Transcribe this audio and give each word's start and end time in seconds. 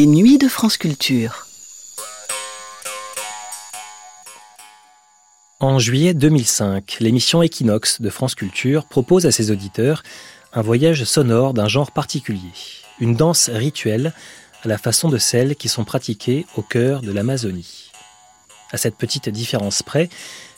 Les 0.00 0.06
nuits 0.06 0.38
de 0.38 0.48
France 0.48 0.78
Culture. 0.78 1.46
En 5.58 5.78
juillet 5.78 6.14
2005, 6.14 6.96
l'émission 7.00 7.42
Equinox 7.42 8.00
de 8.00 8.08
France 8.08 8.34
Culture 8.34 8.86
propose 8.86 9.26
à 9.26 9.30
ses 9.30 9.50
auditeurs 9.50 10.02
un 10.54 10.62
voyage 10.62 11.04
sonore 11.04 11.52
d'un 11.52 11.68
genre 11.68 11.90
particulier, 11.90 12.40
une 12.98 13.14
danse 13.14 13.50
rituelle 13.50 14.14
à 14.64 14.68
la 14.68 14.78
façon 14.78 15.10
de 15.10 15.18
celles 15.18 15.54
qui 15.54 15.68
sont 15.68 15.84
pratiquées 15.84 16.46
au 16.56 16.62
cœur 16.62 17.02
de 17.02 17.12
l'Amazonie. 17.12 17.90
À 18.72 18.78
cette 18.78 18.96
petite 18.96 19.28
différence 19.28 19.82
près 19.82 20.08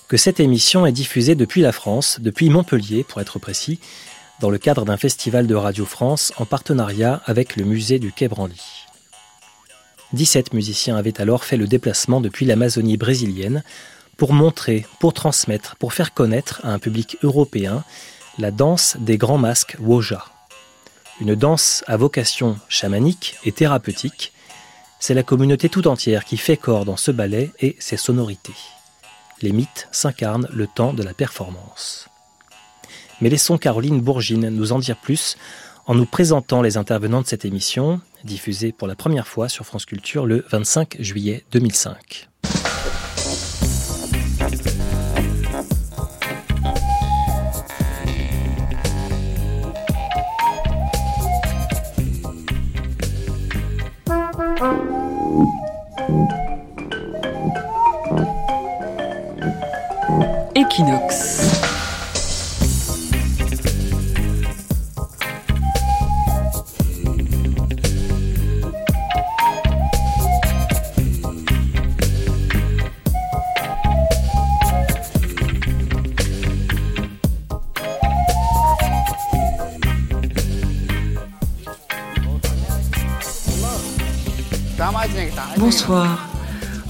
que 0.06 0.16
cette 0.16 0.38
émission 0.38 0.86
est 0.86 0.92
diffusée 0.92 1.34
depuis 1.34 1.62
la 1.62 1.72
France, 1.72 2.18
depuis 2.20 2.48
Montpellier 2.48 3.02
pour 3.02 3.20
être 3.20 3.40
précis, 3.40 3.80
dans 4.38 4.50
le 4.50 4.58
cadre 4.58 4.84
d'un 4.84 4.96
festival 4.96 5.48
de 5.48 5.56
Radio 5.56 5.84
France 5.84 6.32
en 6.36 6.44
partenariat 6.44 7.20
avec 7.26 7.56
le 7.56 7.64
musée 7.64 7.98
du 7.98 8.12
Quai 8.12 8.28
Branly. 8.28 8.81
17 10.12 10.52
musiciens 10.52 10.96
avaient 10.96 11.20
alors 11.20 11.44
fait 11.44 11.56
le 11.56 11.66
déplacement 11.66 12.20
depuis 12.20 12.44
l'Amazonie 12.46 12.96
brésilienne 12.96 13.62
pour 14.16 14.32
montrer, 14.32 14.86
pour 15.00 15.14
transmettre, 15.14 15.76
pour 15.76 15.94
faire 15.94 16.12
connaître 16.12 16.60
à 16.64 16.72
un 16.72 16.78
public 16.78 17.16
européen 17.22 17.84
la 18.38 18.50
danse 18.50 18.96
des 19.00 19.18
grands 19.18 19.38
masques 19.38 19.76
Woja. 19.80 20.24
Une 21.20 21.34
danse 21.34 21.84
à 21.86 21.96
vocation 21.96 22.58
chamanique 22.68 23.36
et 23.44 23.52
thérapeutique, 23.52 24.32
c'est 25.00 25.14
la 25.14 25.22
communauté 25.22 25.68
tout 25.68 25.88
entière 25.88 26.24
qui 26.24 26.36
fait 26.36 26.56
corps 26.56 26.84
dans 26.84 26.96
ce 26.96 27.10
ballet 27.10 27.50
et 27.60 27.76
ses 27.78 27.96
sonorités. 27.96 28.54
Les 29.40 29.52
mythes 29.52 29.88
s'incarnent 29.92 30.48
le 30.52 30.66
temps 30.66 30.92
de 30.92 31.02
la 31.02 31.14
performance. 31.14 32.08
Mais 33.20 33.28
laissons 33.28 33.58
Caroline 33.58 34.00
Bourgine 34.00 34.48
nous 34.48 34.72
en 34.72 34.78
dire 34.78 34.96
plus 34.96 35.36
en 35.86 35.94
nous 35.94 36.06
présentant 36.06 36.62
les 36.62 36.76
intervenants 36.76 37.22
de 37.22 37.26
cette 37.26 37.44
émission, 37.44 38.00
diffusée 38.24 38.72
pour 38.72 38.88
la 38.88 38.94
première 38.94 39.26
fois 39.26 39.48
sur 39.48 39.64
France 39.64 39.86
Culture 39.86 40.26
le 40.26 40.44
25 40.50 40.96
juillet 41.00 41.44
2005. 41.52 42.28
Equinox. 60.54 61.41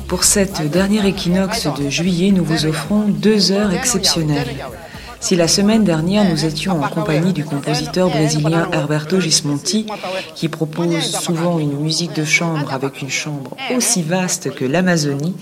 Pour 0.09 0.25
cette 0.25 0.71
dernière 0.71 1.07
équinoxe 1.07 1.67
de 1.79 1.89
juillet, 1.89 2.31
nous 2.31 2.45
vous 2.45 2.67
offrons 2.67 3.09
deux 3.09 3.51
heures 3.51 3.73
exceptionnelles. 3.73 4.57
Si 5.21 5.37
la 5.37 5.47
semaine 5.47 5.85
dernière 5.85 6.29
nous 6.29 6.45
étions 6.45 6.83
en 6.83 6.89
compagnie 6.89 7.33
du 7.33 7.45
compositeur 7.45 8.11
brésilien 8.11 8.69
Herberto 8.73 9.21
Gismonti, 9.21 9.87
qui 10.35 10.49
propose 10.49 11.01
souvent 11.01 11.61
une 11.61 11.79
musique 11.79 12.13
de 12.15 12.25
chambre 12.25 12.73
avec 12.73 13.03
une 13.03 13.09
chambre 13.09 13.57
aussi 13.75 14.03
vaste 14.03 14.53
que 14.53 14.65
l'Amazonie, 14.65 15.37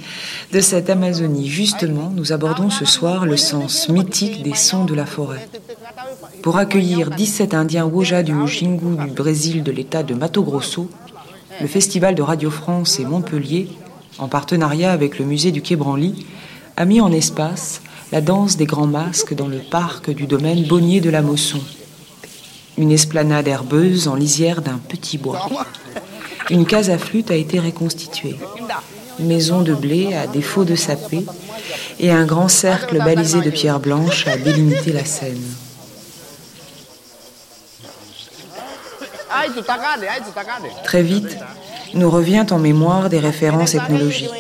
de 0.53 0.61
cette 0.61 0.91
Amazonie 0.91 1.49
justement, 1.49 2.13
nous 2.15 2.33
abordons 2.33 2.69
ce 2.69 2.85
soir 2.85 3.25
le 3.25 3.39
sens 3.39 3.89
mythique 3.89 4.43
des 4.43 4.55
sons 4.55 4.85
de 4.85 4.95
la 4.95 5.07
forêt. 5.07 5.49
Pour 6.43 6.59
accueillir 6.59 7.11
17 7.11 7.55
Indiens 7.55 7.87
Woja 7.87 8.23
du 8.23 8.35
Xingu 8.35 8.97
du 9.03 9.11
Brésil 9.13 9.63
de 9.63 9.73
l'état 9.73 10.03
de 10.03 10.15
Mato 10.15 10.43
Grosso, 10.43 10.91
le 11.61 11.67
Festival 11.67 12.15
de 12.15 12.23
Radio 12.23 12.51
France 12.51 12.99
et 13.01 13.05
Montpellier, 13.05 13.69
en 14.19 14.29
partenariat 14.29 14.93
avec 14.93 15.19
le 15.19 15.27
musée 15.27 15.53
du 15.53 15.61
Quai 15.61 15.77
Branly, 15.77 16.27
a 16.77 16.87
mis 16.87 17.01
en 17.01 17.13
espace 17.13 17.83
la 18.13 18.23
danse 18.23 18.57
des 18.57 18.65
grands 18.65 18.87
masques 18.87 19.35
dans 19.35 19.47
le 19.47 19.59
parc 19.59 20.11
du 20.11 20.27
domaine 20.27 20.65
Bonnier 20.65 21.01
de 21.01 21.11
la 21.11 21.21
Mosson. 21.21 21.61
Une 22.79 22.91
esplanade 22.91 23.47
herbeuse 23.47 24.09
en 24.09 24.15
lisière 24.15 24.63
d'un 24.63 24.79
petit 24.79 25.19
bois. 25.19 25.49
Une 26.49 26.65
case 26.65 26.89
à 26.89 26.97
flûte 26.97 27.31
a 27.31 27.37
été 27.37 27.61
reconstituée. 27.61 28.37
Une 29.19 29.27
maison 29.27 29.61
de 29.61 29.75
blé 29.75 30.15
à 30.15 30.27
défaut 30.27 30.65
de 30.65 30.75
sapé 30.75 31.27
et 31.99 32.11
un 32.11 32.25
grand 32.25 32.49
cercle 32.49 32.99
balisé 32.99 33.43
de 33.43 33.51
pierres 33.51 33.81
blanches 33.81 34.27
a 34.27 34.39
délimité 34.39 34.93
la 34.93 35.05
scène. 35.05 35.43
Très 40.85 41.03
vite, 41.03 41.39
nous 41.95 42.11
revient 42.11 42.47
en 42.51 42.59
mémoire 42.59 43.09
des 43.09 43.19
références 43.19 43.75
ethnologiques. 43.75 44.31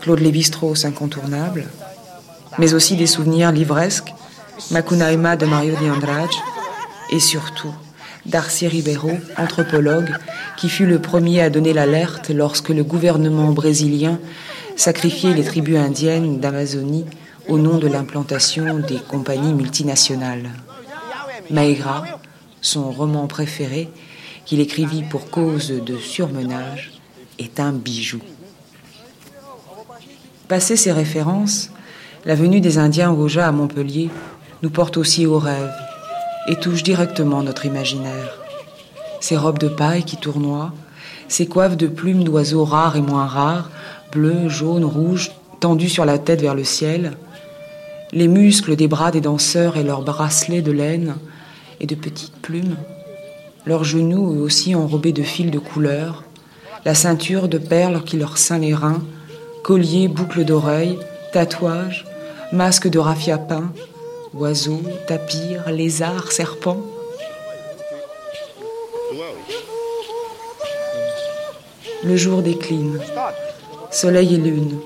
Claude 0.00 0.20
Lévi-Strauss 0.20 0.84
incontournable, 0.84 1.66
mais 2.58 2.74
aussi 2.74 2.96
des 2.96 3.06
souvenirs 3.06 3.52
livresques, 3.52 4.12
Macunaíma 4.70 5.36
de 5.36 5.46
Mario 5.46 5.74
de 5.76 5.90
Andrade, 5.90 6.30
et 7.10 7.20
surtout 7.20 7.72
Darcy 8.26 8.68
Ribeiro, 8.68 9.10
anthropologue, 9.36 10.14
qui 10.56 10.68
fut 10.68 10.86
le 10.86 11.00
premier 11.00 11.40
à 11.42 11.50
donner 11.50 11.72
l'alerte 11.72 12.30
lorsque 12.30 12.68
le 12.70 12.84
gouvernement 12.84 13.52
brésilien 13.52 14.18
sacrifiait 14.76 15.34
les 15.34 15.44
tribus 15.44 15.78
indiennes 15.78 16.40
d'Amazonie 16.40 17.04
au 17.48 17.58
nom 17.58 17.78
de 17.78 17.88
l'implantation 17.88 18.78
des 18.78 18.98
compagnies 18.98 19.54
multinationales. 19.54 20.50
Maegra, 21.50 22.04
son 22.62 22.90
roman 22.90 23.26
préféré, 23.26 23.90
qu'il 24.46 24.60
écrivit 24.60 25.02
pour 25.02 25.30
cause 25.30 25.68
de 25.68 25.98
surmenage, 25.98 26.92
est 27.38 27.60
un 27.60 27.72
bijou. 27.72 28.20
Passé 30.48 30.76
ces 30.76 30.92
références, 30.92 31.70
la 32.24 32.34
venue 32.34 32.60
des 32.60 32.78
Indiens 32.78 33.10
Roja 33.10 33.46
à 33.46 33.52
Montpellier 33.52 34.10
nous 34.62 34.70
porte 34.70 34.96
aussi 34.96 35.26
au 35.26 35.38
rêve 35.38 35.72
et 36.48 36.56
touche 36.56 36.82
directement 36.82 37.42
notre 37.42 37.66
imaginaire. 37.66 38.38
Ces 39.20 39.36
robes 39.36 39.58
de 39.58 39.68
paille 39.68 40.04
qui 40.04 40.16
tournoient, 40.16 40.72
ces 41.28 41.46
coiffes 41.46 41.76
de 41.76 41.86
plumes 41.86 42.24
d'oiseaux 42.24 42.64
rares 42.64 42.96
et 42.96 43.00
moins 43.00 43.26
rares, 43.26 43.70
bleues, 44.12 44.48
jaunes, 44.48 44.84
rouges, 44.84 45.32
tendues 45.60 45.88
sur 45.88 46.04
la 46.04 46.18
tête 46.18 46.40
vers 46.40 46.54
le 46.54 46.64
ciel, 46.64 47.12
les 48.12 48.28
muscles 48.28 48.76
des 48.76 48.88
bras 48.88 49.10
des 49.10 49.20
danseurs 49.20 49.76
et 49.76 49.82
leurs 49.82 50.02
bracelets 50.02 50.62
de 50.62 50.72
laine 50.72 51.16
et 51.82 51.86
de 51.86 51.94
petites 51.94 52.36
plumes, 52.40 52.76
leurs 53.66 53.84
genoux 53.84 54.40
aussi 54.42 54.74
enrobés 54.74 55.12
de 55.12 55.22
fils 55.22 55.50
de 55.50 55.58
couleur, 55.58 56.24
la 56.84 56.94
ceinture 56.94 57.48
de 57.48 57.58
perles 57.58 58.02
qui 58.02 58.16
leur 58.16 58.38
ceint 58.38 58.58
les 58.58 58.74
reins, 58.74 59.02
colliers, 59.62 60.08
boucles 60.08 60.44
d'oreilles, 60.44 60.98
tatouages, 61.32 62.06
masques 62.52 62.88
de 62.88 62.98
raffia 62.98 63.36
peint, 63.36 63.72
oiseaux, 64.34 64.82
tapirs, 65.06 65.70
lézards, 65.70 66.32
serpents. 66.32 66.82
Le 72.04 72.16
jour 72.16 72.42
décline, 72.42 72.98
soleil 73.90 74.34
et 74.34 74.38
lune, 74.38 74.78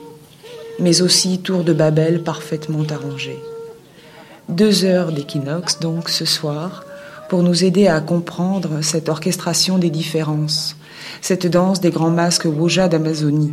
mais 0.79 1.01
aussi 1.01 1.39
tour 1.41 1.65
de 1.65 1.73
Babel 1.73 2.23
parfaitement 2.23 2.85
arrangé. 2.91 3.39
Deux 4.49 4.85
heures 4.85 5.13
d'équinoxe 5.13 5.81
donc 5.81 6.09
ce 6.09 6.25
soir 6.25 6.85
pour 7.29 7.43
nous 7.43 7.65
aider 7.65 7.87
à 7.87 8.01
comprendre 8.01 8.83
cette 8.83 9.09
orchestration 9.09 9.79
des 9.79 9.91
différences, 9.91 10.77
cette 11.21 11.47
danse 11.47 11.81
des 11.81 11.91
grands 11.91 12.11
masques 12.11 12.47
Woja 12.47 12.89
d'Amazonie. 12.89 13.53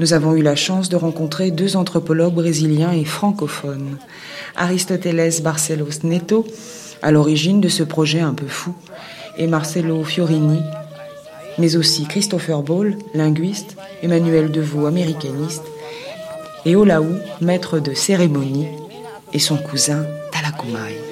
Nous 0.00 0.12
avons 0.12 0.34
eu 0.34 0.42
la 0.42 0.56
chance 0.56 0.88
de 0.88 0.96
rencontrer 0.96 1.50
deux 1.50 1.76
anthropologues 1.76 2.34
brésiliens 2.34 2.92
et 2.92 3.04
francophones, 3.04 3.98
Aristoteles 4.56 5.42
Barcelos 5.42 6.04
Neto, 6.04 6.46
à 7.02 7.10
l'origine 7.10 7.60
de 7.60 7.68
ce 7.68 7.82
projet 7.82 8.20
un 8.20 8.34
peu 8.34 8.46
fou, 8.46 8.74
et 9.38 9.46
Marcelo 9.46 10.02
Fiorini, 10.04 10.60
mais 11.58 11.76
aussi 11.76 12.04
Christopher 12.06 12.62
Ball, 12.62 12.96
linguiste, 13.14 13.76
Emmanuel 14.02 14.50
Deveau, 14.50 14.86
américaniste, 14.86 15.64
et 16.64 16.76
Olaou, 16.76 17.16
maître 17.40 17.78
de 17.78 17.94
cérémonie, 17.94 18.68
et 19.32 19.38
son 19.38 19.56
cousin 19.56 20.06
Talakumai. 20.30 21.11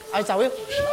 Aisawi, 0.13 0.49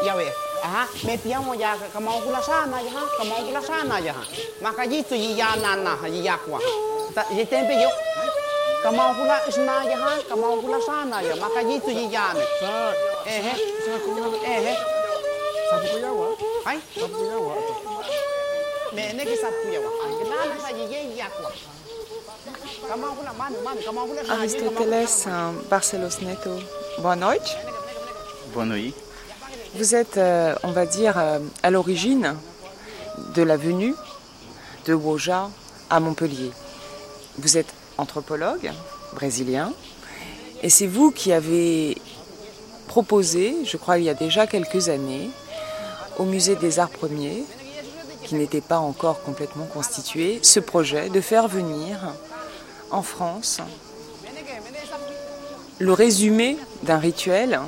yawe. 0.07 0.27
Aha, 0.63 0.89
me 1.07 1.17
piamo 1.19 1.55
ya 1.55 1.77
kamau 1.93 2.21
kula 2.23 2.43
sana 2.43 2.81
ya, 2.83 2.91
kamau 3.19 3.41
kula 3.47 3.63
sana 3.63 3.99
ya. 3.99 4.15
Maka 4.63 4.87
jitu 4.87 5.15
ya 5.15 5.57
nana 5.57 5.99
ya 6.11 6.37
kwa. 6.39 6.61
Ya 7.37 7.45
tempe 7.47 7.75
yo. 7.83 7.91
Kamau 8.83 9.15
kula 9.15 9.39
isna 9.49 9.85
ya, 9.85 9.99
kamau 10.29 10.61
kula 10.63 10.81
sana 10.83 11.23
ya. 11.23 11.37
Maka 11.37 11.63
jitu 11.65 11.91
ya 11.91 12.35
me. 12.35 12.45
Sa. 12.61 12.93
Ehe. 13.27 13.53
Sa 13.87 13.93
kuma. 14.03 14.27
Ehe. 14.47 14.75
Sa 15.71 15.77
kuma 15.79 16.11
wa. 16.13 16.27
Ai. 16.67 16.79
Sa 16.95 17.07
kuma 17.07 17.37
wa. 17.39 17.55
Me 18.95 19.13
ne 19.15 19.23
ke 19.25 19.37
sa 19.39 19.51
kuma 19.51 19.79
wa. 19.79 19.91
Nana 20.31 20.57
sa 20.63 20.71
ye 20.75 21.17
ya 21.17 21.27
kwa. 21.31 21.51
Aristóteles 24.29 25.27
Barcelos 25.71 26.21
Neto, 26.23 26.59
boa 27.03 27.15
noite. 27.17 27.51
Boa 28.55 28.65
noite. 28.65 28.97
Vous 29.75 29.95
êtes, 29.95 30.17
euh, 30.17 30.55
on 30.63 30.73
va 30.73 30.87
dire, 30.87 31.19
euh, 31.19 31.39
à 31.63 31.71
l'origine 31.71 32.35
de 33.35 33.43
la 33.43 33.57
venue 33.57 33.95
de 34.87 34.95
Woja 34.95 35.51
à 35.91 36.01
Montpellier. 36.01 36.51
Vous 37.39 37.59
êtes 37.59 37.73
anthropologue 37.99 38.71
brésilien 39.15 39.73
et 40.63 40.71
c'est 40.71 40.87
vous 40.87 41.11
qui 41.11 41.33
avez 41.33 41.99
proposé, 42.87 43.57
je 43.65 43.77
crois 43.77 43.99
il 43.99 44.05
y 44.05 44.09
a 44.09 44.15
déjà 44.15 44.47
quelques 44.47 44.89
années, 44.89 45.31
au 46.19 46.25
musée 46.25 46.57
des 46.57 46.79
arts 46.79 46.91
premiers, 46.91 47.45
qui 48.25 48.35
n'était 48.35 48.61
pas 48.61 48.79
encore 48.79 49.23
complètement 49.23 49.67
constitué, 49.67 50.41
ce 50.43 50.61
projet 50.61 51.11
de 51.11 51.21
faire 51.21 51.47
venir 51.47 51.99
en 52.91 53.03
France 53.03 53.61
le 55.79 55.93
résumé 55.93 56.57
d'un 56.83 56.99
rituel 56.99 57.61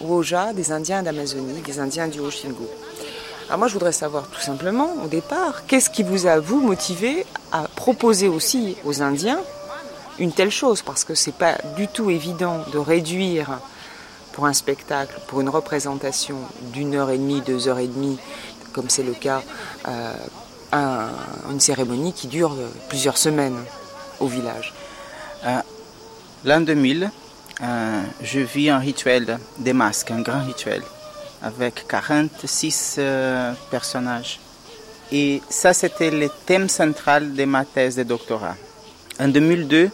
Woja 0.00 0.52
des 0.52 0.72
Indiens 0.72 1.02
d'Amazonie, 1.02 1.60
des 1.62 1.78
Indiens 1.80 2.08
du 2.08 2.20
Haut-Xingu. 2.20 2.66
Alors 3.48 3.58
moi, 3.58 3.68
je 3.68 3.72
voudrais 3.72 3.92
savoir 3.92 4.28
tout 4.28 4.40
simplement, 4.40 4.90
au 5.04 5.08
départ, 5.08 5.64
qu'est-ce 5.66 5.88
qui 5.90 6.02
vous 6.02 6.26
a, 6.26 6.38
vous, 6.38 6.60
motivé 6.60 7.24
à 7.50 7.62
proposer 7.74 8.28
aussi 8.28 8.76
aux 8.84 9.00
Indiens 9.02 9.40
une 10.18 10.32
telle 10.32 10.50
chose? 10.50 10.82
Parce 10.82 11.04
que 11.04 11.14
c'est 11.14 11.32
pas 11.34 11.54
du 11.76 11.88
tout 11.88 12.10
évident 12.10 12.58
de 12.72 12.78
réduire 12.78 13.58
pour 14.32 14.44
un 14.46 14.52
spectacle, 14.52 15.18
pour 15.28 15.40
une 15.40 15.48
représentation 15.48 16.36
d'une 16.72 16.94
heure 16.94 17.10
et 17.10 17.18
demie, 17.18 17.40
deux 17.40 17.68
heures 17.68 17.78
et 17.78 17.86
demie, 17.88 18.18
comme 18.72 18.90
c'est 18.90 19.02
le 19.02 19.14
cas, 19.14 19.42
euh, 19.88 20.12
un- 20.72 21.08
une 21.50 21.58
cérémonie 21.60 22.12
qui 22.12 22.26
dure 22.28 22.52
euh, 22.52 22.68
plusieurs 22.90 23.16
semaines 23.16 23.56
au 24.20 24.26
village. 24.26 24.74
L'an 26.44 26.60
2000, 26.60 27.10
euh, 27.62 28.02
je 28.22 28.40
vis 28.40 28.70
un 28.70 28.78
rituel 28.78 29.38
des 29.58 29.72
masques, 29.72 30.10
un 30.10 30.20
grand 30.20 30.44
rituel, 30.44 30.82
avec 31.42 31.86
46 31.88 32.96
euh, 32.98 33.52
personnages. 33.70 34.38
Et 35.10 35.42
ça, 35.48 35.72
c'était 35.72 36.10
le 36.10 36.28
thème 36.46 36.68
central 36.68 37.34
de 37.34 37.44
ma 37.44 37.64
thèse 37.64 37.96
de 37.96 38.04
doctorat. 38.04 38.56
En 39.18 39.28
2002, 39.28 39.90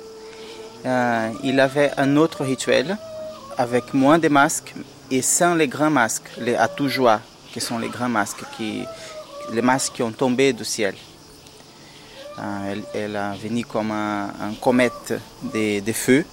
euh, 0.85 1.31
il 1.43 1.59
avait 1.61 1.93
un 1.97 2.17
autre 2.17 2.45
rituel 2.45 2.99
avec 3.57 3.95
moins 3.95 4.19
de 4.19 4.29
masques 4.29 4.75
et 5.11 5.23
sans 5.23 5.55
les 5.55 5.69
grands 5.69 5.91
masques, 5.91 6.31
les 6.39 6.57
atoujois, 6.57 7.21
qui 7.53 7.61
sont 7.61 7.79
les 7.79 7.89
grands 7.89 8.09
masques, 8.09 8.43
les 8.59 9.63
masques 9.63 9.95
qui 9.95 10.03
ont 10.03 10.13
tombé 10.13 10.53
du 10.53 10.65
ciel. 10.65 10.95
Euh, 12.39 12.73
elle, 12.73 12.83
elle 12.95 13.17
a 13.17 13.33
venu 13.35 13.65
comme 13.65 13.93
un, 13.93 14.29
comète 14.61 15.15
de 15.55 15.93
feu. 15.93 16.27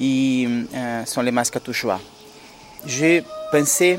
Et 0.00 0.46
euh, 0.74 1.04
sont 1.04 1.22
les 1.22 1.30
masques 1.30 1.56
à. 1.56 2.00
J'ai 2.86 3.24
pensé 3.50 3.98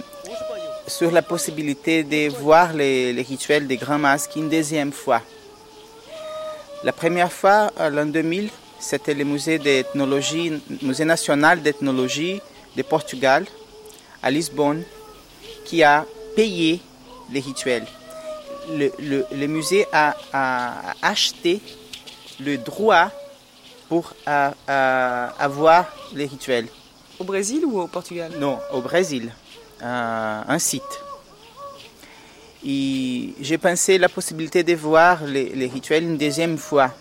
sur 0.87 1.11
la 1.11 1.21
possibilité 1.21 2.03
de 2.03 2.29
voir 2.29 2.73
les, 2.73 3.11
rituels 3.21 3.67
des 3.67 3.77
grands 3.77 3.99
masques 3.99 4.35
une 4.35 4.49
deuxième 4.49 4.91
fois. 4.91 5.21
La 6.83 6.93
première 6.93 7.31
fois, 7.31 7.71
euh, 7.79 7.89
l'an 7.89 8.05
2000, 8.05 8.49
c'était 8.79 9.13
le 9.13 9.25
musée 9.25 9.59
national 11.05 11.61
d'ethnologie 11.61 12.41
de 12.77 12.81
Portugal, 12.81 13.45
à 14.23 14.31
Lisbonne, 14.31 14.83
qui 15.65 15.83
a 15.83 16.05
payé 16.35 16.79
les 17.31 17.41
rituels. 17.41 17.85
Le, 18.69 19.47
musée 19.47 19.85
a 19.91 20.15
acheté 21.01 21.59
le 22.39 22.57
droit 22.57 23.11
pour 23.89 24.13
avoir 24.27 25.85
les 26.13 26.25
rituels. 26.25 26.67
Au 27.19 27.25
Brésil 27.25 27.65
ou 27.65 27.81
au 27.81 27.87
Portugal? 27.87 28.31
Non, 28.39 28.59
au 28.71 28.79
Brésil, 28.79 29.33
euh, 29.83 30.41
un 30.47 30.59
site. 30.59 31.03
Et 32.65 33.33
j'ai 33.41 33.57
pensé 33.57 33.97
la 33.97 34.07
possibilité 34.07 34.63
de 34.63 34.73
voir 34.73 35.25
les, 35.25 35.49
les 35.49 35.67
rituels 35.67 36.03
une 36.03 36.17
deuxième 36.17 36.57
fois, 36.57 36.93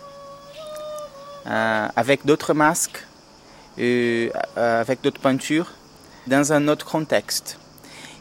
euh, 1.46 1.86
avec 1.94 2.26
d'autres 2.26 2.52
masques, 2.52 3.04
euh, 3.78 4.28
avec 4.56 5.00
d'autres 5.02 5.20
peintures, 5.20 5.70
dans 6.26 6.52
un 6.52 6.66
autre 6.66 6.84
contexte. 6.84 7.56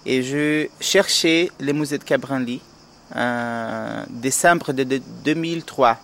Et 0.05 0.21
je 0.21 0.67
cherchais 0.79 1.49
le 1.59 1.73
musée 1.73 1.97
de 1.97 2.03
Cabranly, 2.03 2.61
en 3.15 4.03
décembre 4.09 4.71
de, 4.71 4.83
de 4.83 5.01
2003. 5.23 5.97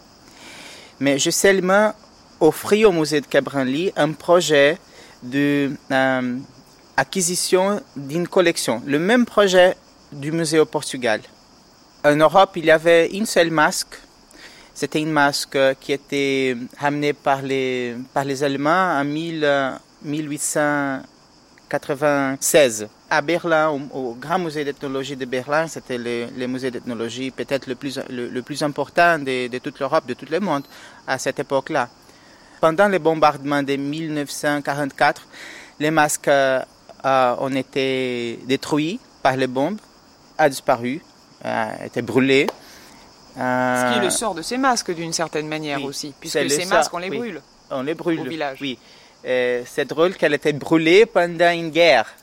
Mais 0.99 1.19
j'ai 1.19 1.31
seulement 1.31 1.93
offert 2.43 2.89
au 2.89 2.91
musée 2.91 3.21
de 3.21 3.25
Cabranly 3.25 3.91
un 3.95 4.11
projet 4.11 4.77
de 5.23 5.71
euh, 5.91 6.37
d'une 7.95 8.27
collection. 8.27 8.83
Le 8.85 8.99
même 8.99 9.25
projet 9.25 9.75
du 10.11 10.31
musée 10.31 10.59
au 10.59 10.65
Portugal. 10.65 11.21
En 12.03 12.15
Europe, 12.15 12.51
il 12.55 12.65
y 12.65 12.71
avait 12.71 13.07
une 13.07 13.25
seule 13.25 13.49
masque. 13.49 13.95
C'était 14.75 14.99
une 14.99 15.11
masque 15.11 15.57
qui 15.79 15.93
était 15.93 16.55
amenée 16.79 17.13
par 17.13 17.41
les, 17.41 17.95
par 18.13 18.25
les 18.25 18.43
Allemands 18.43 18.99
en 18.99 19.03
1000, 19.05 19.43
euh, 19.43 19.71
1896 20.03 22.87
à 23.09 23.21
Berlin, 23.21 23.69
au, 23.93 24.15
Grand 24.19 24.39
Musée 24.39 24.65
d'ethnologie 24.65 25.15
de 25.15 25.25
Berlin. 25.25 25.67
C'était 25.67 25.97
le, 25.97 26.47
musée 26.47 26.71
d'ethnologie 26.71 27.31
peut-être 27.31 27.67
le 27.67 27.75
plus, 27.75 27.99
le, 28.09 28.41
plus 28.41 28.61
important 28.63 29.19
de 29.19 29.57
toute 29.59 29.79
l'Europe, 29.79 30.05
de 30.05 30.13
tout 30.13 30.25
le 30.29 30.39
monde 30.39 30.63
à 31.07 31.17
cette 31.17 31.39
époque-là. 31.39 31.89
Pendant 32.63 32.87
les 32.87 32.97
bombardements 32.99 33.61
de 33.61 33.75
1944, 33.75 35.27
les 35.81 35.91
masques 35.91 36.29
euh, 36.29 36.61
euh, 37.03 37.35
ont 37.41 37.53
été 37.53 38.39
détruits 38.45 39.01
par 39.21 39.35
les 39.35 39.47
bombes, 39.47 39.81
a 40.37 40.47
disparu, 40.47 41.01
euh, 41.43 41.65
étaient 41.85 42.01
brûlés. 42.01 42.47
Ce 43.35 43.35
qui 43.35 43.41
est 43.41 43.99
Euh, 43.99 44.03
le 44.05 44.09
sort 44.09 44.33
de 44.33 44.41
ces 44.41 44.57
masques 44.57 44.95
d'une 44.95 45.11
certaine 45.11 45.49
manière 45.49 45.79
oui, 45.79 45.87
aussi, 45.87 46.13
puisque 46.17 46.39
ces 46.39 46.61
sort, 46.61 46.69
masques 46.77 46.93
on 46.93 46.99
les 46.99 47.09
oui. 47.09 47.17
brûle. 47.17 47.41
on 47.69 47.81
les 47.81 47.95
brûle. 47.95 48.21
Au 48.21 48.23
village. 48.23 48.59
Oui. 48.61 48.79
Euh, 49.25 49.63
c'est 49.65 49.83
drôle 49.93 50.15
qu'elle 50.15 50.33
était 50.33 50.53
brûlée 50.53 51.05
pendant 51.05 51.51
une 51.51 51.69
guerre. 51.69 52.13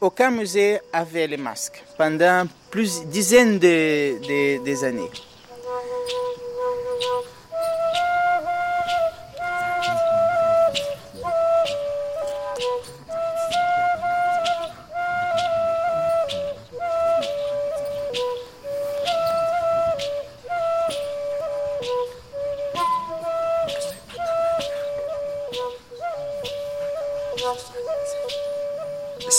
Aucun 0.00 0.30
musée 0.30 0.80
avait 0.94 1.26
les 1.26 1.36
masques 1.36 1.84
pendant 1.98 2.44
plus 2.70 3.02
dizaines 3.04 3.58
de, 3.58 4.16
de- 4.28 4.64
des 4.64 4.84
années. 4.84 5.10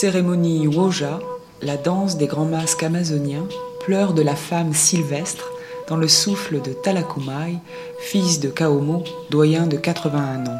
cérémonie 0.03 0.67
Woja, 0.67 1.21
la 1.61 1.77
danse 1.77 2.17
des 2.17 2.27
grands 2.27 2.43
masques 2.43 2.83
amazoniens, 2.83 3.47
pleure 3.85 4.13
de 4.13 4.21
la 4.21 4.35
femme 4.35 4.73
sylvestre 4.73 5.49
dans 5.87 5.95
le 5.95 6.09
souffle 6.09 6.61
de 6.61 6.73
Talakumai, 6.73 7.59
fils 7.99 8.41
de 8.41 8.49
Kaomo, 8.49 9.05
doyen 9.29 9.65
de 9.65 9.77
81 9.77 10.45
ans. 10.45 10.59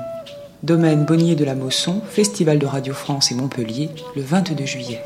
Domaine 0.63 1.03
Bonnier 1.03 1.35
de 1.35 1.43
la 1.43 1.55
Mosson, 1.55 2.01
Festival 2.09 2.57
de 2.57 2.65
Radio 2.65 2.93
France 2.93 3.33
et 3.33 3.35
Montpellier, 3.35 3.89
le 4.15 4.21
22 4.21 4.65
juillet. 4.65 5.01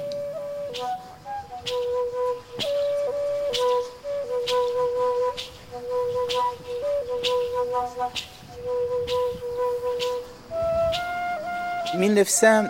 «1900... 11.98 12.66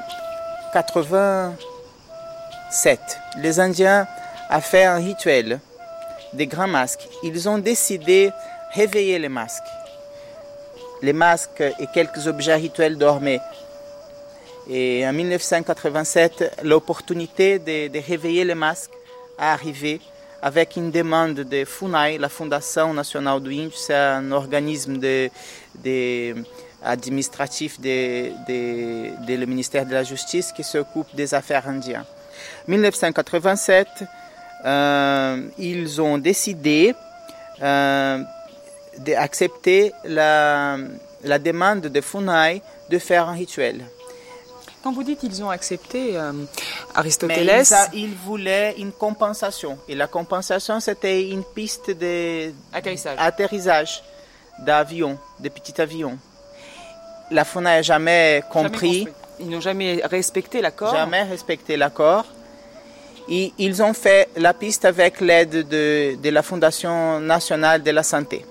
87, 0.78 3.20
les 3.40 3.60
Indiens, 3.60 4.08
ont 4.52 4.62
fait 4.62 4.84
un 4.84 4.98
rituel 4.98 5.60
des 6.34 6.46
grands 6.46 6.68
masques. 6.68 7.08
Ils 7.24 7.50
ont 7.50 7.58
décidé 7.58 8.28
de 8.28 8.32
réveiller 8.76 9.18
les 9.18 9.30
masques. 9.30 9.64
Les 11.02 11.14
masques 11.14 11.64
et 11.80 11.88
quelques 11.92 12.28
objets 12.28 12.54
rituels 12.54 12.96
dormaient. 12.96 13.42
Et 14.70 15.04
en 15.08 15.14
1987, 15.14 16.60
l'opportunité 16.64 17.58
de, 17.58 18.00
réveiller 18.08 18.44
les 18.44 18.54
masques 18.54 18.92
a 19.40 19.54
arrivé 19.54 20.00
avec 20.44 20.76
une 20.76 20.92
demande 20.92 21.40
de 21.40 21.66
FUNAI, 21.66 22.20
la 22.20 22.30
Fondation 22.30 22.94
nationale 22.94 23.42
du 23.42 23.52
Índio, 23.52 23.72
c'est 23.76 23.96
un 23.96 24.32
organisme 24.32 24.98
de 24.98 25.32
administratif 26.84 27.80
du 27.80 27.90
de, 27.90 29.26
de, 29.26 29.46
ministère 29.46 29.86
de 29.86 29.94
la 29.94 30.04
Justice 30.04 30.52
qui 30.52 30.64
s'occupe 30.64 31.08
des 31.16 31.34
affaires 31.34 31.68
indiennes. 31.68 32.06
1987, 32.68 33.88
euh, 34.66 35.48
ils 35.58 36.02
ont 36.02 36.18
décidé 36.18 36.94
euh, 37.62 38.24
d'accepter 39.00 39.92
la, 40.06 40.78
la, 41.24 41.40
demande 41.40 41.82
de 41.82 42.02
FUNAI 42.02 42.62
de 42.90 43.00
faire 43.00 43.30
un 43.30 43.34
rituel. 43.34 43.86
Quand 44.84 44.94
vous 44.94 45.04
dites 45.04 45.20
qu'ils 45.20 45.44
ont 45.44 45.50
accepté 45.50 46.18
euh, 46.18 46.32
Aristoteles, 46.96 47.64
ils, 47.94 48.00
ils, 48.00 48.16
voulaient 48.16 48.76
une 48.78 48.92
compensation. 48.92 49.78
Et 49.90 49.96
la 49.96 50.08
compensation, 50.08 50.80
c'était 50.80 51.30
une 51.30 51.44
piste 51.44 51.92
d'atterrissage 51.92 54.04
d'avions, 54.60 55.18
de 55.40 55.50
petits 55.50 55.82
avions. 55.82 56.18
La 57.32 57.44
FUNAI 57.44 57.78
n'a 57.78 57.82
jamais 57.82 58.44
compris. 58.50 59.00
Jamais 59.00 59.14
ils 59.40 59.50
n'ont 59.50 59.62
jamais 59.62 60.02
respecté 60.04 60.62
l'accord. 60.62 60.94
Jamais 60.96 61.24
respecté 61.24 61.78
l'accord. 61.78 62.26
Et 63.30 63.52
ils 63.58 63.84
ont 63.84 63.94
fait 63.94 64.30
la 64.38 64.54
piste 64.54 64.86
avec 64.86 65.20
l'aide 65.20 65.68
de, 65.68 66.16
de, 66.16 66.30
la 66.30 66.42
Fondation 66.42 67.20
nationale 67.20 67.84
de 67.84 67.92
la 67.92 68.04
santé. 68.04 68.46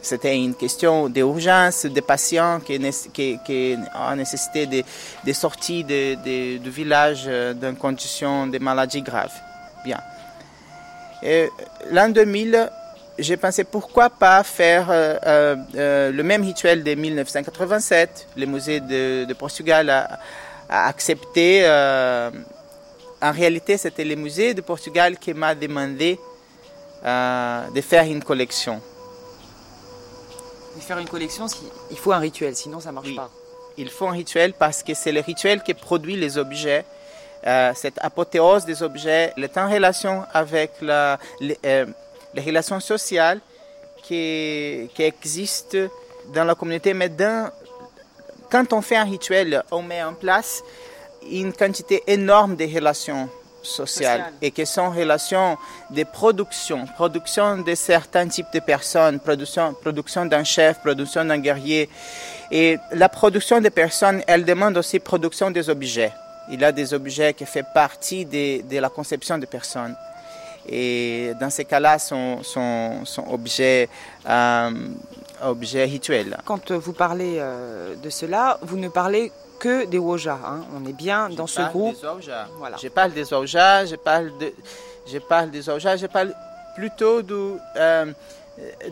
C'était 0.00 0.36
une 0.36 0.54
question 0.54 1.08
d'urgence 1.08 1.84
des 1.84 2.00
patients 2.00 2.60
qui, 2.60 2.78
qui, 3.12 3.38
qui 3.44 3.76
ont 3.94 4.16
nécessité 4.16 4.66
de, 4.66 4.82
de 5.24 5.32
sortir 5.32 5.84
de, 5.84 6.14
de, 6.14 6.58
du 6.58 6.70
village 6.70 7.26
dans 7.26 7.74
condition 7.74 8.46
de 8.46 8.58
maladie 8.58 9.02
grave. 9.02 9.32
Bien. 9.84 10.00
L'an 11.90 12.08
2000, 12.08 12.70
j'ai 13.18 13.36
pensé 13.36 13.64
pourquoi 13.64 14.10
pas 14.10 14.42
faire 14.42 14.88
euh, 14.90 15.56
euh, 15.74 16.10
le 16.12 16.22
même 16.22 16.42
rituel 16.42 16.84
de 16.84 16.94
1987. 16.94 18.28
Le 18.36 18.46
musée 18.46 18.80
de, 18.80 19.24
de 19.24 19.34
Portugal 19.34 19.90
a, 19.90 20.18
a 20.68 20.86
accepté. 20.88 21.60
Euh, 21.64 22.30
en 23.22 23.32
réalité, 23.32 23.78
c'était 23.78 24.04
le 24.04 24.14
musée 24.14 24.54
de 24.54 24.60
Portugal 24.60 25.18
qui 25.18 25.32
m'a 25.32 25.54
demandé 25.54 26.18
euh, 27.04 27.68
de 27.70 27.80
faire 27.80 28.04
une 28.04 28.22
collection. 28.22 28.80
De 30.76 30.80
faire 30.80 30.98
une 30.98 31.08
collection, 31.08 31.46
il 31.90 31.96
faut 31.96 32.12
un 32.12 32.18
rituel, 32.18 32.54
sinon 32.54 32.80
ça 32.80 32.90
ne 32.90 32.94
marche 32.94 33.08
oui. 33.08 33.16
pas. 33.16 33.30
Il 33.78 33.88
faut 33.90 34.06
un 34.06 34.12
rituel 34.12 34.52
parce 34.52 34.82
que 34.82 34.94
c'est 34.94 35.12
le 35.12 35.20
rituel 35.20 35.62
qui 35.62 35.72
produit 35.74 36.16
les 36.16 36.36
objets. 36.36 36.84
Euh, 37.46 37.72
cette 37.74 37.98
apothéose 38.02 38.64
des 38.64 38.82
objets 38.82 39.32
est 39.36 39.56
en 39.56 39.70
relation 39.70 40.24
avec 40.32 40.72
la, 40.80 41.18
les, 41.40 41.58
euh, 41.64 41.86
les, 42.36 42.42
relations 42.42 42.80
sociales 42.80 43.40
qui, 44.02 44.88
qui 44.94 45.02
existent 45.02 45.88
dans 46.34 46.44
la 46.44 46.54
communauté. 46.54 46.94
Mais 46.94 47.08
dans, 47.08 47.50
quand 48.50 48.72
on 48.72 48.82
fait 48.82 48.96
un 48.96 49.04
rituel, 49.04 49.62
on 49.70 49.82
met 49.82 50.02
en 50.02 50.14
place 50.14 50.62
une 51.30 51.52
quantité 51.52 52.02
énorme 52.06 52.56
de 52.56 52.64
relations 52.64 53.28
sociales 53.66 54.20
Social. 54.20 54.32
et 54.40 54.50
qui 54.52 54.64
sont 54.64 54.90
relations 54.90 55.58
de 55.90 56.04
production, 56.04 56.86
production 56.86 57.58
de 57.58 57.74
certains 57.74 58.28
types 58.28 58.46
de 58.52 58.60
personnes, 58.60 59.18
production, 59.18 59.74
production 59.74 60.24
d'un 60.24 60.44
chef, 60.44 60.78
production 60.80 61.24
d'un 61.24 61.38
guerrier. 61.38 61.88
Et 62.50 62.78
la 62.92 63.08
production 63.08 63.60
des 63.60 63.70
personnes, 63.70 64.22
elle 64.26 64.44
demande 64.44 64.76
aussi 64.78 65.00
production 65.00 65.50
des 65.50 65.68
objets. 65.68 66.12
Il 66.48 66.60
y 66.60 66.64
a 66.64 66.70
des 66.70 66.94
objets 66.94 67.34
qui 67.34 67.44
font 67.44 67.64
partie 67.74 68.24
de, 68.24 68.62
de 68.62 68.78
la 68.78 68.88
conception 68.88 69.36
des 69.36 69.48
personnes. 69.48 69.96
Et 70.68 71.32
dans 71.40 71.50
ces 71.50 71.64
cas-là, 71.64 71.98
sont, 71.98 72.42
sont, 72.42 73.04
sont 73.04 73.24
objets, 73.30 73.88
euh, 74.28 74.70
objets 75.42 75.84
rituels. 75.84 76.36
Quand 76.44 76.72
vous 76.72 76.92
parlez 76.92 77.36
euh, 77.38 77.94
de 77.96 78.10
cela, 78.10 78.58
vous 78.62 78.76
ne 78.76 78.88
parlez 78.88 79.32
que 79.58 79.86
des 79.86 79.98
Woja. 79.98 80.38
Hein. 80.44 80.64
On 80.74 80.84
est 80.86 80.92
bien 80.92 81.28
je 81.30 81.36
dans 81.36 81.46
ce 81.46 81.62
groupe. 81.70 81.96
Voilà. 82.58 82.76
Je 82.76 82.88
parle 82.88 83.12
des 83.12 83.32
Oja, 83.32 83.86
je 83.86 83.96
parle, 83.96 84.36
de, 84.38 84.52
je 85.06 85.18
parle 85.18 85.50
des 85.50 85.68
Oja, 85.68 85.96
je 85.96 86.06
parle 86.06 86.34
plutôt 86.74 87.22
du, 87.22 87.58
euh, 87.76 88.12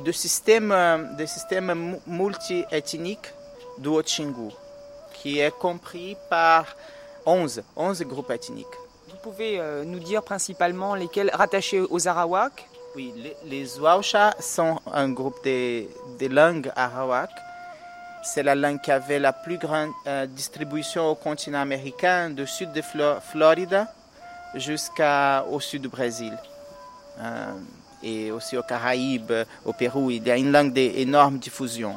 du 0.04 0.12
système, 0.12 0.74
du 1.18 1.26
système 1.26 1.98
multi-ethnique 2.06 3.32
du 3.78 3.88
Haut-Xingu, 3.88 4.50
qui 5.12 5.40
est 5.40 5.50
compris 5.50 6.16
par 6.30 6.76
11, 7.26 7.62
11 7.76 8.02
groupes 8.02 8.30
ethniques. 8.30 8.66
Pouvez 9.24 9.58
euh, 9.58 9.84
nous 9.84 10.00
dire 10.00 10.22
principalement 10.22 10.94
lesquels 10.94 11.30
rattachés 11.32 11.80
aux 11.80 12.06
Arawaks 12.06 12.68
Oui, 12.94 13.10
les, 13.16 13.34
les 13.46 13.66
sont 14.40 14.78
un 14.92 15.08
groupe 15.08 15.42
de, 15.42 15.84
de 16.20 16.26
langues 16.26 16.70
arawak 16.76 17.30
c'est 18.22 18.42
la 18.42 18.54
langue 18.54 18.82
qui 18.82 18.90
avait 18.90 19.18
la 19.18 19.32
plus 19.32 19.56
grande 19.56 19.92
euh, 20.06 20.26
distribution 20.26 21.08
au 21.08 21.14
continent 21.14 21.62
américain, 21.62 22.28
du 22.28 22.46
sud 22.46 22.72
de 22.72 22.82
Flo 22.82 23.14
Floride 23.22 23.86
jusqu'au 24.56 25.58
sud 25.58 25.80
du 25.80 25.88
Brésil. 25.88 26.36
Euh, 27.20 27.52
et 28.02 28.30
aussi 28.30 28.58
aux 28.58 28.62
Caraïbes, 28.62 29.32
au 29.64 29.72
Pérou, 29.72 30.10
il 30.10 30.26
y 30.26 30.30
a 30.30 30.36
une 30.36 30.52
langue 30.52 30.74
d'énorme 30.74 31.38
diffusion. 31.38 31.96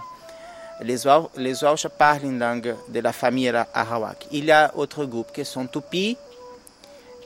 Les 0.80 1.06
Ouacha 1.06 1.90
parlent 1.90 2.24
une 2.24 2.40
langue 2.40 2.74
de 2.88 3.00
la 3.02 3.12
famille 3.12 3.52
Arawak. 3.74 4.28
Il 4.32 4.46
y 4.46 4.52
a 4.52 4.72
d'autres 4.74 5.04
groupes 5.04 5.34
qui 5.34 5.44
sont 5.44 5.68
Tupi, 5.68 6.18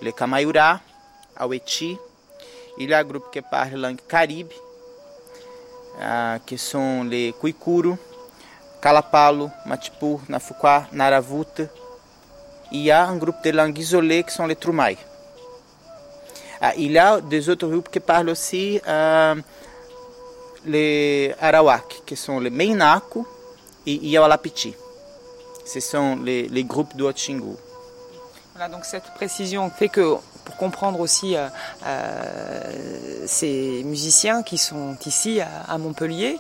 les 0.01 0.13
Kamayura, 0.13 0.79
Awechi. 1.38 1.98
Il 2.77 2.89
y 2.89 2.93
a 2.93 3.00
un 3.00 3.03
groupe 3.03 3.31
qui 3.31 3.41
parle 3.41 3.72
la 3.75 3.89
langue 3.89 4.00
Caribe, 4.08 4.51
euh, 6.01 6.38
qui 6.46 6.58
sont 6.58 7.03
les 7.03 7.34
Kuikuru. 7.39 7.96
Calapalo, 8.81 9.51
Matipu, 9.67 10.17
Nafuquá, 10.27 10.88
Naravuta. 10.91 11.63
Il 12.72 12.81
y 12.81 12.89
a 12.91 13.05
un 13.08 13.15
groupe 13.17 13.43
de 13.43 13.51
langues 13.51 13.77
isolées 13.77 14.24
qui 14.24 14.34
sont 14.34 14.48
les 14.48 14.55
Trumai. 14.55 14.98
Ah, 16.60 16.74
il 16.75 16.91
y 16.91 16.98
a 16.98 17.22
des 17.22 17.48
autres 17.50 17.67
groupes 17.67 17.89
qui 17.89 18.00
parlent 18.00 18.29
aussi 18.29 18.81
euh, 18.88 19.36
les 20.65 21.36
Arawak, 21.39 22.01
qui 22.05 22.15
sont 22.15 22.39
les 22.39 22.50
Meinaku 22.50 23.25
et 23.86 23.93
Iawalapiti. 23.93 24.74
Ce 25.65 25.79
sont 25.79 26.15
les, 26.24 26.48
les 26.48 26.63
groupes 26.63 26.96
du 26.96 27.03
Haut-Xingu. 27.03 27.55
Voilà, 28.62 28.75
donc 28.75 28.86
cette 28.86 29.10
précision 29.15 29.72
fait 29.72 29.89
que 29.89 30.18
pour 30.46 30.56
comprendre 30.56 31.00
aussi 31.00 31.36
euh, 31.36 31.48
euh, 31.84 33.24
ces 33.25 33.82
musiciens 33.86 34.44
qui 34.44 34.60
sont 34.60 34.96
ici 35.03 35.41
à, 35.41 35.50
à 35.68 35.80
Montpellier, 35.80 36.38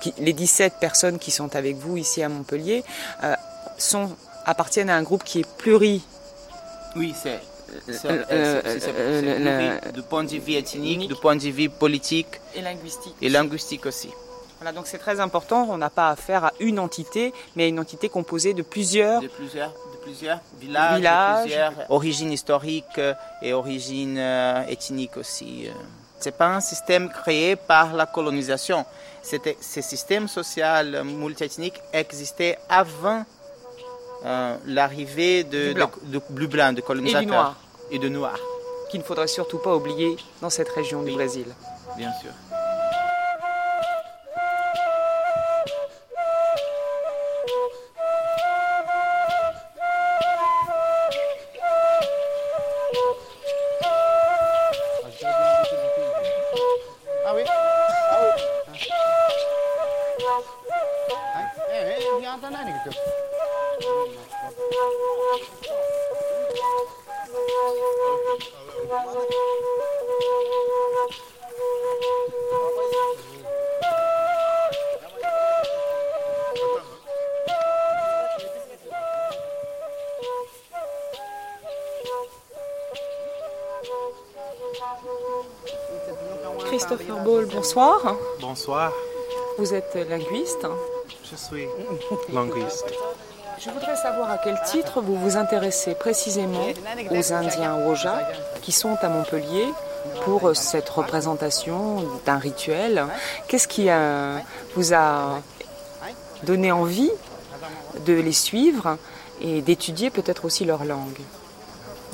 qui, 0.00 0.14
les 0.18 0.32
17 0.32 0.74
personnes 0.78 1.18
qui 1.18 1.32
sont 1.32 1.56
avec 1.56 1.74
vous 1.74 1.96
ici 1.96 2.22
à 2.22 2.28
Montpellier 2.28 2.84
euh, 3.24 3.34
sont, 3.78 4.16
appartiennent 4.46 4.90
à 4.90 4.96
un 4.96 5.02
groupe 5.02 5.24
qui 5.24 5.40
est 5.40 5.56
pluri. 5.56 6.04
Oui, 6.94 7.16
c'est. 7.20 7.40
Du 9.92 10.02
point 10.02 10.22
de 10.22 10.28
vue 10.28 10.52
ethnique, 10.52 11.08
du 11.08 11.16
point 11.16 11.34
de 11.34 11.40
vue 11.40 11.68
politique 11.68 12.40
et 12.54 12.60
linguistique. 12.60 13.16
Et 13.20 13.28
linguistique 13.28 13.86
aussi. 13.86 14.10
Voilà, 14.60 14.72
donc 14.72 14.86
c'est 14.86 14.98
très 14.98 15.20
important. 15.20 15.66
On 15.70 15.78
n'a 15.78 15.88
pas 15.88 16.10
affaire 16.10 16.44
à 16.44 16.52
une 16.60 16.78
entité, 16.78 17.32
mais 17.56 17.64
à 17.64 17.66
une 17.66 17.80
entité 17.80 18.10
composée 18.10 18.52
de 18.52 18.60
plusieurs, 18.60 19.22
de 19.22 19.28
plusieurs, 19.28 19.70
de 19.70 19.89
plusieurs 20.02 20.40
villages, 20.60 21.42
plusieurs 21.42 21.72
origines 21.88 22.32
historiques 22.32 23.00
et 23.42 23.52
origines 23.52 24.18
euh, 24.18 24.66
ethniques 24.68 25.16
aussi. 25.16 25.68
C'est 26.18 26.36
pas 26.36 26.48
un 26.48 26.60
système 26.60 27.08
créé 27.08 27.56
par 27.56 27.94
la 27.94 28.06
colonisation. 28.06 28.84
C'était, 29.22 29.56
ce 29.60 29.80
système 29.80 30.28
social 30.28 31.02
multiethnique 31.04 31.80
existait 31.92 32.58
avant 32.68 33.24
euh, 34.24 34.56
l'arrivée 34.66 35.44
de, 35.44 35.72
blanc. 35.72 35.90
de, 36.02 36.18
de, 36.18 36.22
bleu 36.28 36.46
blanc, 36.46 36.72
de 36.72 36.82
colonisateurs. 36.82 37.22
Et 37.22 37.26
du 37.26 37.32
noir. 37.32 37.56
Et 37.92 37.98
de 37.98 38.08
noir. 38.08 38.38
Qu'il 38.90 39.00
ne 39.00 39.04
faudrait 39.04 39.28
surtout 39.28 39.58
pas 39.58 39.74
oublier 39.74 40.16
dans 40.42 40.50
cette 40.50 40.68
région 40.68 41.00
oui. 41.00 41.10
du 41.10 41.16
Brésil. 41.16 41.46
Bien 41.96 42.12
sûr. 42.20 42.30
Bonsoir. 87.74 88.16
Bonsoir, 88.40 88.92
Vous 89.56 89.74
êtes 89.74 89.94
linguiste. 90.08 90.66
je 91.30 91.36
suis 91.36 91.66
linguiste. 92.32 92.86
Je 93.60 93.70
voudrais 93.70 93.94
savoir 93.94 94.28
à 94.28 94.38
quel 94.38 94.60
titre 94.66 95.00
vous 95.00 95.14
vous 95.14 95.36
intéressez 95.36 95.94
précisément 95.94 96.66
aux 97.12 97.32
Indiens 97.32 97.76
Woja 97.76 98.26
qui 98.60 98.72
sont 98.72 98.96
à 99.02 99.08
Montpellier 99.08 99.68
pour 100.24 100.56
cette 100.56 100.88
représentation 100.88 102.04
d'un 102.26 102.38
rituel. 102.38 103.04
Qu'est-ce 103.46 103.68
qui 103.68 103.88
euh, 103.88 104.36
vous 104.74 104.92
a 104.92 105.40
donné 106.42 106.72
envie 106.72 107.12
de 108.04 108.14
les 108.14 108.32
suivre 108.32 108.96
et 109.40 109.60
d'étudier 109.62 110.10
peut-être 110.10 110.44
aussi 110.44 110.64
leur 110.64 110.84
langue? 110.84 111.20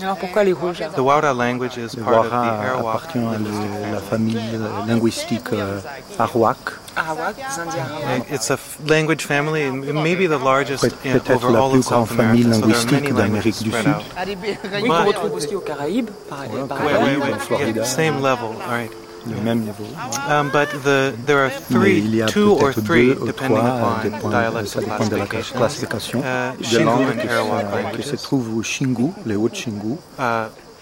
Alors 0.03 0.17
pourquoi 0.17 0.45
les 0.45 0.53
Woja 0.53 0.88
The 0.88 0.99
Wauda 0.99 1.33
language 1.33 1.76
is 1.79 1.97
Le 1.97 2.03
part 2.03 2.19
of 2.21 2.26
the 2.26 2.31
Wara 2.33 2.61
Arawak 2.61 2.95
appartient 2.97 3.19
à 3.19 3.38
le- 3.38 3.93
la 3.95 4.00
famille 4.00 4.37
euh, 4.55 4.69
linguistique 4.87 5.53
euh, 5.55 5.79
Arawak, 6.19 6.57
Arawak, 6.97 7.37
les 7.37 7.61
Indiens 7.62 7.87
Arawak. 8.05 8.31
It's 8.31 8.50
a 8.50 8.55
f- 8.55 8.79
language 8.87 9.25
family, 9.25 9.62
and 9.65 9.85
it 9.85 9.95
may 9.95 10.15
be 10.15 10.26
the 10.29 10.38
largest 10.43 10.83
peut- 10.83 10.93
in, 11.09 11.12
peut-être 11.19 11.45
over 11.45 11.50
la 11.53 11.61
all 11.65 11.71
plus 11.71 11.79
of 11.81 11.87
grande 11.87 12.07
South 12.09 12.17
famille 12.17 12.45
America. 12.45 12.61
So 12.61 12.67
there 12.67 12.76
are 12.76 12.85
many 12.85 13.07
linguistique 13.07 13.15
d'Amérique 13.15 13.45
languages 13.45 13.62
du 13.62 13.71
spread 13.71 13.85
Sud. 13.85 13.95
out. 13.95 14.83
Oui, 14.83 14.88
qu'on 14.88 15.05
retrouve 15.07 15.33
aussi 15.35 15.55
aux 15.57 15.61
Caraïbes, 15.61 16.11
par, 16.29 16.38
par 16.69 16.85
Ouais, 16.85 16.93
ailleurs. 16.93 17.03
ouais, 17.03 17.17
ouais. 17.17 17.29
Yeah, 17.31 17.38
Florida. 17.38 17.85
same 17.85 18.17
level, 18.17 18.50
all 18.67 18.71
right. 18.71 18.91
Le 19.28 19.40
même 19.42 19.61
niveau. 19.61 19.85
Um, 20.28 20.50
but 20.50 20.68
the, 20.85 21.12
there 21.26 21.38
are 21.38 21.50
Mais 21.71 21.78
three, 21.78 21.99
il 21.99 22.14
y 22.16 22.23
a 22.23 22.26
two 22.26 22.52
or 22.52 22.59
peut-être 22.71 22.85
three, 22.85 23.06
deux 23.14 23.21
ou 23.23 23.26
depending 23.26 23.56
trois, 23.56 24.00
upon 24.04 24.09
dépend- 24.09 24.28
dialectal 24.28 24.66
ça 24.68 24.80
dépend 24.80 25.06
de 25.06 25.16
la 25.16 25.26
classification, 25.26 26.21
uh, 26.21 26.23
de 26.62 26.78
and 26.78 27.92
qui, 27.92 28.02
qui 28.02 28.09
se 28.09 28.16
trouvent 28.16 28.56
au 28.56 28.62
Shingu, 28.62 29.11
les 29.25 29.37
Hauts-Shingu, 29.37 29.97
uh, 30.18 30.23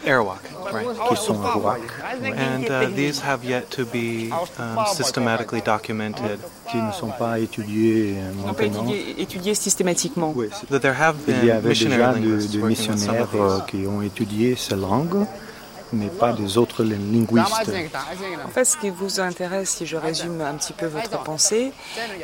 Arawak, 0.06 0.40
right. 0.70 0.86
qui 1.08 1.16
sont 1.16 1.40
Arawak, 1.42 1.80
And 2.12 2.64
uh, 2.68 2.94
these 2.94 3.20
have 3.22 3.42
yet 3.42 3.70
to 3.70 3.86
be 3.86 4.30
um, 4.58 4.84
systematically 4.94 5.62
documented. 5.62 6.38
qui 6.70 6.76
ne 6.78 6.92
sont 6.92 7.08
pas 7.18 7.38
étudiés 7.38 8.16
euh, 8.18 8.32
maintenant. 8.46 8.84
systématiquement. 9.54 10.32
Oui, 10.34 10.48
there 10.80 10.94
have 10.98 11.14
Il 11.28 11.34
y 11.34 11.40
been 11.40 11.50
avait 11.52 11.68
déjà 11.70 11.88
missionary 11.88 12.20
de, 12.20 12.58
missionnaires 12.66 13.28
euh, 13.34 13.58
these. 13.58 13.64
qui 13.68 13.86
ont 13.86 14.02
étudié 14.02 14.56
ces 14.56 14.74
langues, 14.76 15.24
mais 15.94 16.08
pas 16.08 16.32
des 16.32 16.58
autres 16.58 16.84
linguistes. 16.84 17.70
En 18.44 18.48
fait, 18.48 18.64
ce 18.64 18.76
qui 18.76 18.90
vous 18.90 19.20
intéresse, 19.20 19.70
si 19.70 19.86
je 19.86 19.96
résume 19.96 20.40
un 20.40 20.54
petit 20.54 20.72
peu 20.72 20.86
votre 20.86 21.22
pensée, 21.22 21.72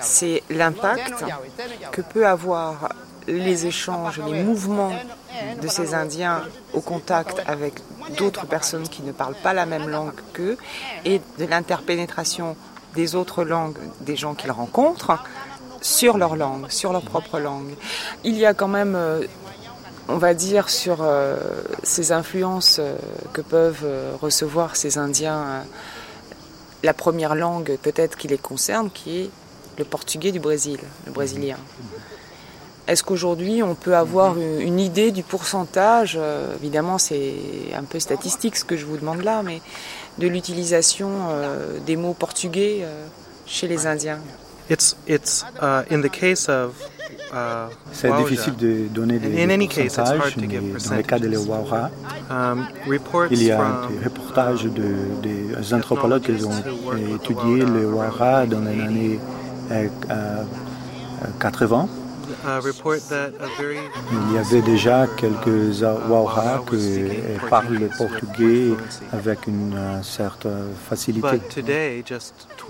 c'est 0.00 0.42
l'impact 0.50 1.24
que 1.92 2.00
peut 2.00 2.26
avoir 2.26 2.90
les 3.26 3.66
échanges, 3.66 4.20
les 4.26 4.42
mouvements 4.42 4.92
de 5.60 5.68
ces 5.68 5.94
Indiens 5.94 6.42
au 6.72 6.80
contact 6.80 7.42
avec 7.46 7.74
d'autres 8.18 8.46
personnes 8.46 8.88
qui 8.88 9.02
ne 9.02 9.12
parlent 9.12 9.40
pas 9.42 9.52
la 9.52 9.66
même 9.66 9.88
langue 9.88 10.12
qu'eux 10.32 10.56
et 11.04 11.20
de 11.38 11.44
l'interpénétration 11.44 12.56
des 12.94 13.14
autres 13.14 13.44
langues 13.44 13.78
des 14.00 14.16
gens 14.16 14.34
qu'ils 14.34 14.50
rencontrent 14.50 15.22
sur 15.80 16.18
leur 16.18 16.36
langue, 16.36 16.68
sur 16.68 16.92
leur 16.92 17.02
propre 17.02 17.38
langue. 17.38 17.74
Il 18.24 18.36
y 18.36 18.44
a 18.44 18.52
quand 18.52 18.68
même 18.68 18.94
euh, 18.94 19.24
on 20.08 20.16
va 20.16 20.34
dire, 20.34 20.70
sur 20.70 20.98
euh, 21.00 21.36
ces 21.82 22.12
influences 22.12 22.78
euh, 22.78 22.96
que 23.32 23.40
peuvent 23.40 23.84
euh, 23.84 24.12
recevoir 24.20 24.76
ces 24.76 24.98
Indiens, 24.98 25.64
la 26.82 26.94
première 26.94 27.34
langue 27.34 27.76
peut-être 27.82 28.16
qui 28.16 28.28
les 28.28 28.38
concerne, 28.38 28.90
qui 28.90 29.20
est 29.20 29.30
le 29.78 29.84
portugais 29.84 30.32
du 30.32 30.40
Brésil, 30.40 30.80
le 31.06 31.12
brésilien. 31.12 31.56
Est-ce 32.90 33.04
qu'aujourd'hui 33.04 33.62
on 33.62 33.76
peut 33.76 33.94
avoir 33.94 34.36
une, 34.36 34.80
idée 34.80 35.12
du 35.12 35.22
pourcentage, 35.22 36.16
euh, 36.20 36.56
évidemment 36.56 36.98
c'est 36.98 37.34
un 37.74 37.84
peu 37.84 38.00
statistique 38.00 38.56
ce 38.56 38.64
que 38.64 38.76
je 38.76 38.84
vous 38.84 38.96
demande 38.96 39.22
là, 39.22 39.42
mais 39.44 39.60
de 40.18 40.26
l'utilisation 40.26 41.08
euh, 41.28 41.78
des 41.86 41.94
mots 41.94 42.14
portugais 42.14 42.80
euh, 42.82 43.06
chez 43.46 43.68
les 43.68 43.86
Indiens? 43.86 44.18
It's 44.68 44.96
it's 45.06 45.44
uh, 45.62 45.82
in 45.90 46.00
the 46.00 46.10
case 46.10 46.48
of 46.48 46.74
uh, 46.80 46.99
C'est 47.92 48.08
Wauja, 48.08 48.22
difficile 48.22 48.56
de 48.56 48.88
donner 48.88 49.18
des, 49.18 49.46
des 49.46 49.68
pourcentages, 49.68 50.36
mais 50.36 50.46
dans 50.48 50.96
le 50.96 51.02
cas 51.02 51.18
de 51.18 51.28
les 51.28 51.36
Waura, 51.36 51.90
um, 52.30 52.66
il 53.30 53.42
y 53.42 53.52
a 53.52 53.82
des 53.88 54.04
reportages 54.04 54.64
de, 54.64 54.94
des 55.22 55.74
anthropologues 55.74 56.22
qui 56.22 56.44
ont 56.44 56.62
étudié 57.14 57.64
le 57.64 57.86
Waura 57.86 58.46
dans 58.46 58.60
les 58.60 58.80
années 58.80 59.20
euh, 59.70 59.88
euh, 60.10 60.44
80. 61.38 61.88
uh, 62.44 62.60
Il 64.12 64.34
y 64.34 64.38
avait 64.38 64.62
déjà 64.62 65.06
quelques 65.16 65.82
Waura 66.08 66.62
qui 66.68 66.76
euh, 66.76 67.38
parlent 67.48 67.78
le 67.78 67.88
portugais 67.88 68.70
avec 69.12 69.46
une 69.46 69.74
euh, 69.76 70.02
certaine 70.02 70.72
facilité. 70.88 71.40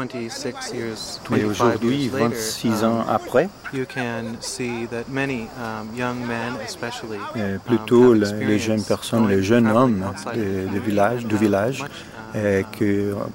But 0.01 0.11
today, 0.11 0.29
just 0.29 0.43
26 0.43 0.75
years, 0.75 1.21
Mais 1.31 1.41
25 1.41 1.51
aujourd'hui, 1.51 1.97
years 1.97 2.13
later, 2.13 2.29
26 2.31 2.85
um, 2.85 2.91
ans 2.91 3.05
après, 3.09 3.49
you 3.73 3.87
can 3.87 4.37
see 4.41 4.87
that 4.87 5.09
many 5.09 5.49
um, 5.59 5.89
young 5.97 6.27
men, 6.27 6.55
especially, 6.65 7.19
um, 7.35 7.59
plutôt 7.65 8.15
les, 8.15 8.59
jeunes 8.59 8.83
personnes, 8.83 9.29
les 9.29 9.43
jeunes 9.43 9.69
hommes 9.69 10.05
de, 10.35 10.73
de 10.73 10.79
village, 10.79 11.27
du 11.27 11.37
village, 11.37 11.83
um, 11.83 11.89
euh, 12.37 12.63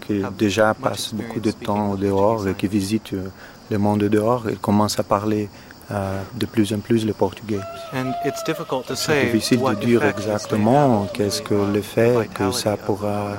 qui, 0.01 0.23
déjà 0.38 0.73
passent 0.73 1.13
beaucoup 1.13 1.39
de 1.39 1.51
temps 1.51 1.91
au 1.91 1.97
dehors 1.97 2.47
et 2.47 2.54
qui 2.54 2.67
visitent 2.67 3.13
euh, 3.13 3.28
le 3.69 3.78
monde 3.78 4.04
dehors 4.04 4.47
et 4.49 4.56
commencent 4.56 4.99
à 4.99 5.04
parler 5.04 5.49
euh, 5.91 6.21
de 6.34 6.45
plus 6.45 6.73
en 6.73 6.80
plus 6.80 7.06
le 7.06 7.13
portugais. 7.13 7.60
and 7.93 8.13
it's 8.25 8.43
difficult 8.43 8.88
to 8.88 8.95
C'est 8.95 9.12
say 9.12 9.25
difficile 9.25 9.60
de 9.60 9.63
what 9.63 9.75
dire 9.75 10.04
exactement 10.04 11.08
qu'est-ce 11.13 11.41
que 11.43 11.54
the 11.54 11.73
l'effet 11.73 12.30
que 12.34 12.51
ça 12.51 12.75
pourra. 12.75 13.38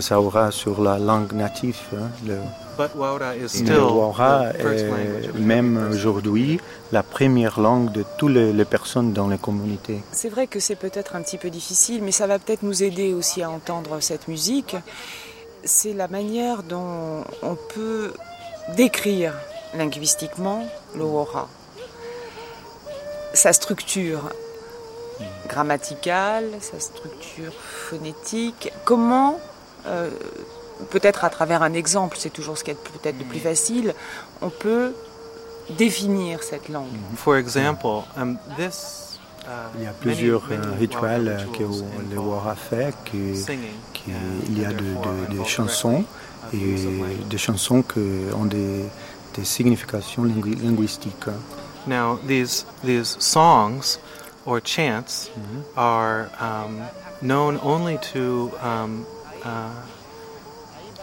Que 0.00 0.06
ça 0.06 0.18
aura 0.18 0.50
sur 0.50 0.80
la 0.80 0.98
langue 0.98 1.32
native. 1.32 1.76
hein, 1.94 2.08
le, 2.26 2.36
But 2.78 2.94
Wauda 2.96 3.36
is 3.36 3.40
le 3.40 3.48
still 3.48 3.80
Waura 3.80 4.46
est 4.54 4.62
language 4.62 5.28
of 5.28 5.34
même 5.38 5.90
aujourd'hui 5.92 6.58
la 6.90 7.02
première 7.02 7.60
langue 7.60 7.92
de 7.92 8.02
toutes 8.16 8.32
les, 8.32 8.50
les 8.54 8.64
personnes 8.64 9.12
dans 9.12 9.28
les 9.28 9.36
communautés. 9.36 10.00
C'est 10.12 10.30
vrai 10.30 10.46
que 10.46 10.58
c'est 10.58 10.76
peut-être 10.76 11.16
un 11.16 11.22
petit 11.22 11.36
peu 11.36 11.50
difficile, 11.50 12.02
mais 12.02 12.12
ça 12.12 12.26
va 12.26 12.38
peut-être 12.38 12.62
nous 12.62 12.82
aider 12.82 13.12
aussi 13.12 13.42
à 13.42 13.50
entendre 13.50 14.00
cette 14.00 14.26
musique. 14.26 14.74
C'est 15.64 15.92
la 15.92 16.08
manière 16.08 16.62
dont 16.62 17.22
on 17.42 17.56
peut 17.74 18.14
décrire 18.76 19.34
linguistiquement 19.76 20.64
le 20.96 21.04
Wora. 21.04 21.46
Sa 23.34 23.52
structure 23.52 24.30
grammaticale, 25.46 26.46
sa 26.60 26.80
structure 26.80 27.52
phonétique. 27.52 28.72
Comment, 28.86 29.38
euh, 29.86 30.10
peut-être 30.90 31.24
à 31.24 31.30
travers 31.30 31.62
un 31.62 31.72
exemple, 31.74 32.16
c'est 32.18 32.30
toujours 32.30 32.56
ce 32.58 32.64
qui 32.64 32.70
est 32.70 32.74
peut-être 32.74 33.18
le 33.18 33.24
plus 33.24 33.40
facile, 33.40 33.94
on 34.40 34.50
peut 34.50 34.92
définir 35.78 36.42
cette 36.42 36.68
langue. 36.68 36.86
For 37.16 37.36
example, 37.36 38.02
um, 38.16 38.38
this 38.56 39.18
uh, 39.44 39.50
Il 39.78 39.84
y 39.84 39.86
a 39.86 39.92
plusieurs 39.92 40.42
many 40.48 40.66
euh, 40.66 40.78
rituels 40.78 41.46
que 41.56 41.64
involve 41.64 42.28
Wara 42.28 42.54
fait, 42.56 42.94
and 43.14 44.42
il 44.48 44.58
y 44.60 44.64
a 44.64 44.70
de, 44.72 44.76
de- 44.76 45.36
des 45.38 45.44
chansons 45.44 46.04
uh, 46.52 46.56
et 46.56 47.16
des 47.28 47.38
chansons 47.38 47.82
qui 47.82 48.00
ont 48.34 48.46
des, 48.46 48.84
des 49.34 49.44
significations 49.44 50.24
lingui- 50.24 50.60
linguistiques. 50.62 51.28
Now, 51.86 52.18
these 52.26 52.66
these 52.84 53.16
songs 53.20 53.98
or 54.46 54.60
chants 54.62 55.30
Mm-hmm. 55.36 55.78
are 55.78 56.30
um, 56.40 56.80
known 57.22 57.58
only 57.62 57.98
to 58.12 58.50
um, 58.62 59.04
uh, 59.44 59.70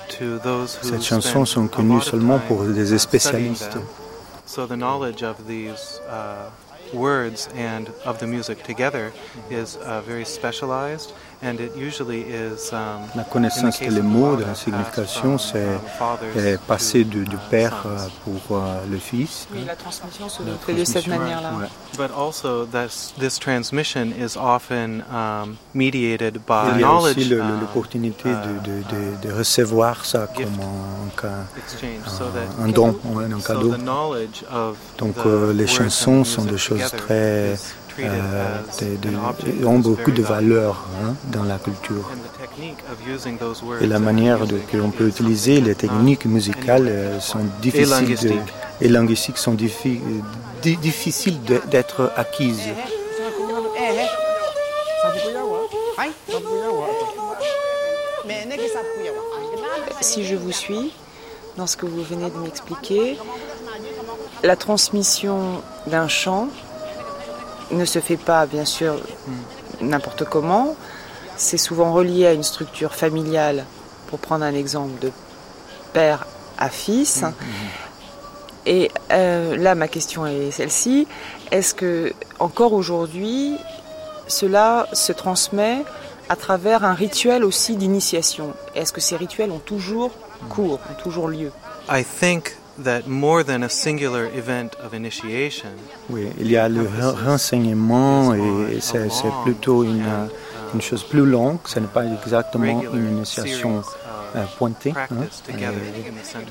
Ces 0.09 0.67
spend 0.67 1.01
chansons 1.01 1.45
sont 1.45 1.67
connues 1.67 2.01
seulement 2.01 2.39
pour 2.39 2.63
des 2.65 2.97
spécialistes. 2.97 3.63
studying 3.63 3.85
them. 3.85 3.87
So 4.45 4.65
the 4.65 4.77
knowledge 4.77 5.23
of 5.23 5.45
these 5.45 5.99
uh, 6.09 6.49
words 6.93 7.49
and 7.55 7.89
of 8.05 8.19
the 8.19 8.27
music 8.27 8.63
together 8.63 9.11
is 9.49 9.75
uh, 9.77 10.01
very 10.01 10.25
specialized, 10.25 11.11
and 11.43 11.59
it 11.59 11.71
usually 11.77 12.21
is. 12.21 12.71
Um, 12.73 13.01
La 13.15 13.23
connaissance 13.23 13.79
des 13.79 13.87
of 13.87 13.95
the 13.95 14.01
mots, 14.03 14.35
de 14.37 14.43
la 14.45 14.55
signification, 14.55 15.37
c'est 15.37 15.63
um, 15.65 15.79
fathers 15.97 16.37
est 16.45 16.57
to, 16.57 16.61
passé 16.67 17.03
de, 17.03 17.23
du 17.23 17.35
uh, 17.35 17.39
père 17.49 17.83
euh, 17.85 17.97
pour 18.23 18.57
euh, 18.57 18.79
le 18.89 18.97
fils. 18.97 19.47
Oui, 19.53 19.63
la 19.65 19.75
transmission 19.75 20.29
se 20.29 20.41
fait 20.65 20.73
de 20.73 20.83
cette 20.83 21.03
transmission, 21.03 21.19
manière-là. 21.19 21.51
ouais. 21.59 21.67
But 21.97 22.11
also, 22.15 22.65
this, 22.65 23.13
this 23.19 23.39
transmission 23.39 24.11
is 24.11 24.35
often 24.37 25.03
um, 25.11 25.57
mediated 25.73 26.39
by 26.47 26.71
Il 26.75 26.81
y 26.81 26.83
a 26.83 26.87
knowledge 26.87 27.17
aussi 27.17 27.33
uh, 27.33 27.37
l'opportunité 27.61 28.29
uh, 28.29 28.33
de, 28.63 28.71
de- 28.71 28.83
de- 29.21 29.27
de 29.27 29.33
recevoir 29.33 30.05
ça 30.05 30.27
comme 30.27 30.45
un, 30.45 31.09
cas- 31.19 31.45
exchange, 31.57 32.05
so 32.07 32.25
un- 32.63 32.67
don, 32.69 32.95
un 33.15 33.39
cadeau. 33.41 33.73
the 33.73 33.79
knowledge 33.79 34.43
of 34.51 34.77
Donc 34.97 35.15
the 35.15 35.25
euh, 35.25 35.53
les 35.53 35.67
chansons 35.67 36.23
the 36.23 36.25
sont 36.25 36.43
des 36.45 36.57
choses 36.57 36.79
together 36.89 37.05
très 37.05 37.55
euh, 37.99 38.59
object 39.29 39.65
ont 39.65 39.79
beaucoup 39.79 40.11
de 40.11 40.21
valeur 40.21 40.85
hein, 41.03 41.15
dans 41.31 41.43
la 41.43 41.57
culture. 41.57 42.09
Et 43.81 43.87
la 43.87 43.99
manière 43.99 44.45
de, 44.45 44.57
que 44.71 44.77
l'on 44.77 44.89
peut 44.91 45.05
is 45.07 45.09
utiliser 45.09 45.61
les 45.61 45.71
not 45.75 45.75
techniques 45.75 46.25
musicales 46.25 46.87
euh, 46.87 47.19
sont 47.19 47.39
difficiles 47.61 48.15
de, 48.15 48.33
et 48.81 48.89
linguistiques 48.89 49.37
sont 49.37 49.53
diffi- 49.53 50.01
di- 50.61 50.77
difficiles 50.77 51.39
d'être 51.71 52.11
acquises. 52.15 52.69
Cái 58.57 58.69
sạp 58.73 58.83
của 58.99 60.01
si 60.01 60.23
je 60.23 60.35
vous 60.35 60.51
suis 60.51 60.91
dans 61.57 61.67
ce 61.67 61.75
que 61.77 61.85
vous 61.85 62.03
venez 62.03 62.29
de 62.29 62.37
m'expliquer, 62.37 63.17
la 64.43 64.55
transmission 64.55 65.61
d'un 65.87 66.07
chant 66.07 66.47
ne 67.71 67.85
se 67.85 67.99
fait 67.99 68.17
pas, 68.17 68.45
bien 68.45 68.65
sûr, 68.65 68.99
n'importe 69.81 70.23
comment. 70.25 70.75
C'est 71.35 71.57
souvent 71.57 71.93
relié 71.93 72.25
à 72.25 72.33
une 72.33 72.43
structure 72.43 72.95
familiale, 72.95 73.65
pour 74.07 74.19
prendre 74.19 74.45
un 74.45 74.53
exemple 74.53 74.99
de 75.01 75.11
père 75.93 76.25
à 76.57 76.69
fils. 76.69 77.21
Mhm. 77.21 77.33
Et 78.65 78.91
euh, 79.11 79.55
là, 79.55 79.75
ma 79.75 79.87
question 79.87 80.25
est 80.25 80.51
celle-ci. 80.51 81.07
Est-ce 81.51 81.73
que, 81.73 82.13
encore 82.39 82.73
aujourd'hui, 82.73 83.57
cela 84.27 84.87
se 84.91 85.13
transmet 85.13 85.85
à 86.27 86.35
travers 86.35 86.83
un 86.83 86.93
rituel 86.93 87.45
aussi 87.45 87.77
d'initiation? 87.77 88.53
Est-ce 88.75 88.91
que 88.91 88.99
ces 88.99 89.15
rituels 89.15 89.51
ont 89.51 89.59
toujours 89.59 90.11
cours, 90.49 90.79
ont 90.91 91.01
toujours 91.01 91.29
lieu? 91.29 91.51
I 91.89 92.03
think 92.03 92.57
that 92.83 93.07
more 93.07 93.43
than 93.43 93.63
a 93.63 93.69
singular 93.69 94.25
event 94.35 94.75
of 94.83 94.93
initiation, 94.93 95.69
Oui, 96.09 96.27
il 96.39 96.49
y 96.51 96.57
a 96.57 96.69
le 96.69 96.83
re- 96.83 97.25
renseignement 97.25 98.33
et 98.35 98.79
c'est 98.81 99.07
plutôt 99.43 99.83
une, 99.83 100.01
euh, 100.05 100.27
une 100.73 100.81
chose 100.81 101.03
plus 101.03 101.25
longue. 101.25 101.57
Ce 101.65 101.79
n'est 101.79 101.87
pas 101.87 102.05
exactement 102.05 102.81
une 102.93 103.17
initiation 103.17 103.81
euh, 104.35 104.43
of 104.43 104.55
pointée, 104.57 104.93
hein, 104.95 105.07
euh, 105.11 105.71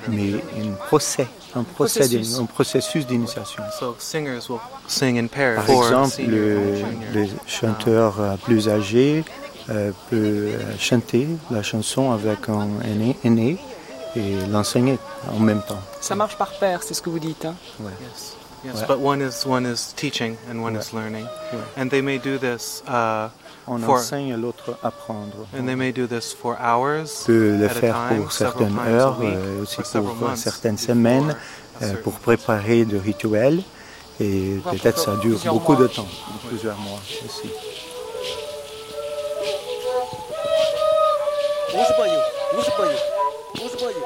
mais 0.09 0.33
un 0.35 0.73
procès, 0.89 1.29
un, 1.55 1.63
Processus. 1.63 2.39
un 2.39 2.47
processus 2.47 3.07
d'initiation. 3.07 3.63
So 3.79 3.95
singers 3.99 4.49
will 4.49 4.61
sing 4.89 5.19
in 5.19 5.29
pairs. 5.29 5.57
Par 5.57 5.67
for 5.67 5.85
exemple, 5.87 6.23
le, 6.29 6.59
and 6.59 6.77
junior. 6.77 7.13
le 7.15 7.27
chanteur 7.47 8.21
euh, 8.21 8.37
plus 8.45 8.69
âgé 8.69 9.25
euh, 9.69 9.91
peut 10.11 10.17
euh, 10.17 10.59
chanter 10.79 11.29
la 11.51 11.63
chanson 11.63 12.11
avec 12.13 12.49
un 12.49 12.69
aîné 13.25 13.59
et 14.17 14.47
l'enseigner 14.51 14.99
en 15.33 15.39
même 15.39 15.63
temps. 15.63 15.81
Ça 16.01 16.15
marche 16.15 16.37
par 16.39 16.51
paire, 16.59 16.83
c'est 16.83 16.95
ce 16.95 17.03
que 17.03 17.11
vous 17.11 17.19
dites. 17.19 17.45
hein 17.45 17.55
Yes. 17.81 18.35
Yes, 18.65 18.75
Ouais. 18.81 18.87
but 18.89 18.99
one 19.05 19.21
is 19.21 19.47
one 19.47 19.65
is 19.71 19.93
teaching 19.95 20.37
and 20.51 20.59
one 20.61 20.75
is 20.77 20.93
learning, 20.93 21.27
Ouais. 21.53 21.59
and 21.83 21.89
they 21.89 22.03
may 22.03 22.19
do 22.19 22.39
this, 22.39 22.83
uh, 22.89 23.29
On 23.69 23.79
For- 23.81 23.97
enseigne 23.97 24.33
à 24.33 24.37
l'autre 24.37 24.79
apprendre. 24.83 25.47
and 25.59 25.67
they 25.67 25.75
may 25.75 25.93
do 25.93 26.07
this 26.07 26.33
for 26.35 26.57
hours 26.61 27.25
peut 27.27 27.57
le 27.59 27.69
faire 27.69 27.95
time, 28.09 28.23
pour 28.23 28.33
certaines 28.33 28.79
heures, 28.89 29.19
week, 29.19 29.29
euh, 29.35 29.63
aussi 29.63 29.77
pour 29.93 30.15
months 30.15 30.37
certaines 30.37 30.79
semaines, 30.79 31.37
euh, 31.83 31.95
pour 32.05 32.15
préparer 32.15 32.85
de 32.85 32.97
rituels. 32.97 33.63
Et 34.21 34.59
peut-être 34.71 34.99
ça 34.99 35.17
dure 35.17 35.39
beaucoup 35.53 35.73
mois. 35.75 35.83
de 35.83 35.87
temps, 35.89 36.07
plusieurs 36.49 36.79
mois 36.79 36.99
aussi. 37.27 37.51
Avant 43.59 43.97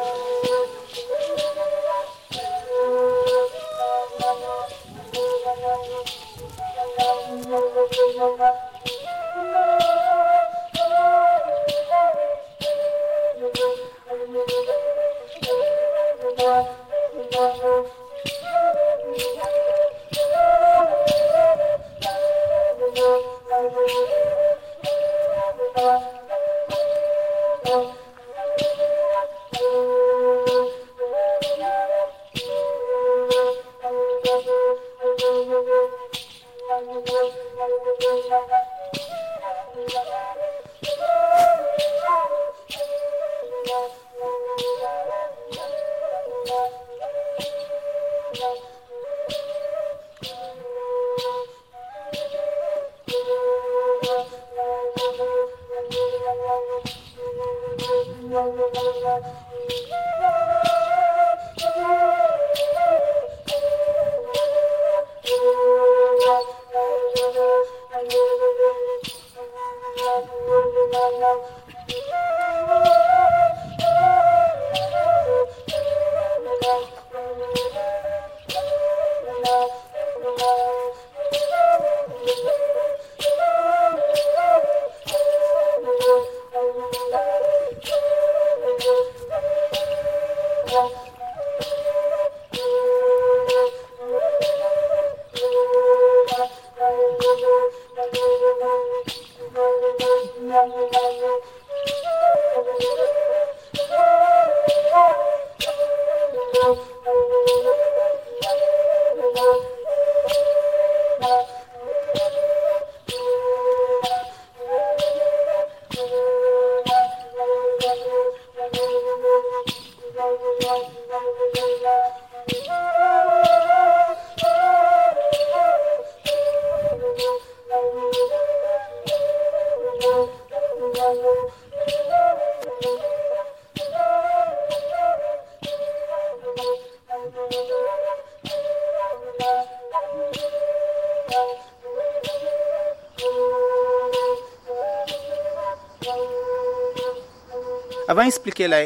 d'expliquer 148.30 148.68
la 148.68 148.82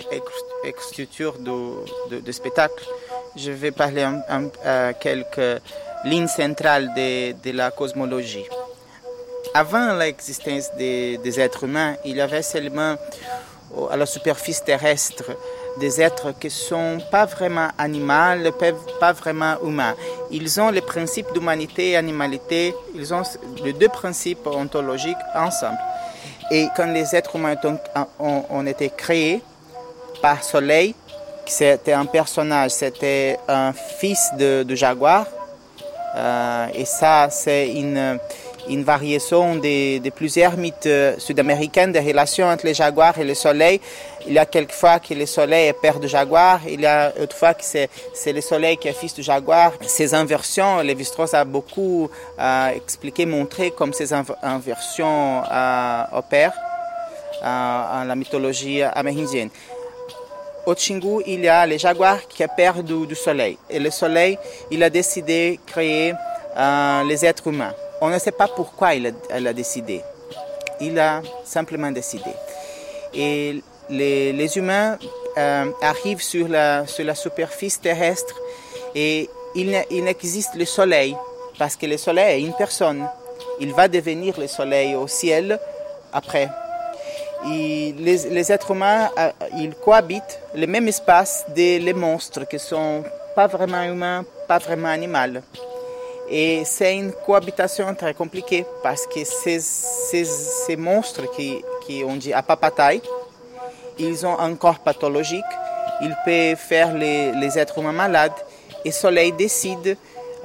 structure 0.80 1.34
du, 1.38 2.32
spectacle, 2.32 2.82
je 3.36 3.50
vais 3.50 3.72
parler 3.72 4.02
un, 4.02 4.48
euh, 4.64 4.92
quelques 4.98 5.60
lignes 6.04 6.28
centrales 6.28 6.88
de, 6.94 7.32
de 7.44 7.50
la 7.54 7.70
cosmologie. 7.70 8.46
Avant 9.52 9.92
l'existence 9.98 10.72
des, 10.78 11.18
des 11.18 11.38
êtres 11.38 11.64
humains, 11.64 11.94
il 12.06 12.16
y 12.16 12.20
avait 12.22 12.42
seulement 12.42 12.94
au- 13.76 13.88
à 13.90 13.96
la 13.98 14.06
superficie 14.06 14.64
terrestre 14.64 15.24
des 15.78 16.00
êtres 16.00 16.32
qui 16.40 16.46
ne 16.46 16.52
sont 16.70 16.98
pas 17.10 17.26
vraiment 17.26 17.68
animaux, 17.76 18.50
pas- 18.98 19.12
vraiment 19.12 19.56
humains. 19.62 19.94
Ils 20.30 20.58
ont 20.58 20.70
les 20.70 20.80
principes 20.80 21.30
d'humanité 21.34 21.90
et 21.90 21.96
animalité, 21.96 22.74
ils 22.94 23.12
ont 23.12 23.22
les 23.62 23.74
deux 23.74 23.88
principes 23.90 24.46
ontologiques 24.46 25.24
ensemble. 25.34 25.78
Et 26.50 26.68
quand 26.76 26.86
les 26.92 27.14
êtres 27.16 27.36
humains 27.36 27.56
ont- 28.18 28.33
ont 28.54 28.66
été 28.66 28.90
créés 28.90 29.42
par 30.22 30.42
Soleil, 30.42 30.94
c'était 31.46 31.92
un 31.92 32.06
personnage, 32.06 32.70
c'était 32.70 33.38
un 33.48 33.72
fils 33.72 34.30
de, 34.38 34.74
jaguar. 34.74 35.26
Euh, 36.16 36.66
et 36.74 36.84
ça, 36.84 37.28
c'est 37.30 37.72
une, 37.72 38.18
une 38.68 38.84
variation 38.84 39.56
de, 39.56 40.08
plusieurs 40.10 40.56
mythes 40.56 40.88
sud-américains 41.18 41.88
des 41.88 42.00
relations 42.00 42.46
entre 42.46 42.66
les 42.66 42.74
jaguars 42.74 43.18
et 43.18 43.24
le 43.24 43.34
soleil. 43.34 43.80
Il 44.26 44.32
y 44.32 44.38
a 44.38 44.46
quelquefois 44.46 45.00
que 45.00 45.12
le 45.12 45.26
soleil 45.26 45.68
est 45.68 45.74
père 45.74 46.00
de 46.00 46.06
jaguar, 46.06 46.60
il 46.66 46.80
y 46.80 46.86
a 46.86 47.12
autre 47.20 47.36
fois 47.36 47.52
que 47.52 47.64
c'est, 47.64 47.90
c'est 48.14 48.32
le 48.32 48.40
soleil 48.40 48.78
qui 48.78 48.88
est 48.88 48.92
fils 48.92 49.14
de 49.14 49.22
jaguar. 49.22 49.72
Ces 49.82 50.14
inversions, 50.14 50.78
Lévi-Strauss 50.80 51.34
a 51.34 51.44
beaucoup 51.44 52.08
euh, 52.40 52.68
expliqué, 52.68 53.26
montré 53.26 53.70
comme 53.70 53.92
ces 53.92 54.14
inv- 54.14 54.36
inversions 54.42 55.42
euh, 55.52 56.04
opèrent 56.12 56.54
en 57.44 58.04
la 58.04 58.14
mythologie 58.16 58.82
amérindienne. 58.82 59.50
au 60.66 60.74
Chingu, 60.74 61.22
il 61.26 61.40
y 61.40 61.48
a 61.48 61.66
les 61.66 61.78
jaguars 61.78 62.26
qui 62.26 62.42
ont 62.42 62.48
peur 62.56 62.82
du, 62.82 63.14
soleil. 63.14 63.58
Et 63.68 63.78
le 63.78 63.90
soleil, 63.90 64.38
il 64.70 64.82
a 64.82 64.90
décidé 64.90 65.58
de 65.58 65.70
créer 65.70 66.14
euh, 66.56 67.04
les 67.04 67.24
êtres 67.24 67.48
humains. 67.48 67.74
On 68.00 68.08
ne 68.08 68.18
sait 68.18 68.32
pas 68.32 68.48
pourquoi 68.48 68.94
il 68.94 69.14
a, 69.30 69.52
décidé. 69.52 70.00
Il 70.80 70.98
a 70.98 71.22
simplement 71.44 71.90
décidé. 71.90 72.30
Et 73.12 73.62
les, 73.90 74.32
les 74.32 74.56
humains 74.56 74.98
euh, 75.36 75.66
arrivent 75.82 76.22
sur 76.22 76.48
la, 76.48 76.86
sur 76.86 77.04
la 77.04 77.14
superficie 77.14 77.80
terrestre 77.80 78.34
et 78.94 79.28
il 79.54 79.70
n'existe 80.04 80.54
le 80.54 80.64
soleil 80.64 81.16
parce 81.58 81.76
que 81.76 81.86
le 81.86 81.96
soleil 81.96 82.42
est 82.42 82.46
une 82.46 82.54
personne. 82.54 83.06
Il 83.60 83.72
va 83.72 83.86
devenir 83.88 84.38
le 84.38 84.48
soleil 84.48 84.94
au 84.94 85.06
ciel 85.06 85.58
après. 86.12 86.48
Les, 87.46 88.52
êtres 88.52 88.70
humains, 88.70 89.10
euh, 89.18 89.30
ils 89.56 89.74
cohabitent 89.74 90.40
le 90.54 90.66
même 90.66 90.88
espace 90.88 91.44
des 91.54 91.78
les 91.78 91.92
monstres 91.92 92.44
qui 92.48 92.58
sont 92.58 93.04
pas 93.34 93.46
vraiment 93.46 93.82
humains, 93.82 94.24
pas 94.48 94.58
vraiment 94.58 94.88
animaux. 94.88 95.40
Et 96.30 96.62
c'est 96.64 96.96
une 96.96 97.12
cohabitation 97.12 97.94
très 97.94 98.14
compliquée 98.14 98.64
parce 98.82 99.06
que 99.06 99.24
ces, 99.24 99.60
ces, 99.60 100.24
ces 100.24 100.76
monstres 100.76 101.30
qui, 101.36 101.62
qui 101.86 102.02
dit 102.16 102.32
apapataï, 102.32 103.02
ils 103.98 104.26
ont 104.26 104.38
un 104.38 104.54
corps 104.54 104.78
pathologique, 104.78 105.44
ils 106.00 106.16
peuvent 106.24 106.56
faire 106.56 106.94
les, 106.94 107.32
les 107.32 107.58
êtres 107.58 107.78
humains 107.78 107.92
malades 107.92 108.32
et 108.84 108.88
le 108.88 108.94
soleil 108.94 109.32
décide 109.32 109.96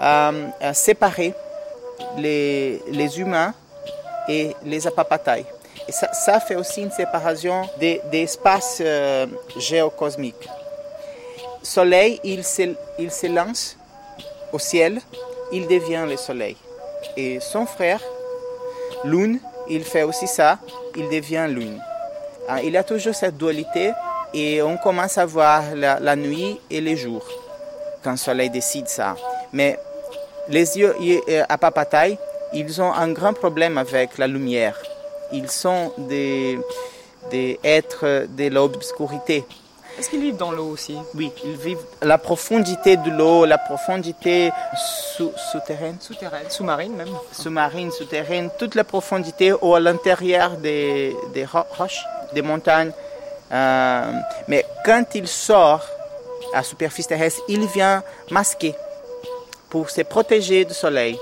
euh, 0.01 0.47
à 0.61 0.73
séparer 0.73 1.33
les, 2.17 2.81
les, 2.87 3.19
humains 3.19 3.53
et 4.27 4.55
les 4.63 4.85
apapataï. 4.87 5.45
Ça, 5.91 6.39
fait 6.39 6.55
aussi 6.55 6.81
une 6.81 6.91
séparation 6.91 7.67
des, 7.79 8.01
espaces 8.13 8.79
euh, 8.81 9.25
géocosmiques. 9.57 10.47
Soleil, 11.61 12.19
il 12.23 12.43
se, 12.43 12.73
il 12.97 13.33
lance 13.33 13.77
au 14.51 14.59
ciel, 14.59 14.99
il 15.51 15.67
devient 15.67 16.05
le 16.07 16.17
soleil. 16.17 16.57
Et 17.17 17.39
son 17.39 17.65
frère, 17.65 18.01
Lune, 19.03 19.39
il 19.69 19.83
fait 19.83 20.03
aussi 20.03 20.27
ça, 20.27 20.59
il 20.95 21.09
devient 21.09 21.47
Lune. 21.49 21.81
Il 22.63 22.71
y 22.71 22.77
a 22.77 22.83
toujours 22.83 23.13
cette 23.13 23.37
dualité 23.37 23.91
et 24.33 24.61
on 24.61 24.77
commence 24.77 25.17
à 25.17 25.25
voir 25.25 25.63
la, 25.75 26.15
nuit 26.15 26.59
et 26.69 26.81
les 26.81 26.97
jours 26.97 27.27
quand 28.03 28.11
le 28.11 28.17
soleil 28.17 28.49
décide 28.49 28.87
ça. 28.87 29.15
Mais 29.53 29.77
les 30.47 30.77
yeux 30.77 30.95
à 31.47 31.57
papataille, 31.57 32.17
ils 32.53 32.81
ont 32.81 32.91
un 32.91 33.11
grand 33.11 33.33
problème 33.33 33.77
avec 33.77 34.17
la 34.17 34.27
lumière. 34.27 34.75
Ils 35.31 35.49
sont 35.49 35.93
des, 35.97 36.59
des 37.29 37.59
êtres 37.63 38.25
de 38.29 38.47
l'obscurité. 38.49 39.45
Est-ce 39.97 40.09
qu'ils 40.09 40.21
vivent 40.21 40.37
dans 40.37 40.51
l'eau 40.51 40.69
aussi? 40.69 40.97
Oui, 41.13 41.31
ils 41.43 41.57
vivent 41.57 41.83
la 42.01 42.17
profondité 42.17 42.95
de 42.95 43.09
l'eau, 43.09 43.45
la 43.45 43.57
profondité 43.57 44.49
sous, 45.15 45.31
souterraine. 45.51 45.97
Souterraine, 45.99 46.49
sous-marine 46.49 46.95
même. 46.95 47.09
Sous-marine, 47.33 47.91
souterraine, 47.91 48.49
toute 48.57 48.75
la 48.75 48.85
profondité 48.85 49.51
ou 49.51 49.75
à 49.75 49.79
l'intérieur 49.81 50.51
des, 50.51 51.15
des 51.33 51.45
roches, 51.45 52.05
des 52.33 52.41
montagnes. 52.41 52.93
Euh, 53.51 54.11
mais 54.47 54.65
quand 54.85 55.03
il 55.15 55.27
sort 55.27 55.85
à 56.53 56.57
la 56.57 56.63
superficie 56.63 57.09
terrestre, 57.09 57.41
il 57.49 57.65
vient 57.67 58.01
masqué 58.31 58.75
pour 59.69 59.89
se 59.89 60.01
protéger 60.01 60.63
du 60.63 60.73
soleil. 60.73 61.19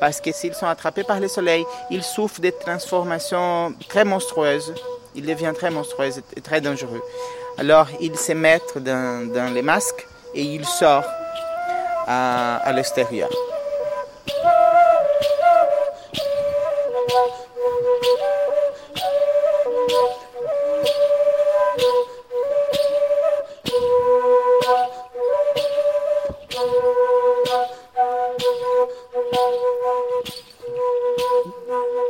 Parce 0.00 0.20
que 0.20 0.32
s'ils 0.32 0.54
sont 0.54 0.66
attrapés 0.66 1.04
par 1.04 1.20
le 1.20 1.28
soleil, 1.28 1.64
ils 1.90 2.02
souffrent 2.02 2.40
des 2.40 2.52
transformations 2.52 3.74
très 3.88 4.04
monstrueuses. 4.04 4.74
Ils 5.14 5.26
deviennent 5.26 5.54
très 5.54 5.70
monstrueux 5.70 6.10
et 6.36 6.40
très 6.40 6.60
dangereux. 6.60 7.02
Alors, 7.56 7.88
ils 8.00 8.16
se 8.16 8.32
mettent 8.32 8.78
dans, 8.78 9.52
les 9.52 9.62
masques 9.62 10.06
et 10.34 10.42
ils 10.42 10.66
sortent 10.66 11.06
à 12.06 12.72
l'extérieur. 12.74 13.28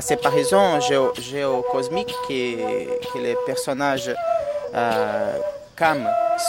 la 0.00 0.06
séparation 0.06 0.80
géo, 0.80 1.12
géocosmique 1.20 2.14
que, 2.26 3.12
que 3.12 3.18
les 3.18 3.36
personnages 3.44 4.10
euh, 4.74 5.36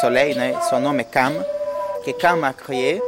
Soleil, 0.01 0.37
son 0.69 0.79
nom 0.79 0.97
est 0.97 1.11
Cam, 1.11 1.33
que 2.05 2.11
Cam 2.11 2.41
a 2.45 2.53
créé, 2.53 3.01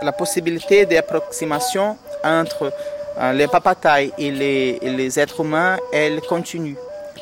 la 0.00 0.12
possibilité 0.12 0.86
d'approximation 0.86 1.98
entre 2.24 2.72
euh, 3.18 3.32
les 3.34 3.46
papatailles 3.46 4.10
et 4.16 4.30
les, 4.30 4.78
et 4.80 4.88
les, 4.88 5.20
êtres 5.20 5.40
humains, 5.40 5.76
elle 5.92 6.22
continue. 6.22 6.76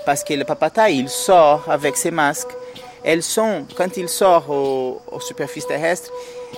Parce 0.06 0.22
que 0.22 0.34
le 0.34 0.44
papataille, 0.44 0.98
il 0.98 1.08
sort 1.08 1.64
avec 1.68 1.96
ses 1.96 2.12
masques. 2.12 2.54
Elles 3.02 3.24
sont, 3.24 3.66
quand 3.76 3.96
il 3.96 4.08
sort 4.08 4.48
aux, 4.50 5.02
aux 5.10 5.20
superficies 5.20 5.66
terrestres, 5.66 6.12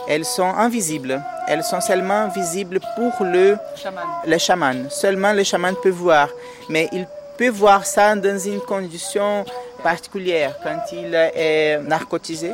elles 0.08 0.24
sont 0.24 0.52
invisibles. 0.66 1.22
Elles 1.48 1.64
sont 1.64 1.80
seulement 1.80 2.28
visibles 2.28 2.80
pour 2.96 3.24
le 3.24 3.56
chaman. 3.76 4.04
le 4.26 4.38
chaman. 4.38 4.86
Seulement 4.90 5.32
le 5.32 5.44
chaman 5.44 5.74
peut 5.82 5.90
voir. 5.90 6.28
Mais 6.68 6.88
il 6.92 7.06
peut 7.36 7.48
voir 7.48 7.84
ça 7.86 8.14
dans 8.16 8.38
une 8.38 8.60
condition 8.60 9.44
particulière, 9.82 10.56
quand 10.62 10.80
il 10.92 11.14
est 11.14 11.78
narcotisé, 11.82 12.52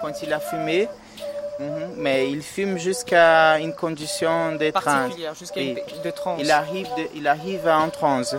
quand 0.00 0.22
il 0.22 0.32
a 0.32 0.40
fumé. 0.40 0.88
-hmm. 1.60 1.88
Mais 1.96 2.30
il 2.30 2.42
fume 2.42 2.78
jusqu'à 2.78 3.58
une 3.58 3.74
condition 3.74 4.52
de 4.62 4.70
transe. 4.70 5.12
Jusqu'à 5.38 5.60
une 5.60 5.74
de 6.04 6.10
transe. 6.10 6.38
Il 6.44 6.50
arrive, 6.50 6.88
de, 6.98 7.04
il 7.18 7.26
arrive 7.26 7.66
en 7.68 7.88
transe. 7.90 8.36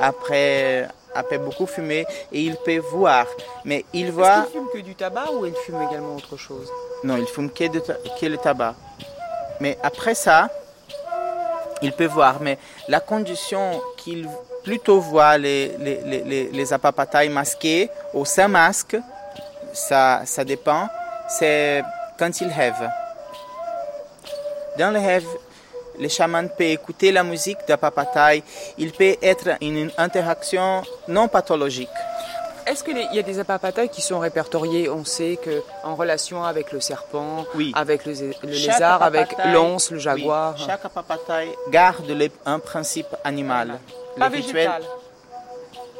Après, 0.00 0.86
après 1.16 1.38
beaucoup 1.38 1.66
fumer 1.66 2.06
et 2.32 2.40
il 2.40 2.56
peut 2.56 2.78
voir. 2.78 3.26
Mais 3.64 3.84
il 3.92 4.12
voit. 4.12 4.38
Est-ce 4.38 4.42
qu'il 4.44 4.60
fume 4.60 4.68
que 4.72 4.78
du 4.78 4.94
tabac 4.94 5.30
ou 5.32 5.46
il 5.46 5.54
fume 5.54 5.80
également 5.88 6.16
autre 6.16 6.36
chose? 6.36 6.70
Non, 7.04 7.16
il 7.16 7.26
fume 7.26 7.50
que, 7.50 7.68
de, 7.68 7.80
que 8.20 8.26
le 8.26 8.38
tabac. 8.38 8.74
Mais 9.60 9.78
après 9.82 10.14
ça, 10.14 10.48
il 11.82 11.92
peut 11.92 12.06
voir. 12.06 12.40
Mais 12.40 12.58
la 12.88 13.00
condition 13.00 13.80
qu'il 13.96 14.28
plutôt 14.64 15.00
voit 15.00 15.38
les, 15.38 15.76
les, 15.78 16.22
les, 16.24 16.44
les 16.50 16.72
apapatailles 16.72 17.28
masqués 17.28 17.90
ou 18.14 18.24
sans 18.24 18.48
masque, 18.48 18.96
ça, 19.72 20.22
ça 20.24 20.44
dépend, 20.44 20.88
c'est 21.28 21.82
quand 22.18 22.40
il 22.40 22.48
rêve. 22.48 22.90
Dans 24.78 24.90
le 24.90 24.98
rêve, 24.98 25.26
le 25.98 26.08
chaman 26.08 26.48
peut 26.48 26.64
écouter 26.64 27.12
la 27.12 27.22
musique 27.22 27.58
d'apapataille, 27.68 28.42
il 28.78 28.92
peut 28.92 29.16
être 29.22 29.50
une 29.60 29.90
interaction 29.98 30.82
non 31.08 31.28
pathologique. 31.28 31.88
Est-ce 32.66 32.82
qu'il 32.82 32.98
y 32.98 33.18
a 33.18 33.22
des 33.22 33.38
apapatailles 33.38 33.88
qui 33.88 34.02
sont 34.02 34.18
répertoriés? 34.18 34.88
On 34.90 35.04
sait 35.04 35.38
qu'en 35.42 35.94
relation 35.94 36.42
avec 36.44 36.72
le 36.72 36.80
serpent, 36.80 37.44
oui. 37.54 37.70
avec 37.76 38.04
le, 38.04 38.12
le 38.42 38.48
lézard, 38.48 39.04
avec 39.04 39.28
l'once, 39.52 39.92
le 39.92 39.98
jaguar. 40.00 40.56
Oui. 40.58 40.64
Chaque 40.66 40.84
apapataille 40.84 41.50
garde 41.70 42.08
le, 42.10 42.28
un 42.44 42.58
principe 42.58 43.06
animal. 43.22 43.78
Pas 44.18 44.28
végétal 44.28 44.82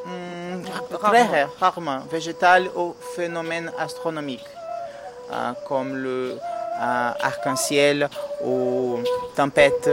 hmm, 0.07 0.65
Très 0.91 1.23
rare, 1.23 1.51
rarement. 1.61 2.01
Végétal 2.11 2.69
au 2.75 2.97
phénomène 3.15 3.71
astronomique, 3.79 4.45
euh, 5.33 5.53
comme 5.69 5.95
le 5.95 6.37
arc-en-ciel, 6.79 8.09
ou 8.45 8.99
tempête. 9.35 9.91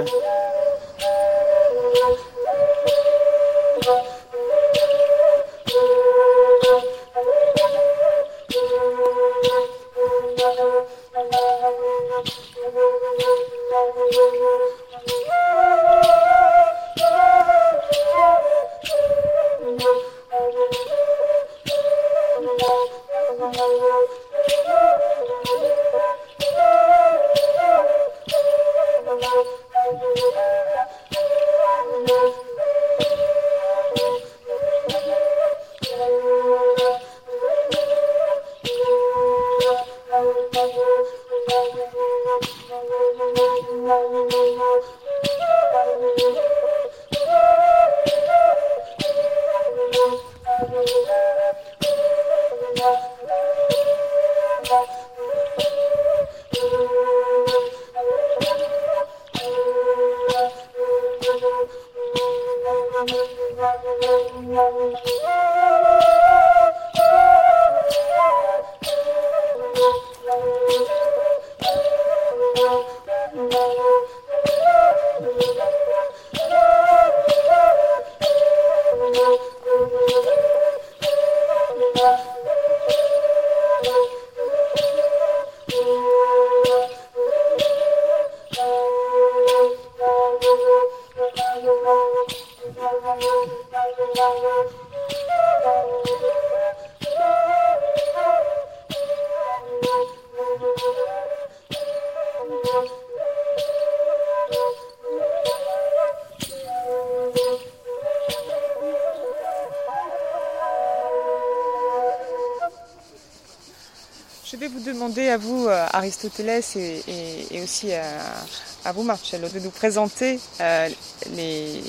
Euh, 116.23 116.27
Aristoteles, 116.27 116.63
et, 116.75 117.57
et, 117.57 117.61
aussi 117.63 117.93
à, 117.93 118.91
vous, 118.91 119.03
Marcello, 119.03 119.47
de 119.49 119.59
nous 119.59 119.69
présenter 119.71 120.39
euh, 120.59 120.89
les 121.35 121.81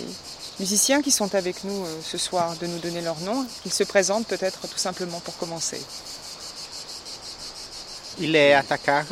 musiciens 0.60 1.02
qui 1.02 1.10
sont 1.10 1.34
avec 1.34 1.64
nous 1.64 1.84
euh, 1.84 2.00
ce 2.02 2.18
soir, 2.18 2.54
de 2.60 2.66
nous 2.66 2.78
donner 2.78 3.00
leur 3.00 3.18
nom, 3.20 3.46
qu'ils 3.62 3.72
se 3.72 3.84
présentent 3.84 4.26
peut-être 4.26 4.66
tout 4.68 4.78
simplement 4.78 5.20
pour 5.20 5.36
commencer. 5.36 5.80
Il 8.20 8.36
est 8.36 8.54
Atakar, 8.54 9.04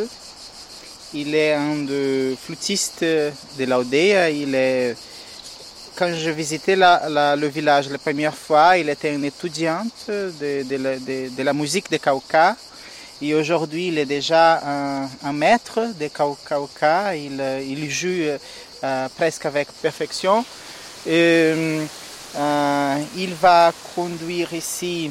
il 1.12 1.34
est 1.34 1.54
un 1.54 1.76
des 1.76 2.36
flûtistes 2.40 3.02
de 3.02 3.64
l'Audea, 3.64 4.30
il 4.30 4.54
est 4.54 4.96
quand 5.96 6.14
je 6.14 6.30
visitais 6.30 6.76
le 6.76 7.46
village 7.48 7.90
la 7.90 7.98
première 7.98 8.34
fois, 8.34 8.78
il 8.78 8.88
était 8.88 9.10
un 9.10 9.22
étudiant 9.22 9.84
de, 10.08 10.62
de, 10.62 10.76
la, 10.76 10.96
de, 10.98 11.28
de 11.28 11.52
musique 11.52 11.90
de 11.90 11.98
Kauka. 11.98 12.56
Et 13.24 13.36
aujourd'hui, 13.36 13.86
il 13.86 13.98
est 13.98 14.04
déjà 14.04 14.60
un, 15.22 15.32
maître 15.32 15.94
de 15.96 16.08
Kauka. 16.08 17.14
Il, 17.14 17.40
il 17.68 17.88
joue 17.88 18.36
euh, 18.82 19.08
presque 19.16 19.46
avec 19.46 19.68
perfection. 19.80 20.44
Euh, 21.06 21.86
il 23.16 23.34
va 23.34 23.72
conduire 23.94 24.52
ici 24.52 25.08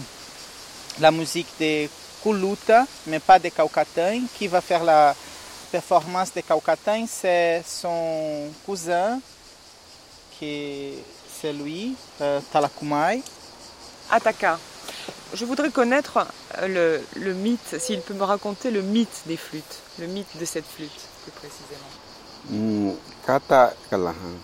la 0.99 1.09
musique 1.09 1.47
de 1.57 1.87
Kuluta, 2.21 2.85
mais 3.07 3.19
pas 3.19 3.39
de 3.39 3.47
Kaukatain. 3.47 4.23
Qui 4.37 4.47
va 4.47 4.59
faire 4.59 4.83
la 4.83 5.15
performance 5.71 6.33
de 6.33 6.41
Kaukatain, 6.41 7.05
c'est 7.07 7.63
son 7.65 8.49
cousin, 8.65 9.21
qui 10.37 10.95
c'est 11.41 11.53
lui, 11.53 11.95
euh, 12.19 12.41
Talakumai. 12.51 13.21
Ataka. 14.11 14.59
Je 15.33 15.45
voudrais 15.45 15.71
connaître 15.71 16.27
le, 16.61 17.01
le 17.15 17.33
mythe, 17.33 17.79
s'il 17.79 18.01
peut 18.01 18.13
me 18.13 18.23
raconter 18.23 18.69
le 18.69 18.81
mythe 18.81 19.23
des 19.25 19.37
flûtes, 19.37 19.79
le 19.99 20.07
mythe 20.07 20.37
de 20.37 20.45
cette 20.45 20.65
flûte, 20.65 21.01
plus 21.23 21.31
précisément. 21.31 22.95
Kata 23.25 23.73
kalahan. 23.89 24.35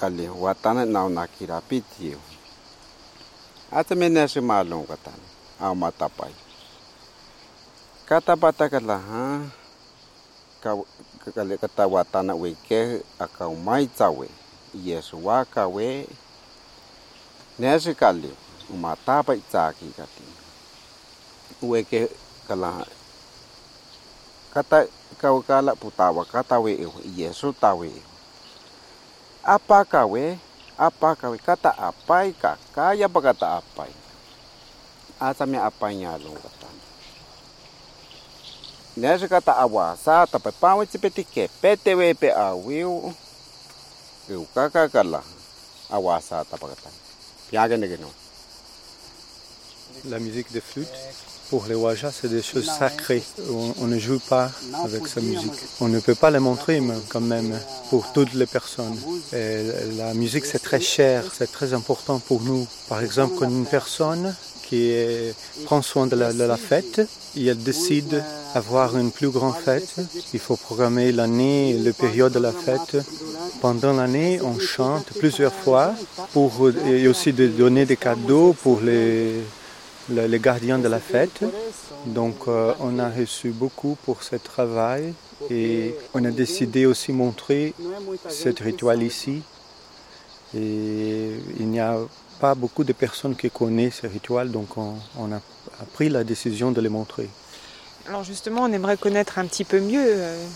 Kali 0.00 0.28
watana 0.28 0.84
nau 0.84 1.08
nakira 1.08 1.60
pitiu. 1.60 2.18
Ata 3.70 3.94
mene 3.94 4.26
se 4.28 4.40
malong 4.40 4.86
katan. 4.86 5.20
Au 5.60 5.74
matapai. 5.74 6.32
Kata 8.08 8.36
bata 8.36 8.68
kalahan. 8.68 9.50
Kali 11.34 11.58
kata 11.58 11.86
watana 11.86 12.34
weke 12.34 13.02
akau 13.20 13.54
mai 13.54 13.86
tawe. 13.86 14.28
Yesu 14.74 15.20
waka 15.24 15.68
we. 15.68 16.08
Nese 17.56 17.96
kali 17.96 18.28
uma 18.68 18.92
tapa 19.00 19.32
itsaki 19.32 19.88
kati. 19.96 20.26
Ueke 21.64 22.12
kala 22.44 22.84
kata 24.52 24.84
kau 25.16 25.40
kala 25.40 25.72
putawa 25.72 26.28
kata 26.28 26.60
we 26.60 26.76
Yesu 27.16 27.56
tawe. 27.56 27.88
Apa 29.40 29.88
kawe? 29.88 30.36
Apa 30.76 31.16
kawe 31.16 31.36
kata 31.40 31.72
apai 31.72 32.36
kakaya 32.36 33.08
apa 33.08 33.20
kata 33.24 33.46
apai? 33.56 33.88
Asame 35.16 35.56
apainya 35.56 36.12
long 36.20 36.36
kata. 36.36 36.68
Nese 39.00 39.24
kata 39.32 39.56
awasa 39.56 40.28
tapi 40.28 40.52
pawe 40.52 40.84
cipeti 40.84 41.24
ke 41.24 41.48
pete 41.64 41.96
we 41.96 42.12
pe 42.12 42.28
awiu. 42.36 43.16
Eu 44.28 44.44
kaka 44.52 44.92
kala 44.92 45.24
awasa 45.88 46.44
tapi 46.44 46.68
kata. 46.68 47.05
La 47.52 47.68
musique 50.18 50.50
des 50.52 50.60
flûtes, 50.60 50.88
pour 51.50 51.66
les 51.68 51.74
Wajas, 51.74 52.12
c'est 52.20 52.28
des 52.28 52.42
choses 52.42 52.66
sacrées. 52.66 53.22
On, 53.50 53.74
on, 53.82 53.86
ne 53.86 53.98
joue 53.98 54.18
pas 54.18 54.50
avec 54.84 55.06
sa 55.06 55.20
musique. 55.20 55.52
On 55.80 55.88
ne 55.88 56.00
peut 56.00 56.14
pas 56.14 56.30
les 56.30 56.38
montrer, 56.38 56.80
mais 56.80 56.94
quand 57.08 57.20
même, 57.20 57.58
pour 57.90 58.12
toutes 58.12 58.34
les 58.34 58.46
personnes. 58.46 58.96
Et 59.32 59.62
la 59.96 60.14
musique, 60.14 60.44
c'est 60.44 60.62
très 60.62 60.80
cher, 60.80 61.24
c'est 61.36 61.50
très 61.50 61.74
important 61.74 62.18
pour 62.18 62.42
nous. 62.42 62.66
Par 62.88 63.00
exemple, 63.00 63.34
quand 63.38 63.48
une 63.48 63.66
personne 63.66 64.34
qui 64.62 64.90
est, 64.90 65.34
prend 65.64 65.82
soin 65.82 66.06
de 66.06 66.16
la, 66.16 66.32
de 66.32 66.42
la 66.42 66.56
fête, 66.56 67.00
et 67.36 67.46
elle 67.46 67.62
décide 67.62 68.24
d'avoir 68.54 68.96
une 68.96 69.10
plus 69.10 69.28
grande 69.28 69.54
fête, 69.54 69.94
il 70.32 70.40
faut 70.40 70.56
programmer 70.56 71.12
l'année, 71.12 71.78
le 71.78 71.92
période 71.92 72.32
de 72.32 72.38
la 72.38 72.52
fête. 72.52 72.96
Pendant 73.60 73.92
l'année, 73.92 74.40
on 74.42 74.58
chante 74.58 75.06
plusieurs 75.18 75.52
fois 75.52 75.94
pour, 76.32 76.70
et 76.86 77.06
aussi 77.06 77.32
de 77.32 77.46
donner 77.46 77.84
des 77.84 77.96
cadeaux 77.96 78.54
pour 78.62 78.80
les, 78.80 79.34
les 80.08 80.38
gardiens 80.38 80.78
de 80.78 80.88
la 80.88 81.00
fête. 81.00 81.42
Donc 82.06 82.48
euh, 82.48 82.72
on 82.80 82.98
a 82.98 83.08
reçu 83.08 83.50
beaucoup 83.50 83.96
pour 84.04 84.22
ce 84.22 84.36
travail 84.36 85.12
et 85.50 85.94
on 86.14 86.24
a 86.24 86.30
décidé 86.30 86.86
aussi 86.86 87.12
montrer 87.12 87.74
ce 88.28 88.48
rituel 88.62 89.02
ici. 89.02 89.42
Et 90.54 91.30
il 91.58 91.66
n'y 91.66 91.80
a 91.80 91.98
pas 92.40 92.54
beaucoup 92.54 92.84
de 92.84 92.92
personnes 92.92 93.34
qui 93.34 93.50
connaissent 93.50 94.00
ce 94.02 94.06
rituel, 94.06 94.50
donc 94.50 94.76
on, 94.76 95.32
a, 95.32 95.40
pris 95.94 96.08
la 96.08 96.22
décision 96.22 96.70
de 96.70 96.80
les 96.80 96.88
montrer. 96.88 97.28
Alors 98.06 98.22
justement, 98.22 98.62
on 98.62 98.72
aimerait 98.72 98.96
connaître 98.96 99.38
un 99.38 99.46
petit 99.46 99.64
peu 99.64 99.80
mieux 99.80 100.04
euh, 100.06 100.46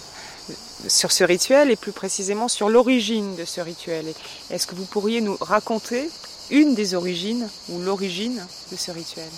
sur 0.86 1.10
ce 1.10 1.24
rituel 1.24 1.70
et 1.70 1.76
plus 1.76 1.92
précisément 1.92 2.46
sur 2.48 2.68
l'origine 2.68 3.34
de 3.34 3.44
ce 3.44 3.60
rituel. 3.60 4.06
Est-ce 4.50 4.66
que 4.66 4.76
vous 4.76 4.84
pourriez 4.84 5.20
nous 5.20 5.36
raconter 5.40 6.08
une 6.50 6.74
des 6.74 6.94
origines 6.94 7.48
ou 7.68 7.80
l'origine 7.80 8.44
de 8.70 8.76
ce 8.76 8.90
rituel. 8.90 9.30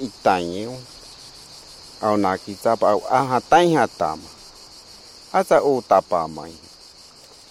Itanyu 0.00 0.70
au 2.02 2.16
na 2.16 2.36
ki 2.38 2.54
tapa 2.54 2.90
au 2.90 3.02
aha 3.10 3.40
taiha 3.40 3.86
tāma. 3.86 4.28
asa 5.32 5.62
o 5.62 5.80
tapa 5.80 6.28
mai 6.28 6.52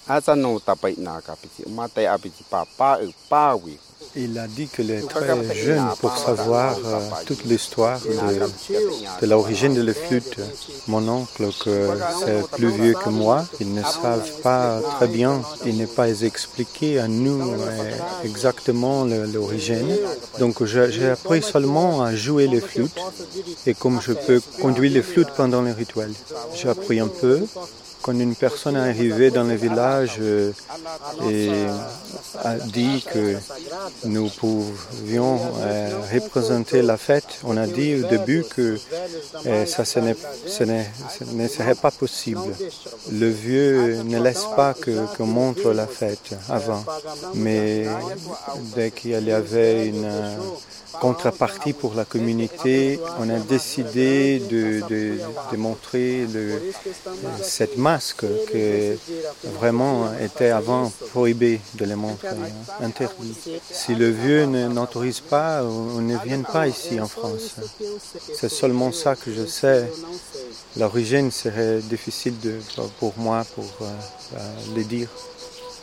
asa 0.08 0.36
no 0.36 0.60
tapai 0.60 0.95
na 0.99 1.22
kapiti 1.22 1.66
matai 1.70 2.06
apiti 2.08 2.43
papa 2.43 2.99
u 3.02 3.10
pawi 3.30 3.80
Il 4.16 4.38
a 4.38 4.47
dit 4.47 4.68
qu'il 4.68 4.91
est 4.91 5.08
très 5.08 5.56
jeune 5.56 5.86
pour 6.02 6.18
savoir 6.18 6.78
euh, 6.86 6.99
toute 7.26 7.45
l'histoire 7.45 7.99
de, 8.02 9.22
de 9.22 9.26
l'origine 9.26 9.74
de 9.74 9.82
la 9.82 9.93
flûte. 9.93 10.36
Mon 10.88 11.08
oncle, 11.08 11.47
que 11.64 11.88
c'est 12.20 12.45
plus 12.52 12.72
vieux 12.72 12.93
que 12.93 13.10
moi, 13.10 13.45
ils 13.60 13.74
ne 13.74 13.82
savent 13.84 14.41
pas 14.41 14.82
très 14.97 15.08
bien, 15.08 15.41
il 15.66 15.78
n'est 15.78 15.86
pas 16.02 16.10
expliqué 16.10 16.99
à 16.99 17.08
nous 17.08 17.52
euh, 17.52 17.91
exactement 18.26 19.06
l'origine. 19.06 19.95
Donc 20.39 20.64
j'ai 20.66 20.91
j'ai 20.91 21.10
appris 21.10 21.41
seulement 21.41 22.02
à 22.02 22.14
jouer 22.16 22.47
les 22.47 22.62
flûtes 22.62 22.99
et 23.66 23.74
comme 23.74 24.02
je 24.02 24.14
peux 24.14 24.41
conduire 24.62 24.91
les 24.91 25.04
flûtes 25.04 25.32
pendant 25.38 25.62
les 25.62 25.72
rituels. 25.72 26.14
J'ai 26.54 26.70
appris 26.70 26.99
un 26.99 27.08
peu. 27.08 27.45
Quand 28.02 28.14
une 28.20 28.36
personne 28.36 28.76
est 28.76 28.80
arrivée 28.89 29.30
dans 29.32 29.43
le 29.43 29.54
village 29.56 30.18
euh, 30.20 30.52
et 31.30 31.49
a 32.43 32.56
dit 32.56 33.06
que 33.12 33.36
nous 34.06 34.30
pouvions 34.30 35.39
euh, 35.60 35.89
représenter 36.12 36.82
la 36.82 36.97
fête, 36.97 37.39
on 37.43 37.58
a 37.58 37.68
dit 37.68 37.95
au 38.04 38.08
début 38.08 38.43
que 38.56 38.78
euh, 39.45 39.66
ça 39.66 39.84
ne 41.34 41.47
serait 41.47 41.76
pas 41.76 41.91
possible. 41.91 42.41
Le 43.12 43.30
vieux 43.30 44.02
ne 44.04 44.20
laisse 44.20 44.45
pas 44.56 44.74
que- 44.74 45.06
qu'on 45.16 45.28
montre 45.28 45.72
la 45.72 45.86
fête 45.88 46.32
avant. 46.49 46.84
Mais 47.36 47.86
dès 48.76 48.91
qu'il 48.91 49.24
y 49.24 49.32
avait 49.32 49.88
une 49.88 50.10
contrepartie 51.00 51.74
pour 51.74 51.94
la 51.94 52.06
communauté, 52.06 53.00
on 53.20 53.30
a 53.30 53.39
décidé 53.39 54.39
de, 54.39 54.82
montrer 55.58 56.26
cette 57.42 57.78
masque 57.78 58.26
qui 58.52 59.00
vraiment 59.60 60.10
était 60.20 60.50
avant 60.50 60.92
prohibé 61.12 61.60
de 61.76 61.86
les 61.86 61.96
montrer, 61.96 62.30
hein, 62.30 62.86
interdit. 62.86 63.38
Si 63.70 63.96
le 63.96 64.10
vieux 64.10 64.46
n'autorise 64.46 65.20
pas, 65.20 65.64
on 65.64 66.02
ne 66.02 66.18
vient 66.18 66.42
pas 66.42 66.68
ici 66.68 67.00
en 67.00 67.08
France. 67.08 67.56
C'est 68.34 68.50
seulement 68.50 68.92
ça 68.92 69.16
que 69.16 69.32
je 69.32 69.46
sais. 69.46 69.92
L'origine 70.78 71.32
serait 71.32 71.80
difficile 71.80 72.36
pour 73.00 73.14
moi 73.18 73.46
pour 73.56 73.66
euh, 73.82 73.86
euh, 74.36 74.76
le 74.76 74.84
dire. 74.84 75.10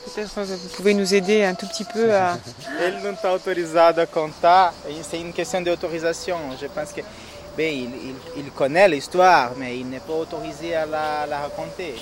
Peut-être 0.05 0.29
vous 0.41 0.77
pouvez 0.77 0.95
nous 0.95 1.15
aider 1.15 1.45
un 1.45 1.55
tout 1.55 1.67
petit 1.67 1.85
peu 1.85 2.15
à... 2.15 2.39
Ele 2.81 3.01
não 3.03 3.13
está 3.13 3.33
autorizado 3.33 4.01
a 4.01 4.07
contar, 4.07 4.73
c'est 5.03 5.21
une 5.21 5.33
question 5.33 5.61
d'autorisation. 5.61 6.39
Je 6.61 6.67
pense 6.67 6.93
que, 6.93 7.03
bem, 7.57 7.91
il, 8.37 8.51
connaît 8.53 8.89
l'histoire, 8.89 9.53
mais 9.57 9.79
il 9.79 9.89
n'est 9.89 10.01
pas 10.01 10.15
autorisé 10.15 10.75
à 10.75 10.87
la 10.87 11.39
raconter. 11.41 11.95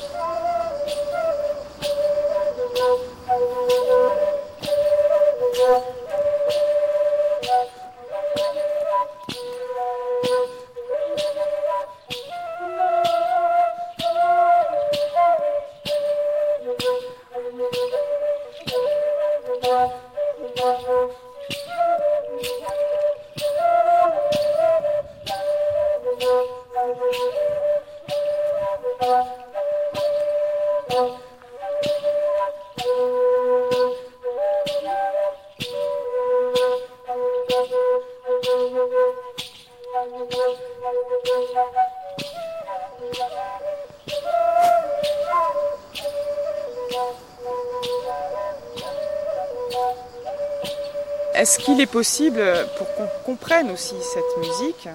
Possible, 51.97 52.43
pour 52.77 52.95
qu'on 52.95 53.09
comprenne 53.25 53.71
aussi 53.71 53.95
cette 54.03 54.37
musique, 54.37 54.87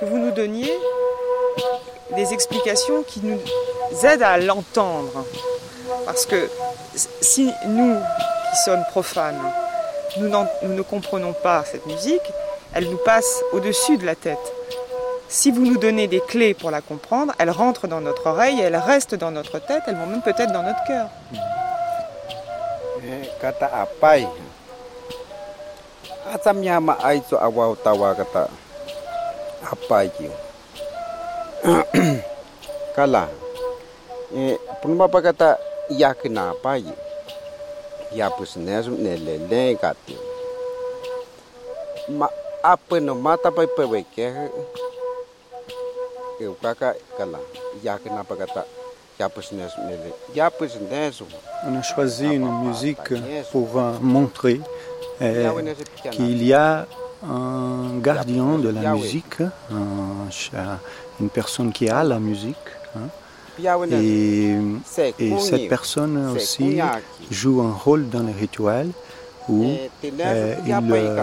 que 0.00 0.06
vous 0.06 0.18
nous 0.18 0.32
donniez 0.32 0.76
des 2.16 2.32
explications 2.32 3.04
qui 3.04 3.20
nous 3.22 3.38
aident 4.04 4.24
à 4.24 4.36
l'entendre 4.36 5.24
Parce 6.04 6.26
que 6.26 6.50
si 7.20 7.52
nous, 7.68 7.94
qui 8.50 8.56
sommes 8.64 8.82
profanes, 8.90 9.40
nous, 10.16 10.28
nous 10.28 10.74
ne 10.74 10.82
comprenons 10.82 11.32
pas 11.32 11.62
cette 11.64 11.86
musique, 11.86 12.28
elle 12.74 12.90
nous 12.90 12.96
passe 12.96 13.44
au-dessus 13.52 13.96
de 13.96 14.04
la 14.04 14.16
tête. 14.16 14.52
Si 15.28 15.52
vous 15.52 15.64
nous 15.64 15.78
donnez 15.78 16.08
des 16.08 16.18
clés 16.18 16.54
pour 16.54 16.72
la 16.72 16.80
comprendre, 16.80 17.34
elle 17.38 17.50
rentre 17.50 17.86
dans 17.86 18.00
notre 18.00 18.26
oreille, 18.26 18.60
elle 18.60 18.74
reste 18.74 19.14
dans 19.14 19.30
notre 19.30 19.60
tête, 19.60 19.84
elles 19.86 19.94
vont 19.94 20.06
même 20.06 20.22
peut-être 20.22 20.50
dans 20.52 20.64
notre 20.64 20.82
cœur. 20.88 21.08
Tawa 26.38 28.14
kata 28.14 28.48
apai 29.72 30.08
ki 30.10 30.28
kala. 32.96 33.28
E 34.34 34.58
punma 34.82 35.08
pa 35.08 35.20
kata 35.22 35.58
yakna 35.90 36.50
apai 36.54 36.84
ya 38.12 38.30
pus 38.30 38.56
nesu 38.56 38.96
ne 38.98 39.16
le 39.16 39.38
le 39.50 39.76
kati. 39.76 40.16
Ma 42.18 42.28
apa 42.62 43.00
no 43.00 43.14
mata 43.14 43.50
pai 43.50 43.66
pewe 43.66 44.02
ke 44.14 44.26
eu 46.40 46.54
kaka 46.62 46.94
kala. 47.18 47.38
Yakna 47.82 48.22
pa 48.28 48.34
kata 48.36 48.62
ya 49.18 49.28
pus 49.28 49.52
nesu 49.52 49.78
ne 49.86 49.94
le. 49.96 50.10
Ya 50.34 50.50
pus 50.50 50.74
nesu. 50.90 51.24
On 51.66 51.74
a 51.76 51.82
choisi 51.82 52.26
une 52.26 52.50
musique 52.64 53.12
pour 53.50 53.78
euh, 53.78 53.98
montrer 54.00 54.60
euh, 54.60 54.75
qu'il 56.10 56.42
y 56.42 56.52
a 56.52 56.86
un 57.28 57.98
gardien 58.08 58.58
de 58.58 58.68
la 58.68 58.82
musique, 59.02 59.38
un 59.72 60.78
une 61.20 61.30
personne 61.30 61.72
qui 61.72 61.88
a 61.88 62.04
la 62.04 62.18
musique. 62.18 62.68
hein, 62.96 63.08
et, 64.02 64.54
et 65.18 65.30
cette 65.40 65.68
personne 65.68 66.16
aussi 66.36 66.76
joue 67.30 67.62
un 67.62 67.72
rôle 67.72 68.08
dans 68.10 68.22
les 68.22 68.32
rituels 68.44 68.90
où 69.48 69.64
euh, 70.26 70.54
il 70.66 70.72
euh, 71.08 71.16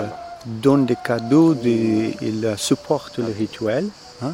donne 0.66 0.86
des 0.86 0.96
cadeaux, 1.10 1.54
des- 1.54 2.18
il 2.22 2.54
supporte 2.58 3.20
les 3.20 3.34
rituels. 3.44 3.88
hein. 4.24 4.34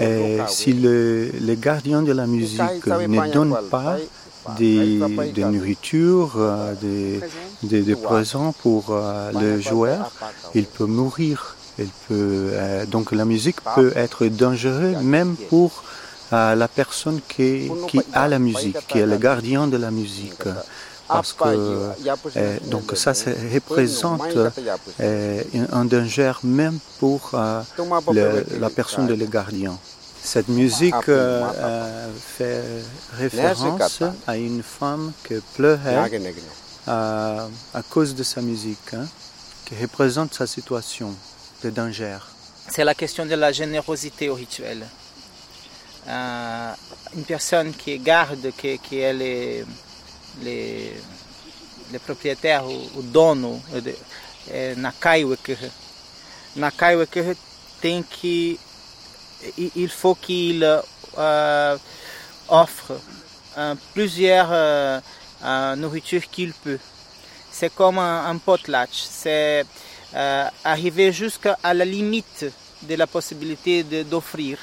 euh, 0.00 0.36
si 0.48 0.72
le, 0.72 1.30
le 1.48 1.54
gardien 1.54 2.02
de 2.02 2.12
la 2.12 2.26
musique 2.26 2.58
ne 3.06 3.14
donne 3.38 3.52
pas 3.70 3.92
des, 4.58 4.98
de 5.32 5.42
nourriture, 5.52 6.32
euh, 6.36 6.74
des, 6.80 7.20
des, 7.62 7.82
des 7.82 7.94
présents 8.08 8.52
pour 8.62 8.82
euh, 8.90 9.30
le 9.42 9.60
joueur, 9.70 9.98
il 10.54 10.66
peut 10.66 10.86
mourir. 10.86 11.56
Il 11.78 11.88
peut, 12.08 12.50
euh, 12.52 12.84
donc 12.86 13.12
la 13.12 13.24
musique 13.24 13.60
peut 13.74 13.92
être 13.96 14.26
dangereuse 14.26 14.96
même 15.02 15.34
pour 15.48 15.82
la 16.32 16.68
personne 16.68 17.20
qui, 17.28 17.68
qui 17.88 17.98
a 18.12 18.28
la 18.28 18.38
musique, 18.38 18.76
qui 18.86 18.98
est 18.98 19.06
le 19.06 19.16
gardien 19.28 19.66
de 19.66 19.76
la 19.76 19.90
musique. 19.90 20.44
Parce 21.08 21.32
que 21.32 21.58
euh, 22.36 22.58
donc 22.70 22.86
ça, 23.02 23.14
ça 23.14 23.30
représente 23.54 24.20
euh, 25.00 25.42
un 25.72 25.84
danger 25.84 26.32
même 26.44 26.78
pour 27.00 27.32
euh, 27.34 27.62
le- 28.12 28.44
la 28.60 28.70
personne 28.70 29.06
de 29.08 29.14
le 29.14 29.26
gardien. 29.26 29.74
Cette 30.22 30.48
musique 30.48 30.94
euh, 31.08 31.42
euh, 31.56 32.08
fait 32.14 32.62
référence 33.16 34.02
à 34.26 34.36
une 34.36 34.62
femme 34.62 35.12
qui 35.26 35.34
pleurait 35.54 36.10
euh, 36.88 37.46
à 37.74 37.82
cause 37.82 38.14
de 38.14 38.22
sa 38.22 38.40
musique, 38.40 38.94
hein, 38.94 39.06
qui 39.64 39.74
représente 39.80 40.34
sa 40.34 40.46
situation 40.46 41.14
de 41.64 41.70
danger. 41.70 42.18
C'est 42.68 42.84
la 42.84 42.94
question 42.94 43.26
de 43.26 43.34
la 43.34 43.50
générosité 43.52 44.28
au 44.28 44.34
rituel. 44.34 44.86
Euh, 46.08 46.72
une 47.16 47.24
personne 47.24 47.72
qui 47.72 47.98
garde, 47.98 48.52
qui, 48.56 48.78
qui 48.78 49.00
est 49.00 49.12
les, 49.12 49.64
les, 50.42 50.92
les 51.92 51.98
propriétaires, 51.98 52.64
o, 52.66 53.02
dono, 53.02 53.60
é, 54.48 54.74
na 54.76 54.92
tem 57.80 58.02
que, 58.02 58.58
il 59.56 59.88
faut 59.88 60.14
qu'il 60.14 60.64
euh, 61.18 61.76
offre 62.48 62.92
euh, 63.58 63.74
plusieurs 63.94 64.48
euh, 64.50 65.00
nourritures 65.76 66.28
qu'il 66.30 66.52
peut. 66.52 66.78
C'est 67.50 67.74
comme 67.74 67.98
un, 67.98 68.36
potlatch, 68.38 69.02
c'est 69.08 69.64
arriver 70.64 71.12
jusqu'à 71.12 71.58
la 71.62 71.84
limite 71.84 72.46
de 72.82 72.94
la 72.94 73.06
possibilité 73.06 73.82
d'offrir. 74.04 74.58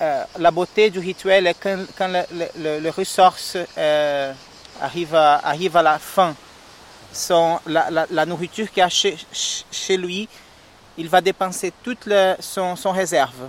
la 0.00 0.50
beauté 0.50 0.90
du 0.90 0.98
rituel 0.98 1.46
est 1.46 1.54
quand, 1.54 1.84
quand 1.96 2.08
le, 2.08 2.22
le, 2.58 2.80
le 2.80 2.90
ressource 2.90 3.56
à, 3.76 4.32
arrive 4.80 5.78
la 5.78 5.98
fin. 5.98 6.34
La, 7.66 8.26
nourriture 8.26 8.70
qu'il 8.70 8.82
a 8.82 8.88
chez, 8.88 9.96
lui, 9.96 10.28
il 10.96 11.08
va 11.08 11.20
dépenser 11.20 11.72
toute 11.82 12.08
son 12.40 12.92
réserve 12.92 13.48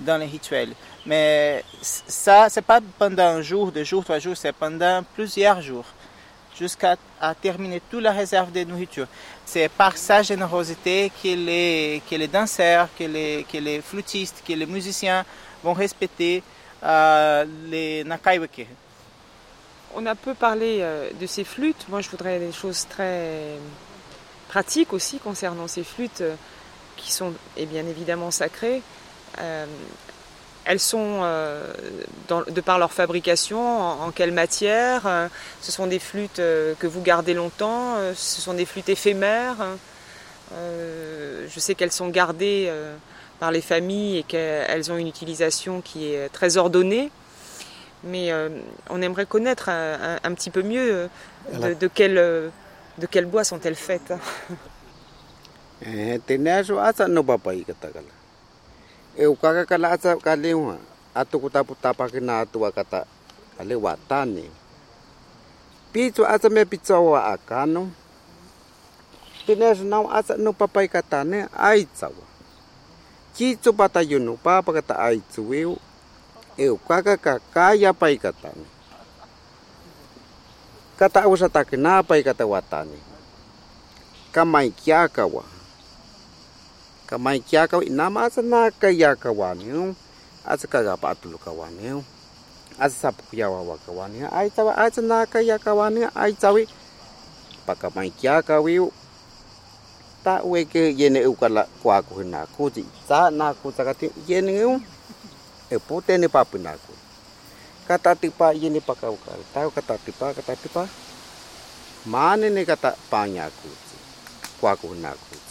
dans 0.00 0.16
les 0.16 0.26
rituels. 0.26 0.72
Mais 1.06 1.64
ça, 1.82 2.48
c'est 2.48 2.62
pas 2.62 2.80
pendant 2.98 3.24
un 3.24 3.42
jour, 3.42 3.72
deux 3.72 3.84
jours, 3.84 4.04
trois 4.04 4.18
jours, 4.18 4.36
c'est 4.36 4.52
pendant 4.52 5.02
plusieurs 5.14 5.60
jours, 5.60 5.86
jusqu'à 6.58 6.96
terminer 7.40 7.80
toute 7.90 8.02
la 8.02 8.12
réserve 8.12 8.52
de 8.52 8.64
nourriture. 8.64 9.06
C'est 9.44 9.68
par 9.68 9.96
sa 9.96 10.22
générosité 10.22 11.10
que 11.22 11.28
les, 11.28 12.28
danseurs, 12.28 12.88
que 12.98 13.04
les, 13.04 13.46
que 13.50 13.80
flûtistes, 13.80 14.42
que 14.46 14.52
les 14.52 14.66
musiciens 14.66 15.24
vont 15.62 15.72
respecter 15.72 16.42
euh, 16.82 17.44
les 17.68 18.04
Nakaiweke. 18.04 18.66
On 19.94 20.06
a 20.06 20.14
peu 20.14 20.34
parlé 20.34 20.78
euh, 20.80 21.10
de 21.20 21.26
ces 21.26 21.44
flûtes. 21.44 21.86
Moi, 21.88 22.00
je 22.00 22.08
voudrais 22.08 22.38
des 22.38 22.52
choses 22.52 22.86
très 22.88 23.56
pratiques 24.48 24.92
aussi 24.92 25.18
concernant 25.18 25.68
ces 25.68 25.84
flûtes 25.84 26.20
euh, 26.20 26.34
qui 26.96 27.12
sont 27.12 27.32
et 27.56 27.66
bien 27.66 27.86
évidemment 27.86 28.30
sacrées. 28.30 28.82
Euh, 29.38 29.66
elles 30.64 30.80
sont, 30.80 31.20
euh, 31.22 31.72
dans, 32.28 32.42
de 32.42 32.60
par 32.60 32.78
leur 32.78 32.92
fabrication, 32.92 33.60
en, 33.60 34.06
en 34.06 34.10
quelle 34.10 34.32
matière 34.32 35.02
euh, 35.06 35.28
Ce 35.60 35.72
sont 35.72 35.86
des 35.86 35.98
flûtes 35.98 36.36
que 36.36 36.86
vous 36.86 37.00
gardez 37.02 37.34
longtemps 37.34 37.96
Ce 38.14 38.40
sont 38.40 38.54
des 38.54 38.66
flûtes 38.66 38.88
éphémères 38.88 39.56
Je 40.52 41.60
sais 41.60 41.74
qu'elles 41.74 41.92
sont 41.92 42.08
gardées 42.08 42.70
par 43.38 43.50
les 43.50 43.62
familles 43.62 44.18
et 44.18 44.22
qu'elles 44.22 44.92
ont 44.92 44.96
une 44.96 45.08
utilisation 45.08 45.80
qui 45.80 46.12
est 46.12 46.28
très 46.28 46.56
ordonnée. 46.56 47.10
Mais 48.02 48.32
euh, 48.32 48.48
on 48.88 49.02
aimerait 49.02 49.26
connaître 49.26 49.68
un, 49.68 50.16
un, 50.16 50.18
un 50.22 50.34
petit 50.34 50.50
peu 50.50 50.62
mieux 50.62 51.08
de, 51.52 51.74
de, 51.74 51.86
quel, 51.86 52.14
de 52.14 53.06
quel 53.10 53.26
bois 53.26 53.44
sont-elles 53.44 53.74
faites. 53.76 54.12
e 59.18 59.24
kaka 59.40 59.66
kala 59.66 59.94
atsa 59.94 60.16
ka 60.16 60.36
lewa 60.36 60.78
atu 61.14 61.40
kutaputapa 61.42 62.06
ke 62.06 62.20
na 62.22 62.42
atu 62.42 62.62
wakata 62.62 63.06
ale 63.58 63.74
watane 63.74 64.46
pitso 65.92 66.22
atsa 66.22 66.46
me 66.46 66.62
pitso 66.64 66.94
wa 66.94 67.34
akano 67.34 67.90
tines 69.46 69.82
nau 69.82 70.06
atsa 70.06 70.38
no 70.38 70.54
papai 70.54 70.86
katane 70.86 71.50
aitsawa 71.50 72.26
kitso 73.34 73.74
patayuno 73.74 74.38
papa 74.38 74.70
kata 74.72 74.94
aitsuweu 74.98 75.74
e 76.56 76.68
o 76.70 76.76
kaka 76.78 77.16
kakaya 77.18 77.90
pai 77.90 78.14
katane 78.18 78.66
kata 80.94 81.26
awsa 81.26 81.48
takina 81.48 82.02
pai 82.06 82.22
kata 82.22 82.46
watane 82.46 82.98
kamaikiaka 84.30 85.26
wa 85.26 85.42
kamai 87.10 87.42
kia 87.42 87.66
kau 87.66 87.82
inama 87.82 88.30
asa 88.30 88.38
na 88.38 88.70
kaya 88.70 89.18
kawaneu 89.18 89.98
asa 90.46 90.70
kaga 90.70 90.94
patulu 90.94 91.42
kawaneu 91.42 92.06
asa 92.78 93.10
sapu 93.10 93.26
kia 93.34 93.50
wawa 93.50 93.74
kawaneu 93.82 94.30
ai 94.30 94.46
tawa 94.54 94.78
asa 94.78 95.02
na 95.02 95.26
kaya 95.26 95.58
kawaneu 95.58 96.06
ai 96.14 96.38
tawi 96.38 96.70
paka 97.66 97.90
mai 97.90 98.14
kia 98.14 98.38
kawiu 98.46 98.94
ta 100.22 100.38
weke 100.46 100.94
yene 100.94 101.26
ukala 101.26 101.66
kwa 101.82 101.98
kuhina 102.06 102.46
kuji 102.46 102.86
ta 103.10 103.30
na 103.34 103.54
kutakati 103.58 104.06
yene 104.30 104.62
u 104.64 104.78
ne 106.08 106.28
papina 106.30 106.78
kuji 106.78 107.04
kata 107.90 108.14
tipa 108.14 108.54
ini 108.54 108.78
pakai 108.78 109.10
ukal 109.10 109.70
kata 109.74 109.98
tipa 109.98 110.30
kata 110.30 110.54
tipa 110.56 110.86
mana 112.06 112.46
ne 112.46 112.62
kata 112.64 112.94
panyaku 113.10 113.66
kuaku 114.62 114.94
naku 114.94 115.49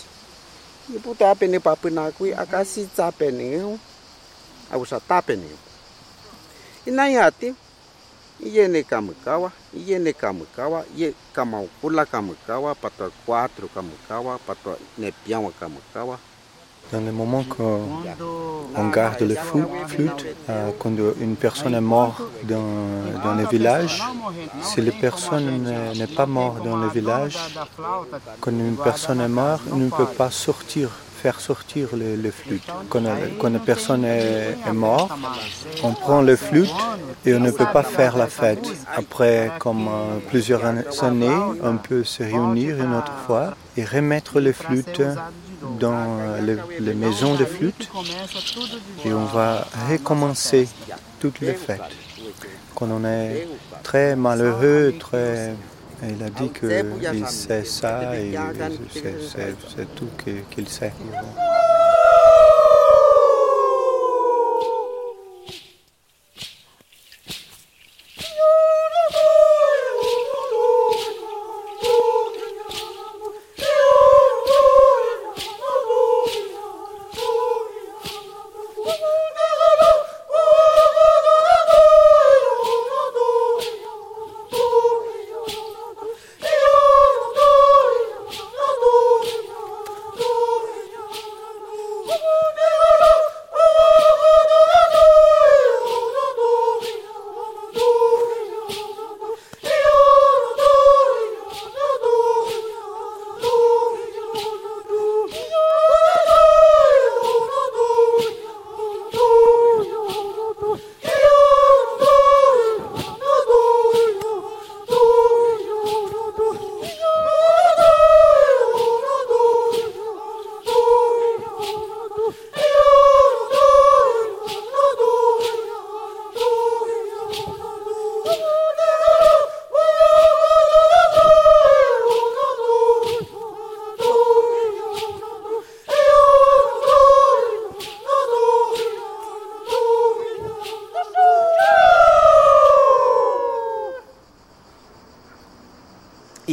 이부터 0.90 1.28
앞에 1.28 1.48
내 1.48 1.60
바쁜 1.60 1.96
나고 1.96 2.34
아가씨 2.36 2.90
잡에네요. 2.96 3.80
아우사 4.72 5.00
따베네요. 5.00 5.56
이나야티 6.88 7.54
이게 8.40 8.68
내 8.68 8.82
까무까와 8.82 9.52
이게 9.74 10.00
내 10.00 10.12
까무까와 10.12 10.86
이 10.96 11.14
까마우쿨라 11.34 12.06
까무까와 12.06 12.74
파토 12.76 13.12
4 13.28 13.50
까무까와 13.74 14.38
파토 14.38 14.78
네피앙와 14.96 15.52
까무까와 15.60 16.18
Dans 16.92 17.02
le 17.02 17.12
moment 17.12 17.44
qu'on 17.44 18.90
garde 18.90 19.22
le 19.22 19.36
flûte, 19.36 20.26
euh, 20.50 20.72
quand 20.80 20.92
une 21.22 21.36
personne 21.36 21.76
est 21.76 21.82
morte 21.82 22.22
dans, 22.44 23.36
le 23.36 23.46
village, 23.48 24.04
si 24.64 24.82
la 24.82 24.92
personne 24.92 25.64
n'est 25.96 26.08
pas 26.08 26.26
morte 26.26 26.64
dans 26.64 26.78
le 26.78 26.88
village, 26.90 27.38
quand 28.42 28.52
une 28.52 28.76
personne 28.76 29.22
est 29.22 29.28
morte, 29.28 29.62
on 29.72 29.78
ne 29.78 29.90
peut 29.90 30.08
pas 30.08 30.32
sortir, 30.32 30.90
faire 31.22 31.40
sortir 31.40 31.90
le, 31.94 32.16
le 32.16 32.32
flûte. 32.32 32.68
Quand, 32.90 33.04
une 33.48 33.60
personne 33.60 34.04
est, 34.06 34.56
morte, 34.74 35.12
on 35.84 35.92
prend 35.92 36.22
le 36.22 36.36
flûte 36.36 36.74
et 37.24 37.36
on 37.36 37.40
ne 37.40 37.52
peut 37.52 37.68
pas 37.72 37.84
faire 37.84 38.18
la 38.18 38.28
fête. 38.28 38.68
Après, 38.96 39.52
comme 39.60 39.88
euh, 39.88 40.18
plusieurs 40.28 40.66
années, 40.66 41.40
on 41.62 41.78
peut 41.78 42.04
se 42.04 42.24
réunir 42.24 42.82
une 42.84 42.96
autre 42.96 43.14
fois 43.28 43.54
et 43.78 43.86
remettre 43.86 44.40
le 44.40 44.54
flûte 44.54 45.02
dans 45.80 46.38
les, 46.80 46.94
maisons 46.94 47.36
de 47.36 47.46
flûte 47.46 47.90
et 49.06 49.14
on 49.14 49.26
va 49.26 49.68
recommencer 49.90 50.68
toutes 51.20 51.40
les 51.42 51.54
fêtes. 51.54 51.82
Quand 52.76 52.90
on 52.92 53.04
est 53.06 53.48
très 53.84 54.16
malheureux, 54.16 54.94
très... 55.00 55.54
Il 56.02 56.24
a 56.24 56.30
dit 56.30 56.50
qu'il 56.50 57.28
sait 57.28 57.66
ça 57.66 58.16
et 58.16 58.34
c'est 58.94 59.96
tout 59.96 60.08
qu'il 60.50 60.70
sait. 60.70 60.94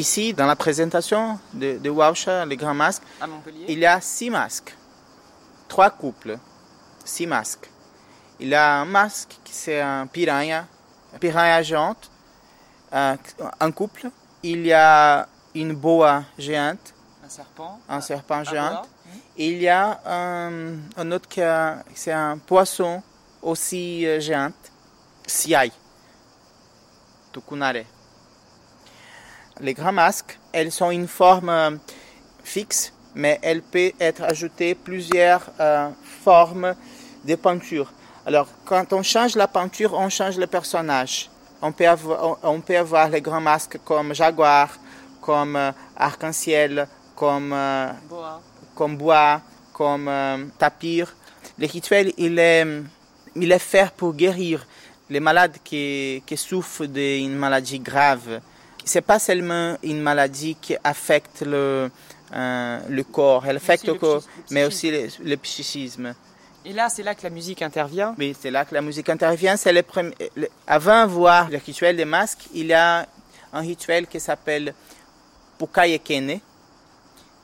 Ici, 0.06 0.32
dans 0.32 0.46
la 0.46 0.54
présentation 0.54 1.36
de, 1.52 1.78
de 1.78 1.90
Wausha, 1.90 2.46
les 2.46 2.56
grands 2.56 2.74
masques, 2.74 3.02
il 3.66 3.80
y 3.80 3.86
a 3.86 4.00
six 4.00 4.30
masques, 4.30 4.72
trois 5.66 5.90
couples, 5.90 6.38
six 7.04 7.26
masques. 7.26 7.68
Il 8.38 8.50
y 8.50 8.54
a 8.54 8.82
un 8.82 8.84
masque 8.84 9.34
qui 9.42 9.52
c'est 9.52 9.80
un 9.80 10.06
piranha, 10.06 10.68
un 11.12 11.18
piranha 11.18 11.60
géante, 11.60 12.08
un, 12.92 13.16
un 13.58 13.72
couple. 13.72 14.08
Il 14.44 14.64
y 14.64 14.72
a 14.72 15.26
une 15.56 15.74
boa 15.74 16.22
géante, 16.38 16.94
un 17.24 17.28
serpent, 17.28 17.80
un 17.88 18.00
serpent 18.00 18.44
géant. 18.44 18.82
Il 19.36 19.58
y 19.60 19.68
a 19.68 20.00
un, 20.06 20.76
un 20.96 21.10
autre 21.10 21.28
qui 21.28 21.40
c'est 21.96 22.12
un 22.12 22.38
poisson 22.38 23.02
aussi 23.42 24.06
euh, 24.06 24.20
géante, 24.20 24.70
Siai, 25.26 25.72
Tukunare. 27.32 27.95
Les 29.60 29.74
grands 29.74 29.92
masques, 29.92 30.38
elles 30.52 30.70
sont 30.70 30.90
une 30.90 31.08
forme 31.08 31.48
euh, 31.48 31.70
fixe, 32.44 32.92
mais 33.14 33.38
elles 33.42 33.62
peuvent 33.62 33.92
être 33.98 34.22
ajoutées 34.22 34.74
plusieurs 34.74 35.50
euh, 35.60 35.88
formes 36.02 36.74
de 37.24 37.34
peinture. 37.36 37.92
Alors, 38.26 38.48
quand 38.64 38.92
on 38.92 39.02
change 39.02 39.36
la 39.36 39.48
peinture, 39.48 39.94
on 39.94 40.08
change 40.08 40.36
le 40.36 40.46
personnage. 40.46 41.30
On 41.62 41.72
peut 41.72 41.88
avoir, 41.88 42.38
on 42.42 42.60
peut 42.60 42.76
avoir 42.76 43.08
les 43.08 43.20
grands 43.20 43.40
masques 43.40 43.78
comme 43.84 44.14
jaguar, 44.14 44.76
comme 45.20 45.56
euh, 45.56 45.72
arc-en-ciel, 45.96 46.86
comme, 47.14 47.52
euh, 47.52 47.90
comme 48.74 48.96
bois, 48.96 49.40
comme 49.72 50.08
euh, 50.08 50.44
tapir. 50.58 51.14
Le 51.58 51.66
rituel, 51.66 52.12
il 52.18 52.38
est, 52.38 52.66
il 53.34 53.50
est 53.50 53.58
fait 53.58 53.90
pour 53.96 54.12
guérir 54.12 54.66
les 55.08 55.20
malades 55.20 55.56
qui, 55.64 56.22
qui 56.26 56.36
souffrent 56.36 56.86
d'une 56.86 57.36
maladie 57.36 57.78
grave. 57.78 58.40
C'est 58.88 59.00
pas 59.02 59.18
seulement 59.18 59.76
une 59.82 60.00
maladie 60.00 60.56
qui 60.60 60.76
affecte 60.84 61.42
le, 61.42 61.90
euh, 62.32 62.78
le 62.88 63.02
corps, 63.02 63.44
elle 63.46 63.56
affecte 63.56 63.84
le 63.86 63.94
le 63.94 63.98
corps, 63.98 64.22
le 64.24 64.54
mais 64.54 64.64
aussi 64.64 64.90
le, 64.90 65.08
le 65.24 65.36
psychisme. 65.36 66.14
Et 66.64 66.72
là, 66.72 66.88
c'est 66.88 67.02
là 67.02 67.14
que 67.16 67.22
la 67.24 67.30
musique 67.30 67.62
intervient. 67.62 68.14
Oui, 68.18 68.34
c'est 68.40 68.50
là 68.50 68.64
que 68.64 68.74
la 68.74 68.82
musique 68.82 69.08
intervient. 69.08 69.56
C'est 69.56 69.72
le 69.72 69.82
premier- 69.82 70.14
avant 70.66 71.04
de 71.06 71.10
voir 71.10 71.50
le 71.50 71.58
rituel 71.58 71.96
des 71.96 72.04
masques, 72.04 72.46
il 72.54 72.66
y 72.66 72.72
a 72.74 73.06
un 73.52 73.60
rituel 73.60 74.06
qui 74.06 74.20
s'appelle 74.20 74.72
Pukayekene, 75.58 76.40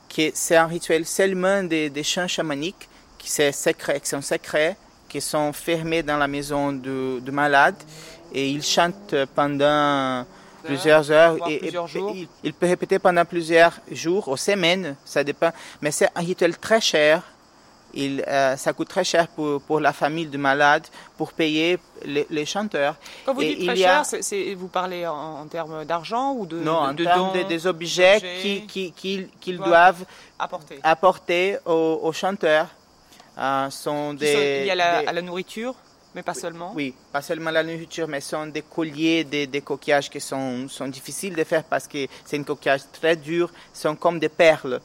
qui 0.09 0.31
c'est 0.33 0.55
un 0.57 0.67
rituel 0.67 1.05
seulement 1.05 1.61
des, 1.63 1.89
des 1.89 2.03
chants 2.03 2.27
chamaniques 2.27 2.87
qui, 3.17 3.29
c'est 3.29 3.51
secret, 3.51 3.99
qui 3.99 4.09
sont 4.09 4.21
secrets, 4.21 4.75
qui 5.09 5.19
sont 5.21 5.51
fermés 5.53 6.03
dans 6.03 6.17
la 6.17 6.27
maison 6.27 6.71
du, 6.71 7.19
du 7.21 7.31
malade 7.31 7.75
et 8.33 8.49
ils 8.49 8.63
chantent 8.63 9.15
pendant 9.35 10.25
plusieurs 10.67 11.11
heures 11.11 11.37
et, 11.49 11.59
plusieurs 11.59 11.87
jours. 11.87 12.11
il, 12.15 12.27
il 12.43 12.53
peut 12.53 12.67
répéter 12.67 12.99
pendant 12.99 13.25
plusieurs 13.25 13.73
jours 13.91 14.27
ou 14.27 14.37
semaines, 14.37 14.95
ça 15.05 15.23
dépend. 15.23 15.51
Mais 15.81 15.91
c'est 15.91 16.09
un 16.15 16.21
rituel 16.21 16.57
très 16.57 16.81
cher. 16.81 17.21
Il, 17.95 18.23
euh, 18.27 18.57
ça 18.57 18.73
coûte 18.73 18.87
très 18.87 19.03
cher 19.03 19.27
pour, 19.27 19.61
pour 19.61 19.79
la 19.79 19.93
famille 19.93 20.25
du 20.25 20.39
malade, 20.39 20.87
pour 21.15 21.31
payer 21.31 21.77
les, 22.03 22.25
les 22.31 22.43
chanteurs. 22.43 22.95
Quand 23.23 23.35
vous 23.35 23.43
Et 23.43 23.53
dites 23.53 23.67
très 23.67 23.83
a- 23.83 24.03
cher, 24.03 24.21
c'est- 24.23 24.55
vous 24.55 24.67
parlez 24.67 25.05
en, 25.05 25.13
en 25.41 25.45
termes 25.45 25.85
d'argent 25.85 26.33
ou 26.33 26.47
de, 26.47 26.59
non, 26.59 26.75
en 26.77 26.93
de 26.95 27.03
termes 27.03 27.33
de- 27.37 27.43
des 27.43 27.67
objets 27.67 28.15
d'objets 28.19 28.63
qui- 28.67 28.91
qui- 28.93 29.27
qu'ils 29.39 29.57
doivent 29.57 30.05
apportés 30.39 30.79
apporter 30.81 31.57
aux, 31.67 31.99
aux 32.01 32.11
chanteurs. 32.13 32.67
euh, 33.37 33.69
sont 33.69 34.13
des, 34.15 34.33
sont 34.33 34.39
liés 34.39 34.69
à 34.71 34.75
la, 34.75 35.01
des- 35.01 35.07
à 35.07 35.13
la 35.13 35.21
nourriture, 35.21 35.75
mais 36.15 36.23
pas 36.23 36.33
seulement. 36.33 36.73
Oui, 36.75 36.93
pas 37.11 37.21
seulement 37.21 37.51
la 37.51 37.63
nourriture, 37.63 38.07
mais 38.07 38.21
sont 38.21 38.47
des 38.47 38.61
colliers, 38.61 39.23
des, 39.23 39.47
des 39.47 39.61
coquillages 39.61 40.09
qui 40.09 40.19
sont, 40.21 40.67
sont 40.67 40.87
difficiles 40.87 41.35
de 41.35 41.43
faire 41.43 41.63
parce 41.63 41.87
que 41.87 42.07
c'est 42.25 42.37
un 42.37 42.43
coquillage 42.43 42.81
très 42.91 43.15
dur, 43.15 43.51
sont 43.73 43.95
comme 43.95 44.19
des 44.19 44.29
perles. 44.29 44.79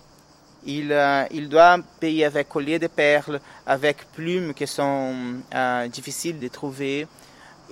Il, 0.66 0.92
euh, 0.92 1.24
il 1.30 1.48
doit 1.48 1.78
payer 2.00 2.24
avec 2.24 2.48
collier 2.48 2.78
de 2.78 2.88
perles, 2.88 3.40
avec 3.66 4.10
plumes 4.12 4.54
qui 4.54 4.66
sont 4.66 5.14
euh, 5.54 5.88
difficiles 5.88 6.38
de 6.38 6.48
trouver. 6.48 7.06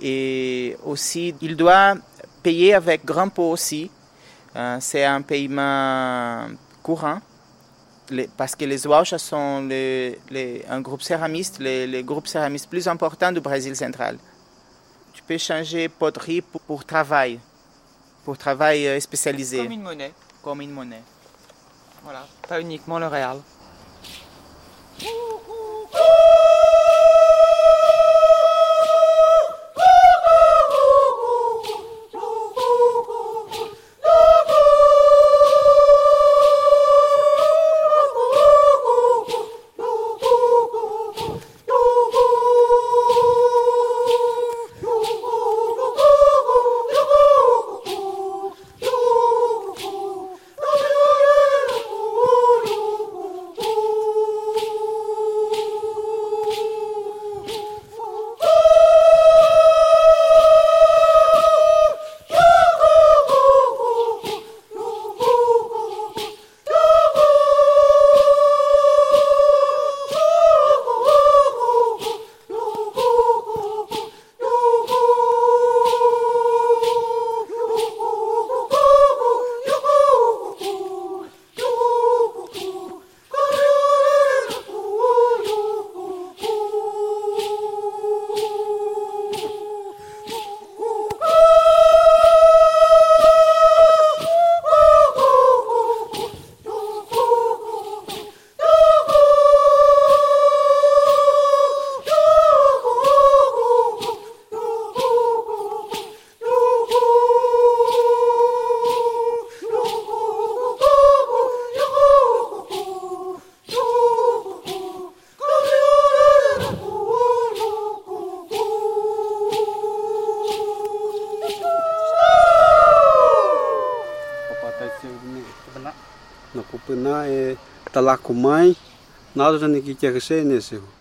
Et 0.01 0.77
aussi, 0.85 1.33
il 1.41 1.55
doit 1.55 1.95
payer 2.43 2.75
avec 2.75 3.03
grand 3.03 3.29
pot 3.29 3.51
aussi. 3.51 3.89
Euh, 4.55 4.77
c'est 4.79 5.03
un 5.03 5.21
paiement 5.21 6.47
courant. 6.81 7.19
Parce 8.37 8.55
que 8.55 8.65
les 8.65 8.87
Ouachas 8.87 9.19
sont 9.19 9.67
un 9.69 10.81
groupe 10.81 11.01
céramiste, 11.01 11.59
les, 11.59 12.03
groupes 12.03 12.27
céramistes 12.27 12.69
plus 12.69 12.87
importants 12.87 13.31
du 13.31 13.41
Brésil 13.41 13.75
central. 13.75 14.17
Tu 15.13 15.21
peux 15.23 15.37
changer 15.37 15.89
poterie 15.89 16.41
pour, 16.41 16.61
pour 16.61 16.85
travail, 16.85 17.39
pour 18.23 18.37
travail 18.37 18.87
euh, 18.87 18.99
spécialisé, 18.99 19.57
Comme 19.57 19.71
une 19.71 19.81
monnaie. 19.81 20.13
comme 20.43 20.61
une 20.61 20.71
monnaie. 20.71 21.01
Voilà, 22.03 22.25
pas 22.47 22.61
uniquement 22.61 22.99
le 22.99 23.07
réal. 23.07 23.39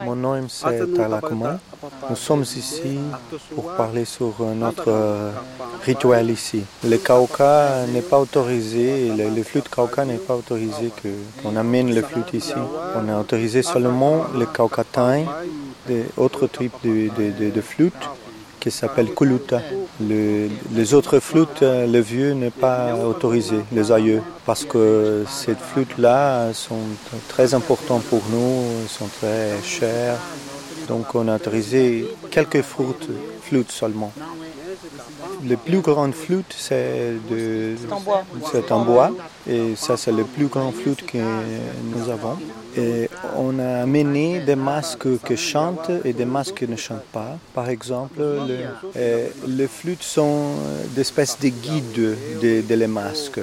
Mon 0.04 0.14
nom 0.16 0.46
c'est 0.48 0.92
Talakumai. 0.94 1.56
Nous 2.10 2.16
sommes 2.16 2.42
ici 2.42 2.98
pour 3.54 3.72
parler 3.76 4.04
sur 4.04 4.34
notre 4.54 4.88
euh, 4.88 5.30
rituel 5.84 6.30
ici. 6.30 6.62
Le 6.84 6.98
kauka 6.98 7.86
n'est 7.92 8.02
pas 8.02 8.18
autorisé, 8.18 9.08
le, 9.16 9.30
le 9.34 9.42
flûte 9.42 9.68
kauka 9.70 10.04
n'est 10.04 10.18
pas 10.18 10.34
autorisé 10.36 10.92
qu'on 11.00 11.56
amène 11.56 11.94
le 11.94 12.02
flûte 12.02 12.34
ici. 12.34 12.52
On 12.96 13.08
a 13.08 13.18
autorisé 13.20 13.62
seulement 13.62 14.24
le 14.36 14.44
kaukatain, 14.44 15.24
des 15.86 16.04
autres 16.18 16.46
types 16.48 16.74
de, 16.84 17.08
de, 17.16 17.30
de, 17.38 17.50
de 17.50 17.60
flûtes 17.60 18.08
qui 18.60 18.70
s'appellent 18.70 19.14
kuluta. 19.14 19.60
Le- 20.00 20.48
les 20.74 20.92
autres 20.94 21.20
flûtes, 21.20 21.62
euh, 21.62 21.86
le 21.86 22.00
vieux 22.00 22.32
n'est 22.32 22.50
pas 22.50 22.94
autorisé, 22.96 23.56
les 23.72 23.90
aïeux, 23.90 24.20
parce 24.44 24.64
que 24.64 25.24
ces 25.28 25.54
flûtes-là 25.54 26.52
sont 26.52 26.84
très 27.28 27.54
importantes 27.54 28.02
pour 28.04 28.22
nous, 28.30 28.86
sont 28.88 29.08
très 29.20 29.52
chères. 29.64 30.18
Donc 30.88 31.14
on 31.14 31.26
a 31.28 31.36
autorisé 31.36 32.06
quelques 32.30 32.60
flûtes, 32.62 33.08
flûtes 33.42 33.72
seulement. 33.72 34.12
Le 35.44 35.56
plus 35.56 35.80
grande 35.80 36.12
flûte, 36.14 36.54
c'est 36.56 37.14
de, 37.30 37.74
C'est 37.80 37.92
en 37.92 38.00
bois. 38.00 38.22
c'est 38.52 38.72
en 38.72 38.84
bois. 38.84 39.10
Et 39.48 39.74
ça, 39.76 39.96
c'est 39.96 40.12
le 40.12 40.24
plus 40.24 40.46
grand 40.46 40.72
flûte 40.72 41.04
que 41.06 41.18
nous 41.18 42.10
avons. 42.10 42.36
Et 42.76 43.08
on 43.36 43.58
a 43.58 43.82
amené 43.82 44.40
des 44.40 44.56
masques 44.56 45.08
qui 45.26 45.36
chantent 45.36 45.90
et 46.04 46.12
des 46.12 46.24
masques 46.26 46.58
qui 46.58 46.68
ne 46.68 46.76
chantent 46.76 47.10
pas. 47.12 47.25
Par 47.56 47.70
exemple, 47.70 48.20
le- 48.20 48.58
euh, 48.96 49.28
les 49.58 49.66
flûtes 49.78 50.02
sont 50.02 50.40
des 50.94 51.00
espèces 51.00 51.38
de 51.40 51.48
guides 51.48 52.10
de, 52.42 52.60
de 52.70 52.74
les 52.82 52.86
masques. 53.00 53.40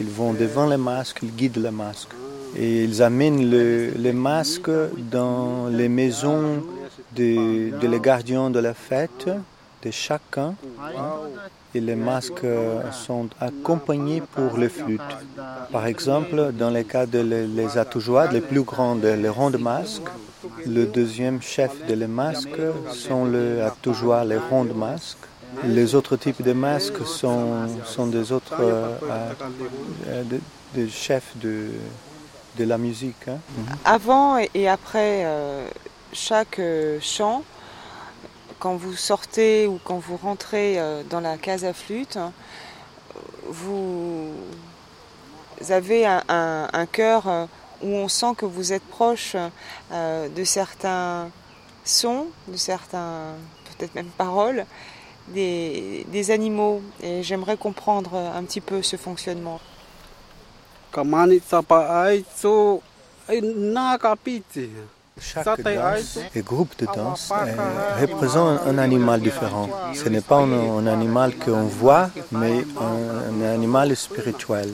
Ils 0.00 0.10
vont 0.18 0.32
devant 0.44 0.66
les 0.66 0.76
masques, 0.92 1.20
ils 1.22 1.34
guident 1.40 1.62
les 1.68 1.70
masques. 1.84 2.14
Et 2.56 2.82
ils 2.88 2.98
amènent 3.10 3.48
le- 3.54 3.90
les 4.06 4.12
masques 4.28 4.76
dans 5.16 5.68
les 5.78 5.88
maisons 5.88 6.46
de, 7.18 7.30
de 7.80 7.86
les 7.86 8.00
gardiens 8.00 8.50
de 8.50 8.58
la 8.68 8.74
fête, 8.74 9.26
de 9.84 9.90
chacun. 9.92 10.54
hein, 10.98 11.12
et 11.74 11.80
les 11.80 11.94
masques 12.10 12.44
sont 13.06 13.28
accompagnés 13.40 14.22
pour 14.34 14.58
les 14.58 14.68
flûtes. 14.68 15.14
Par 15.76 15.86
exemple, 15.86 16.36
dans 16.60 16.68
le 16.78 16.82
cas 16.82 17.06
des 17.06 17.22
les, 17.22 17.46
les 17.46 17.78
atoujoirs, 17.78 18.30
les 18.36 18.42
plus 18.42 18.62
grandes, 18.72 19.04
les 19.24 19.28
rondes 19.38 19.58
masques, 19.70 20.10
le 20.66 20.86
deuxième 20.86 21.40
chef 21.42 21.72
de 21.86 21.94
les 21.94 22.06
masques 22.06 22.48
sont 22.92 23.24
les 23.26 23.60
atoujoirs, 23.60 24.24
les 24.24 24.38
rondes 24.38 24.74
masques. 24.76 25.18
Les 25.64 25.94
autres 25.94 26.16
types 26.16 26.42
de 26.42 26.52
masques 26.54 27.04
sont, 27.06 27.68
sont 27.84 28.06
des 28.06 28.32
autres 28.32 28.56
euh, 28.60 28.96
euh, 30.08 30.22
de- 30.74 30.88
chefs 30.88 31.36
de, 31.36 31.66
de 32.58 32.64
la 32.64 32.78
musique. 32.78 33.28
hein. 33.28 33.36
Avant 33.84 34.38
et- 34.38 34.68
après 34.68 35.24
euh, 35.26 35.66
chaque 36.14 36.58
euh, 36.58 36.98
chant, 37.02 37.44
quand 38.58 38.76
vous 38.76 38.94
sortez 38.94 39.66
ou 39.66 39.78
quand 39.84 39.98
vous 39.98 40.16
rentrez 40.16 40.78
dans 41.10 41.20
la 41.20 41.36
case 41.36 41.64
à 41.66 41.72
flûte, 41.74 42.16
vous 43.48 44.30
avez 45.68 46.06
un, 46.06 46.22
un- 46.28 46.86
cœur 46.86 47.48
où 47.82 47.88
on 47.88 48.08
sent 48.08 48.34
que 48.36 48.46
vous 48.46 48.72
êtes 48.72 48.82
proche 48.84 49.36
euh, 49.92 50.28
de 50.28 50.44
certains 50.44 51.28
sons, 51.84 52.26
de 52.48 52.56
certains, 52.56 53.34
peut-être 53.78 53.94
même 53.94 54.10
paroles, 54.16 54.64
des, 55.28 56.06
des 56.08 56.30
animaux. 56.30 56.80
Et 57.02 57.22
j'aimerais 57.22 57.56
comprendre 57.56 58.14
un 58.16 58.42
petit 58.44 58.60
peu 58.60 58.82
ce 58.82 58.96
fonctionnement. 58.96 59.60
Chaque 65.20 65.44
danse 65.62 66.18
et 66.34 66.40
groupe 66.40 66.74
de 66.78 66.86
danse 66.86 67.30
euh, 67.32 68.00
représente 68.00 68.60
un 68.66 68.78
animal 68.78 69.20
différent. 69.20 69.68
Ce 69.94 70.08
n'est 70.08 70.22
pas 70.22 70.38
un, 70.38 70.52
un 70.78 70.86
animal 70.86 71.36
qu'on 71.36 71.64
voit, 71.64 72.10
mais 72.32 72.64
un, 72.80 73.42
un 73.42 73.54
animal 73.54 73.94
spirituel. 73.94 74.70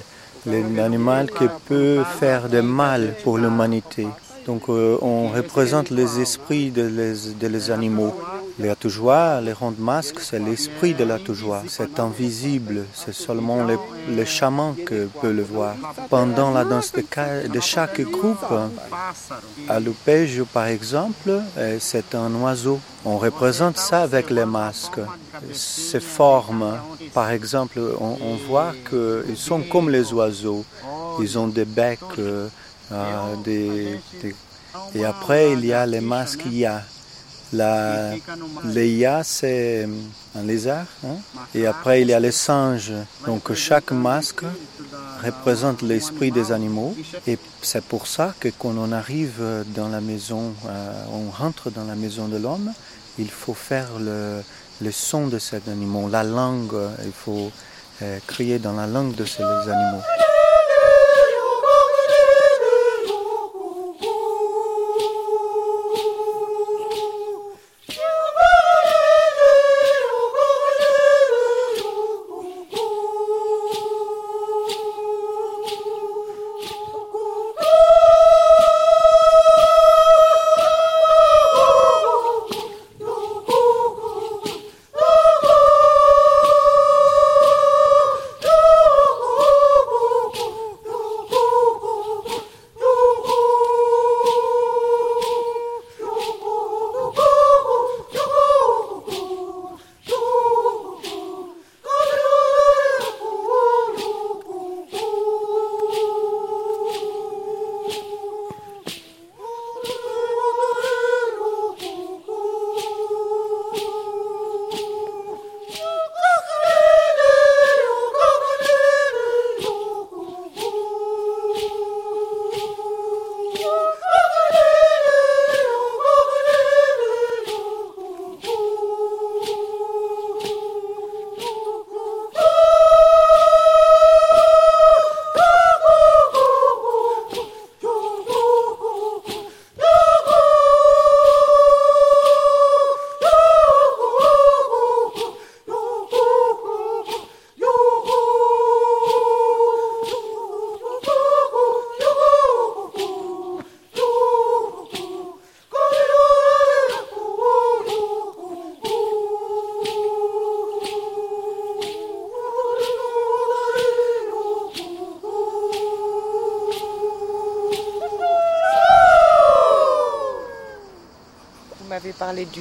Un 0.50 0.78
animal 0.78 1.30
qui 1.30 1.44
peut 1.66 2.02
faire 2.18 2.48
de 2.48 2.62
mal 2.62 3.14
pour 3.22 3.36
l'humanité. 3.36 4.06
Donc 4.46 4.70
euh, 4.70 4.96
on 5.02 5.28
représente 5.28 5.90
les 5.90 6.20
esprits 6.20 6.70
de 6.70 6.86
les, 6.86 7.34
de 7.38 7.46
les 7.46 7.70
animaux. 7.70 8.14
Les 8.58 8.68
atoujoirs, 8.70 9.40
les 9.40 9.52
rondes 9.52 9.78
masques, 9.78 10.18
c'est 10.20 10.38
l'esprit 10.40 10.92
de 10.94 11.04
l'atoujoir. 11.04 11.62
C'est 11.68 12.00
invisible, 12.00 12.84
c'est 12.92 13.14
seulement 13.14 13.62
le, 13.64 13.78
le 14.14 14.24
chaman 14.24 14.74
qui 14.74 14.96
peut 15.20 15.30
le 15.32 15.42
voir. 15.42 15.74
Pendant 16.10 16.50
la 16.50 16.64
danse 16.64 16.90
de, 16.92 17.04
de 17.48 17.60
chaque 17.60 18.00
groupe, 18.00 18.44
à 19.68 19.78
par 20.52 20.66
exemple, 20.66 21.30
euh, 21.56 21.76
c'est 21.78 22.14
un 22.14 22.34
oiseau. 22.34 22.80
On 23.04 23.16
représente 23.18 23.78
ça 23.78 24.02
avec 24.02 24.28
les 24.30 24.44
masques. 24.44 25.00
Ces 25.52 26.00
formes, 26.00 26.78
par 27.14 27.30
exemple, 27.30 27.78
on, 28.00 28.16
on 28.20 28.36
voit 28.48 28.72
qu'ils 28.88 29.36
sont 29.36 29.62
comme 29.62 29.88
les 29.88 30.12
oiseaux. 30.12 30.64
Ils 31.20 31.38
ont 31.38 31.46
des 31.48 31.64
becs, 31.64 32.00
euh, 32.18 32.48
euh, 32.92 33.36
des, 33.44 34.00
des- 34.22 34.34
et 34.94 35.04
après 35.04 35.52
il 35.52 35.64
y 35.64 35.72
a 35.72 35.84
les 35.86 36.00
masques 36.00 36.44
IA. 36.46 36.82
La, 37.52 38.12
les 38.64 38.88
IA, 38.90 39.24
c'est 39.24 39.88
un 40.36 40.42
lézard. 40.42 40.84
hein. 41.04 41.16
Et 41.54 41.66
après 41.66 42.02
il 42.02 42.08
y 42.08 42.12
a 42.12 42.20
les 42.20 42.30
singes. 42.32 42.92
Donc 43.26 43.52
chaque 43.54 43.90
masque 43.90 44.42
représente 45.24 45.82
l'esprit 45.82 46.30
des 46.30 46.52
animaux. 46.52 46.94
Et 47.26 47.38
c'est 47.62 47.82
pour 47.84 48.06
ça 48.06 48.34
que 48.38 48.48
quand 48.58 48.74
on 48.76 48.92
arrive 48.92 49.40
dans 49.74 49.88
la 49.88 50.00
maison, 50.00 50.52
euh, 50.66 50.92
on 51.12 51.30
rentre 51.30 51.70
dans 51.70 51.84
la 51.84 51.94
maison 51.94 52.28
de 52.28 52.36
l'homme, 52.36 52.70
il 53.18 53.30
faut 53.30 53.54
faire 53.54 53.88
le, 53.98 54.42
le 54.80 54.92
son 54.92 55.26
de 55.26 55.38
cet 55.38 55.68
animal, 55.68 56.10
la 56.10 56.24
langue. 56.24 56.74
Il 57.04 57.12
faut 57.12 57.50
euh, 58.02 58.18
crier 58.26 58.58
dans 58.58 58.74
la 58.74 58.86
langue 58.86 59.14
de 59.14 59.24
ces 59.24 59.42
animaux. 59.42 60.02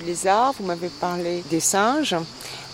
Parlé 0.08 0.14
du 0.14 0.14
lézard, 0.14 0.53
vous 0.60 0.66
m'avez 0.66 0.89
parlé 0.89 1.43
des 1.49 1.60
singes, 1.60 2.16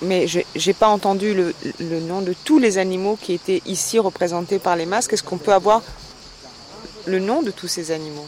mais 0.02 0.28
je 0.28 0.40
n'ai 0.40 0.74
pas 0.74 0.88
entendu 0.88 1.34
le, 1.34 1.54
le 1.80 2.00
nom 2.00 2.22
de 2.22 2.34
tous 2.46 2.60
les 2.60 2.78
animaux 2.78 3.18
qui 3.22 3.34
étaient 3.34 3.62
ici 3.66 4.00
représentés 4.00 4.60
par 4.60 4.76
les 4.76 4.86
masques. 4.86 5.14
Est-ce 5.14 5.24
qu'on 5.24 5.38
peut 5.40 5.54
avoir 5.54 5.82
le 7.06 7.20
nom 7.20 7.42
de 7.42 7.52
tous 7.52 7.68
ces 7.68 7.92
animaux? 7.92 8.28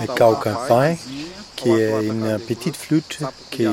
Le 0.00 0.14
kaukapai, 0.14 0.98
qui 1.56 1.70
est 1.70 2.06
une 2.06 2.38
petite 2.38 2.76
flûte 2.76 3.20
qui, 3.50 3.66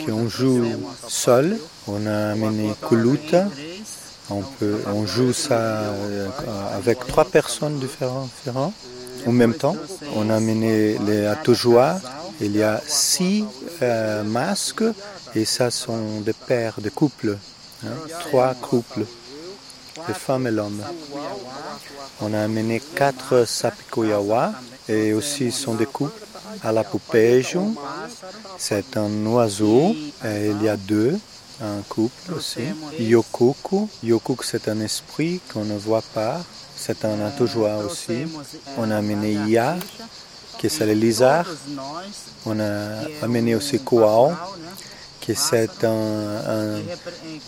qui 0.00 0.10
on 0.10 0.28
joue 0.28 0.64
seul. 1.08 1.56
On 1.86 2.06
a 2.06 2.32
amené 2.32 2.72
kuluta. 2.88 3.46
On, 4.30 4.42
peut, 4.42 4.82
on 4.94 5.06
joue 5.06 5.32
ça 5.32 5.54
euh, 5.54 6.28
avec 6.76 6.98
trois 7.06 7.24
personnes 7.24 7.78
différentes, 7.78 8.28
différentes 8.36 8.74
en 9.26 9.32
même 9.32 9.54
temps. 9.54 9.76
On 10.16 10.28
a 10.28 10.36
amené 10.36 10.98
les 11.06 11.24
atoujoirs. 11.26 11.98
Il 12.40 12.54
y 12.56 12.62
a 12.62 12.80
six 12.86 13.44
euh, 13.82 14.22
masques 14.24 14.84
et 15.34 15.44
ça 15.46 15.70
sont 15.70 16.20
des 16.20 16.34
paires, 16.34 16.74
des 16.78 16.90
couples. 16.90 17.38
hein, 17.86 17.88
trois 18.20 18.54
couples, 18.54 19.04
les 20.06 20.14
femmes 20.14 20.46
et 20.46 20.50
l'homme. 20.50 20.82
On 22.20 22.32
a 22.34 22.42
amené 22.42 22.80
quatre 22.94 23.44
sapikoyawa 23.46 24.52
et 24.88 25.12
aussi 25.12 25.50
sont 25.50 25.74
des 25.74 25.86
couples. 25.86 26.12
à 26.62 26.72
la. 26.72 26.84
C'est 28.58 28.96
un 28.96 29.26
oiseau, 29.26 29.94
il 30.24 30.62
y 30.62 30.68
a 30.68 30.76
deux, 30.76 31.18
un 31.60 31.82
couple 31.88 32.34
aussi. 32.34 32.62
Yokuku. 32.98 33.88
Yokuku, 34.02 34.44
c'est 34.44 34.68
un 34.68 34.80
esprit 34.80 35.40
qu'on 35.52 35.64
ne 35.64 35.76
voit 35.76 36.02
pas. 36.14 36.40
C'est 36.76 37.04
un 37.04 37.20
atout-joie 37.26 37.78
aussi. 37.78 38.26
On 38.76 38.90
a 38.90 38.96
amené 38.96 39.32
Ya, 39.48 39.76
qui 40.58 40.70
c'est 40.70 40.86
le 40.86 40.92
lézard. 40.94 41.46
On 42.46 42.58
a 42.60 43.00
amené 43.22 43.54
aussi 43.54 43.78
Koao, 43.80 44.32
c'est 45.34 45.84
un, 45.84 46.80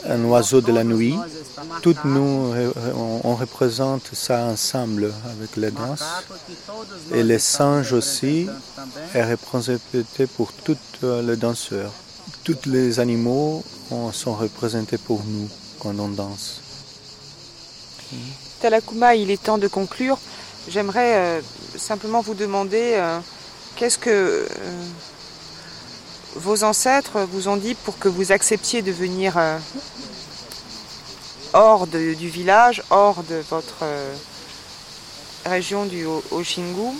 un, 0.09 0.25
oiseau 0.25 0.61
de 0.61 0.73
la 0.73 0.85
nuit. 0.85 1.17
Toutes 1.83 2.05
nous, 2.05 2.55
on, 3.25 3.35
représente 3.35 4.11
ça 4.13 4.45
ensemble 4.45 5.13
avec 5.25 5.57
les 5.57 5.71
danses. 5.71 6.05
Et 7.13 7.23
les 7.23 7.39
singes 7.39 7.93
aussi 7.93 8.49
est 9.15 9.25
représenté 9.25 10.27
pour 10.37 10.53
tous 10.53 10.77
les 11.03 11.37
danseurs. 11.37 11.93
Tous 12.45 12.59
les 12.67 13.01
animaux 13.01 13.63
sont 14.13 14.35
représentés 14.35 14.99
pour 14.99 15.23
nous 15.25 15.49
quand 15.79 15.99
on 15.99 16.09
danse. 16.09 16.61
Talakuma, 18.61 19.15
il 19.15 19.31
est 19.31 19.43
temps 19.43 19.59
de 19.59 19.69
conclure. 19.69 20.19
J'aimerais 20.69 21.17
euh, 21.17 21.41
simplement 21.77 22.21
vous 22.21 22.35
demander 22.35 22.95
euh, 22.95 23.19
qu'est-ce 23.77 23.99
que 23.99 24.11
euh, 24.11 24.47
vos 26.37 26.65
ancêtres 26.65 27.21
vous 27.33 27.49
ont 27.49 27.57
dit 27.57 27.75
pour 27.75 27.99
que 27.99 28.09
vous 28.09 28.33
acceptiez 28.33 28.83
de 28.83 28.93
venir 28.93 29.37
euh, 29.37 29.59
hors 31.53 31.87
du 31.87 32.29
village, 32.29 32.83
hors 32.91 33.23
de 33.25 33.43
votre 33.51 33.79
euh, 33.83 34.15
région 35.47 35.87
du 35.87 36.07
Hoshingu, 36.31 36.97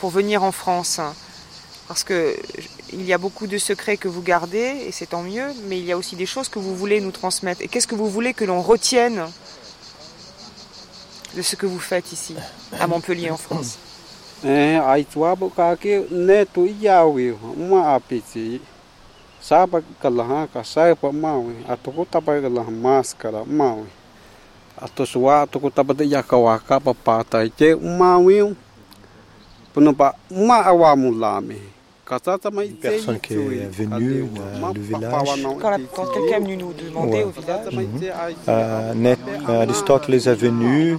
pour 0.00 0.10
venir 0.10 0.42
en 0.42 0.52
France. 0.52 1.00
Parce 1.88 2.04
que 2.04 2.36
j- 2.58 2.68
il 2.92 3.04
y 3.04 3.12
a 3.12 3.18
beaucoup 3.18 3.46
de 3.46 3.58
secrets 3.58 3.96
que 3.96 4.08
vous 4.08 4.22
gardez, 4.22 4.84
et 4.86 4.92
c'est 4.92 5.06
tant 5.06 5.22
mieux, 5.22 5.48
mais 5.66 5.78
il 5.78 5.84
y 5.84 5.92
a 5.92 5.96
aussi 5.96 6.14
des 6.16 6.26
choses 6.26 6.48
que 6.48 6.58
vous 6.58 6.76
voulez 6.76 7.00
nous 7.00 7.10
transmettre. 7.10 7.60
Et 7.62 7.68
qu'est-ce 7.68 7.86
que 7.86 7.94
vous 7.96 8.08
voulez 8.10 8.32
que 8.34 8.44
l'on 8.44 8.62
retienne 8.62 9.24
de 11.34 11.42
ce 11.42 11.56
que 11.56 11.66
vous 11.66 11.80
faites 11.80 12.12
ici, 12.12 12.34
à 12.78 12.86
Montpellier, 12.86 13.30
en 13.30 13.36
France? 13.36 13.78
Eh, 14.44 14.78
ai 14.78 15.02
tuabu 15.02 15.50
kaki 15.50 16.06
ne 16.14 16.46
tu 16.46 16.62
iyawi 16.62 17.34
e 17.34 17.62
ma 17.66 17.98
apiti. 17.98 18.62
Sapa 19.42 19.82
kalaha 19.98 20.46
ka 20.46 20.62
saipa 20.62 21.10
mawi 21.10 21.66
atuku 21.66 22.06
tapa 22.06 22.38
kalaha 22.38 22.70
maskara 22.70 23.42
mawi. 23.42 23.90
Atu 24.78 25.02
suwa 25.06 25.42
atuku 25.42 25.70
tapa 25.74 25.90
te 25.90 26.06
yakawaka 26.06 26.78
papata 26.78 27.42
ike 27.42 27.74
mawi. 27.74 28.54
Penumpang 29.74 30.14
ma 30.30 30.62
awamu 30.70 31.10
lami. 31.18 31.58
Personne 32.80 33.20
qui 33.20 33.34
est 33.34 33.70
venue 33.70 34.24
dans 34.60 34.72
le 34.72 34.80
village. 34.80 35.12
Quand, 35.94 36.06
quelqu'un 36.06 36.36
est 36.36 36.40
venu 36.40 36.56
nous 36.56 36.72
demander 36.72 37.18
Ouais. 37.18 37.24
au 37.24 37.30
village, 37.30 37.66
Euh, 38.48 38.94
Net- 38.94 39.18
Aristote 39.46 40.08
les 40.08 40.28
a 40.28 40.34
venus, 40.34 40.96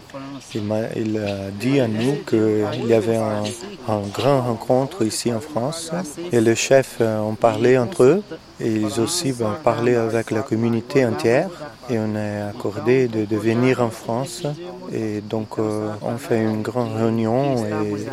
il, 0.53 0.63
m'a- 0.63 0.89
il 0.95 1.17
a 1.17 1.49
dit 1.59 1.79
à 1.79 1.87
nous 1.87 2.15
qu'il 2.27 2.87
y 2.87 2.93
avait 2.93 3.17
un, 3.17 3.43
un 3.87 4.01
grand 4.13 4.41
rencontre 4.41 5.03
ici 5.03 5.33
en 5.33 5.39
France. 5.39 5.91
Et 6.31 6.39
les 6.41 6.55
chefs 6.55 6.97
euh, 7.01 7.19
ont 7.21 7.35
parlé 7.35 7.77
entre 7.77 8.03
eux 8.03 8.23
et 8.59 8.83
aussi 8.99 9.31
ben, 9.31 9.55
parlaient 9.63 9.95
avec 9.95 10.31
la 10.31 10.41
communauté 10.41 11.05
entière. 11.05 11.49
Et 11.89 11.97
on 11.97 12.15
a 12.15 12.49
accordé 12.49 13.07
de, 13.07 13.25
de 13.25 13.35
venir 13.35 13.81
en 13.81 13.89
France. 13.89 14.43
Et 14.91 15.21
donc 15.21 15.57
euh, 15.57 15.89
on 16.01 16.17
fait 16.17 16.41
une 16.41 16.61
grande 16.61 16.95
réunion 16.95 17.65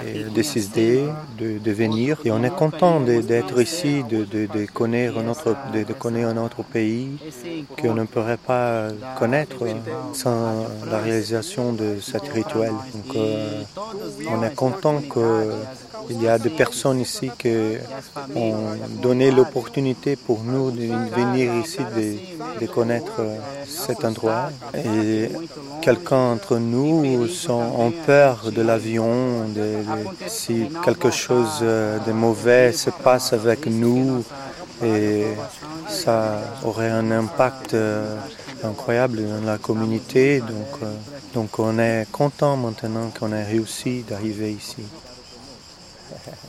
et, 0.07 0.25
décidé 0.35 1.05
de, 1.39 1.59
de 1.59 1.73
venir. 1.73 2.19
Et 2.25 2.31
on 2.31 2.43
est 2.43 2.55
content 2.55 3.01
d'être 3.01 3.61
ici, 3.61 4.03
de, 4.09 4.25
de, 4.25 4.67
connaître 4.67 5.21
notre, 5.23 5.57
de, 5.73 5.93
connaître 5.93 6.29
un 6.29 6.37
autre 6.39 6.63
pays 6.63 7.11
qu'on 7.81 7.95
ne 7.95 8.05
pourrait 8.05 8.39
pas 8.39 8.89
connaître 9.19 9.57
sans 10.13 10.67
la 10.91 10.99
réalisation 10.99 11.73
de 11.73 11.97
cet 12.01 12.29
rituel. 12.29 12.73
Donc, 12.95 13.17
euh, 13.17 13.63
on 14.31 14.43
est 14.43 14.55
content 14.55 15.03
qu'il 16.07 16.23
y 16.23 16.29
a 16.29 16.39
des 16.39 16.51
personnes 16.51 17.01
ici 17.01 17.31
qui 17.39 17.55
ont 18.35 18.55
donné 19.03 19.31
l'opportunité 19.31 20.17
pour 20.17 20.43
nous 20.43 20.71
de 20.71 20.87
venir 21.15 21.55
ici, 21.55 21.79
de, 22.61 22.67
connaître 22.67 23.21
cet 23.67 24.05
endroit. 24.05 24.51
Et 24.75 25.31
quelqu'un 25.83 26.33
entre 26.33 26.59
nous 26.59 27.27
sont, 27.29 27.53
ont 27.53 27.93
peur 28.05 28.51
de 28.51 28.63
l'avion, 28.63 29.47
si 30.27 30.69
quelque 30.85 31.11
chose 31.11 31.61
de 31.61 32.13
mauvais 32.13 32.73
se 32.73 32.91
passe 32.91 33.33
avec 33.33 33.67
nous, 33.67 34.25
et 34.83 35.27
ça 35.89 36.41
aurait 36.65 36.91
un 36.91 37.11
impact 37.11 37.75
euh, 37.75 38.17
incroyable 38.65 39.23
dans 39.23 39.47
la 39.47 39.59
communauté. 39.59 40.41
Donc, 40.41 40.83
euh, 40.83 40.95
donc 41.35 41.59
on 41.59 41.79
est 41.79 42.07
content 42.13 42.57
maintenant 42.57 43.11
qu'on 43.19 43.33
ait 43.33 43.45
réussi 43.45 44.05
d'arriver 44.09 44.53
ici. 44.53 44.83
Ha 46.09 46.17
ha 46.25 46.31
ha. 46.31 46.46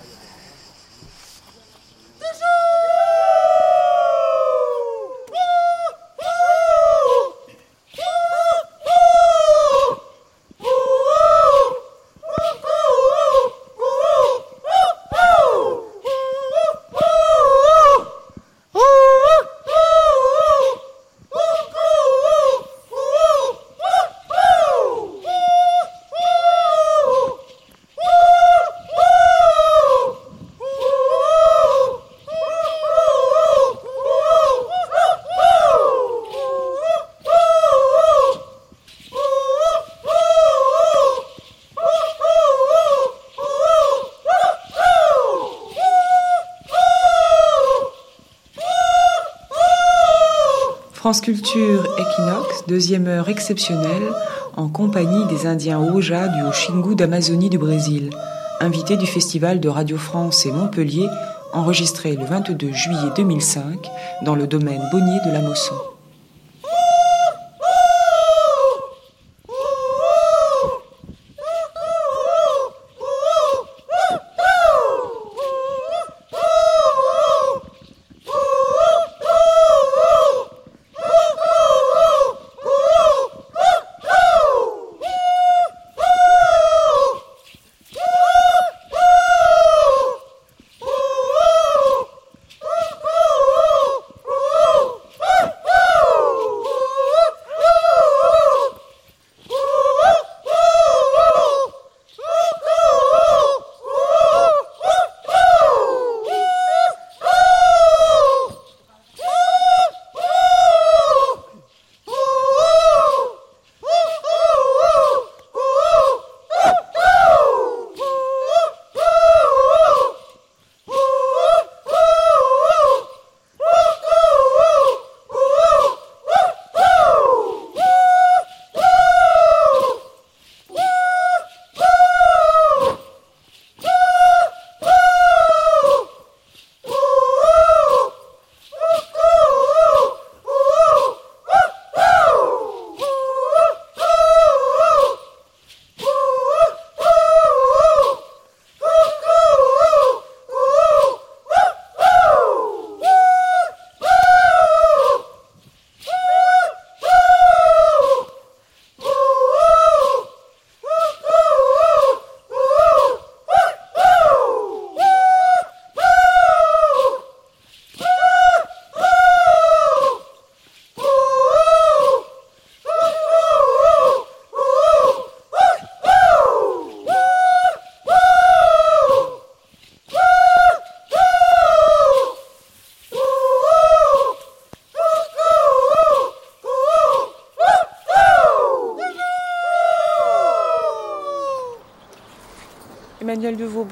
France 51.07 51.21
Culture 51.21 51.87
Equinox, 51.97 52.65
deuxième 52.67 53.07
heure 53.07 53.29
exceptionnelle, 53.29 54.11
en 54.57 54.67
compagnie 54.67 55.25
des 55.27 55.47
Indiens 55.47 55.79
Oja 55.79 56.27
du 56.27 56.43
Xingu 56.51 56.95
d'Amazonie 56.95 57.49
du 57.49 57.57
Brésil, 57.57 58.09
invités 58.59 58.97
du 58.97 59.07
Festival 59.07 59.61
de 59.61 59.69
Radio 59.69 59.97
France 59.97 60.45
et 60.45 60.51
Montpellier, 60.51 61.07
enregistré 61.53 62.17
le 62.17 62.25
22 62.25 62.73
juillet 62.73 63.09
2005 63.15 63.87
dans 64.25 64.35
le 64.35 64.47
domaine 64.47 64.81
Bonnier 64.91 65.19
de 65.25 65.31
la 65.31 65.39
Mosson. 65.39 65.75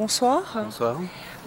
Bonsoir. 0.05 0.43
Bonsoir. 0.63 0.97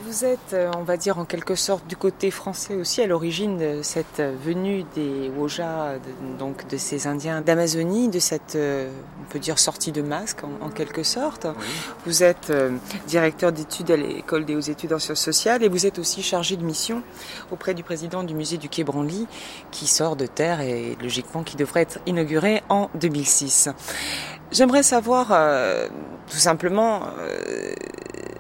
Vous 0.05 0.25
êtes, 0.25 0.53
euh, 0.53 0.69
on 0.77 0.83
va 0.83 0.97
dire 0.97 1.17
en 1.19 1.25
quelque 1.25 1.55
sorte, 1.55 1.87
du 1.87 1.97
côté 1.97 2.33
français 2.33 2.75
aussi 2.75 3.01
à 3.01 3.07
l'origine 3.07 3.57
de 3.57 3.83
cette 3.83 4.21
venue 4.45 4.85
des 4.97 5.31
Woja, 5.37 5.95
donc 6.41 6.67
de 6.67 6.77
ces 6.77 7.07
Indiens 7.07 7.41
d'Amazonie, 7.41 8.09
de 8.09 8.19
cette, 8.19 8.57
euh, 8.57 8.91
on 9.21 9.31
peut 9.31 9.39
dire, 9.39 9.61
sortie 9.61 9.93
de 9.93 10.03
masque 10.03 10.41
en, 10.61 10.71
quelque 10.71 11.05
sorte. 11.05 11.47
Vous 12.05 12.25
êtes 12.25 12.51
euh, 12.51 12.77
directeur 13.07 13.53
d'études 13.53 13.93
à 13.93 13.97
l'école 13.97 14.45
des 14.45 14.57
hautes 14.57 14.69
études 14.69 14.93
en 14.93 14.99
sciences 14.99 15.21
sociales 15.21 15.63
et 15.63 15.69
vous 15.69 15.87
êtes 15.87 16.01
aussi 16.01 16.25
chargé 16.25 16.57
de 16.57 16.65
mission 16.65 17.05
auprès 17.53 17.75
du 17.75 17.85
président 17.85 18.25
du 18.25 18.35
musée 18.35 18.57
du 18.57 18.69
Quai 18.69 18.83
Branly 18.83 19.29
qui 19.71 19.87
sort 19.87 20.17
de 20.17 20.27
terre 20.27 20.61
et 20.63 20.97
logiquement 21.01 21.45
qui 21.45 21.57
devrait 21.57 21.83
être 21.83 22.01
inauguré 22.07 22.65
en 22.69 22.91
2006. 22.97 23.69
J'aimerais 24.51 24.83
savoir 24.83 25.29
tout 26.31 26.39
simplement 26.39 27.03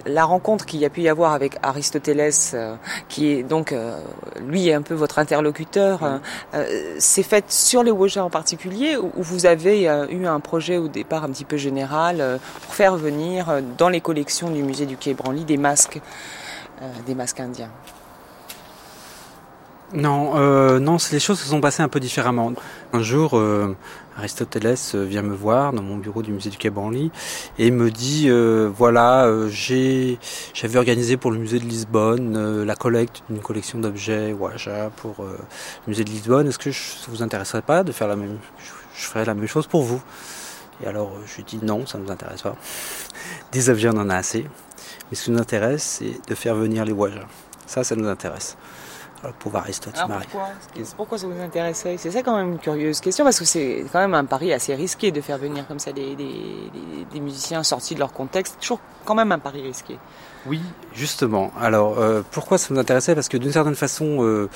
la 0.08 0.24
rencontre 0.24 0.66
qu'il 0.66 0.80
y 0.80 0.84
a 0.84 0.90
pu 0.90 1.02
y 1.02 1.08
avoir 1.08 1.32
avec 1.32 1.56
Aristoteles, 1.62 2.32
euh, 2.54 2.74
qui 3.08 3.28
est 3.32 3.42
donc 3.42 3.72
euh, 3.72 3.98
lui 4.46 4.72
un 4.72 4.82
peu 4.82 4.94
votre 4.94 5.18
interlocuteur, 5.18 6.20
euh, 6.54 6.96
s'est 6.98 7.22
faite 7.22 7.50
sur 7.52 7.82
les 7.82 7.90
Woja 7.90 8.24
en 8.24 8.30
particulier, 8.30 8.96
ou 8.96 9.10
vous 9.16 9.46
avez 9.46 9.84
eu 10.10 10.26
un 10.26 10.40
projet 10.40 10.78
au 10.78 10.88
départ 10.88 11.24
un 11.24 11.30
petit 11.30 11.44
peu 11.44 11.56
général 11.56 12.38
pour 12.62 12.74
faire 12.74 12.96
venir 12.96 13.62
dans 13.76 13.88
les 13.88 14.00
collections 14.00 14.50
du 14.50 14.62
musée 14.62 14.86
du 14.86 14.96
Quai 14.96 15.14
Branly 15.14 15.44
des 15.44 15.56
masques 15.56 16.00
indiens? 17.40 17.70
Non, 19.94 20.78
non, 20.80 20.96
les 21.12 21.20
choses 21.20 21.40
se 21.40 21.48
sont 21.48 21.60
passées 21.60 21.82
un 21.82 21.88
peu 21.88 22.00
différemment. 22.00 22.52
Un 22.92 23.02
jour, 23.02 23.40
Aristoteles 24.18 24.74
euh, 24.94 25.04
vient 25.04 25.22
me 25.22 25.34
voir 25.34 25.72
dans 25.72 25.82
mon 25.82 25.96
bureau 25.96 26.22
du 26.22 26.32
musée 26.32 26.50
du 26.50 26.56
Quai 26.56 26.70
Branly 26.70 27.12
et 27.56 27.70
me 27.70 27.88
dit 27.90 28.24
euh, 28.28 28.68
voilà 28.74 29.26
euh, 29.26 29.48
j'ai 29.48 30.18
j'avais 30.54 30.76
organisé 30.76 31.16
pour 31.16 31.30
le 31.30 31.38
musée 31.38 31.60
de 31.60 31.64
Lisbonne 31.64 32.64
la 32.64 32.74
collecte 32.74 33.22
d'une 33.30 33.40
collection 33.40 33.78
d'objets 33.78 34.32
Waja 34.32 34.90
pour 34.96 35.24
le 35.24 35.38
musée 35.86 36.02
de 36.02 36.10
Lisbonne. 36.10 36.48
Est-ce 36.48 36.58
que 36.58 36.72
ça 36.72 37.06
vous 37.08 37.22
intéresserait 37.22 37.62
pas 37.62 37.84
de 37.84 37.92
faire 37.92 38.08
la 38.08 38.16
même 38.16 38.38
je, 38.58 39.06
ferais 39.06 39.24
la 39.24 39.34
même 39.34 39.46
chose 39.46 39.68
pour 39.68 39.84
vous? 39.84 40.02
Et 40.82 40.88
alors 40.88 41.12
je 41.26 41.36
lui 41.36 41.44
dis 41.44 41.60
non 41.62 41.86
ça 41.86 41.98
ne 41.98 42.04
nous 42.04 42.10
intéresse 42.10 42.42
pas. 42.42 42.56
Des 43.52 43.70
objets 43.70 43.90
on 43.92 43.98
en 43.98 44.10
a 44.10 44.16
assez. 44.16 44.44
Mais 45.10 45.16
ce 45.16 45.26
qui 45.26 45.30
nous 45.30 45.38
intéresse 45.38 46.00
c'est 46.00 46.28
de 46.28 46.34
faire 46.34 46.56
venir 46.56 46.84
les 46.84 46.92
Waja 46.92 47.20
ça 47.66 47.84
ça 47.84 47.94
nous 47.94 48.08
intéresse 48.08 48.56
pour 49.38 49.56
Aristote 49.56 49.94
pourquoi, 49.94 50.48
pourquoi 50.96 51.18
ça 51.18 51.26
vous 51.26 51.40
intéressait 51.40 51.96
C'est 51.98 52.10
ça 52.10 52.22
quand 52.22 52.36
même 52.36 52.52
une 52.52 52.58
curieuse 52.58 53.00
question, 53.00 53.24
parce 53.24 53.38
que 53.38 53.44
c'est 53.44 53.84
quand 53.92 53.98
même 54.00 54.14
un 54.14 54.24
pari 54.24 54.52
assez 54.52 54.74
risqué 54.74 55.10
de 55.10 55.20
faire 55.20 55.38
venir 55.38 55.66
comme 55.66 55.78
ça 55.78 55.92
des, 55.92 56.14
des, 56.16 57.20
musiciens 57.20 57.62
sortis 57.62 57.94
de 57.94 58.00
leur 58.00 58.12
contexte. 58.12 58.58
Toujours 58.60 58.80
quand 59.04 59.14
même 59.14 59.32
un 59.32 59.38
pari 59.38 59.62
risqué. 59.62 59.98
Oui, 60.46 60.60
justement. 60.92 61.52
Alors, 61.60 61.98
euh, 61.98 62.22
pourquoi 62.30 62.58
ça 62.58 62.68
vous 62.72 62.78
intéressait? 62.78 63.14
Parce 63.14 63.28
que 63.28 63.36
d'une 63.36 63.52
certaine 63.52 63.74
façon, 63.74 64.18
euh, 64.20 64.48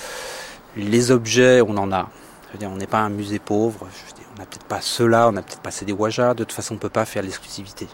les 0.77 1.11
objets, 1.11 1.61
on 1.61 1.77
en 1.77 1.91
a. 1.93 2.09
Je 2.49 2.53
veux 2.53 2.59
dire, 2.59 2.71
on 2.71 2.77
n'est 2.77 2.87
pas 2.87 3.01
un 3.01 3.11
musée 3.11 3.39
pauvre. 3.39 3.87
on 4.35 4.39
n'a 4.39 4.47
peut-être 4.47 4.67
pas 4.67 4.81
ceux-là, 4.81 5.29
on 5.29 5.33
n'a 5.33 5.43
peut-être 5.43 5.61
pas 5.61 5.71
des 5.85 5.93
Waja. 5.93 6.35
De 6.35 6.45
toute 6.45 6.53
façon, 6.53 6.75
on 6.75 6.77
ne 6.77 6.81
peut 6.81 6.89
pas 6.89 7.05
faire 7.05 7.23
l'exclusivité. 7.23 7.89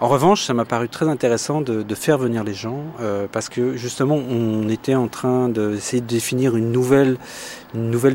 En 0.00 0.08
revanche, 0.08 0.44
ça 0.44 0.54
m'a 0.54 0.64
paru 0.64 0.88
très 0.88 1.08
intéressant 1.08 1.60
de, 1.60 1.94
faire 1.94 2.18
venir 2.18 2.44
les 2.44 2.54
gens 2.54 2.82
euh, 3.00 3.26
parce 3.30 3.48
que 3.48 3.76
justement, 3.76 4.16
on 4.16 4.68
était 4.68 4.94
en 4.94 5.08
train 5.08 5.48
d'essayer 5.48 6.02
de 6.02 6.06
définir 6.06 6.56
une 6.56 6.70
nouvelle, 6.72 7.16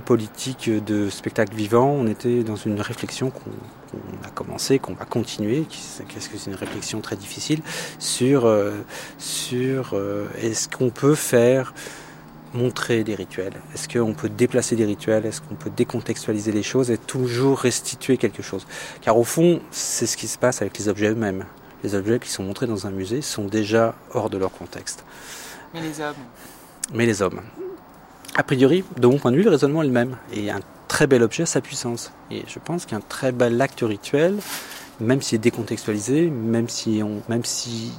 politique 0.06 0.70
de 0.70 1.10
spectacle 1.10 1.56
vivant. 1.56 1.90
On 1.90 2.08
était 2.08 2.44
dans 2.44 2.56
une 2.56 2.80
réflexion 2.80 3.32
qu'on 3.32 4.28
a 4.28 4.30
commencé, 4.30 4.80
qu'on 4.80 4.94
va 4.94 5.06
continuer, 5.06 5.66
qu'est-ce 5.70 6.30
que 6.30 6.38
c'est 6.38 6.50
une 6.50 6.56
réflexion 6.56 7.02
très 7.02 7.16
difficile 7.16 7.62
sur 8.00 8.46
euh, 8.46 8.72
euh, 9.54 10.28
est-ce 10.42 10.70
qu'on 10.70 10.90
peut 10.90 11.16
faire 11.16 11.74
montrer 12.54 13.04
des 13.04 13.16
rituels 13.16 13.54
Est-ce 13.74 13.88
qu'on 13.88 14.14
peut 14.14 14.30
déplacer 14.30 14.76
des 14.76 14.86
rituels? 14.86 15.26
Est-ce 15.26 15.42
qu'on 15.42 15.56
peut 15.56 15.70
décontextualiser 15.70 16.52
les 16.52 16.64
choses 16.64 16.92
et 16.92 16.98
toujours 16.98 17.60
restituer 17.60 18.18
quelque 18.18 18.44
chose? 18.44 18.66
Car 19.02 19.18
au 19.18 19.24
fond, 19.24 19.62
c'est 19.72 20.06
ce 20.06 20.18
qui 20.18 20.28
se 20.28 20.38
passe 20.38 20.62
avec 20.62 20.78
les 20.78 20.88
objets 20.88 21.10
eux-mêmes. 21.10 21.46
Les 21.84 21.96
objets 21.96 22.20
qui 22.20 22.30
sont 22.30 22.44
montrés 22.44 22.68
dans 22.68 22.88
un 22.88 22.92
musée 22.92 23.22
sont 23.22 23.46
déjà 23.46 23.96
hors 24.14 24.30
de 24.30 24.38
leur 24.38 24.52
contexte. 24.52 25.04
Mais 25.74 25.82
les 25.82 26.00
hommes 26.02 26.16
Mais 26.94 27.06
les 27.06 27.22
hommes. 27.22 27.42
A 28.36 28.44
priori, 28.44 28.84
de 28.98 29.08
mon 29.08 29.18
point 29.18 29.32
de 29.32 29.38
vue, 29.38 29.44
le 29.44 29.50
raisonnement 29.50 29.82
est 29.82 29.88
le 29.88 29.92
même. 29.92 30.18
Et 30.34 30.52
un 30.52 30.60
très 30.88 31.08
bel 31.08 31.24
objet 31.24 31.44
a 31.44 31.48
sa 31.48 31.62
puissance. 31.62 32.12
Et 32.30 32.44
je 32.48 32.60
pense 32.60 32.86
qu'un 32.86 33.02
très 33.02 33.32
bel 33.32 33.60
acte 33.62 33.82
rituel 33.82 34.38
même 35.02 35.22
s'il 35.22 35.38
est 35.38 35.40
décontextualisé, 35.40 36.30
même 36.30 36.70
si 36.70 37.02
on, 37.04 37.22
même 37.30 37.44
si 37.44 37.92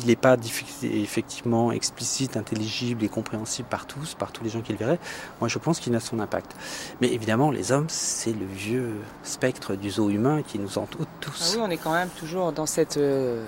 il 0.00 0.06
n'est 0.06 0.16
pas 0.16 0.36
effectivement 0.82 1.72
explicite, 1.72 2.36
intelligible 2.36 3.04
et 3.04 3.08
compréhensible 3.08 3.68
par 3.68 3.86
tous, 3.86 4.14
par 4.14 4.32
tous 4.32 4.44
les 4.44 4.50
gens 4.50 4.60
qui 4.60 4.72
le 4.72 4.78
verraient, 4.78 4.98
moi 5.40 5.48
je 5.48 5.58
pense 5.58 5.80
qu'il 5.80 5.94
a 5.94 6.00
son 6.00 6.20
impact. 6.20 6.52
Mais 7.00 7.12
évidemment, 7.12 7.50
les 7.50 7.72
hommes, 7.72 7.86
c'est 7.88 8.32
le 8.32 8.46
vieux 8.46 8.94
spectre 9.22 9.74
du 9.74 9.90
zoo 9.90 10.10
humain 10.10 10.42
qui 10.46 10.58
nous 10.58 10.78
entoure 10.78 11.06
tous. 11.20 11.52
Ah 11.52 11.56
oui, 11.56 11.62
on 11.66 11.70
est 11.70 11.76
quand 11.76 11.92
même 11.92 12.08
toujours 12.10 12.52
dans 12.52 12.66
cette 12.66 12.96
euh, 12.96 13.44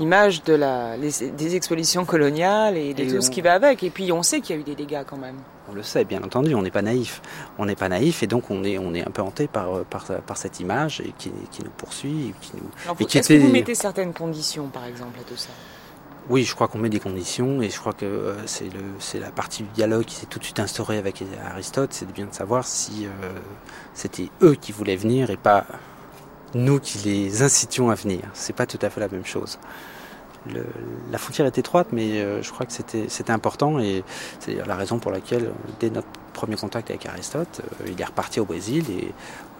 image 0.00 0.42
de 0.44 0.54
la, 0.54 0.96
des 0.96 1.56
expositions 1.56 2.04
coloniales 2.04 2.76
et 2.76 2.94
de 2.94 3.16
tout 3.16 3.22
ce 3.22 3.30
qui 3.30 3.40
va 3.40 3.54
avec. 3.54 3.82
Et 3.82 3.90
puis 3.90 4.12
on 4.12 4.22
sait 4.22 4.40
qu'il 4.40 4.56
y 4.56 4.58
a 4.58 4.62
eu 4.62 4.64
des 4.64 4.74
dégâts 4.74 5.04
quand 5.06 5.18
même. 5.18 5.36
On 5.70 5.74
le 5.74 5.82
sait, 5.84 6.04
bien 6.04 6.22
entendu, 6.22 6.54
on 6.54 6.62
n'est 6.62 6.70
pas 6.70 6.82
naïf. 6.82 7.22
On 7.58 7.66
n'est 7.66 7.76
pas 7.76 7.88
naïf 7.88 8.22
et 8.24 8.26
donc 8.26 8.50
on 8.50 8.64
est, 8.64 8.78
on 8.78 8.92
est 8.92 9.06
un 9.06 9.10
peu 9.10 9.22
hanté 9.22 9.46
par, 9.46 9.84
par, 9.84 10.04
par 10.04 10.36
cette 10.36 10.58
image 10.58 11.00
et 11.00 11.12
qui, 11.16 11.30
qui, 11.52 11.62
nous 11.62 11.70
poursuit. 11.70 12.34
Qui 12.40 12.52
nous, 12.56 13.06
Est-ce 13.06 13.28
que 13.28 13.34
vous 13.38 13.52
mettez 13.52 13.76
certaines 13.76 14.12
conditions, 14.12 14.66
par 14.66 14.84
exemple, 14.84 15.18
à 15.20 15.22
tout 15.22 15.36
ça? 15.36 15.50
Oui, 16.30 16.44
je 16.44 16.54
crois 16.54 16.68
qu'on 16.68 16.78
met 16.78 16.88
des 16.88 17.00
conditions 17.00 17.60
et 17.60 17.70
je 17.70 17.78
crois 17.78 17.92
que 17.92 18.06
euh, 18.06 18.46
c'est, 18.46 19.18
la 19.18 19.30
partie 19.32 19.64
du 19.64 19.68
dialogue 19.70 20.04
qui 20.04 20.14
s'est 20.14 20.26
tout 20.26 20.38
de 20.38 20.44
suite 20.44 20.60
instaurée 20.60 20.96
avec 20.96 21.24
Aristote, 21.44 21.92
c'est 21.92 22.10
bien 22.10 22.26
de 22.26 22.32
savoir 22.32 22.64
si 22.64 23.06
euh, 23.06 23.32
c'était 23.94 24.28
eux 24.40 24.54
qui 24.54 24.70
voulaient 24.70 24.96
venir 24.96 25.30
et 25.30 25.36
pas 25.36 25.66
nous 26.54 26.78
qui 26.78 26.98
les 26.98 27.42
incitions 27.42 27.90
à 27.90 27.96
venir. 27.96 28.20
C'est 28.32 28.54
pas 28.54 28.66
tout 28.66 28.78
à 28.80 28.90
fait 28.90 29.00
la 29.00 29.08
même 29.08 29.26
chose 29.26 29.58
la 31.10 31.18
frontière 31.18 31.46
est 31.46 31.58
étroite, 31.58 31.88
mais 31.92 32.20
euh, 32.20 32.42
je 32.42 32.50
crois 32.50 32.66
que 32.66 32.72
c'était 32.72 33.30
important 33.30 33.78
et 33.78 34.02
c'est 34.38 34.66
la 34.66 34.74
raison 34.74 34.98
pour 34.98 35.10
laquelle, 35.10 35.50
dès 35.80 35.90
notre 35.90 36.08
premier 36.32 36.56
contact 36.56 36.90
avec 36.90 37.06
Aristote, 37.06 37.60
il 37.86 38.00
est 38.00 38.04
reparti 38.04 38.40
au 38.40 38.44
Brésil 38.44 38.84
et 38.90 39.12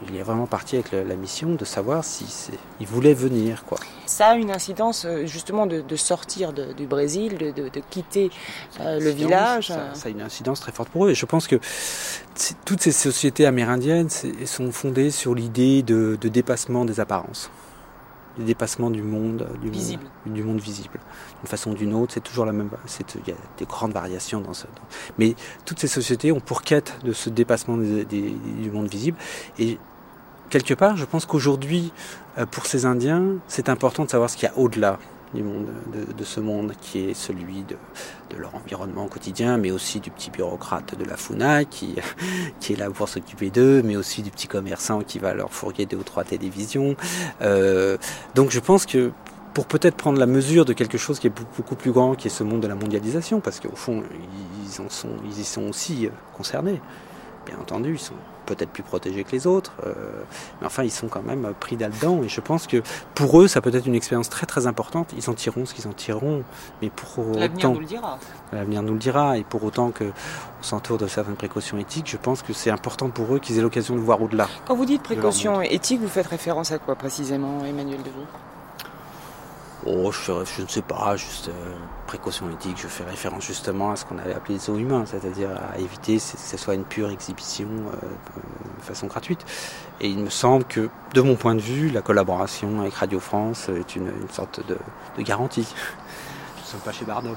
il 0.08 0.16
est 0.16 0.22
vraiment 0.22 0.46
parti 0.46 0.76
avec 0.76 0.92
la, 0.92 1.16
mission 1.16 1.54
de 1.54 1.64
savoir 1.64 2.04
si 2.04 2.50
il 2.80 2.86
voulait 2.86 3.14
venir. 3.14 3.64
Quoi. 3.64 3.78
Ça 4.06 4.28
a 4.28 4.34
une 4.36 4.50
incidence 4.50 5.04
euh, 5.04 5.26
justement 5.26 5.66
de, 5.66 5.96
sortir 5.96 6.52
du 6.52 6.86
Brésil, 6.86 7.36
de, 7.38 7.70
quitter 7.90 8.30
le 8.78 9.10
village. 9.10 9.68
Ça, 9.68 10.06
a 10.06 10.08
une 10.08 10.22
incidence 10.22 10.60
très 10.60 10.72
forte 10.72 10.88
pour 10.88 11.06
eux 11.06 11.10
et 11.10 11.14
je 11.14 11.26
pense 11.26 11.46
que 11.46 11.56
toutes 12.64 12.80
ces 12.80 12.92
sociétés 12.92 13.46
amérindiennes 13.46 14.08
sont 14.46 14.72
fondées 14.72 15.10
sur 15.10 15.34
l'idée 15.34 15.82
de 15.82 16.16
dépassement 16.28 16.84
des 16.84 17.00
apparences 17.00 17.50
le 18.38 18.44
dépassement 18.44 18.90
du 18.90 19.02
monde, 19.02 19.48
du 19.62 19.70
visible. 19.70 20.04
Monde, 20.24 20.34
du 20.34 20.42
monde 20.42 20.60
visible. 20.60 20.98
D'une 21.40 21.48
façon 21.48 21.72
ou 21.72 21.74
d'une 21.74 21.94
autre, 21.94 22.14
c'est 22.14 22.22
toujours 22.22 22.46
la 22.46 22.52
même. 22.52 22.70
Il 22.98 23.28
y 23.28 23.32
a 23.32 23.36
des 23.58 23.64
grandes 23.64 23.92
variations 23.92 24.40
dans 24.40 24.54
ce. 24.54 24.66
mais 25.18 25.34
toutes 25.64 25.78
ces 25.78 25.88
sociétés 25.88 26.32
ont 26.32 26.40
pour 26.40 26.62
quête 26.62 26.98
de 27.04 27.12
ce 27.12 27.30
dépassement 27.30 27.76
du 27.76 28.70
monde 28.72 28.88
visible. 28.88 29.16
Et 29.58 29.78
quelque 30.50 30.74
part, 30.74 30.96
je 30.96 31.04
pense 31.04 31.24
qu'aujourd'hui, 31.24 31.92
euh, 32.38 32.44
pour 32.44 32.66
ces 32.66 32.84
Indiens, 32.84 33.36
c'est 33.48 33.68
important 33.68 34.04
de 34.04 34.10
savoir 34.10 34.28
ce 34.28 34.36
qu'il 34.36 34.48
y 34.48 34.52
a 34.52 34.58
au-delà 34.58 34.98
du 35.34 35.42
monde, 35.42 35.66
de, 36.16 36.24
ce 36.24 36.40
monde 36.40 36.72
qui 36.80 36.98
est 37.10 37.14
celui 37.14 37.62
de, 37.62 37.76
leur 38.36 38.54
environnement 38.54 39.06
quotidien, 39.06 39.58
mais 39.58 39.70
aussi 39.70 40.00
du 40.00 40.10
petit 40.10 40.30
bureaucrate 40.30 40.98
de 40.98 41.04
la 41.04 41.16
FUNA 41.16 41.64
qui, 41.64 41.94
est 42.68 42.76
là 42.76 42.90
pour 42.90 43.08
s'occuper 43.08 43.50
d'eux, 43.50 43.82
mais 43.82 43.96
aussi 43.96 44.22
du 44.22 44.30
petit 44.30 44.48
commerçant 44.48 45.00
qui 45.00 45.18
va 45.18 45.34
leur 45.34 45.52
fourguer 45.52 45.86
deux 45.86 45.98
ou 45.98 46.02
trois 46.02 46.24
télévisions. 46.24 46.96
Euh, 47.42 47.96
donc 48.34 48.50
je 48.50 48.60
pense 48.60 48.86
que 48.86 49.12
pour 49.54 49.66
peut-être 49.66 49.96
prendre 49.96 50.18
la 50.18 50.26
mesure 50.26 50.64
de 50.64 50.72
quelque 50.72 50.98
chose 50.98 51.18
qui 51.18 51.26
est 51.26 51.32
beaucoup 51.56 51.74
plus 51.74 51.92
grand, 51.92 52.14
qui 52.14 52.28
est 52.28 52.30
ce 52.30 52.44
monde 52.44 52.60
de 52.60 52.68
la 52.68 52.76
mondialisation, 52.76 53.40
parce 53.40 53.60
qu'au 53.60 53.74
fond, 53.74 54.02
ils, 54.64 54.80
en 54.80 54.88
sont, 54.88 55.10
ils 55.24 55.40
y 55.40 55.44
sont 55.44 55.68
aussi 55.68 56.06
euh, 56.06 56.10
concernés, 56.36 56.80
bien 57.46 57.58
entendu, 57.60 57.94
ils 57.94 57.98
sont 58.00 58.14
peut-être 58.46 58.70
plus 58.70 58.82
protégés 58.82 59.24
que 59.24 59.32
les 59.32 59.46
autres, 59.46 59.72
euh, 59.86 59.92
mais 60.60 60.66
enfin 60.66 60.82
ils 60.82 60.90
sont 60.90 61.08
quand 61.08 61.22
même 61.22 61.52
pris 61.58 61.76
là-dedans 61.76 62.22
et 62.22 62.28
je 62.28 62.40
pense 62.40 62.66
que 62.66 62.82
pour 63.14 63.40
eux 63.40 63.48
ça 63.48 63.60
peut 63.60 63.74
être 63.74 63.86
une 63.86 63.94
expérience 63.94 64.28
très 64.28 64.46
très 64.46 64.66
importante. 64.66 65.12
Ils 65.16 65.30
en 65.30 65.34
tireront 65.34 65.66
ce 65.66 65.74
qu'ils 65.74 65.88
en 65.88 65.92
tireront, 65.92 66.42
mais 66.82 66.90
pour 66.90 67.24
l'avenir 67.34 67.70
nous 67.70 67.80
le 67.80 67.86
dira. 67.86 68.18
L'avenir 68.52 68.82
nous 68.82 68.94
le 68.94 68.98
dira 68.98 69.38
et 69.38 69.44
pour 69.44 69.64
autant 69.64 69.90
que 69.90 70.04
on 70.04 70.62
s'entoure 70.62 70.98
de 70.98 71.06
certaines 71.06 71.36
précautions 71.36 71.78
éthiques, 71.78 72.10
je 72.10 72.16
pense 72.16 72.42
que 72.42 72.52
c'est 72.52 72.70
important 72.70 73.08
pour 73.08 73.34
eux 73.34 73.38
qu'ils 73.38 73.58
aient 73.58 73.62
l'occasion 73.62 73.94
de 73.94 74.00
voir 74.00 74.20
au-delà. 74.20 74.48
Quand 74.66 74.74
vous 74.74 74.84
dites 74.84 75.02
précautions 75.02 75.62
éthiques, 75.62 76.00
vous 76.00 76.08
faites 76.08 76.26
référence 76.26 76.70
à 76.72 76.78
quoi 76.78 76.96
précisément, 76.96 77.64
Emmanuel 77.64 78.02
Devaux 78.02 78.26
Oh, 79.86 80.12
je, 80.12 80.60
ne 80.62 80.66
sais 80.68 80.82
pas, 80.82 81.16
juste 81.16 81.48
euh, 81.48 81.74
précaution 82.06 82.50
éthique, 82.50 82.76
je 82.76 82.86
fais 82.86 83.04
référence 83.04 83.46
justement 83.46 83.92
à 83.92 83.96
ce 83.96 84.04
qu'on 84.04 84.18
avait 84.18 84.34
appelé 84.34 84.54
les 84.54 84.60
zoos 84.60 84.76
humains, 84.76 85.04
c'est-à-dire 85.06 85.48
à 85.72 85.78
éviter 85.78 86.16
que 86.16 86.20
ce 86.20 86.56
soit 86.58 86.74
une 86.74 86.84
pure 86.84 87.08
exhibition, 87.08 87.66
euh, 87.66 88.06
de 88.78 88.84
façon 88.84 89.06
gratuite. 89.06 89.46
Et 90.02 90.08
il 90.08 90.18
me 90.18 90.28
semble 90.28 90.64
que, 90.64 90.90
de 91.14 91.20
mon 91.22 91.34
point 91.34 91.54
de 91.54 91.60
vue, 91.60 91.88
la 91.88 92.02
collaboration 92.02 92.82
avec 92.82 92.94
Radio 92.94 93.20
France 93.20 93.70
est 93.70 93.96
une, 93.96 94.08
une 94.08 94.30
sorte 94.30 94.66
de, 94.66 94.76
de 95.16 95.22
garantie. 95.22 95.66
Nous 96.56 96.62
ne 96.62 96.66
sommes 96.66 96.80
pas 96.80 96.92
chez 96.92 97.06
Bardot. 97.06 97.34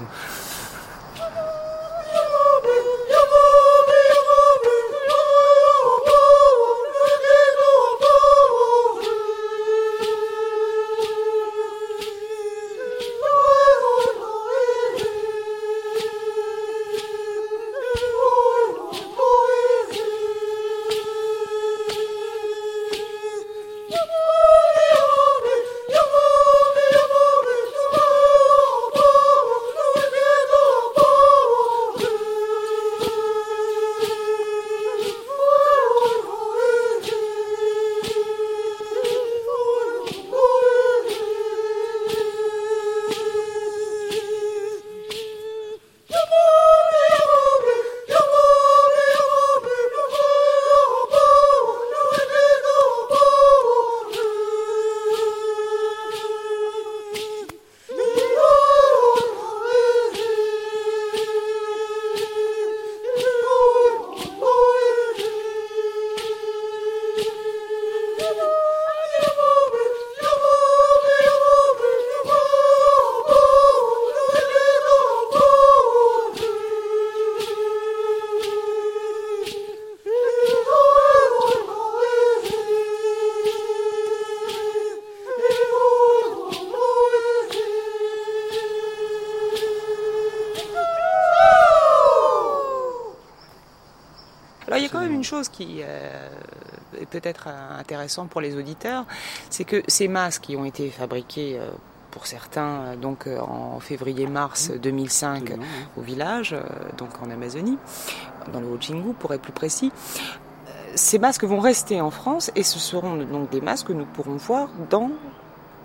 Chose 95.44 95.50
qui 95.50 95.80
euh, 95.82 96.30
est 96.99 97.06
peut-être 97.06 97.48
intéressante 97.48 98.30
pour 98.30 98.41
les 98.41 98.56
auditeurs, 98.56 99.06
c'est 99.49 99.64
que 99.65 99.84
ces 99.88 100.07
masques 100.07 100.44
qui 100.44 100.56
ont 100.56 100.65
été 100.65 100.90
fabriqués 100.90 101.57
euh, 101.60 101.70
pour 102.11 102.28
certains 102.28 102.82
euh, 102.82 102.95
donc 102.95 103.28
en 103.28 103.80
février-mars 103.80 104.72
2005 104.72 105.41
Absolument, 105.41 105.65
au 105.98 106.02
village, 106.02 106.56
donc 106.98 107.10
en 107.22 107.30
Amazonie, 107.30 107.78
dans 108.52 108.60
le 108.61 108.68
Haut-Jingu 108.68 109.14
pour 109.14 109.34
être 109.34 109.41
plus 109.41 109.52
précis, 109.53 109.91
ces 110.95 111.18
masques 111.20 111.44
vont 111.44 111.60
rester 111.60 111.99
en 112.02 112.11
France 112.11 112.52
et 112.56 112.64
ce 112.64 112.78
seront 112.80 113.15
donc 113.18 113.49
des 113.49 113.61
masques 113.61 113.88
que 113.88 113.94
nous 113.94 114.06
pourrons 114.06 114.36
voir 114.38 114.70
dans 114.91 115.10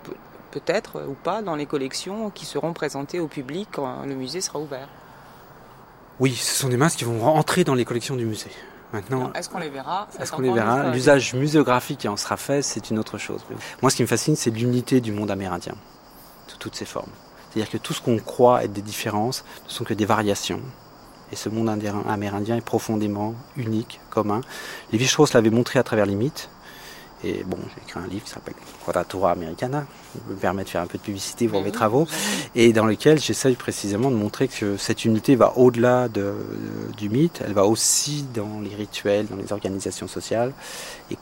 pe- 0.03 0.11
peut-être 0.51 1.03
ou 1.09 1.13
pas 1.15 1.41
dans 1.41 1.55
les 1.55 1.65
collections 1.65 2.29
qui 2.29 2.45
seront 2.45 2.73
présentées 2.73 3.19
au 3.19 3.27
public 3.27 3.67
quand 3.71 4.05
le 4.05 4.13
musée 4.15 4.39
sera 4.41 4.59
ouvert. 4.59 4.87
Oui, 6.19 6.35
ce 6.35 6.53
sont 6.61 6.69
des 6.69 6.77
masques 6.77 6.99
qui 6.99 7.05
vont 7.05 7.19
rentrer 7.19 7.63
dans 7.63 7.73
les 7.73 7.85
collections 7.85 8.15
du 8.15 8.25
musée. 8.25 8.51
Maintenant, 8.93 9.31
Est-ce 9.33 9.49
qu'on 9.49 9.59
les 9.59 9.69
verra 9.69 10.07
Est-ce 10.19 10.31
qu'on 10.31 10.41
les 10.41 10.51
verra 10.51 10.89
L'usage 10.89 11.33
muséographique 11.35 11.99
qui 11.99 12.07
en 12.07 12.17
sera 12.17 12.37
fait, 12.37 12.61
c'est 12.61 12.89
une 12.89 12.97
autre 12.99 13.17
chose. 13.17 13.41
Moi, 13.81 13.91
ce 13.91 13.95
qui 13.95 14.01
me 14.01 14.07
fascine, 14.07 14.35
c'est 14.35 14.49
l'unité 14.49 14.99
du 15.01 15.11
monde 15.11 15.29
amérindien, 15.31 15.75
sous 16.47 16.57
toutes 16.57 16.75
ses 16.75 16.85
formes. 16.85 17.11
C'est-à-dire 17.51 17.69
que 17.71 17.77
tout 17.77 17.93
ce 17.93 18.01
qu'on 18.01 18.17
croit 18.17 18.63
être 18.63 18.73
des 18.73 18.81
différences 18.81 19.43
ne 19.65 19.69
sont 19.71 19.83
que 19.83 19.93
des 19.93 20.05
variations. 20.05 20.61
Et 21.31 21.35
ce 21.35 21.49
monde 21.49 21.69
indien- 21.69 22.03
amérindien 22.07 22.55
est 22.57 22.61
profondément 22.61 23.35
unique, 23.55 23.99
commun. 24.09 24.41
Lévi-Strauss 24.91 25.33
l'avait 25.33 25.51
montré 25.51 25.77
à 25.77 25.83
travers 25.83 26.07
les 26.07 26.15
mythes. 26.15 26.49
Et 27.23 27.43
bon, 27.45 27.57
j'ai 27.75 27.81
écrit 27.85 27.99
un 27.99 28.07
livre 28.07 28.23
qui 28.23 28.31
s'appelle 28.31 28.53
Quadratura 28.85 29.31
Americana. 29.31 29.85
Je 30.15 30.33
me 30.33 30.39
permet 30.39 30.63
de 30.63 30.69
faire 30.69 30.81
un 30.81 30.87
peu 30.87 30.97
de 30.97 31.03
publicité 31.03 31.47
pour 31.47 31.59
mes 31.59 31.65
oui, 31.67 31.71
travaux. 31.71 32.07
Et 32.55 32.71
dans 32.71 32.85
lequel 32.85 33.19
j'essaye 33.19 33.55
précisément 33.55 34.09
de 34.09 34.15
montrer 34.15 34.47
que 34.47 34.77
cette 34.77 35.03
unité 35.03 35.35
va 35.35 35.57
au-delà 35.57 36.07
de- 36.07 36.33
du 36.97 37.09
mythe, 37.09 37.41
elle 37.45 37.53
va 37.53 37.65
aussi 37.65 38.25
dans 38.33 38.61
les 38.61 38.73
rituels, 38.73 39.27
dans 39.27 39.35
les 39.35 39.51
organisations 39.51 40.07
sociales, 40.07 40.53
et 41.11 41.17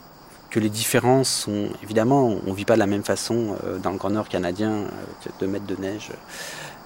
que 0.49 0.59
les 0.59 0.69
différences 0.69 1.29
sont, 1.29 1.69
évidemment, 1.83 2.37
on 2.45 2.51
ne 2.51 2.55
vit 2.55 2.63
pas 2.63 2.75
de 2.75 2.79
la 2.79 2.87
même 2.87 3.03
façon 3.03 3.57
euh, 3.65 3.79
dans 3.79 3.91
le 3.91 3.97
Grand 3.97 4.11
Nord 4.11 4.29
canadien, 4.29 4.85
que 5.23 5.29
deux 5.39 5.47
mètres 5.47 5.65
de 5.65 5.75
neige 5.75 6.11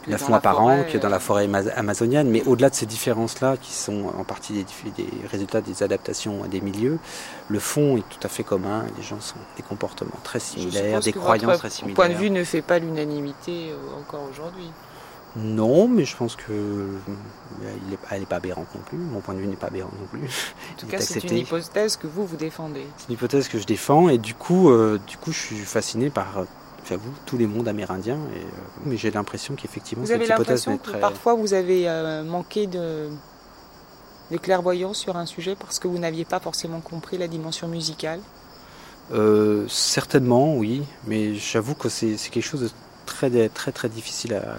neuf 0.08 0.22
mois 0.30 0.38
la 0.38 0.42
par 0.42 0.56
forêt, 0.58 0.80
an, 0.82 0.86
que 0.92 0.98
dans 0.98 1.08
euh. 1.08 1.12
la 1.12 1.20
forêt 1.20 1.46
ama- 1.46 1.70
amazonienne, 1.76 2.30
mais 2.30 2.44
au-delà 2.46 2.70
de 2.70 2.76
ces 2.76 2.86
différences-là, 2.86 3.58
qui 3.58 3.74
sont 3.74 4.12
en 4.18 4.24
partie 4.24 4.54
des, 4.54 5.06
résultats 5.32 5.62
des 5.62 5.84
adaptations 5.84 6.44
des 6.50 6.62
milieux, 6.62 6.98
le 7.50 7.60
fond 7.60 7.98
est 7.98 8.04
tout 8.10 8.20
à 8.24 8.28
fait 8.30 8.44
commun, 8.44 8.86
les 8.98 9.04
gens 9.04 9.20
sont 9.22 9.36
des 9.58 9.64
comportements 9.64 10.12
très 10.24 10.40
similaires, 10.40 11.00
des 11.02 11.14
croyances 11.14 11.60
très 11.60 11.70
similaires. 11.70 11.96
point 11.96 12.10
de 12.10 12.16
vue 12.16 12.30
ne 12.32 12.44
fait 12.44 12.62
pas 12.62 12.80
l'unanimité 12.80 13.72
euh, 13.72 14.00
encore 14.00 14.28
aujourd'hui. 14.32 14.70
Non, 15.38 15.88
mais 15.88 16.04
je 16.04 16.18
pense 16.18 16.36
que 16.36 16.52
euh, 16.52 16.98
il 17.88 17.94
est- 17.94 17.98
elle 18.10 18.20
n'est 18.20 18.26
pas 18.26 18.36
aberrante 18.36 18.68
non 18.76 18.82
plus. 18.86 18.98
Mon 18.98 19.22
point 19.22 19.34
de 19.34 19.40
vue 19.40 19.48
n'est 19.48 19.56
pas 19.56 19.68
aberrant 19.68 19.92
non 19.98 20.08
plus. 20.08 20.20
En 20.28 20.80
tout 20.80 20.86
Il 20.88 20.90
cas, 20.90 20.98
est 20.98 21.02
c'est 21.02 21.24
une 21.24 21.38
hypothèse 21.38 21.96
que 21.96 22.06
vous, 22.08 22.26
vous 22.26 22.36
défendez. 22.36 22.86
C'est 22.98 23.08
une 23.08 23.14
hypothèse 23.14 23.48
que 23.48 23.58
je 23.58 23.66
défends 23.66 24.10
et 24.10 24.18
du 24.18 24.34
coup, 24.34 24.70
euh, 24.70 25.00
du 25.08 25.16
coup, 25.16 25.32
je 25.32 25.40
suis 25.40 25.56
fasciné 25.60 26.10
par, 26.10 26.40
euh, 26.40 26.44
j'avoue, 26.88 27.12
tous 27.26 27.38
les 27.38 27.48
mondes 27.48 27.68
amérindiens. 27.68 28.20
Et, 28.36 28.40
euh, 28.40 28.50
mais 28.86 28.98
j'ai 28.98 29.12
l'impression 29.12 29.56
qu'effectivement, 29.56 30.06
cette 30.06 30.28
hypothèse 30.28 30.68
est 30.68 30.78
très. 30.84 31.00
parfois 31.00 31.34
vous 31.36 31.54
avez 31.54 31.88
euh, 31.90 32.24
manqué 32.24 32.68
de, 32.68 33.10
de 34.32 34.38
clairvoyance 34.38 34.98
sur 34.98 35.18
un 35.18 35.26
sujet 35.26 35.56
parce 35.56 35.80
que 35.80 35.88
vous 35.88 36.00
n'aviez 36.00 36.26
pas 36.26 36.40
forcément 36.40 36.82
compris 36.82 37.18
la 37.18 37.28
dimension 37.28 37.68
musicale? 37.68 38.20
Euh, 39.12 39.66
certainement, 39.68 40.56
oui, 40.56 40.84
mais 41.06 41.36
j'avoue 41.36 41.76
que 41.76 41.90
c'est 41.90 42.18
c'est 42.18 42.30
quelque 42.30 42.46
chose 42.46 42.62
de 42.62 42.70
très 43.06 43.50
très 43.50 43.72
très 43.72 43.90
difficile 43.90 44.34
à. 44.36 44.40
à- 44.40 44.56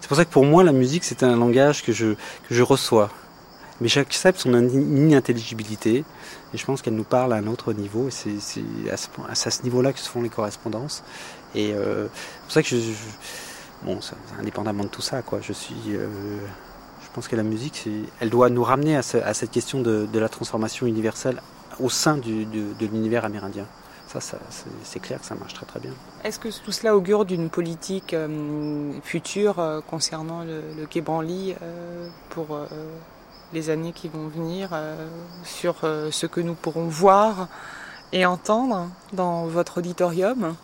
C'est 0.00 0.08
pour 0.08 0.16
ça 0.16 0.24
que 0.24 0.30
pour 0.30 0.44
moi, 0.46 0.64
la 0.64 0.72
musique, 0.72 1.04
c'est 1.04 1.22
un 1.22 1.36
langage 1.36 1.82
que 1.84 1.92
je 1.92 2.14
que 2.14 2.54
je 2.54 2.62
reçois, 2.62 3.10
mais 3.80 3.88
j'accepte 3.88 4.38
son 4.40 4.54
in- 4.54 4.68
inintelligibilité 4.68 6.04
et 6.54 6.58
je 6.58 6.64
pense 6.64 6.82
qu'elle 6.82 6.94
nous 6.94 7.04
parle 7.04 7.32
à 7.32 7.36
un 7.36 7.46
autre 7.46 7.72
niveau. 7.72 8.08
Et 8.08 8.10
c'est 8.10 8.90
à 8.90 8.96
ce, 9.50 9.62
niveau-là 9.62 9.92
que 9.92 9.98
se 9.98 10.08
font 10.08 10.22
les 10.22 10.28
correspondances. 10.28 11.02
Et 11.54 11.72
euh, 11.74 12.06
c'est 12.14 12.42
pour 12.42 12.52
ça 12.52 12.62
que 12.62 12.68
je, 12.68 12.92
bon, 13.82 13.98
indépendamment 14.38 14.84
de 14.84 14.88
tout 14.88 15.02
ça, 15.02 15.22
quoi, 15.22 15.40
je 15.42 15.52
suis. 15.52 15.74
euh, 15.88 16.06
je 17.02 17.14
pense 17.14 17.28
que 17.28 17.36
la 17.36 17.42
musique, 17.42 17.86
elle 18.20 18.30
doit 18.30 18.48
nous 18.48 18.64
ramener 18.64 18.96
à, 18.96 19.02
ce- 19.02 19.18
à 19.18 19.34
cette 19.34 19.50
question 19.50 19.82
de, 19.82 20.08
la 20.18 20.28
transformation 20.30 20.86
universelle 20.86 21.42
au 21.78 21.90
sein 21.90 22.16
de, 22.16 22.46
l'univers 22.86 23.24
amérindien. 23.24 23.66
Ça, 24.08 24.20
c'est- 24.20 25.00
clair 25.00 25.20
que 25.20 25.26
ça 25.26 25.34
marche 25.34 25.54
très 25.54 25.66
très 25.66 25.80
bien. 25.80 25.92
Est-ce 26.24 26.38
que 26.38 26.48
tout 26.64 26.72
cela 26.72 26.94
augure 26.96 27.24
d'une 27.24 27.48
politique 27.50 28.12
euh, 28.14 28.92
future 29.02 29.82
concernant 29.90 30.44
le, 30.44 30.62
le 30.78 30.86
pour 32.30 32.58
les 33.52 33.70
années 33.70 33.92
qui 33.92 34.08
vont 34.08 34.28
venir, 34.28 34.70
euh, 34.72 35.06
sur 35.44 35.76
euh, 35.84 36.10
ce 36.10 36.26
que 36.26 36.40
nous 36.40 36.54
pourrons 36.54 36.86
voir 36.86 37.48
et 38.12 38.26
entendre 38.26 38.88
dans 39.12 39.46
votre 39.46 39.78
auditorium 39.78 40.54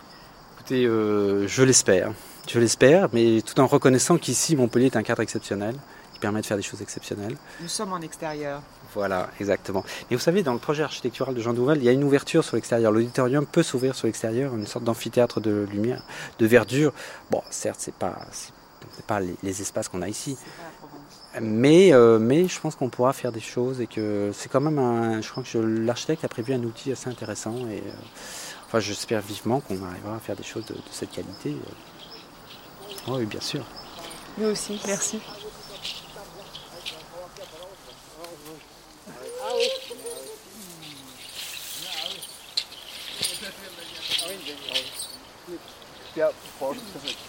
Écoutez, 0.54 0.84
euh, 0.84 1.46
je 1.46 1.62
l'espère. 1.62 2.12
Je 2.48 2.58
l'espère, 2.58 3.08
mais 3.12 3.42
tout 3.42 3.60
en 3.60 3.66
reconnaissant 3.66 4.16
qu'ici, 4.16 4.56
Montpellier 4.56 4.86
est 4.86 4.96
un 4.96 5.02
cadre 5.02 5.22
exceptionnel, 5.22 5.74
qui 6.14 6.18
permet 6.18 6.40
de 6.40 6.46
faire 6.46 6.56
des 6.56 6.62
choses 6.62 6.82
exceptionnelles. 6.82 7.36
Nous 7.60 7.68
sommes 7.68 7.92
en 7.92 8.00
extérieur. 8.00 8.62
Voilà, 8.94 9.28
exactement. 9.38 9.84
Et 10.10 10.14
vous 10.14 10.20
savez, 10.20 10.42
dans 10.42 10.54
le 10.54 10.58
projet 10.58 10.82
architectural 10.82 11.34
de 11.34 11.40
Jean 11.42 11.52
Douval, 11.52 11.76
il 11.76 11.84
y 11.84 11.88
a 11.90 11.92
une 11.92 12.04
ouverture 12.04 12.42
sur 12.42 12.56
l'extérieur. 12.56 12.90
L'auditorium 12.90 13.44
peut 13.44 13.62
s'ouvrir 13.62 13.94
sur 13.94 14.06
l'extérieur, 14.06 14.54
une 14.54 14.66
sorte 14.66 14.84
d'amphithéâtre 14.84 15.40
de 15.40 15.66
lumière, 15.70 16.02
de 16.38 16.46
verdure. 16.46 16.92
Bon, 17.30 17.42
certes, 17.50 17.80
c'est 17.80 17.94
pas, 17.94 18.16
c'est 18.32 19.04
pas 19.06 19.20
les, 19.20 19.36
les 19.42 19.60
espaces 19.60 19.88
qu'on 19.88 20.00
a 20.00 20.08
ici. 20.08 20.38
Mais, 21.40 21.92
euh, 21.92 22.18
mais 22.18 22.48
je 22.48 22.60
pense 22.60 22.74
qu'on 22.74 22.88
pourra 22.88 23.12
faire 23.12 23.32
des 23.32 23.40
choses 23.40 23.80
et 23.80 23.86
que 23.86 24.30
c'est 24.32 24.48
quand 24.48 24.60
même 24.60 24.78
un. 24.78 25.20
Je 25.20 25.30
crois 25.30 25.42
que 25.42 25.58
l'architecte 25.58 26.24
a 26.24 26.28
prévu 26.28 26.52
un 26.52 26.62
outil 26.62 26.92
assez 26.92 27.08
intéressant 27.08 27.56
et 27.68 27.78
euh, 27.78 27.92
enfin 28.66 28.80
j'espère 28.80 29.20
vivement 29.20 29.60
qu'on 29.60 29.82
arrivera 29.84 30.16
à 30.16 30.18
faire 30.18 30.36
des 30.36 30.42
choses 30.42 30.66
de, 30.66 30.74
cette 30.90 31.10
qualité. 31.10 31.50
Euh. 31.50 32.94
Oh 33.08 33.16
oui, 33.16 33.26
bien 33.26 33.40
sûr. 33.40 33.64
Nous 34.38 34.48
aussi, 34.48 34.80
merci. 34.86 35.20
Ah 39.40 39.52
merci. 46.20 47.27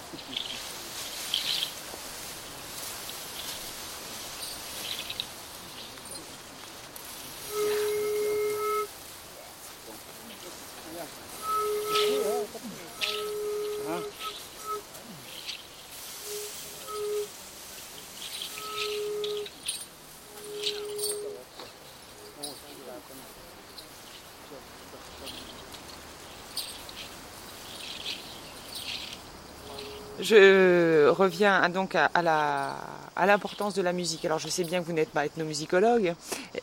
Reviens 31.20 31.70
donc 31.70 31.96
à, 31.96 32.10
à 32.14 33.26
l'importance 33.26 33.74
de 33.74 33.82
la 33.82 33.94
musique. 33.94 34.26
Alors 34.26 34.40
je 34.40 34.48
sais 34.48 34.64
bien 34.64 34.82
que 34.82 34.86
vous 34.86 34.94
n'êtes 34.94 35.12
pas 35.12 35.26
ethnomusicologue, 35.26 36.16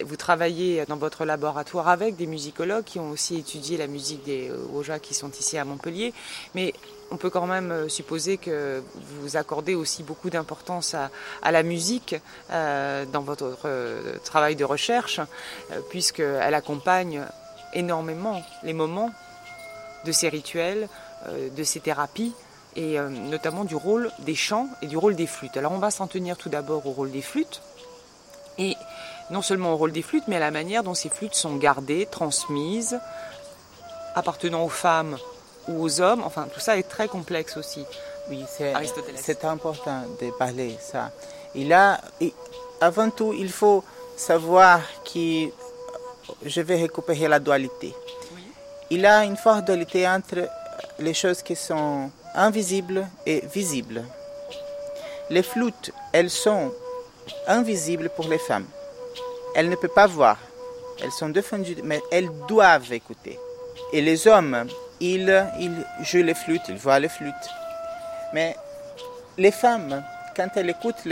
vous 0.05 0.17
travaillez 0.17 0.85
dans 0.87 0.97
votre 0.97 1.25
laboratoire 1.25 1.89
avec 1.89 2.17
des 2.17 2.27
musicologues 2.27 2.85
qui 2.85 2.99
ont 2.99 3.11
aussi 3.11 3.37
étudié 3.37 3.77
la 3.77 3.87
musique 3.87 4.25
des 4.25 4.51
Oja 4.75 4.99
qui 4.99 5.15
sont 5.15 5.31
ici 5.31 5.59
à 5.59 5.65
Montpellier, 5.65 6.13
mais 6.55 6.73
on 7.11 7.17
peut 7.17 7.31
quand 7.31 7.47
même 7.47 7.89
supposer 7.89 8.37
que 8.37 8.83
vous 9.21 9.37
accordez 9.37 9.75
aussi 9.75 10.03
beaucoup 10.03 10.31
d'importance 10.31 10.95
à, 10.95 11.53
la 11.53 11.63
musique 11.63 12.17
euh, 12.51 13.05
dans 13.07 13.23
votre 13.23 13.57
euh, 13.65 14.19
travail 14.25 14.57
de 14.57 14.65
recherche, 14.65 15.21
euh, 15.71 15.81
puisqu'elle 15.89 16.55
accompagne 16.55 17.23
énormément 17.75 18.43
les 18.63 18.73
moments 18.73 19.13
de 20.05 20.13
ces 20.13 20.29
rituels, 20.29 20.89
euh, 21.29 21.51
de 21.51 21.65
ces 21.65 21.81
thérapies 21.81 22.33
et 22.77 22.99
euh, 22.99 23.09
notamment 23.09 23.65
du 23.65 23.75
rôle 23.75 24.11
des 24.21 24.35
chants 24.35 24.69
et 24.83 24.87
du 24.87 24.97
rôle 24.97 25.17
des 25.17 25.27
flûtes. 25.27 25.57
Alors 25.57 25.73
on 25.73 25.79
va 25.79 25.91
s'en 25.91 26.07
tenir 26.07 26.37
tout 26.37 26.49
d'abord 26.49 26.87
au 26.87 26.93
rôle 26.93 27.11
des 27.11 27.23
flûtes, 27.23 27.63
et 28.59 28.77
non 29.31 29.43
seulement 29.43 29.73
au 29.73 29.77
rôle 29.77 29.93
des 29.93 30.03
flûtes, 30.03 30.29
mais 30.29 30.37
à 30.37 30.41
la 30.41 30.51
manière 30.51 30.83
dont 30.83 30.95
ces 30.95 31.09
flûtes 31.09 31.35
sont 31.35 31.57
gardées, 31.57 32.07
transmises, 32.07 32.99
appartenant 34.15 34.65
aux 34.65 34.71
femmes 34.71 35.17
ou 35.69 35.83
aux 35.83 36.01
hommes. 36.01 36.23
Enfin, 36.25 36.47
tout 36.53 36.61
ça 36.61 36.79
est 36.79 36.89
très 36.89 37.09
complexe 37.09 37.57
aussi. 37.57 37.85
Oui, 38.29 38.45
c'est 39.17 39.45
important 39.45 40.03
de 40.21 40.31
parler 40.33 40.77
ça. 40.81 41.11
Il 41.55 41.73
a, 41.73 42.01
avant 42.81 43.11
tout, 43.11 43.33
il 43.33 43.51
faut 43.51 43.85
savoir 44.17 44.81
que 45.05 45.49
je 46.45 46.61
vais 46.61 46.77
récupérer 46.77 47.29
la 47.29 47.39
dualité. 47.39 47.95
Il 48.91 49.01
y 49.01 49.07
a 49.07 49.25
une 49.25 49.37
forte 49.37 49.67
dualité 49.67 50.09
entre 50.09 50.49
les 50.99 51.15
choses 51.15 51.43
qui 51.43 51.57
sont 51.57 52.11
invisibles 52.37 53.09
et 53.27 53.43
visibles. 53.53 54.05
Les 55.31 55.43
flûtes, 55.43 55.93
elles 56.13 56.31
sont 56.31 56.73
invisibles 57.49 58.11
pour 58.15 58.29
les 58.29 58.39
femmes. 58.39 58.67
Elles 59.55 59.69
ne 59.69 59.77
peuvent 59.77 59.91
pas 59.95 60.07
voir. 60.07 60.39
Elles 61.03 61.11
sont 61.11 61.31
défendues, 61.31 61.77
mais 61.83 62.01
elles 62.13 62.29
doivent 62.47 62.93
écouter. 62.93 63.39
Et 63.93 64.01
les 64.01 64.29
hommes, 64.29 64.67
ils, 65.01 65.47
ils 65.59 65.85
jouent 66.03 66.23
les 66.23 66.35
flûtes, 66.35 66.69
ils 66.69 66.77
voient 66.77 67.01
les 67.01 67.09
flûtes. 67.09 67.35
Mais 68.33 68.57
les 69.39 69.51
femmes, 69.51 70.03
quand 70.37 70.49
elles 70.57 70.71
écoutent 70.71 71.05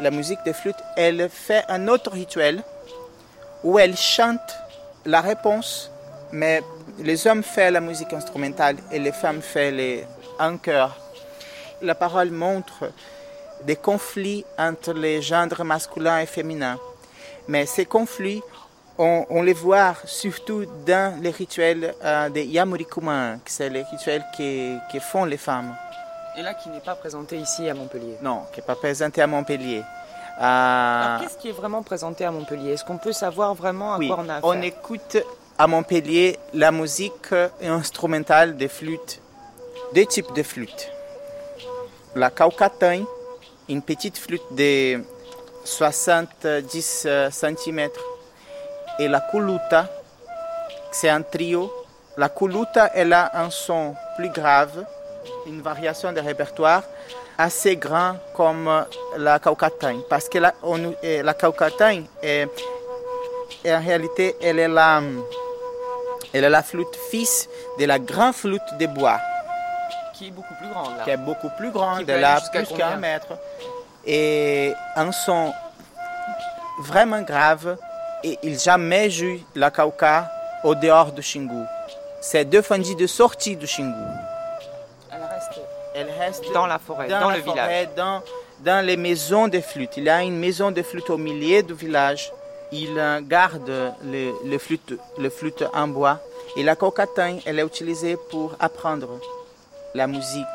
la 0.00 0.10
musique 0.10 0.40
des 0.44 0.52
flûtes, 0.52 0.82
elles 0.96 1.28
font 1.30 1.62
un 1.68 1.88
autre 1.88 2.10
rituel 2.10 2.62
où 3.62 3.78
elles 3.78 3.96
chantent 3.96 4.56
la 5.06 5.20
réponse, 5.20 5.90
mais 6.32 6.62
les 6.98 7.26
hommes 7.26 7.42
font 7.42 7.72
la 7.72 7.80
musique 7.80 8.12
instrumentale 8.12 8.76
et 8.92 8.98
les 8.98 9.12
femmes 9.12 9.40
font 9.42 9.70
les, 9.72 10.04
un 10.38 10.56
cœur. 10.56 10.96
La 11.82 11.94
parole 11.94 12.30
montre 12.30 12.90
des 13.64 13.76
conflits 13.76 14.44
entre 14.58 14.92
les 14.92 15.22
genres 15.22 15.64
masculins 15.64 16.20
et 16.20 16.26
féminins. 16.26 16.78
Mais 17.48 17.66
ces 17.66 17.86
conflits, 17.86 18.42
on, 18.98 19.42
les 19.42 19.52
voit 19.52 19.94
surtout 20.04 20.64
dans 20.86 21.20
les 21.20 21.30
rituels 21.30 21.94
euh, 22.04 22.28
des 22.28 22.44
Yamurikuman, 22.44 23.40
qui 23.44 23.52
sont 23.52 23.68
les 23.70 23.82
rituels 23.82 24.24
qui, 24.36 24.78
font 25.00 25.24
les 25.24 25.36
femmes. 25.36 25.74
Et 26.36 26.42
là, 26.42 26.54
qui 26.54 26.68
n'est 26.68 26.80
pas 26.80 26.94
présenté 26.94 27.36
ici 27.36 27.68
à 27.68 27.74
Montpellier 27.74 28.16
Non, 28.22 28.42
qui 28.52 28.60
n'est 28.60 28.66
pas 28.66 28.76
présenté 28.76 29.20
à 29.22 29.26
Montpellier. 29.26 29.82
Euh, 30.40 31.18
qu'est-ce 31.20 31.38
qui 31.38 31.48
est 31.48 31.52
vraiment 31.52 31.82
présenté 31.82 32.24
à 32.24 32.30
Montpellier? 32.30 32.72
Est-ce 32.72 32.84
qu'on 32.84 32.98
peut 32.98 33.12
savoir 33.12 33.54
vraiment 33.54 33.94
à 33.94 33.98
quoi 33.98 34.18
on 34.18 34.28
a 34.28 34.34
affaire? 34.36 34.44
On 34.44 34.62
écoute 34.62 35.16
à 35.58 35.66
Montpellier 35.66 36.38
la 36.52 36.72
musique 36.72 37.32
instrumentale 37.62 38.56
des 38.56 38.68
flûtes 38.68 39.20
deux 39.94 40.06
types 40.06 40.34
de 40.34 40.42
flûtes. 40.42 40.90
La 42.16 42.30
caucatagne, 42.30 43.04
une 43.68 43.80
petite 43.80 44.18
flûte 44.18 44.42
de 44.50 45.00
70 45.64 47.06
cm, 47.30 47.88
et 48.98 49.06
la 49.08 49.20
kuluta, 49.20 49.88
c'est 50.90 51.08
un 51.08 51.22
trio. 51.22 51.72
La 52.16 52.28
kuluta, 52.28 52.90
elle 52.92 53.12
a 53.12 53.30
un 53.40 53.50
son 53.50 53.94
plus 54.16 54.30
grave, 54.30 54.84
une 55.46 55.62
variation 55.62 56.12
de 56.12 56.20
répertoire 56.20 56.82
assez 57.38 57.76
grand 57.76 58.16
comme 58.34 58.84
la 59.16 59.38
caucatagne, 59.38 60.00
parce 60.08 60.28
que 60.28 60.38
la, 60.38 60.54
on, 60.64 60.92
la 61.02 61.34
caucatagne, 61.34 62.04
est, 62.20 62.48
en 63.64 63.80
réalité, 63.80 64.34
elle 64.42 64.58
est 64.58 64.68
la, 64.68 65.02
elle 66.32 66.44
est 66.44 66.50
la 66.50 66.62
flûte 66.64 66.96
fils 67.10 67.48
de 67.78 67.84
la 67.84 68.00
grande 68.00 68.34
flûte 68.34 68.62
de 68.78 68.86
bois 68.86 69.20
qui 70.14 70.28
est 70.28 70.30
beaucoup 70.30 70.54
plus 70.54 70.68
grande. 70.68 70.96
Là. 70.96 71.04
Qui 71.04 71.10
est 71.10 71.16
beaucoup 71.16 71.50
plus 71.50 71.70
grande, 71.70 72.04
de 72.04 72.12
là 72.12 72.40
plus 72.52 72.68
qu'un 72.68 72.96
mètre. 72.96 73.34
Et 74.06 74.72
un 74.96 75.12
son 75.12 75.52
vraiment 76.80 77.22
grave. 77.22 77.76
Et 78.22 78.38
il 78.42 78.58
jamais 78.58 79.10
joue 79.10 79.38
la 79.54 79.70
kauka 79.70 80.30
au 80.62 80.74
dehors 80.74 81.12
du 81.12 81.20
Xingu. 81.20 81.64
C'est 82.20 82.46
défendu 82.46 82.94
de 82.94 83.06
sortie 83.06 83.56
du 83.56 83.66
Xingu. 83.66 83.92
Elle 85.12 85.22
reste, 85.22 85.60
Elle 85.94 86.10
reste 86.10 86.52
dans 86.54 86.66
la 86.66 86.78
forêt, 86.78 87.08
dans, 87.08 87.30
le 87.30 87.40
village. 87.40 87.88
Dans, 87.94 88.22
dans 88.60 88.84
les 88.84 88.96
maisons 88.96 89.48
de 89.48 89.60
flûte. 89.60 89.98
Il 89.98 90.04
y 90.04 90.08
a 90.08 90.22
une 90.22 90.38
maison 90.38 90.70
de 90.70 90.82
flûte 90.82 91.10
au 91.10 91.18
milieu 91.18 91.62
du 91.62 91.74
village. 91.74 92.32
Il 92.72 92.94
garde 93.28 93.70
le, 94.04 94.32
le, 94.44 94.58
flûte, 94.58 94.94
le 95.18 95.28
flûte 95.30 95.64
en 95.74 95.86
bois. 95.86 96.18
Et 96.56 96.62
la 96.62 96.76
cocatin, 96.76 97.38
elle 97.44 97.58
est 97.58 97.64
utilisée 97.64 98.16
pour 98.30 98.54
apprendre 98.58 99.20
la 99.94 100.06
musique. 100.06 100.46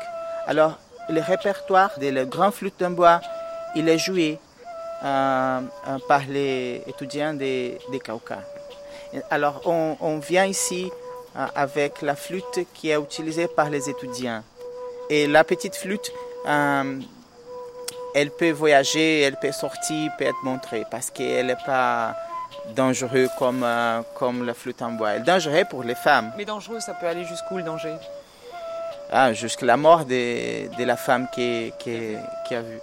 Alors, 0.46 0.78
le 1.08 1.20
répertoire 1.20 1.98
des 1.98 2.12
grands 2.26 2.50
flûtes 2.50 2.82
en 2.82 2.90
bois, 2.90 3.20
il 3.74 3.88
est 3.88 3.98
joué 3.98 4.38
euh, 5.02 5.60
euh, 5.88 5.98
par 6.08 6.22
les 6.28 6.82
étudiants 6.86 7.34
des, 7.34 7.78
des 7.90 8.00
Caucas. 8.00 8.42
Alors, 9.30 9.62
on, 9.66 10.18
vient 10.18 10.44
ici 10.44 10.90
euh, 11.36 11.46
avec 11.54 12.02
la 12.02 12.14
flûte 12.14 12.60
qui 12.74 12.90
est 12.90 12.98
utilisée 12.98 13.48
par 13.48 13.70
les 13.70 13.88
étudiants. 13.88 14.42
Et 15.08 15.26
la 15.26 15.42
petite 15.42 15.74
flûte, 15.74 16.12
elle 16.46 18.30
peut 18.38 18.50
voyager, 18.50 19.22
elle 19.22 19.36
peut 19.36 19.52
sortir, 19.52 20.12
peut 20.16 20.24
être 20.24 20.44
montrée 20.44 20.84
parce 20.90 21.10
qu'elle 21.10 21.46
n'est 21.46 21.56
pas 21.66 22.14
dangereuse 22.76 23.30
comme, 23.36 23.66
comme 24.14 24.46
la 24.46 24.54
flûte 24.54 24.82
en 24.82 24.92
bois. 24.92 25.12
Elle 25.12 25.22
est 25.22 25.24
dangereuse 25.24 25.64
pour 25.68 25.82
les 25.82 25.96
femmes. 25.96 26.30
Mais 26.36 26.44
dangereux, 26.44 26.78
ça 26.78 26.94
peut 26.94 27.08
aller 27.08 27.24
jusqu'où 27.24 27.56
le 27.56 27.64
danger? 27.64 27.96
Ah, 29.10 29.32
jusqu'à 29.32 29.66
la 29.66 29.76
mort 29.76 30.04
de, 30.04 30.74
de 30.76 30.84
la 30.84 30.96
femme 30.96 31.26
qui, 31.32 31.72
qui, 31.78 32.14
qui 32.46 32.54
a 32.54 32.62
vu. 32.62 32.78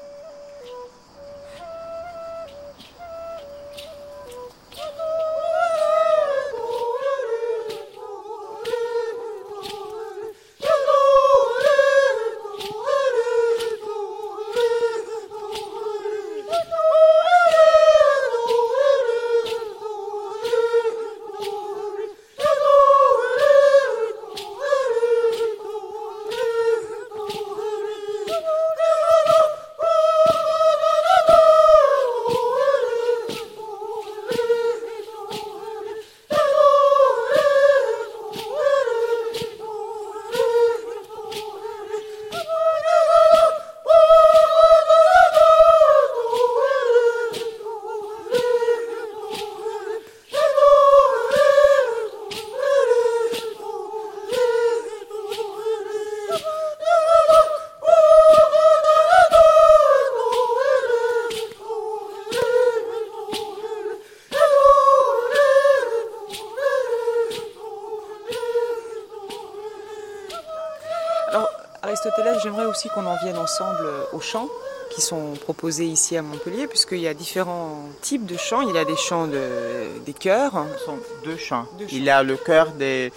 Aussi 72.77 72.89
qu'on 72.89 73.05
en 73.07 73.15
vienne 73.17 73.37
ensemble 73.37 73.87
aux 74.13 74.19
chants 74.21 74.47
qui 74.91 75.01
sont 75.01 75.33
proposés 75.41 75.85
ici 75.85 76.15
à 76.15 76.21
Montpellier, 76.21 76.67
puisqu'il 76.67 76.99
y 76.99 77.07
a 77.07 77.13
différents 77.15 77.81
types 78.01 78.25
de 78.27 78.37
chants. 78.37 78.61
Il 78.61 78.75
y 78.75 78.77
a 78.77 78.85
des 78.85 78.95
chants 78.95 79.25
de, 79.25 79.99
des 80.05 80.13
chœurs. 80.13 80.53
Ce 80.77 80.85
sont 80.85 80.99
deux 81.25 81.37
chants. 81.37 81.65
Il 81.91 82.03
y 82.03 82.09
a 82.11 82.21
le 82.21 82.37
chœur 82.37 82.67
des 82.71 83.11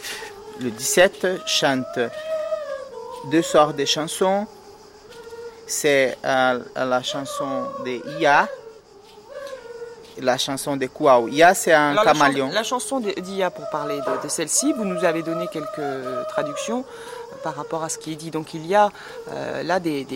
le 0.61 0.71
17 0.71 1.47
chante 1.47 1.85
deux 3.31 3.43
sortes 3.43 3.77
de 3.77 3.85
chansons. 3.85 4.47
C'est 5.67 6.17
euh, 6.25 6.59
la 6.75 7.03
chanson 7.03 7.67
de 7.85 8.19
Ia, 8.19 8.49
la 10.21 10.37
chanson 10.39 10.77
de 10.77 10.87
Kouaou. 10.87 11.29
Ia, 11.29 11.55
c'est 11.55 11.73
un 11.75 11.93
Alors, 11.93 12.05
caméléon. 12.05 12.47
La, 12.47 12.53
chan- 12.53 12.55
la 12.55 12.63
chanson 12.65 13.01
d'Ia, 13.01 13.51
pour 13.51 13.69
parler 13.71 13.99
de, 13.99 14.23
de 14.25 14.29
celle-ci, 14.29 14.73
vous 14.73 14.85
nous 14.85 15.05
avez 15.05 15.23
donné 15.23 15.47
quelques 15.53 16.27
traductions 16.31 16.85
par 17.43 17.57
rapport 17.57 17.83
à 17.83 17.89
ce 17.89 17.99
qui 17.99 18.13
est 18.13 18.17
dit. 18.17 18.31
Donc 18.31 18.55
il 18.55 18.67
y 18.67 18.75
a 18.75 18.91
euh, 19.33 19.63
là 19.63 19.81
des, 19.81 20.07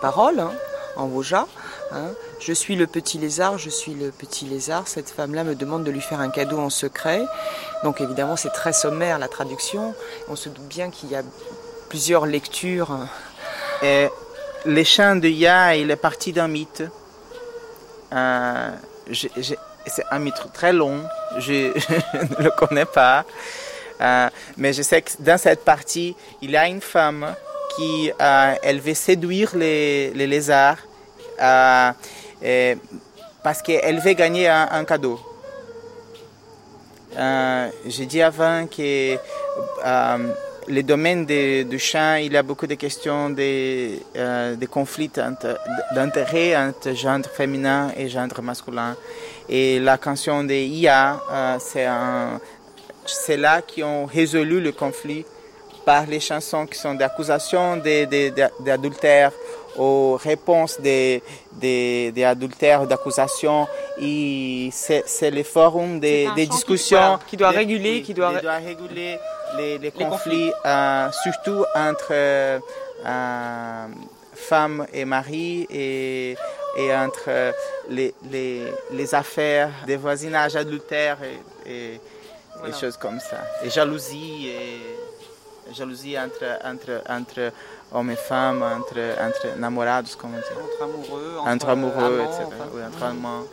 paroles 0.00 0.40
hein, 0.40 0.52
en 0.96 1.06
Voja. 1.06 1.46
hein. 1.92 2.10
Je 2.40 2.52
suis 2.52 2.76
le 2.76 2.86
petit 2.86 3.18
lézard, 3.18 3.58
je 3.58 3.70
suis 3.70 3.94
le 3.94 4.10
petit 4.10 4.44
lézard. 4.44 4.86
Cette 4.86 5.10
femme-là 5.10 5.44
me 5.44 5.54
demande 5.54 5.84
de 5.84 5.90
lui 5.90 6.00
faire 6.00 6.20
un 6.20 6.30
cadeau 6.30 6.58
en 6.58 6.70
secret. 6.70 7.22
Donc 7.84 8.00
évidemment, 8.00 8.36
c'est 8.36 8.52
très 8.52 8.72
sommaire 8.72 9.18
la 9.18 9.28
traduction. 9.28 9.94
On 10.28 10.36
se 10.36 10.48
doute 10.48 10.68
bien 10.68 10.90
qu'il 10.90 11.10
y 11.10 11.16
a 11.16 11.22
plusieurs 11.88 12.26
lectures. 12.26 12.96
Et 13.82 14.08
le 14.64 14.84
chant 14.84 15.16
de 15.16 15.28
Ya, 15.28 15.76
il 15.76 15.90
est 15.90 15.96
parti 15.96 16.32
d'un 16.32 16.48
mythe. 16.48 16.82
Euh, 18.12 18.70
c'est 19.12 20.04
un 20.10 20.18
mythe 20.18 20.52
très 20.52 20.72
long, 20.72 21.02
je 21.38 21.52
ne 22.38 22.44
le 22.44 22.50
connais 22.50 22.84
pas. 22.84 23.24
Euh, 24.00 24.28
mais 24.56 24.72
je 24.72 24.82
sais 24.82 25.02
que 25.02 25.10
dans 25.18 25.38
cette 25.38 25.64
partie, 25.64 26.14
il 26.40 26.50
y 26.50 26.56
a 26.56 26.66
une 26.68 26.80
femme 26.80 27.34
qui 27.76 28.10
euh, 28.20 28.54
elle 28.62 28.80
veut 28.80 28.94
séduire 28.94 29.56
les, 29.56 30.10
lézards 30.14 30.78
euh, 31.40 31.92
parce 33.42 33.62
qu'elle 33.62 33.98
veut 34.00 34.12
gagner 34.12 34.48
un, 34.48 34.84
cadeau. 34.84 35.20
J'ai 37.86 38.06
dit 38.06 38.22
avant 38.22 38.66
que 38.66 39.16
le 40.68 40.82
domaine 40.82 41.24
du 41.24 41.78
chant, 41.78 42.16
il 42.16 42.32
y 42.32 42.36
a 42.36 42.42
beaucoup 42.42 42.66
de 42.66 42.74
questions 42.74 43.30
de, 43.30 43.98
euh, 44.16 44.56
conflits 44.70 45.10
entre- 45.18 45.58
d'intérêt 45.94 46.56
entre 46.56 46.92
genre 46.94 47.20
féminin 47.32 47.90
et 47.96 48.08
genre 48.08 48.28
masculin. 48.42 48.94
Et 49.48 49.80
la 49.80 49.96
canción 49.96 50.44
de 50.44 50.52
Ia, 50.52 51.58
c'est 51.58 51.86
un- 51.86 52.38
c'est 53.08 53.36
là 53.36 53.62
qui 53.62 53.82
ont 53.82 54.06
résolu 54.06 54.60
le 54.60 54.72
conflit 54.72 55.24
par 55.84 56.06
les 56.06 56.20
chansons 56.20 56.66
qui 56.66 56.78
sont 56.78 56.94
d'accusations 56.94 57.76
d'adultère 58.60 59.32
aux 59.76 60.16
réponses 60.22 60.80
des 60.80 61.22
des 61.52 62.12
des 62.12 62.24
adultères 62.24 62.86
d'accusations 62.86 63.66
c'est 64.72 65.30
le 65.30 65.42
forum 65.42 66.00
des, 66.00 66.28
qui- 66.36 66.48
discussions 66.48 67.18
qui 67.28 67.36
doit 67.36 67.50
réguler, 67.50 68.02
qui 68.02 68.14
doit- 68.14 68.30
réguler 68.58 69.18
les, 69.56 69.78
les 69.78 69.90
conflits, 69.90 70.50
conflits. 70.50 70.52
euh, 70.66 71.08
surtout 71.22 71.64
entre 71.74 72.08
euh, 72.10 72.58
euh, 73.06 73.86
femmes 74.34 74.86
et 74.92 75.04
maris 75.04 75.66
et, 75.70 76.36
et 76.76 76.94
entre 76.94 77.54
les, 77.88 78.14
les, 78.30 78.64
les 78.92 79.14
affaires 79.14 79.70
des 79.86 79.96
voisinages 79.96 80.54
adultères 80.56 81.18
et, 81.66 81.70
et, 81.72 82.00
Voilà. 82.58 82.76
et 82.76 82.80
choses 82.80 82.96
comme 82.96 83.20
ça. 83.20 83.38
Et 83.62 83.70
jalousie, 83.70 84.48
et 84.48 85.74
jalousie 85.74 86.18
entre, 86.18 86.44
entre, 86.64 87.02
entre 87.08 87.52
hommes 87.92 88.10
et 88.10 88.16
femmes, 88.16 88.62
entre, 88.62 88.98
entre 89.20 89.56
namorados, 89.58 90.16
comme 90.16 90.34
on 90.34 90.38
dit. 90.38 90.44
Entre 90.64 90.82
amoureux, 90.82 91.36
Entre, 91.38 91.68
amoureux, 91.68 92.20
amants, 92.20 92.24
etc. 92.24 92.44
enfin. 92.46 92.64
Oui, 92.74 92.82
entre 92.86 93.02
amants. 93.04 93.44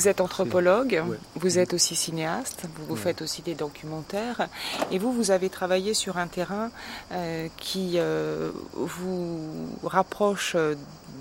Vous 0.00 0.08
êtes 0.08 0.22
anthropologue, 0.22 1.02
Ouais. 1.06 1.18
vous 1.36 1.58
êtes 1.58 1.74
aussi 1.74 1.94
cinéaste, 1.94 2.62
vous, 2.74 2.86
vous 2.86 2.94
Ouais. 2.94 3.00
faites 3.00 3.20
aussi 3.20 3.42
des 3.42 3.54
documentaires, 3.54 4.48
et 4.90 4.98
vous, 4.98 5.12
vous 5.12 5.30
avez 5.30 5.50
travaillé 5.50 5.92
sur 5.92 6.16
un 6.16 6.26
terrain 6.26 6.70
euh, 7.12 7.48
qui 7.58 7.94
euh, 7.96 8.50
vous 8.74 9.38
rapproche 9.84 10.54
euh, 10.56 10.74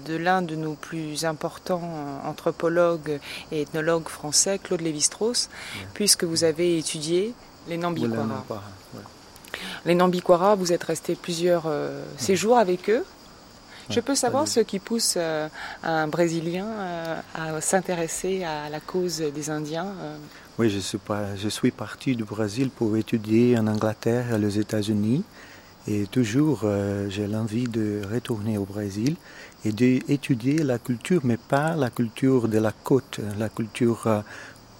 de 0.05 0.15
l'un 0.15 0.41
de 0.41 0.55
nos 0.55 0.75
plus 0.75 1.25
importants 1.25 1.81
anthropologues 2.25 3.19
et 3.51 3.61
ethnologues 3.63 4.07
français, 4.07 4.59
Claude 4.63 4.79
Lévi-Strauss, 4.81 5.49
puisque 5.93 6.23
vous 6.23 6.45
avez 6.45 6.77
étudié 6.77 7.33
les 7.67 7.77
Nambiquara. 7.77 8.45
Les 9.83 9.95
Nambiquara, 9.95 10.55
vous 10.55 10.71
êtes 10.71 10.83
resté 10.85 11.15
plusieurs 11.15 11.63
euh, 11.65 12.05
séjours 12.17 12.57
avec 12.57 12.89
eux. 12.89 13.03
Je 13.89 13.99
peux 13.99 14.15
savoir 14.15 14.47
ce 14.47 14.59
qui 14.59 14.79
pousse 14.79 15.15
euh, 15.17 15.47
un 15.83 16.07
Brésilien 16.07 16.67
euh, 16.67 17.21
à 17.33 17.61
s'intéresser 17.61 18.43
à 18.43 18.69
la 18.69 18.79
cause 18.79 19.23
des 19.33 19.49
Indiens 19.49 19.93
euh, 20.01 20.17
Oui, 20.59 20.69
je 20.69 20.79
suis, 20.79 20.97
pas, 20.99 21.35
je 21.35 21.49
suis 21.49 21.71
parti 21.71 22.15
du 22.15 22.23
Brésil 22.23 22.69
pour 22.69 22.95
étudier 22.97 23.57
en 23.57 23.67
Angleterre 23.67 24.35
et 24.35 24.45
aux 24.45 24.49
États-Unis. 24.49 25.23
Et 25.87 26.05
toujours, 26.05 26.61
euh, 26.65 27.09
j'ai 27.09 27.25
l'envie 27.25 27.63
de 27.63 28.01
retourner 28.13 28.57
au 28.59 28.65
Brésil 28.65 29.15
et 29.65 29.71
d'étudier 29.71 30.59
la 30.59 30.77
culture, 30.77 31.21
mais 31.23 31.37
pas 31.37 31.75
la 31.75 31.89
culture 31.89 32.47
de 32.47 32.59
la 32.59 32.71
côte, 32.71 33.19
la 33.39 33.49
culture 33.49 34.05
euh, 34.05 34.21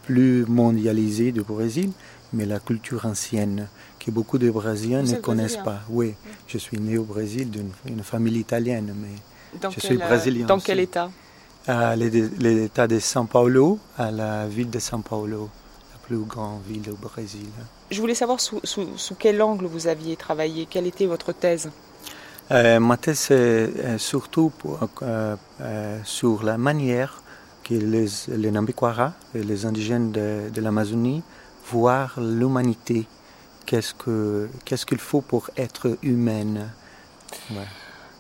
plus 0.03 0.45
mondialisée 0.45 1.31
du 1.31 1.41
Brésil, 1.41 1.91
mais 2.33 2.45
la 2.45 2.59
culture 2.59 3.07
ancienne, 3.07 3.67
que 4.09 4.13
beaucoup 4.13 4.37
de 4.37 4.49
Brésiliens 4.49 5.03
Vous 5.03 5.11
ne 5.13 5.17
connaissent 5.17 5.53
brésilien 5.57 5.63
pas. 5.63 5.81
Oui, 5.89 6.13
je 6.47 6.57
suis 6.57 6.79
né 6.79 6.97
au 6.97 7.03
Brésil 7.03 7.49
d'une 7.49 7.71
une 7.85 8.03
famille 8.03 8.37
italienne, 8.39 8.93
mais 9.01 9.15
dans 9.61 9.69
Je 9.69 9.79
quel, 9.79 9.83
suis 9.91 10.01
euh, 10.01 10.07
brésilien 10.07 10.45
Dans 10.47 10.57
aussi. 10.57 10.65
quel 10.65 10.79
état 10.79 11.09
l'é- 11.95 12.29
l'État 12.39 12.87
de 12.87 12.99
São 12.99 13.27
Paulo, 13.27 13.77
à 13.97 14.11
la 14.11 14.47
ville 14.47 14.69
de 14.69 14.79
São 14.79 15.01
Paulo, 15.01 15.49
la 15.93 15.99
plus 16.07 16.17
grande 16.25 16.61
ville 16.67 16.89
au 16.91 16.95
Brésil. 16.95 17.47
Je 17.91 17.99
voulais 18.01 18.15
savoir 18.15 18.39
sous, 18.39 18.59
sous- 18.63 18.97
sous 18.97 19.15
quel 19.15 19.41
angle 19.41 19.65
vous 19.65 19.87
aviez 19.87 20.15
travaillé, 20.15 20.65
quelle 20.69 20.87
était 20.87 21.05
votre 21.05 21.31
thèse? 21.33 21.69
Euh, 22.51 22.79
ma 22.79 22.97
thèse 22.97 23.27
est 23.29 23.35
euh, 23.35 23.97
surtout 23.99 24.51
pour- 24.57 24.79
euh, 25.03 25.35
euh, 25.61 25.99
sur 26.03 26.41
la 26.43 26.57
manière 26.57 27.21
que 27.63 27.75
les, 27.75 28.07
les 28.29 28.51
Nambiquara, 28.51 29.13
les 29.35 29.65
indigènes 29.67 30.11
de, 30.11 30.49
de 30.51 30.61
l'Amazonie, 30.61 31.21
voient 31.71 32.09
l'humanité. 32.17 33.05
Qu'est-ce 33.69 33.93
que 33.93 34.49
qu'est-ce 34.65 34.87
qu'il 34.87 34.97
faut 34.97 35.21
pour 35.21 35.51
être 35.55 35.95
humaine 36.01 36.71
Ouais. 37.51 37.67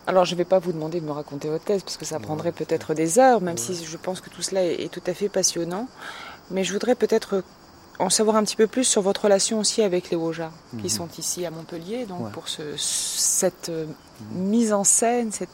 Alors 0.05 0.23
je 0.23 0.33
ne 0.33 0.37
vais 0.37 0.45
pas 0.45 0.59
vous 0.59 0.71
demander 0.73 0.99
de 0.99 1.05
me 1.07 1.11
raconter 1.11 1.49
votre 1.49 1.63
thèse 1.65 1.81
parce 1.81 1.97
que 1.97 2.05
ça 2.05 2.19
prendrait 2.19 2.51
peut-être 2.51 2.93
des 2.93 3.17
heures, 3.17 3.41
même 3.41 3.57
si 3.57 3.73
je 3.83 3.97
pense 3.97 4.21
que 4.21 4.29
tout 4.29 4.43
cela 4.43 4.63
est, 4.63 4.83
est 4.83 4.91
tout 4.91 5.01
à 5.07 5.13
fait 5.15 5.27
passionnant. 5.27 5.87
Mais 6.51 6.63
je 6.63 6.71
voudrais 6.71 6.93
peut-être 6.93 7.43
en 7.97 8.11
savoir 8.11 8.35
un 8.35 8.43
petit 8.43 8.55
peu 8.55 8.67
plus 8.67 8.83
sur 8.83 9.01
votre 9.01 9.23
relation 9.23 9.57
aussi 9.59 9.81
avec 9.81 10.11
les 10.11 10.17
Woja 10.17 10.51
qui 10.83 10.89
sont 10.91 11.07
ici 11.17 11.47
à 11.47 11.49
Montpellier, 11.51 12.05
donc 12.05 12.21
Mhm. 12.21 12.31
Pour 12.31 12.47
ce, 12.47 12.61
cette 12.77 13.69
euh, 13.69 13.87
mise 14.33 14.71
en 14.71 14.83
scène, 14.83 15.31
cette, 15.31 15.49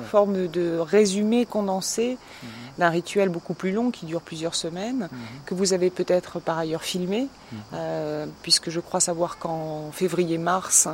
forme 0.00 0.46
de 0.48 0.78
résumé 0.78 1.46
condensé 1.46 2.18
mhm. 2.42 2.48
d'un 2.78 2.88
rituel 2.90 3.28
beaucoup 3.28 3.54
plus 3.54 3.72
long 3.72 3.90
qui 3.90 4.06
dure 4.06 4.20
plusieurs 4.20 4.54
semaines, 4.54 5.08
mhm. 5.10 5.18
que 5.46 5.54
vous 5.54 5.72
avez 5.72 5.90
peut-être 5.90 6.40
par 6.40 6.58
ailleurs 6.58 6.82
filmé, 6.82 7.28
mhm. 7.52 7.58
euh, 7.74 8.26
puisque 8.42 8.70
je 8.70 8.80
crois 8.80 9.00
savoir 9.00 9.38
qu'en 9.38 9.90
février-mars 9.92 10.88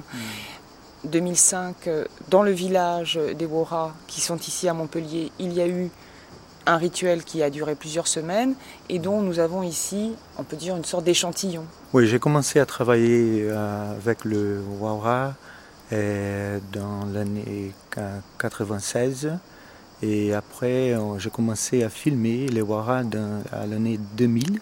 2005, 1.05 1.87
euh, 1.87 2.05
dans 2.29 2.43
le 2.43 2.51
village 2.51 3.19
des 3.39 3.47
Wora, 3.47 3.95
qui 4.07 4.21
sont 4.21 4.39
ici 4.39 4.69
à 4.69 4.75
Montpellier, 4.75 5.31
il 5.39 5.53
y 5.53 5.61
a 5.61 5.69
eu 5.69 5.91
un 6.67 6.77
rituel 6.77 7.23
qui 7.23 7.43
a 7.43 7.51
duré 7.51 7.75
plusieurs 7.77 8.09
semaines 8.09 8.55
et 8.89 8.99
dont 8.99 9.23
nous 9.23 9.39
avons 9.39 9.63
ici, 9.63 10.13
on 10.37 10.43
peut 10.43 10.57
dire, 10.57 10.77
une 10.77 10.85
sorte 10.85 11.05
d'échantillon. 11.05 11.65
Oui, 11.93 12.07
j'ai 12.07 12.19
commencé 12.19 12.59
à 12.59 12.67
travailler 12.67 13.43
euh, 13.45 13.97
avec 13.97 14.25
le 14.25 14.61
Wara 14.81 15.35
euh, 15.93 16.59
dans 16.73 17.05
l'année 17.07 17.73
96 18.39 19.39
et 20.03 20.35
après 20.35 20.93
euh, 20.93 21.19
j'ai 21.19 21.31
commencé 21.31 21.85
à 21.85 21.89
filmer 21.89 22.49
les 22.49 22.61
Wara 22.61 23.03
à 23.53 23.67
l'année 23.67 23.99
2000 24.17 24.61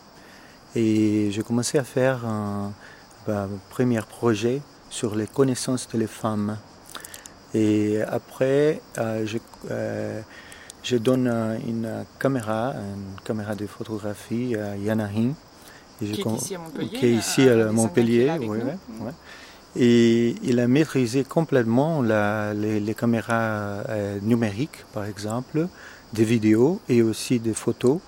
et 0.76 1.30
j'ai 1.30 1.42
commencé 1.42 1.78
à 1.78 1.84
faire 1.84 2.26
un, 2.26 2.72
bah, 3.26 3.48
premier 3.70 4.00
projet 4.00 4.60
sur 4.90 5.14
les 5.14 5.26
connaissances 5.26 5.88
de 5.88 5.98
les 5.98 6.06
femmes. 6.06 6.58
Et 7.54 8.02
après, 8.02 8.80
je, 8.96 9.38
je 10.82 10.96
donne 10.96 11.28
une 11.66 12.04
caméra, 12.18 12.74
une 12.74 13.20
caméra 13.24 13.54
de 13.54 13.66
photographie 13.66 14.56
à 14.56 14.76
Yanahin. 14.76 15.34
Qui 15.98 16.06
est 16.06 16.26
ici 16.26 16.54
à 16.54 16.58
Montpellier. 16.58 16.88
Qui 16.98 17.06
est 17.06 17.12
ici 17.12 17.48
à, 17.48 17.72
Montpellier, 17.72 18.32
oui, 18.40 18.58
Et 19.76 20.36
il 20.42 20.60
a 20.60 20.68
maîtrisé 20.68 21.24
complètement 21.24 22.00
les, 22.02 22.94
caméras 22.96 23.82
euh, 23.88 24.18
numériques, 24.22 24.84
par 24.92 25.04
exemple, 25.04 25.66
des 26.12 26.24
vidéos 26.24 26.80
et 26.88 27.02
aussi 27.02 27.40
des 27.40 27.54
photos. 27.54 27.98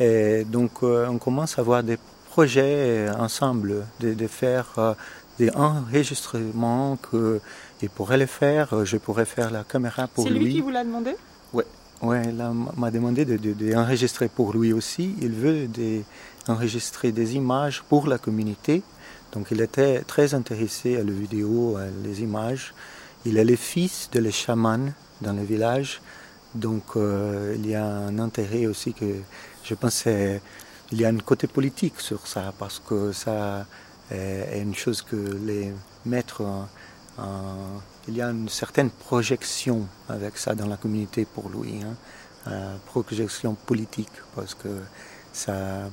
Et 0.00 0.44
donc, 0.44 0.82
euh, 0.82 1.06
on 1.08 1.18
commence 1.18 1.58
à 1.58 1.60
avoir 1.62 1.82
des 1.82 1.98
projets 2.30 3.08
ensemble, 3.18 3.86
de, 4.00 4.26
faire 4.26 4.66
euh, 4.78 4.94
des 5.38 5.50
enregistrements 5.50 6.98
qu'il 7.10 7.90
pourrait 7.90 8.18
les 8.18 8.26
faire. 8.26 8.84
Je 8.84 8.96
pourrais 8.96 9.26
faire 9.26 9.50
la 9.52 9.62
caméra 9.62 10.08
pour 10.08 10.28
lui. 10.28 10.32
C'est 10.32 10.44
lui 10.44 10.52
qui 10.54 10.60
vous 10.60 10.70
l'a 10.70 10.84
demandé? 10.84 11.12
Oui. 11.52 11.62
Oui, 12.02 12.18
il 12.28 12.34
m'a 12.76 12.90
demandé 12.90 13.24
d'enregistrer 13.24 14.26
de, 14.26 14.30
pour 14.30 14.52
lui 14.52 14.72
aussi. 14.74 15.14
Il 15.22 15.30
veut 15.30 15.66
enregistrer 16.46 17.10
des 17.10 17.36
images 17.36 17.82
pour 17.88 18.06
la 18.06 18.18
communauté. 18.18 18.82
Donc 19.32 19.48
il 19.50 19.60
était 19.60 20.00
très 20.00 20.34
intéressé 20.34 20.96
à 20.96 21.04
la 21.04 21.12
vidéo, 21.12 21.76
à 21.76 21.86
les 22.04 22.22
images. 22.22 22.74
Il 23.24 23.38
est 23.38 23.44
le 23.44 23.56
fils 23.56 24.08
de 24.12 24.20
les 24.20 24.32
chamans 24.32 24.92
dans 25.20 25.32
le 25.32 25.42
village. 25.42 26.00
Donc 26.54 26.96
euh, 26.96 27.54
il 27.58 27.68
y 27.68 27.74
a 27.74 27.84
un 27.84 28.18
intérêt 28.18 28.66
aussi 28.66 28.94
que 28.94 29.16
je 29.64 29.74
pense 29.74 30.04
qu'il 30.04 30.40
y 30.92 31.04
a 31.04 31.08
un 31.08 31.18
côté 31.18 31.46
politique 31.46 32.00
sur 32.00 32.26
ça 32.26 32.52
parce 32.58 32.80
que 32.88 33.12
ça 33.12 33.66
est 34.10 34.60
une 34.60 34.74
chose 34.74 35.02
que 35.02 35.16
les 35.16 35.72
maîtres 36.04 36.42
il 38.08 38.14
y 38.14 38.22
a 38.22 38.30
une 38.30 38.48
certaine 38.48 38.90
projection 38.90 39.86
avec 40.08 40.36
ça 40.38 40.54
dans 40.54 40.66
la 40.66 40.76
communauté 40.76 41.24
pour 41.24 41.48
lui, 41.48 41.82
hein. 41.82 41.96
euh, 42.48 42.76
projection 42.86 43.54
politique, 43.54 44.12
parce 44.34 44.54
que 44.54 44.68
ça 45.32 45.90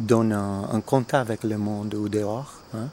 donne 0.00 0.32
un, 0.32 0.80
contact 0.80 1.30
avec 1.30 1.44
le 1.44 1.58
monde 1.58 1.94
au 1.94 2.08
dehors. 2.08 2.54
Hein. 2.74 2.88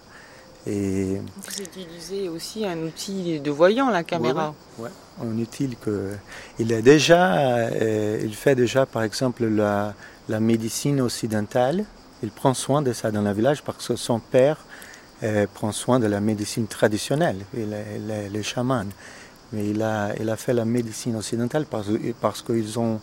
Et 0.65 1.21
Vous 1.38 1.61
utilisez 1.61 2.27
aussi 2.27 2.65
un 2.65 2.77
outil 2.79 3.39
de 3.39 3.51
voyant, 3.51 3.89
la 3.89 4.03
caméra. 4.03 4.53
Oui, 4.77 4.89
un 5.21 5.38
outil 5.39 5.77
que 5.81 6.11
il 6.59 6.71
est 6.71 6.81
déjà, 6.81 7.38
euh, 7.38 8.19
il 8.21 8.35
fait 8.35 8.55
déjà 8.55 8.85
par 8.85 9.03
exemple 9.03 9.45
la, 9.45 9.93
la 10.27 10.39
médecine 10.39 10.99
occidentale. 11.01 11.85
Il 12.21 12.31
prend 12.31 12.53
soin 12.53 12.81
de 12.81 12.91
ça 12.93 13.11
dans 13.11 13.21
le 13.21 13.31
village 13.31 13.63
parce 13.63 13.88
que 13.88 13.95
son 13.95 14.19
père 14.19 14.57
prend 15.53 15.71
soin 15.71 15.99
de 15.99 16.05
la 16.07 16.19
médecine 16.19 16.67
traditionnelle, 16.67 17.38
les, 17.53 18.29
les, 18.29 18.43
chamans. 18.43 18.85
Mais 19.51 19.69
il 19.69 19.81
a, 19.81 20.13
il 20.19 20.29
a 20.29 20.35
fait 20.35 20.53
la 20.53 20.65
médecine 20.65 21.15
occidentale 21.15 21.65
parce, 21.65 21.88
parce 22.21 22.41
qu'ils 22.41 22.77
ont 22.77 22.99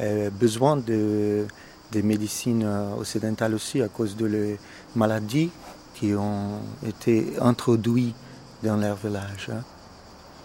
euh, 0.00 0.28
besoin 0.30 0.76
de, 0.76 1.46
des 1.92 2.02
médecines 2.02 2.64
euh, 2.64 2.96
occidentales 2.96 3.54
aussi 3.54 3.82
à 3.82 3.88
cause 3.88 4.16
de 4.16 4.26
les 4.26 4.58
maladies 4.94 5.50
qui 5.94 6.14
ont 6.14 6.60
été 6.86 7.34
introduites 7.40 8.14
dans 8.62 8.76
leur 8.76 8.96
village. 8.96 9.50
Hein. 9.50 9.62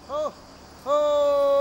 Oh, 0.09 0.31
oh. 0.87 1.60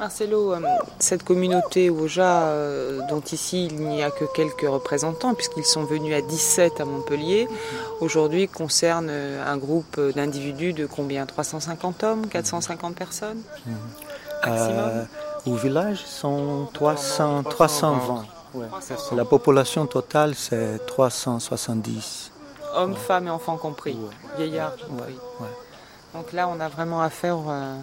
Marcelo, 0.00 0.52
euh, 0.52 0.60
cette 0.98 1.22
communauté 1.22 1.88
Oja, 1.88 2.42
euh, 2.42 3.00
dont 3.08 3.20
ici 3.20 3.66
il 3.66 3.78
n'y 3.78 4.02
a 4.02 4.10
que 4.10 4.24
quelques 4.24 4.68
représentants, 4.68 5.34
puisqu'ils 5.34 5.64
sont 5.64 5.84
venus 5.84 6.14
à 6.14 6.20
17 6.20 6.80
à 6.80 6.84
Montpellier, 6.84 7.48
aujourd'hui 8.00 8.48
concerne 8.48 9.08
euh, 9.08 9.44
un 9.46 9.56
groupe 9.56 10.00
d'individus 10.14 10.72
de 10.72 10.86
combien? 10.86 11.26
350 11.26 12.02
hommes 12.02 12.26
450 12.26 12.96
personnes? 12.96 13.40
Au 15.46 15.54
village, 15.54 16.04
sont 16.04 16.68
300, 16.72 17.44
320. 17.44 18.24
La 19.12 19.24
population 19.24 19.86
totale, 19.86 20.34
c'est 20.34 20.84
370. 20.86 22.30
Hommes, 22.74 22.94
femmes 22.94 23.26
et 23.26 23.30
enfants 23.30 23.56
compris. 23.56 23.96
Vieillards 24.36 24.76
compris. 24.76 25.16
Donc 26.14 26.32
là, 26.32 26.48
on 26.48 26.60
a 26.60 26.68
vraiment 26.68 27.02
affaire 27.02 27.38
euh, 27.48 27.76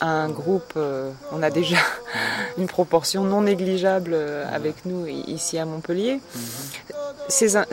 à, 0.00 0.06
un 0.06 0.28
groupe, 0.28 0.74
euh, 0.76 1.10
on 1.32 1.42
a 1.42 1.48
déjà 1.48 1.78
une 2.58 2.66
proportion 2.66 3.24
non 3.24 3.40
négligeable 3.40 4.10
euh, 4.12 4.44
avec 4.54 4.84
nous 4.84 5.06
ici 5.06 5.56
à 5.58 5.64
Montpellier. 5.64 6.20
Mhm. 6.34 7.64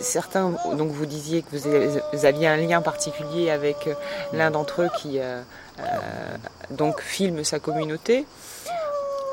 certains, 0.00 0.52
donc 0.74 0.92
vous 0.92 1.06
disiez 1.06 1.42
que 1.42 1.56
vous, 1.56 2.24
aviez 2.24 2.46
un 2.46 2.56
lien 2.56 2.80
particulier 2.82 3.50
avec 3.50 3.88
l'un 4.32 4.52
d'entre 4.52 4.82
eux 4.82 4.90
qui 4.98 5.18
donc 6.70 7.00
filme 7.00 7.42
sa 7.42 7.58
communauté. 7.58 8.26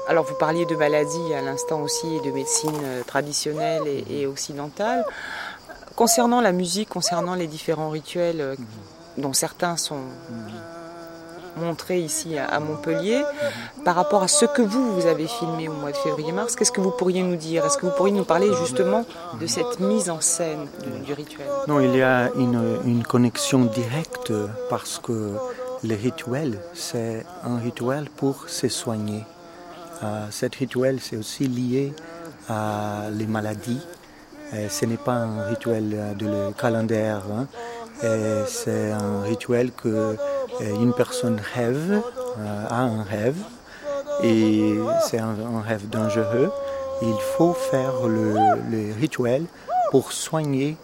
Alors 0.07 0.25
vous 0.25 0.35
parliez 0.35 0.65
de 0.65 0.75
maladies 0.75 1.33
à 1.33 1.41
l'instant 1.41 1.81
aussi 1.81 2.07
et 2.15 2.21
de 2.21 2.31
médecine 2.31 2.81
traditionnelle 3.05 3.83
et, 3.87 4.25
occidentale. 4.25 5.05
Concernant 5.95 6.41
la 6.41 6.51
musique, 6.51 6.89
concernant 6.89 7.35
les 7.35 7.47
différents 7.47 7.89
rituels 7.91 8.55
mhm 8.57 8.65
dont 9.17 9.33
certains 9.33 9.77
sont 9.77 10.01
montrés 11.57 11.99
ici 11.99 12.37
à 12.37 12.59
Montpellier, 12.59 13.23
par 13.85 13.95
rapport 13.95 14.23
à 14.23 14.27
ce 14.27 14.45
que 14.45 14.61
vous, 14.61 14.93
vous 14.93 15.05
avez 15.05 15.27
filmé 15.27 15.67
au 15.67 15.73
mois 15.73 15.91
de 15.91 15.97
février-mars, 15.97 16.55
qu'est-ce 16.55 16.71
que 16.71 16.81
vous 16.81 16.91
pourriez 16.91 17.23
nous 17.23 17.35
dire? 17.35 17.65
Est-ce 17.65 17.77
que 17.77 17.85
vous 17.85 17.91
pourriez 17.95 18.13
nous 18.13 18.23
parler 18.23 18.49
justement 18.59 19.05
de 19.39 19.47
cette 19.47 19.79
mise 19.79 20.09
en 20.09 20.21
scène 20.21 20.67
du, 21.05 21.13
rituel? 21.13 21.47
Non, 21.67 21.79
il 21.79 21.95
y 21.95 22.01
a 22.01 22.29
une, 22.35 23.03
connexion 23.03 23.65
directe 23.65 24.33
parce 24.69 24.99
que 24.99 25.33
le 25.83 25.95
rituel, 25.95 26.59
c'est 26.73 27.25
un 27.43 27.57
rituel 27.57 28.09
pour 28.15 28.49
se 28.49 28.69
soigner. 28.69 29.25
euh, 30.01 30.25
cet 30.31 30.55
rituel, 30.55 30.99
c'est 30.99 31.17
aussi 31.17 31.47
lié 31.47 31.93
à 32.49 33.09
les 33.11 33.27
maladies. 33.27 33.81
Et 34.55 34.69
ce 34.69 34.85
n'est 34.85 34.97
pas 34.97 35.13
un 35.13 35.43
rituel 35.45 36.15
de 36.17 36.25
le 36.25 36.51
calendrier, 36.51 37.07
hein. 37.07 37.47
Et 38.03 38.43
c'est 38.47 38.91
un 38.91 39.21
rituel 39.23 39.71
que 39.71 40.15
une 40.61 40.93
personne 40.93 41.39
rêve, 41.55 42.01
a 42.69 42.81
un 42.81 43.03
rêve, 43.03 43.37
et 44.21 44.75
c'est 45.01 45.19
un, 45.19 45.35
un 45.57 45.61
rêve 45.61 45.89
dangereux. 45.89 46.51
Il 47.01 47.17
faut 47.37 47.53
faire 47.53 48.05
le, 48.07 48.33
le 48.69 48.93
rituel 48.99 49.45
pour 49.91 50.11
soigner, 50.11 50.77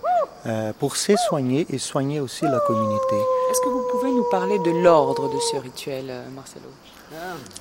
euh, 0.45 0.71
pour 0.79 0.95
se 0.95 1.15
soigner 1.27 1.65
et 1.69 1.77
soigner 1.77 2.19
aussi 2.19 2.45
la 2.45 2.59
communauté. 2.59 3.15
Est-ce 3.51 3.61
que 3.61 3.69
vous 3.69 3.83
pouvez 3.91 4.11
nous 4.11 4.25
parler 4.29 4.57
de 4.59 4.71
l'ordre 4.83 5.29
de 5.29 5.39
ce 5.39 5.57
rituel, 5.57 6.05
euh, 6.09 6.23
Marcelo? 6.35 6.69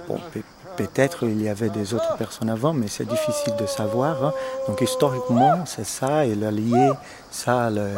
Peut-être 0.77 1.25
il 1.25 1.43
y 1.43 1.49
avait 1.51 1.69
des 1.69 1.93
autres 1.93 2.17
personnes 2.17 2.49
avant, 2.49 2.73
mais 2.73 2.89
c'est 2.89 3.05
difficile 3.05 3.55
de 3.57 3.67
savoir. 3.67 4.25
hein. 4.25 4.33
Donc 4.67 4.81
historiquement, 4.81 5.65
c'est 5.67 5.85
ça, 5.85 6.25
il 6.25 6.43
a 6.45 6.51
lié 6.51 6.91
ça 7.31 7.69
le- 7.69 7.95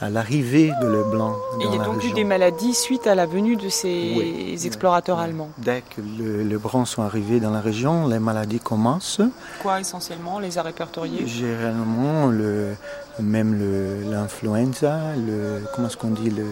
à 0.00 0.10
l'arrivée 0.10 0.72
de 0.82 0.86
le 0.86 1.04
blanc 1.04 1.36
dans 1.52 1.60
il 1.60 1.66
y 1.72 1.74
a 1.74 1.78
la 1.78 1.84
donc 1.84 1.96
région. 1.96 2.10
eu 2.10 2.14
des 2.14 2.24
maladies 2.24 2.74
suite 2.74 3.06
à 3.06 3.14
la 3.14 3.26
venue 3.26 3.56
de 3.56 3.68
ces 3.68 4.14
Oui, 4.16 4.60
explorateurs 4.66 5.18
allemands. 5.20 5.48
Dès 5.58 5.82
que 5.82 6.00
le- 6.18 6.42
les 6.42 6.56
Blancs 6.56 6.86
sont 6.86 7.02
arrivés 7.02 7.38
dans 7.40 7.50
la 7.52 7.60
région, 7.60 8.08
les 8.08 8.18
maladies 8.18 8.58
commencent. 8.60 9.20
Quoi 9.62 9.80
essentiellement 9.80 10.38
Les 10.40 10.58
a 10.58 10.62
répertoriés 10.62 11.26
Généralement, 11.26 12.26
le, 12.26 12.74
même 13.20 13.56
le- 13.58 14.10
l'influenza, 14.10 14.98
le, 15.16 15.62
comment 15.74 15.86
est-ce 15.88 15.96
qu'on 15.96 16.10
dit, 16.10 16.30
le, 16.30 16.44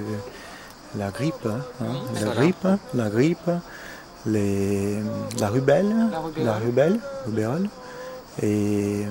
la 0.97 1.11
grippe, 1.11 1.35
hein, 1.47 1.59
la 2.15 2.21
Voilà. 2.21 2.35
grippe, 2.41 2.69
la 2.95 3.11
grippe, 3.11 3.51
les, 4.27 4.99
la 5.41 5.49
rubelle, 5.49 5.93
La 6.13 6.21
rubéole. 6.21 6.47
la 6.47 6.55
rubelle, 6.55 7.01
rubéole, 7.27 7.69
et 8.43 9.03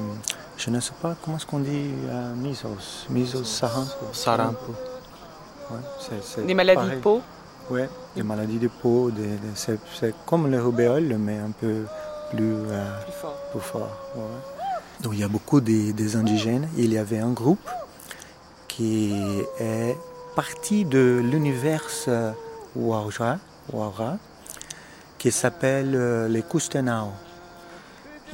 je 0.64 0.70
ne 0.70 0.80
sais 0.80 0.94
pas 1.02 1.16
comment 1.22 1.38
est-ce 1.38 1.46
qu'on 1.46 1.60
dit, 1.60 1.92
euh. 2.10 2.34
Sarampo. 4.14 4.74
Ouais, 5.72 5.78
c'est- 6.00 6.24
c'est 6.24 6.46
Des 6.46 6.54
maladies 6.54 6.76
pareil. 6.82 6.98
de 6.98 7.02
peau 7.02 7.22
Oui, 7.70 7.82
des 8.16 8.24
maladies 8.24 8.60
de 8.60 8.68
peau, 8.68 9.10
des- 9.12 9.22
des- 9.24 9.56
c'est, 9.56 9.80
c'est 10.00 10.14
comme 10.26 10.50
le 10.52 10.62
rubéole, 10.62 11.16
mais 11.18 11.38
un 11.40 11.52
peu 11.52 11.86
plus, 12.32 12.54
euh, 12.70 13.00
Plus 13.06 13.14
fort. 13.14 13.38
plus 13.52 13.62
fort, 13.62 13.98
ouais. 14.16 14.22
Donc 15.02 15.14
il 15.14 15.20
y 15.20 15.24
a 15.24 15.28
beaucoup 15.28 15.62
des, 15.62 15.94
des 15.94 16.16
indigènes. 16.16 16.68
Il 16.78 16.92
y 16.94 16.98
avait 16.98 17.20
un 17.20 17.32
groupe 17.32 17.68
qui 18.68 19.14
est 19.60 19.98
parti 20.36 20.86
de 20.86 21.22
l'univers 21.24 21.84
euh, 22.08 22.32
Waura, 22.76 23.38
Waura, 23.72 24.18
qui 25.18 25.32
s'appelle 25.32 26.28
les 26.28 26.44
Kustenao. 26.44 27.10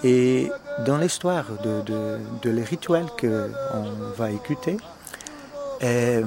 Et 0.03 0.51
dans 0.85 0.97
l'histoire 0.97 1.45
de, 1.63 2.49
les 2.49 2.63
rituels 2.63 3.07
qu'on 3.19 4.13
va 4.15 4.31
écouter, 4.31 4.77
euh, 5.83 6.23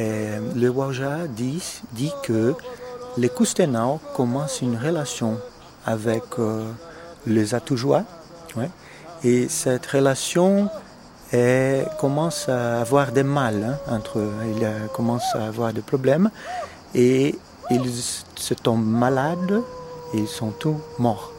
euh, 0.00 0.40
le 0.54 0.68
Waja 0.68 1.26
dit, 1.28 1.62
que 2.22 2.54
les 3.16 3.28
Kustenao 3.28 4.00
commencent 4.14 4.60
une 4.60 4.76
relation 4.76 5.38
avec 5.84 6.24
euh, 6.38 6.70
les 7.26 7.54
Atoujois. 7.54 8.04
et 9.24 9.48
cette 9.48 9.86
relation 9.86 10.68
commence 11.98 12.48
à 12.48 12.80
avoir 12.80 13.12
des 13.12 13.22
mal 13.22 13.78
hein, 13.88 13.94
entre 13.94 14.18
eux. 14.18 14.32
Il 14.56 14.64
euh, 14.64 14.86
commence 14.94 15.34
à 15.34 15.46
avoir 15.46 15.72
des 15.72 15.82
problèmes 15.82 16.30
et 16.94 17.34
ils 17.70 17.92
se 18.36 18.54
tombent 18.54 18.86
malades 18.86 19.62
et 20.14 20.18
ils 20.18 20.28
sont 20.28 20.50
tous 20.50 20.76
morts. 20.98 21.32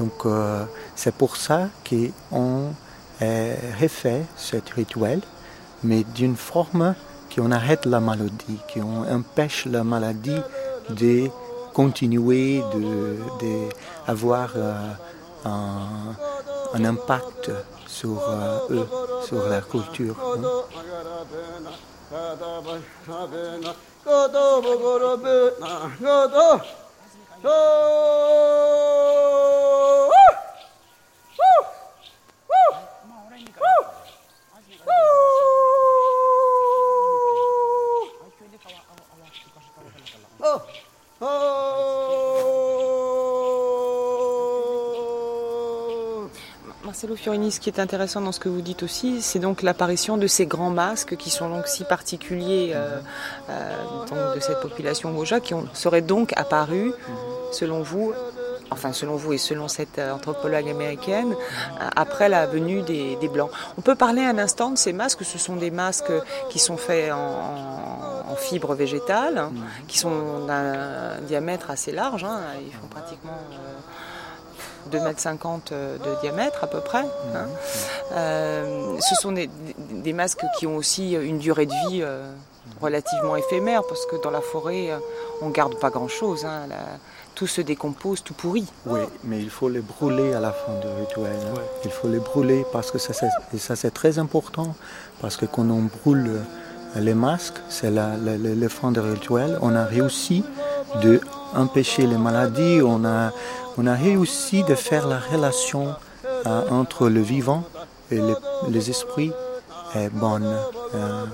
Hein. 0.00 0.04
Donc 0.04 0.26
euh, 0.26 0.64
c'est 0.94 1.14
pour 1.14 1.36
ça 1.36 1.68
qu'on 1.88 2.72
euh, 3.22 3.54
refait 3.80 4.22
ce 4.36 4.56
rituel, 4.74 5.20
mais 5.82 6.04
d'une 6.14 6.36
forme 6.36 6.94
qu'on 7.34 7.50
arrête 7.52 7.86
la 7.86 8.00
maladie, 8.00 8.58
qu'on 8.72 9.04
empêche 9.10 9.66
la 9.66 9.84
maladie 9.84 10.40
de 10.90 11.28
continuer, 11.74 12.62
de, 12.74 13.16
de 13.40 13.68
avoir 14.06 14.50
euh, 14.56 14.74
un, 15.44 16.84
impact 16.84 17.50
sur 17.86 18.18
euh, 18.28 18.58
eux, 18.70 18.86
sur 19.24 19.46
leur 19.48 19.68
culture. 19.68 20.16
hein. 26.42 26.60
Marcelo 46.96 47.14
Fiorini, 47.14 47.52
ce 47.52 47.60
qui 47.60 47.68
est 47.68 47.78
intéressant 47.78 48.22
dans 48.22 48.32
ce 48.32 48.40
que 48.40 48.48
vous 48.48 48.62
dites 48.62 48.82
aussi, 48.82 49.20
c'est 49.20 49.38
donc 49.38 49.60
l'apparition 49.60 50.16
de 50.16 50.26
ces 50.26 50.46
grands 50.46 50.70
masques 50.70 51.16
qui 51.16 51.28
sont 51.28 51.50
donc 51.50 51.66
si 51.66 51.84
particuliers 51.84 52.72
euh, 52.74 53.00
euh, 53.50 54.34
de 54.34 54.40
cette 54.40 54.60
population 54.60 55.14
Woja, 55.14 55.40
qui 55.40 55.52
ont, 55.52 55.68
seraient 55.74 56.00
donc 56.00 56.32
apparus, 56.36 56.94
selon 57.52 57.82
vous, 57.82 58.12
enfin 58.70 58.92
selon 58.92 59.16
vous 59.16 59.32
et 59.32 59.38
selon 59.38 59.68
cette 59.68 59.98
anthropologue 59.98 60.68
américaine, 60.68 61.34
après 61.94 62.28
la 62.28 62.46
venue 62.46 62.82
des, 62.82 63.16
Blancs. 63.28 63.50
On 63.76 63.80
peut 63.80 63.94
parler 63.94 64.22
un 64.22 64.38
instant 64.38 64.70
de 64.70 64.78
ces 64.78 64.92
masques, 64.92 65.24
ce 65.24 65.38
sont 65.38 65.56
des 65.56 65.70
masques 65.70 66.12
qui 66.48 66.58
sont 66.58 66.76
faits 66.76 67.12
en, 67.12 68.30
en 68.30 68.36
fibres 68.36 68.74
végétales, 68.74 69.38
hein, 69.38 69.52
qui 69.88 69.98
sont 69.98 70.46
d'un 70.46 71.20
diamètre 71.22 71.70
assez 71.70 71.92
large, 71.92 72.24
hein. 72.24 72.40
ils 72.64 72.72
font 72.72 72.86
pratiquement... 72.88 73.38
2,50 74.90 75.72
m 75.72 75.98
de 75.98 76.20
diamètre 76.20 76.64
à 76.64 76.66
peu 76.66 76.80
près. 76.80 77.04
Hein. 77.34 77.48
Euh, 78.12 78.96
ce 79.00 79.14
sont 79.16 79.32
des, 79.32 80.12
masques 80.12 80.44
qui 80.58 80.66
ont 80.66 80.76
aussi 80.76 81.12
une 81.14 81.38
durée 81.38 81.66
de 81.66 81.88
vie 81.88 82.02
euh, 82.02 82.30
relativement 82.80 83.36
éphémère 83.36 83.82
parce 83.88 84.06
que 84.06 84.16
dans 84.22 84.30
la 84.30 84.40
forêt, 84.40 84.90
euh, 84.90 84.98
on 85.42 85.50
garde 85.50 85.78
pas 85.78 85.90
grand-chose. 85.90 86.44
Hein. 86.44 86.68
Tout 87.36 87.46
se 87.46 87.60
décompose, 87.60 88.24
tout 88.24 88.34
pourrit. 88.34 88.66
Oui, 88.86 89.00
mais 89.22 89.38
il 89.40 89.50
faut 89.50 89.68
les 89.68 89.80
brûler 89.80 90.32
à 90.32 90.40
la 90.40 90.52
fin 90.52 90.72
du 90.80 90.88
rituel. 91.00 91.36
Hein. 91.54 91.60
Il 91.84 91.90
faut 91.90 92.08
les 92.08 92.18
brûler 92.18 92.64
parce 92.72 92.90
que 92.90 92.98
ça, 92.98 93.12
c'est 93.76 93.94
très 93.94 94.18
important 94.18 94.74
parce 95.20 95.36
que 95.36 95.44
quand 95.44 95.68
on 95.70 95.82
brûle 95.82 96.40
les 96.96 97.14
masques, 97.14 97.60
c'est 97.68 97.90
le 97.92 98.68
fin 98.68 98.90
du 98.90 99.00
rituel, 99.00 99.58
on 99.60 99.76
a 99.76 99.84
réussi 99.84 100.42
de 101.02 101.20
empêcher 101.54 102.06
les 102.06 102.16
maladies, 102.16 102.80
on 102.82 103.04
a, 103.04 103.32
on 103.76 103.86
a 103.86 103.94
réussi 103.94 104.64
de 104.64 104.74
faire 104.74 105.06
la 105.06 105.18
relation 105.18 105.94
euh, 106.46 106.68
entre 106.70 107.08
le 107.08 107.20
vivant 107.20 107.64
et 108.10 108.20
les, 108.68 108.90
esprits 108.90 109.32
est 110.04 110.10
bonne. 110.10 110.56
Euh, 110.94 111.24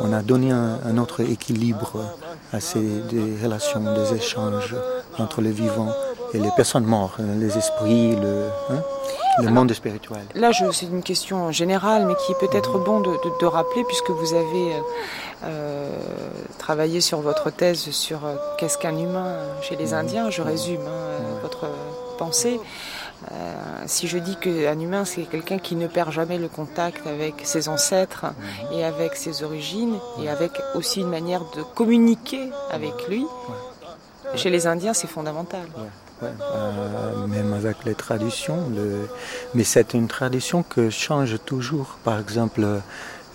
on 0.00 0.12
a 0.12 0.22
donné 0.22 0.50
un, 0.50 0.98
autre 0.98 1.20
équilibre 1.20 2.16
à 2.52 2.60
ces 2.60 3.02
relations, 3.42 3.94
des 3.94 4.14
échanges 4.14 4.74
entre 5.18 5.40
le 5.40 5.50
vivant 5.50 5.88
et 6.34 6.38
les 6.38 6.50
personnes 6.56 6.84
mortes, 6.84 7.20
les 7.38 7.56
esprits, 7.58 8.16
le, 8.16 8.48
hein, 8.70 8.82
le 9.42 9.50
monde 9.50 9.72
spirituel. 9.72 10.22
Là, 10.34 10.50
c'est 10.72 10.86
une 10.86 11.02
question 11.02 11.52
générale, 11.52 12.06
mais 12.06 12.14
qui 12.14 12.32
est 12.32 12.46
peut-être 12.46 12.78
bon 12.78 13.00
de, 13.00 13.46
rappeler, 13.46 13.84
puisque 13.84 14.10
vous 14.10 14.34
avez 14.34 14.72
euh, 15.44 15.90
travaillé 16.58 17.00
sur 17.00 17.20
votre 17.20 17.50
thèse 17.50 17.90
sur 17.90 18.20
qu'est-ce 18.58 18.78
qu'un 18.78 18.96
humain 18.96 19.36
chez 19.60 19.76
les 19.76 19.92
Indiens. 19.94 20.30
Je 20.30 20.42
résume 20.42 20.86
hein, 20.86 21.38
votre 21.42 21.68
pensée. 22.18 22.60
Euh, 23.30 23.54
si 23.86 24.08
je 24.08 24.18
dis 24.18 24.36
qu'un 24.36 24.78
humain, 24.78 25.04
c'est 25.04 25.22
quelqu'un 25.22 25.58
qui 25.58 25.76
ne 25.76 25.86
perd 25.86 26.10
jamais 26.10 26.38
le 26.38 26.48
contact 26.48 27.06
avec 27.06 27.34
ses 27.44 27.68
ancêtres 27.68 28.26
et 28.72 28.84
avec 28.84 29.14
ses 29.16 29.42
origines, 29.42 29.96
et 30.20 30.28
avec 30.28 30.52
aussi 30.74 31.00
une 31.00 31.08
manière 31.08 31.42
de 31.56 31.62
communiquer 31.62 32.50
avec 32.70 33.08
lui, 33.08 33.26
chez 34.34 34.50
les 34.50 34.66
Indiens, 34.66 34.94
c'est 34.94 35.08
fondamental. 35.08 35.66
Euh, 36.22 37.26
même 37.26 37.52
avec 37.52 37.84
les 37.84 37.94
traditions, 37.94 38.70
mais 39.54 39.64
c'est 39.64 39.94
une 39.94 40.06
tradition 40.06 40.62
que 40.62 40.90
change 40.90 41.36
toujours. 41.44 41.98
Par 42.04 42.20
exemple, 42.20 42.64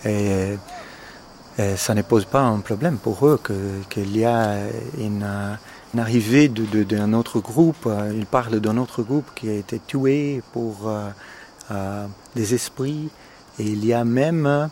et, 0.05 0.57
ça 1.75 1.95
ne 1.95 2.01
pose 2.01 2.25
pas 2.25 2.41
un 2.41 2.59
problème 2.59 2.97
pour 2.97 3.27
eux 3.27 3.39
qu'il 3.89 4.15
y 4.15 4.25
a 4.25 4.57
une 4.97 5.25
une 5.97 6.01
arrivée 6.01 6.47
d'un 6.47 7.13
autre 7.13 7.39
groupe. 7.39 7.89
Il 8.13 8.27
parle 8.27 8.59
d'un 8.59 8.77
autre 8.77 9.01
groupe 9.01 9.25
qui 9.33 9.49
a 9.49 9.53
été 9.53 9.79
tué 9.79 10.43
pour 10.53 10.87
euh, 10.87 11.09
euh, 11.71 12.05
des 12.35 12.53
esprits. 12.53 13.09
Et 13.57 13.63
il 13.63 13.83
y 13.83 13.93
a 13.93 14.05
même, 14.05 14.69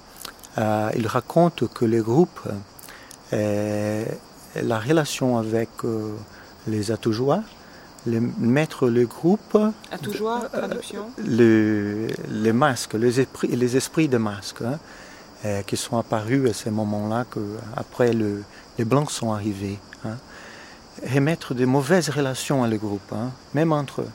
euh, 0.59 0.89
il 0.95 1.07
raconte 1.07 1.67
que 1.73 1.83
les 1.83 2.01
groupes, 2.01 2.41
la 3.31 4.79
relation 4.79 5.39
avec 5.39 5.69
les 6.67 6.91
Atoujois, 6.91 7.41
les, 8.05 8.19
mettre 8.19 8.87
le 8.87 9.07
groupe. 9.07 9.57
Atoujois, 9.91 10.47
traduction 10.53 11.07
le, 11.17 12.05
Les 12.29 12.53
masques, 12.53 12.93
les 12.93 13.19
esprits, 13.19 13.47
les 13.47 13.75
esprits 13.75 14.07
de 14.07 14.17
masques, 14.19 14.61
hein, 14.61 15.63
qui 15.65 15.75
sont 15.75 15.97
apparus 15.97 16.47
à 16.51 16.53
ce 16.53 16.69
moment-là, 16.69 17.25
après 17.75 18.13
le, 18.13 18.43
les 18.77 18.85
Blancs 18.85 19.09
sont 19.09 19.33
arrivés. 19.33 19.79
Hein 20.05 20.17
remettre 21.05 21.53
de 21.53 21.65
mauvaises 21.65 22.09
relations 22.09 22.63
à 22.63 22.67
le 22.67 22.77
groupe, 22.77 23.13
hein, 23.13 23.31
même 23.53 23.71
entre 23.71 24.01
eux. 24.01 24.11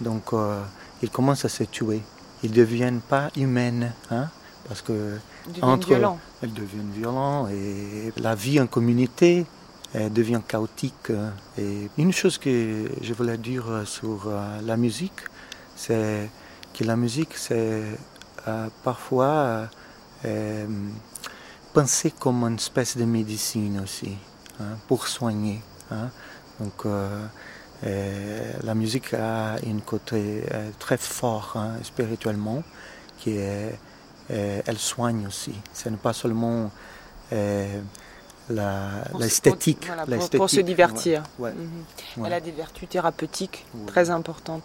Donc 0.00 0.32
euh, 0.32 0.60
ils 1.02 1.10
commencent 1.10 1.44
à 1.44 1.48
se 1.48 1.64
tuer. 1.64 2.00
Ils 2.42 2.50
ne 2.50 2.56
deviennent 2.56 3.00
pas 3.00 3.30
humaines, 3.36 3.92
hein, 4.10 4.28
parce 4.68 4.82
que 4.82 5.18
ils 5.56 5.64
entre 5.64 5.88
violents. 5.88 6.18
elles 6.42 6.52
deviennent 6.52 6.90
violents 6.90 7.48
et 7.48 8.12
la 8.16 8.34
vie 8.34 8.60
en 8.60 8.66
communauté 8.66 9.46
devient 9.94 10.40
chaotique. 10.46 11.12
Et 11.58 11.88
une 11.98 12.12
chose 12.12 12.38
que 12.38 12.88
je 13.00 13.12
voulais 13.12 13.36
dire 13.36 13.82
sur 13.84 14.26
euh, 14.26 14.60
la 14.62 14.76
musique, 14.76 15.20
c'est 15.76 16.30
que 16.72 16.84
la 16.84 16.96
musique, 16.96 17.36
c'est 17.36 17.82
euh, 18.48 18.68
parfois 18.82 19.68
pensée 21.72 22.12
comme 22.18 22.44
une 22.44 22.54
espèce 22.54 22.96
de 22.96 23.04
médecine 23.04 23.80
aussi, 23.82 24.16
hein, 24.60 24.76
pour 24.86 25.08
soigner. 25.08 25.60
Hein. 25.90 26.10
Donc 26.62 26.86
euh, 27.84 28.52
la 28.62 28.74
musique 28.74 29.14
a 29.14 29.54
un 29.54 29.80
côté 29.84 30.44
euh, 30.52 30.70
très 30.78 30.96
fort 30.96 31.54
hein, 31.56 31.72
spirituellement, 31.82 32.62
qui 33.18 33.36
est, 33.36 33.78
elle 34.28 34.78
soigne 34.78 35.26
aussi. 35.26 35.52
Ce 35.74 35.88
n'est 35.88 35.96
pas 35.96 36.12
seulement 36.12 36.70
euh, 37.32 37.80
l'esthétique. 39.18 39.90
pour, 40.36 40.48
se 40.48 40.60
divertir. 40.60 41.24
Mhm. 41.38 42.24
Elle 42.24 42.32
a 42.32 42.40
des 42.40 42.52
vertus 42.52 42.88
thérapeutiques 42.88 43.66
très 43.86 44.10
importantes. 44.10 44.62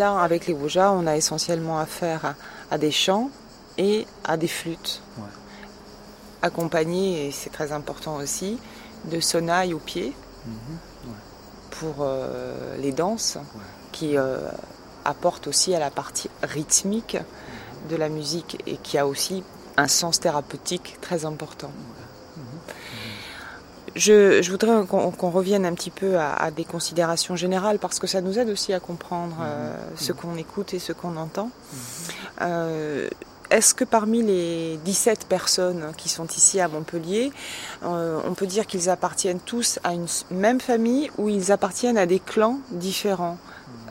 Là, 0.00 0.18
avec 0.22 0.46
les 0.46 0.54
Woja, 0.54 0.92
on 0.92 1.06
a 1.06 1.14
essentiellement 1.14 1.78
affaire 1.78 2.34
à, 2.70 2.78
des 2.78 2.90
chants 2.90 3.28
et 3.76 4.06
à 4.24 4.38
des 4.38 4.48
flûtes. 4.48 5.02
Accompagnés, 6.40 7.26
et 7.26 7.32
c'est 7.32 7.50
très 7.50 7.70
important 7.72 8.16
aussi, 8.16 8.58
de 9.04 9.20
sonailles 9.20 9.74
aux 9.74 9.78
pieds 9.78 10.14
mhm, 10.46 10.78
pour 11.72 11.96
euh, 12.00 12.78
les 12.78 12.92
danses 12.92 13.36
qui 13.92 14.16
euh, 14.16 14.38
apportent 15.04 15.48
aussi 15.48 15.74
à 15.74 15.78
la 15.78 15.90
partie 15.90 16.30
rythmique 16.42 17.18
de 17.90 17.96
la 17.96 18.08
musique 18.08 18.56
et 18.66 18.78
qui 18.78 18.96
a 18.96 19.06
aussi 19.06 19.44
un 19.76 19.86
sens 19.86 20.18
thérapeutique 20.18 20.96
très 21.02 21.26
important. 21.26 21.72
Je, 24.00 24.50
voudrais 24.50 24.86
qu'on 24.86 25.30
revienne 25.30 25.66
un 25.66 25.74
petit 25.74 25.90
peu 25.90 26.18
à, 26.18 26.50
des 26.50 26.64
considérations 26.64 27.36
générales 27.36 27.78
parce 27.78 27.98
que 27.98 28.06
ça 28.06 28.22
nous 28.22 28.38
aide 28.38 28.48
aussi 28.48 28.72
à 28.72 28.80
comprendre 28.80 29.36
euh, 29.42 29.76
ce 29.94 30.12
qu'on 30.12 30.36
écoute 30.36 30.72
et 30.72 30.78
ce 30.78 30.94
qu'on 30.94 31.18
entend. 31.18 31.50
Euh, 32.40 33.10
est-ce 33.50 33.74
que 33.74 33.84
parmi 33.84 34.22
les 34.22 34.78
17 34.86 35.26
personnes 35.28 35.92
qui 35.98 36.08
sont 36.08 36.26
ici 36.28 36.60
à 36.60 36.68
Montpellier, 36.68 37.30
euh, 37.84 38.20
on 38.26 38.32
peut 38.32 38.46
dire 38.46 38.66
qu'ils 38.66 38.88
appartiennent 38.88 39.40
tous 39.40 39.78
à 39.84 39.92
une 39.92 40.06
même 40.30 40.60
famille 40.60 41.10
ou 41.18 41.28
ils 41.28 41.52
appartiennent 41.52 41.98
à 41.98 42.06
des 42.06 42.20
clans 42.20 42.58
différents 42.70 43.36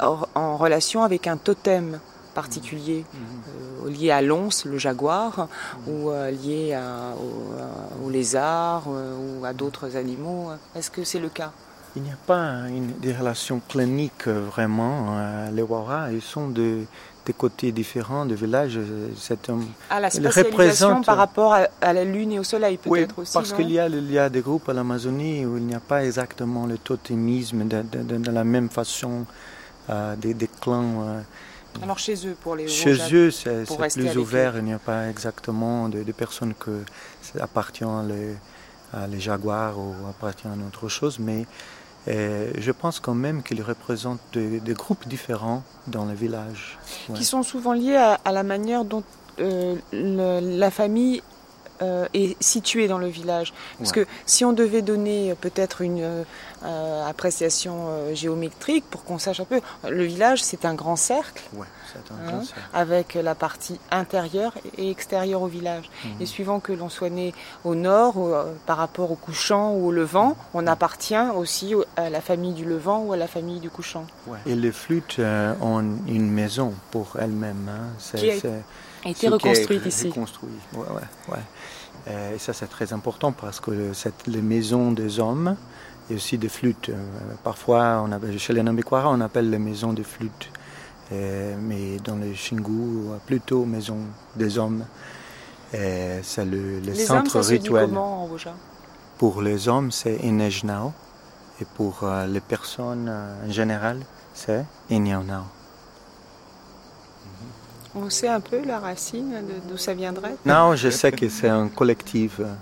en 0.02 0.58
relation 0.58 1.04
avec 1.04 1.28
un 1.28 1.38
totem 1.38 2.00
particulier 2.34 3.04
euh, 3.86 3.90
lié 3.90 4.12
à 4.12 4.22
l'once, 4.22 4.66
le 4.66 4.78
jaguar, 4.78 5.48
ou 5.88 6.10
euh, 6.10 6.32
lié 6.32 6.74
à, 6.74 7.14
au, 8.06 8.10
lézard 8.10 8.84
ou 9.40 9.46
à 9.46 9.54
d'autres 9.54 9.96
animaux. 9.96 10.50
Est-ce 10.76 10.92
que 10.92 11.04
c'est 11.04 11.20
le 11.20 11.30
cas? 11.30 11.52
Il 11.96 12.04
n'y 12.04 12.12
a 12.12 12.18
pas 12.28 12.68
une, 12.68 12.92
des 13.00 13.14
relations 13.14 13.62
cliniques 13.68 14.28
vraiment. 14.28 15.18
les 15.52 15.64
Wara, 15.64 16.12
ils 16.12 16.22
sont 16.22 16.48
de, 16.48 16.84
des 17.26 17.34
côtés 17.34 17.72
différents 17.72 18.26
du 18.26 18.36
village. 18.36 18.80
C'est 19.18 19.50
un, 19.50 19.60
ah, 19.90 20.00
la 20.00 20.10
par 21.04 21.18
rapport 21.18 21.54
à, 21.54 21.94
la 21.94 22.04
lune 22.04 22.34
et 22.34 22.40
au 22.40 22.44
soleil 22.44 22.78
peut-être 22.78 23.16
oui, 23.18 23.24
aussi. 23.24 23.34
Parce 23.34 23.54
qu'il 23.54 23.72
y, 23.72 23.80
a, 23.80 23.88
il 23.88 24.12
y 24.12 24.20
a 24.20 24.30
des 24.30 24.42
groupes 24.42 24.70
à 24.70 24.74
l'Amazonie 24.74 25.46
où 25.46 25.58
il 25.58 25.66
n'y 25.66 25.74
a 25.74 25.80
pas 25.80 26.06
exactement 26.06 26.68
le 26.68 26.78
totémisme 26.78 27.68
de, 27.68 27.82
de, 27.82 28.32
la 28.32 28.44
même 28.44 28.70
façon 28.70 29.26
des, 30.18 30.36
des, 30.36 30.50
clans. 30.62 31.24
Alors 31.82 32.00
chez 32.00 32.16
eux, 32.28 32.36
pour 32.40 32.56
les 32.56 32.68
Chez 32.68 32.98
eux, 33.14 33.32
c'est 33.32 33.66
plus 33.94 34.18
ouvert. 34.18 34.58
Il 34.58 34.64
n'y 34.64 34.74
a 34.74 34.80
pas 34.80 35.08
exactement 35.10 35.90
de, 35.90 36.04
personnes 36.12 36.54
que 36.54 36.84
appartiennent 37.40 38.08
les, 38.08 38.36
les 39.10 39.20
jaguars 39.20 39.78
ou 39.78 39.94
appartiennent 40.10 40.62
à 40.64 40.68
autre 40.68 40.90
chose, 40.90 41.20
mais 41.20 41.46
euh, 42.08 42.52
je 42.58 42.72
pense 42.72 43.00
quand 43.00 43.14
même 43.14 43.44
qu'ils 43.44 43.62
représentent 43.62 44.20
des, 44.34 44.74
groupes 44.74 45.08
différents 45.08 45.64
dans 45.88 46.06
le 46.06 46.14
village. 46.14 46.78
Qui 47.14 47.26
sont 47.26 47.44
souvent 47.44 47.74
liés 47.74 47.98
à, 47.98 48.32
la 48.32 48.44
manière 48.44 48.86
dont 48.86 49.04
euh, 49.40 49.76
la 49.92 50.72
famille 50.72 51.22
euh, 51.82 52.08
est 52.14 52.42
situé 52.42 52.88
dans 52.88 52.98
le 52.98 53.08
village. 53.08 53.54
Parce 53.78 53.92
que 53.92 54.06
si 54.26 54.44
on 54.44 54.52
devait 54.52 54.82
donner 54.82 55.34
peut-être 55.40 55.82
une 55.82 56.26
euh, 56.64 57.06
appréciation 57.08 57.88
euh, 57.88 58.16
géométrique 58.16 58.84
pour 58.90 59.06
qu'on 59.06 59.18
sache 59.18 59.40
un 59.40 59.46
peu, 59.46 59.62
le 59.88 60.04
village 60.04 60.44
c'est 60.44 60.66
un 60.66 60.74
grand 60.74 60.98
cercle, 60.98 61.42
hein, 62.12 62.42
avec 62.74 63.14
la 63.14 63.34
partie 63.34 63.80
intérieure 63.92 64.54
et 64.78 64.90
extérieure 64.90 65.42
au 65.42 65.48
village. 65.48 65.90
Mhm. 66.04 66.12
Et 66.20 66.26
suivant 66.26 66.60
que 66.60 66.74
l'on 66.74 66.90
soit 66.90 67.10
né 67.10 67.34
au 67.64 67.76
nord, 67.76 68.16
par 68.66 68.78
rapport 68.78 69.12
au 69.12 69.16
couchant 69.16 69.74
ou 69.74 69.88
au 69.88 69.92
levant, 69.92 70.36
on 70.54 70.68
appartient 70.68 71.16
aussi 71.36 71.74
à 71.96 72.10
la 72.10 72.20
famille 72.22 72.54
du 72.54 72.66
levant 72.66 73.04
ou 73.04 73.14
à 73.14 73.18
la 73.18 73.28
famille 73.28 73.60
du 73.60 73.70
couchant. 73.70 74.06
Et 74.46 74.56
les 74.56 74.72
flûtes 74.72 75.22
ont 75.62 75.80
une 76.08 76.30
maison 76.30 76.74
pour 76.92 77.18
elles-mêmes. 77.20 77.70
Hein. 77.70 78.18
Qui 78.18 79.08
a 79.08 79.12
été 79.12 79.28
reconstruite 79.30 79.86
ici. 79.86 80.12
Euh, 80.16 80.82
et 82.08 82.38
ça, 82.38 82.54
c'est 82.54 82.68
très 82.68 82.94
important 82.94 83.32
parce 83.32 83.60
que 83.60 83.94
c'est 83.94 84.28
les 84.28 84.42
maisons 84.42 84.92
des 84.92 85.20
hommes 85.20 85.56
et 86.10 86.16
aussi 86.16 86.38
des 86.38 86.50
flûtes. 86.50 86.90
Euh, 86.90 86.96
parfois, 87.44 88.04
on 88.06 88.12
appelle, 88.12 88.40
chez 88.40 88.54
les 88.54 88.64
Nambikwara, 88.64 89.10
on 89.10 89.22
appelle 89.22 89.50
les 89.50 89.60
maisons 89.60 89.94
des 89.94 90.04
flûtes. 90.04 90.50
Euh, 91.12 91.56
mais 91.62 91.98
dans 92.04 92.16
les 92.16 92.36
Shingu, 92.36 93.10
plutôt 93.26 93.66
maison 93.66 93.98
des 94.36 94.58
hommes. 94.58 94.86
C'est 95.72 96.46
le, 96.46 96.80
les 96.80 96.96
centre 96.96 97.36
hommes, 97.36 97.44
ça 97.44 97.50
rituel. 97.50 97.84
Se 97.84 97.90
dit 97.90 97.94
comment, 97.94 98.24
en 98.24 98.30
pour 99.18 99.42
les 99.42 99.68
hommes, 99.68 99.92
c'est 99.92 100.16
Inejnao. 100.24 100.94
Et 101.62 101.66
pour 101.76 102.08
les 102.28 102.40
personnes 102.40 103.10
en 103.10 103.52
général, 103.52 104.00
c'est 104.34 104.66
Inyaunao. 104.90 105.44
On 107.96 108.10
sait 108.10 108.28
un 108.28 108.40
peu 108.40 108.64
la 108.64 108.80
racine 108.80 109.42
d'où 109.68 109.78
ça 109.78 109.94
viendrait? 109.94 110.36
Non, 110.46 110.76
je 110.76 110.90
sais 110.90 111.12
que 111.12 111.28
c'est 111.28 111.50
un 111.50 111.68
collectif 111.68 112.40
euh, 112.40 112.54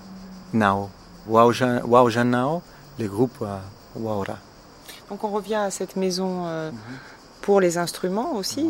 Nao. 0.54 0.90
Wauja 1.28 2.24
Nao, 2.24 2.62
le 2.98 3.08
groupe 3.08 3.38
euh, 3.42 3.58
Waura. 3.96 4.38
Donc 5.10 5.24
on 5.24 5.30
revient 5.30 5.56
à 5.56 5.72
cette 5.72 5.96
maison 5.96 6.46
euh, 6.46 6.72
pour 7.42 7.60
les 7.60 7.78
instruments 7.78 8.36
aussi 8.36 8.70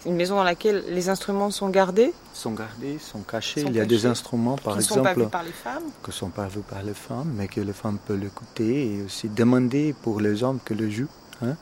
C'est 0.00 0.08
une 0.08 0.16
maison 0.16 0.36
dans 0.36 0.44
laquelle 0.44 0.84
les 0.88 1.08
instruments 1.08 1.50
sont 1.50 1.68
gardés? 1.68 2.12
Sont 2.34 2.52
gardés, 2.52 2.98
sont 2.98 3.20
cachés. 3.20 3.62
Il 3.62 3.74
y 3.74 3.80
a 3.80 3.84
des 3.84 4.06
instruments, 4.06 4.56
par 4.56 4.74
qui 4.74 4.80
exemple. 4.80 5.12
Qui 5.12 5.18
ne 5.20 5.24
sont 5.24 5.24
pas 5.24 5.24
vus 5.24 5.30
par 5.30 5.42
les 5.42 5.52
femmes? 5.52 5.82
Que 6.02 6.12
sont 6.12 6.28
pas 6.28 6.46
vus 6.46 6.60
par 6.60 6.82
les 6.82 6.94
femmes, 6.94 7.32
mais 7.36 7.48
que 7.48 7.60
les 7.60 7.72
femmes 7.72 7.98
peuvent 8.06 8.20
l'écouter 8.20 8.94
et 8.94 9.02
aussi 9.02 9.28
demander 9.28 9.94
pour 10.02 10.20
les 10.20 10.42
hommes 10.42 10.60
que 10.64 10.74
le 10.74 10.88
jouent. 10.88 11.08
Hein. 11.42 11.56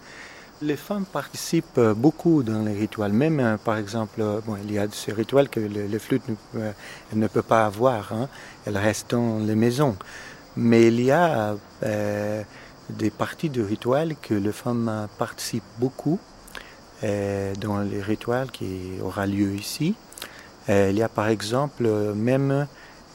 Les 0.61 0.77
femmes 0.77 1.05
participent 1.05 1.79
euh, 1.79 1.95
beaucoup 1.95 2.43
dans 2.43 2.63
les 2.63 2.75
rituels. 2.75 3.13
Même, 3.13 3.39
euh, 3.39 3.57
par 3.59 3.77
exemple, 3.77 4.21
euh, 4.21 4.41
bon, 4.45 4.57
il 4.65 4.73
y 4.73 4.79
a 4.79 4.89
ces 4.91 5.13
rituels 5.13 5.49
que 5.49 5.61
les, 5.61 5.99
flûtes 6.01 6.25
ne, 6.29 6.73
ne 7.15 7.27
peuvent 7.29 7.45
pas 7.45 7.65
avoir. 7.65 8.13
Hein. 8.13 8.29
Elles 8.67 8.77
restent 8.77 9.13
dans 9.13 9.39
les 9.39 9.55
maisons. 9.55 9.95
Mais 10.57 10.89
il 10.89 11.01
y 11.01 11.13
a 11.13 11.55
des 12.91 13.11
parties 13.11 13.51
de 13.51 13.63
rituels 13.63 14.17
que 14.21 14.35
les 14.35 14.51
femmes 14.51 15.07
participent 15.17 15.63
beaucoup 15.79 16.19
dans 17.01 17.79
les 17.89 18.03
rituels 18.03 18.51
qui 18.51 18.95
aura 19.01 19.27
lieu 19.27 19.55
ici. 19.55 19.95
il 20.69 20.99
y 20.99 21.03
a 21.03 21.09
par 21.09 21.29
exemple 21.29 21.87
même 22.15 22.67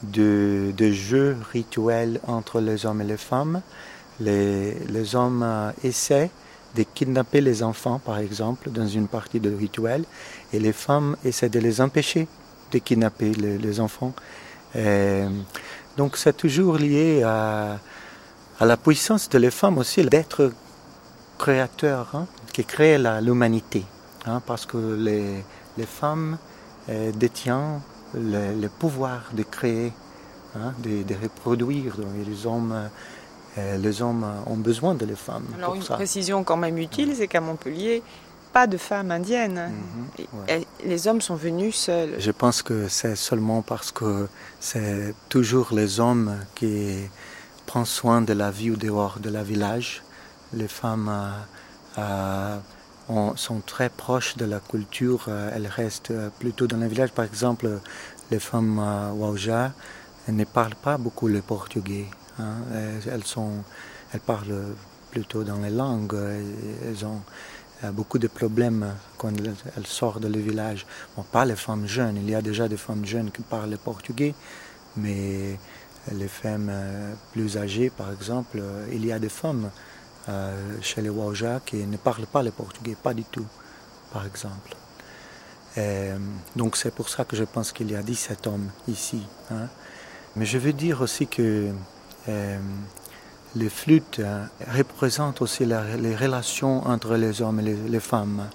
de, 0.02 0.72
jeux 0.90 1.36
rituels 1.52 2.18
entre 2.26 2.60
les 2.60 2.86
hommes 2.86 3.02
et 3.02 3.04
les 3.04 3.18
femmes. 3.18 3.60
Les, 4.20 4.72
les 4.88 5.14
hommes 5.14 5.72
essaient 5.82 6.30
de 6.74 6.82
kidnapper 6.82 7.40
les 7.40 7.62
enfants, 7.62 7.98
par 7.98 8.18
exemple, 8.18 8.70
dans 8.70 8.86
une 8.86 9.08
partie 9.08 9.40
de 9.40 9.54
rituel, 9.54 10.04
et 10.52 10.58
les 10.58 10.72
femmes 10.72 11.16
essaient 11.24 11.48
de 11.48 11.60
les 11.60 11.80
empêcher 11.80 12.26
de 12.72 12.78
kidnapper 12.78 13.32
les, 13.32 13.80
enfants. 13.80 14.12
Euh, 14.76 15.28
donc 15.96 16.16
c'est 16.16 16.36
toujours 16.36 16.76
lié 16.76 17.22
à, 17.22 17.78
à, 18.58 18.66
la 18.66 18.76
puissance 18.76 19.28
de 19.28 19.38
les 19.38 19.50
femmes 19.50 19.78
aussi 19.78 20.02
d'être 20.04 20.52
créateurs, 21.38 22.10
hein, 22.14 22.26
qui 22.52 22.64
créent 22.64 22.98
l'humanité, 23.20 23.84
hein, 24.26 24.40
parce 24.44 24.66
que 24.66 24.96
les, 24.98 25.44
les 25.76 25.86
femmes 25.86 26.38
euh, 26.88 27.12
détiennent 27.12 27.80
le, 28.14 28.68
pouvoir 28.68 29.30
de 29.32 29.42
créer, 29.42 29.92
hein, 30.56 30.72
de, 30.78 31.02
de, 31.02 31.14
reproduire. 31.20 31.96
Et 32.20 32.24
les 32.28 32.46
hommes 32.46 32.88
les 33.56 34.02
hommes 34.02 34.26
ont 34.46 34.56
besoin 34.56 34.94
de 34.94 35.04
les 35.06 35.14
femmes. 35.14 35.46
Alors 35.56 35.74
une 35.74 35.82
précision 35.82 36.42
quand 36.44 36.56
même 36.56 36.78
utile, 36.78 37.14
c'est 37.16 37.28
qu'à 37.28 37.40
Montpellier, 37.40 38.02
pas 38.54 38.66
de 38.68 38.76
femmes 38.76 39.10
indiennes. 39.10 39.72
Mhm, 40.48 40.64
les 40.84 41.08
hommes 41.08 41.20
sont 41.20 41.34
venus 41.34 41.74
seuls. 41.74 42.14
Je 42.18 42.30
pense 42.30 42.62
que 42.62 42.88
c'est 42.88 43.16
seulement 43.16 43.62
parce 43.62 43.90
que 43.90 44.28
c'est 44.60 45.14
toujours 45.28 45.68
les 45.72 45.98
hommes 45.98 46.36
qui 46.54 47.10
prennent 47.66 47.84
soin 47.84 48.22
de 48.22 48.32
la 48.32 48.50
vie 48.52 48.70
au 48.70 48.76
dehors 48.76 49.18
de 49.18 49.28
la 49.28 49.42
village. 49.42 50.02
Les 50.52 50.68
femmes 50.68 51.10
euh, 51.98 52.56
euh, 53.08 53.30
sont 53.34 53.60
très 53.66 53.88
proches 53.88 54.36
de 54.36 54.44
la 54.44 54.60
culture, 54.60 55.28
elles 55.54 55.66
restent 55.66 56.14
plutôt 56.38 56.68
dans 56.68 56.76
le 56.76 56.86
village. 56.86 57.10
Par 57.10 57.24
exemple, 57.24 57.80
les 58.30 58.38
femmes 58.38 58.78
Wauja 59.14 59.72
ne 60.28 60.44
parlent 60.44 60.80
pas 60.80 60.96
beaucoup 60.96 61.26
le 61.26 61.42
portugais. 61.42 62.06
Hein. 62.38 62.56
Elles, 63.06 63.24
sont, 63.24 63.62
elles 64.12 64.20
parlent 64.20 64.74
plutôt 65.10 65.44
dans 65.44 65.60
les 65.60 65.70
langues. 65.70 66.16
Elles 66.84 67.04
ont 67.04 67.20
euh, 67.84 67.90
beaucoup 67.90 68.18
de 68.18 68.28
problèmes 68.28 68.94
quand 69.18 69.32
elles 69.76 69.86
sortent 69.86 70.20
de 70.20 70.28
le 70.28 70.38
village. 70.38 70.86
Bon, 71.16 71.22
pas 71.22 71.44
les 71.44 71.56
femmes 71.56 71.86
jeunes. 71.86 72.16
Il 72.16 72.30
y 72.30 72.34
a 72.34 72.42
déjà 72.42 72.68
des 72.68 72.76
femmes 72.76 73.04
jeunes 73.04 73.30
qui 73.30 73.42
parlent 73.42 73.70
le 73.70 73.76
portugais, 73.76 74.34
mais 74.96 75.58
les 76.12 76.28
femmes 76.28 76.68
euh, 76.70 77.14
plus 77.32 77.56
âgées, 77.56 77.90
par 77.90 78.12
exemple, 78.12 78.58
euh, 78.60 78.86
il 78.92 79.04
y 79.04 79.12
a 79.12 79.18
des 79.18 79.28
femmes 79.28 79.70
chez 80.80 81.02
les 81.02 81.10
Wauja 81.10 81.60
qui 81.66 81.76
ne 81.76 81.98
parlent 81.98 82.26
pas 82.26 82.42
le 82.42 82.50
portugais, 82.50 82.96
pas 83.02 83.12
du 83.12 83.24
tout, 83.24 83.44
par 84.10 84.24
exemple. 84.24 84.74
donc 86.56 86.78
c'est 86.78 86.94
pour 86.94 87.10
ça 87.10 87.26
que 87.26 87.36
je 87.36 87.44
pense 87.44 87.72
qu'il 87.72 87.90
y 87.90 87.94
a 87.94 88.02
17 88.02 88.46
hommes 88.46 88.70
ici. 88.88 89.20
Hein. 89.50 89.68
Mais 90.34 90.46
je 90.46 90.56
veux 90.56 90.72
dire 90.72 91.02
aussi 91.02 91.26
que 91.26 91.72
euh, 92.28 92.58
les 93.54 93.68
flûtes 93.68 94.18
euh, 94.18 94.44
représentent 94.72 95.42
aussi 95.42 95.64
les 95.64 96.16
relations 96.16 96.86
entre 96.86 97.14
les 97.16 97.42
hommes 97.42 97.60
et 97.60 97.76
les, 97.88 98.00
femmes. 98.00 98.48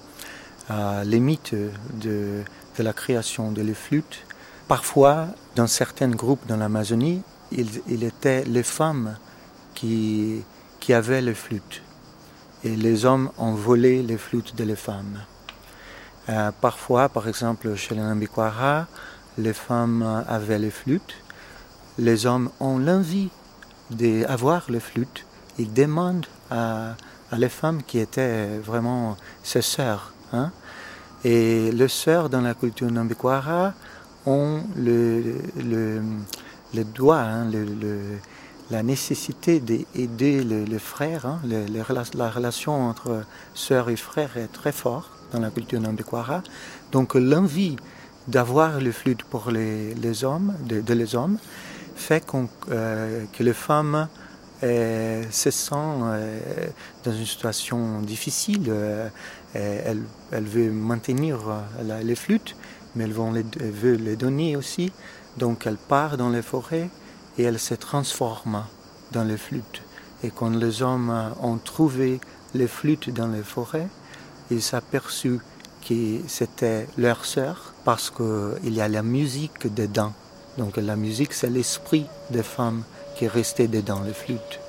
les 1.05 1.19
mythes 1.19 1.55
de, 1.93 2.43
la 2.77 2.93
création 2.93 3.51
de 3.51 3.61
les 3.61 3.73
flûtes. 3.73 4.25
Parfois, 4.67 5.27
dans 5.55 5.67
certains 5.67 6.09
groupes 6.09 6.45
dans 6.47 6.57
l'Amazonie, 6.57 7.21
il, 7.51 8.03
était 8.03 8.43
les 8.43 8.63
femmes 8.63 9.17
qui, 9.73 10.43
avaient 10.89 11.21
les 11.21 11.33
flûtes. 11.33 11.81
Et 12.63 12.75
les 12.75 13.05
hommes 13.05 13.29
ont 13.37 13.53
volé 13.53 14.01
les 14.03 14.17
flûtes 14.17 14.55
de 14.55 14.63
les 14.63 14.75
femmes. 14.75 15.19
Euh, 16.27 16.51
parfois, 16.61 17.09
par 17.09 17.27
exemple, 17.27 17.73
chez 17.75 17.95
les 17.95 18.01
Nambikwara, 18.01 18.87
les 19.37 19.53
femmes 19.53 20.23
avaient 20.27 20.59
les 20.59 20.71
flûtes. 20.71 21.15
Les 21.97 22.25
hommes 22.25 22.49
ont 22.59 22.77
l'envie 22.77 23.29
d'avoir 23.89 24.65
les 24.69 24.79
flûtes. 24.79 25.25
Ils 25.57 25.73
demandent 25.73 26.25
à, 26.49 26.95
les 27.37 27.49
femmes 27.49 27.83
qui 27.83 27.99
étaient 27.99 28.57
vraiment 28.57 29.17
ses 29.43 29.61
sœurs. 29.61 30.13
Hein. 30.33 30.51
Et 31.23 31.71
les 31.71 31.87
sœurs 31.87 32.29
dans 32.29 32.41
la 32.41 32.53
culture 32.53 32.89
Nambikwara 32.89 33.73
ont 34.25 34.63
le, 34.75 35.35
le, 35.57 36.01
le 36.73 36.83
doigt, 36.83 37.19
hein, 37.21 37.51
la 38.71 38.83
nécessité 38.83 39.59
d'aider 39.59 40.43
les, 40.43 40.79
frères. 40.79 41.25
Hein. 41.25 41.39
la 41.45 42.29
relation 42.29 42.89
entre 42.89 43.23
sœurs 43.53 43.89
et 43.89 43.95
frères 43.95 44.37
est 44.37 44.51
très 44.51 44.71
forte 44.71 45.11
dans 45.31 45.39
la 45.39 45.49
culture 45.49 45.81
Nambikwara. 45.81 46.41
Donc 46.91 47.15
l'envie 47.15 47.75
d'avoir 48.27 48.79
le 48.79 48.91
flûte 48.91 49.23
pour 49.23 49.49
les, 49.51 50.23
hommes, 50.23 50.53
de, 50.67 50.93
les 50.93 51.15
hommes, 51.15 51.37
fait 51.99 52.25
euh, 52.69 53.25
que 53.33 53.43
les 53.43 53.53
femmes 53.53 54.07
euh, 54.63 55.23
se 55.29 55.51
sentent 55.51 56.03
euh, 56.05 56.39
dans 57.03 57.11
une 57.11 57.25
situation 57.25 58.01
difficile. 58.01 58.71
elles, 59.53 60.03
veulent 60.31 60.71
maintenir 60.71 61.39
les 62.03 62.15
flûtes, 62.15 62.55
mais 62.95 63.03
elles, 63.03 63.13
vont 63.13 63.31
les, 63.31 63.43
veulent 63.59 64.03
les 64.03 64.15
donner 64.15 64.55
aussi. 64.55 64.91
Donc 65.37 65.67
elles 65.67 65.77
partent 65.77 66.17
dans 66.17 66.29
les 66.29 66.41
forêts 66.41 66.89
et 67.37 67.43
elles 67.43 67.59
se 67.59 67.75
transforment 67.75 68.65
dans 69.11 69.23
les 69.23 69.37
flûtes. 69.37 69.81
Et 70.23 70.31
quand 70.31 70.49
les 70.49 70.81
hommes 70.81 71.33
ont 71.41 71.57
trouvé 71.57 72.19
les 72.53 72.67
flûtes 72.67 73.09
dans 73.09 73.27
les 73.27 73.43
forêts, 73.43 73.87
ils 74.51 74.61
s'aperçurent 74.61 75.41
que 75.87 76.19
c'était 76.27 76.87
leur 76.97 77.25
sœur 77.25 77.73
parce 77.85 78.09
qu'il 78.09 78.73
y 78.73 78.81
a 78.81 78.87
la 78.87 79.03
musique 79.03 79.73
dedans. 79.73 80.13
Donc 80.59 80.75
la 80.75 80.97
musique, 80.97 81.31
c'est 81.31 81.49
l'esprit 81.49 82.05
des 82.31 82.43
femmes 82.43 82.83
qui 83.15 83.23
est 83.23 83.29
dedans 83.69 84.01
les 84.05 84.11
flûtes. 84.11 84.59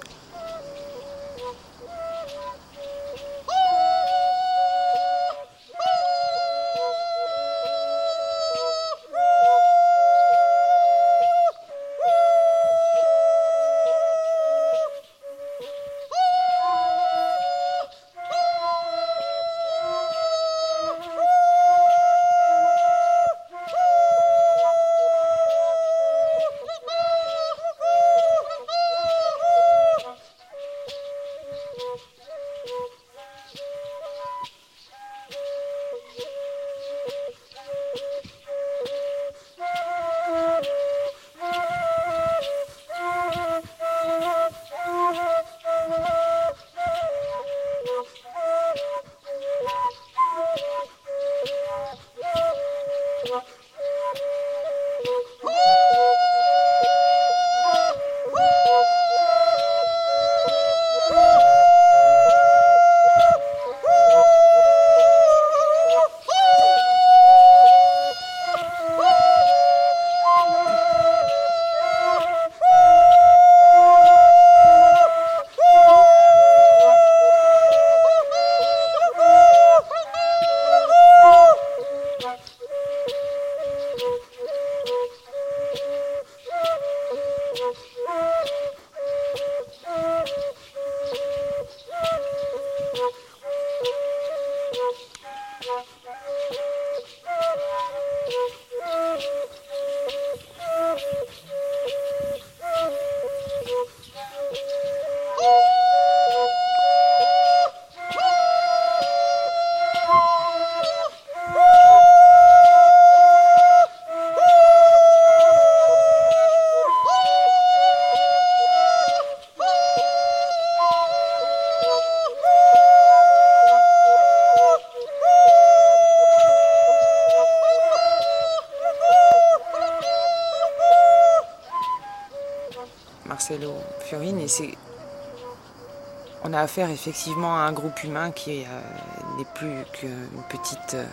On 136.43 136.53
a 136.53 136.61
affaire 136.61 136.91
effectivement 136.91 137.55
à 137.55 137.61
un 137.61 137.73
groupe 137.73 138.03
humain 138.03 138.31
qui 138.31 138.63
euh, 138.63 139.37
n'est 139.39 139.45
plus 139.55 139.85
qu'une 139.93 140.43
petite 140.49 140.95
euh, 140.95 141.05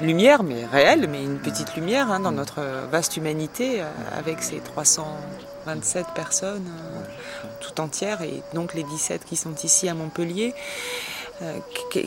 lumière, 0.00 0.42
mais 0.42 0.64
réelle, 0.66 1.08
mais 1.08 1.22
une 1.22 1.40
petite 1.40 1.74
lumière 1.74 2.10
hein, 2.10 2.20
dans 2.20 2.32
notre 2.32 2.60
vaste 2.90 3.16
humanité, 3.16 3.80
euh, 3.80 3.86
avec 4.16 4.42
ces 4.42 4.58
327 4.58 6.06
personnes 6.14 6.70
tout 7.60 7.80
entières, 7.80 8.22
et 8.22 8.42
donc 8.54 8.74
les 8.74 8.84
17 8.84 9.24
qui 9.24 9.36
sont 9.36 9.54
ici 9.64 9.88
à 9.88 9.94
Montpellier. 9.94 10.54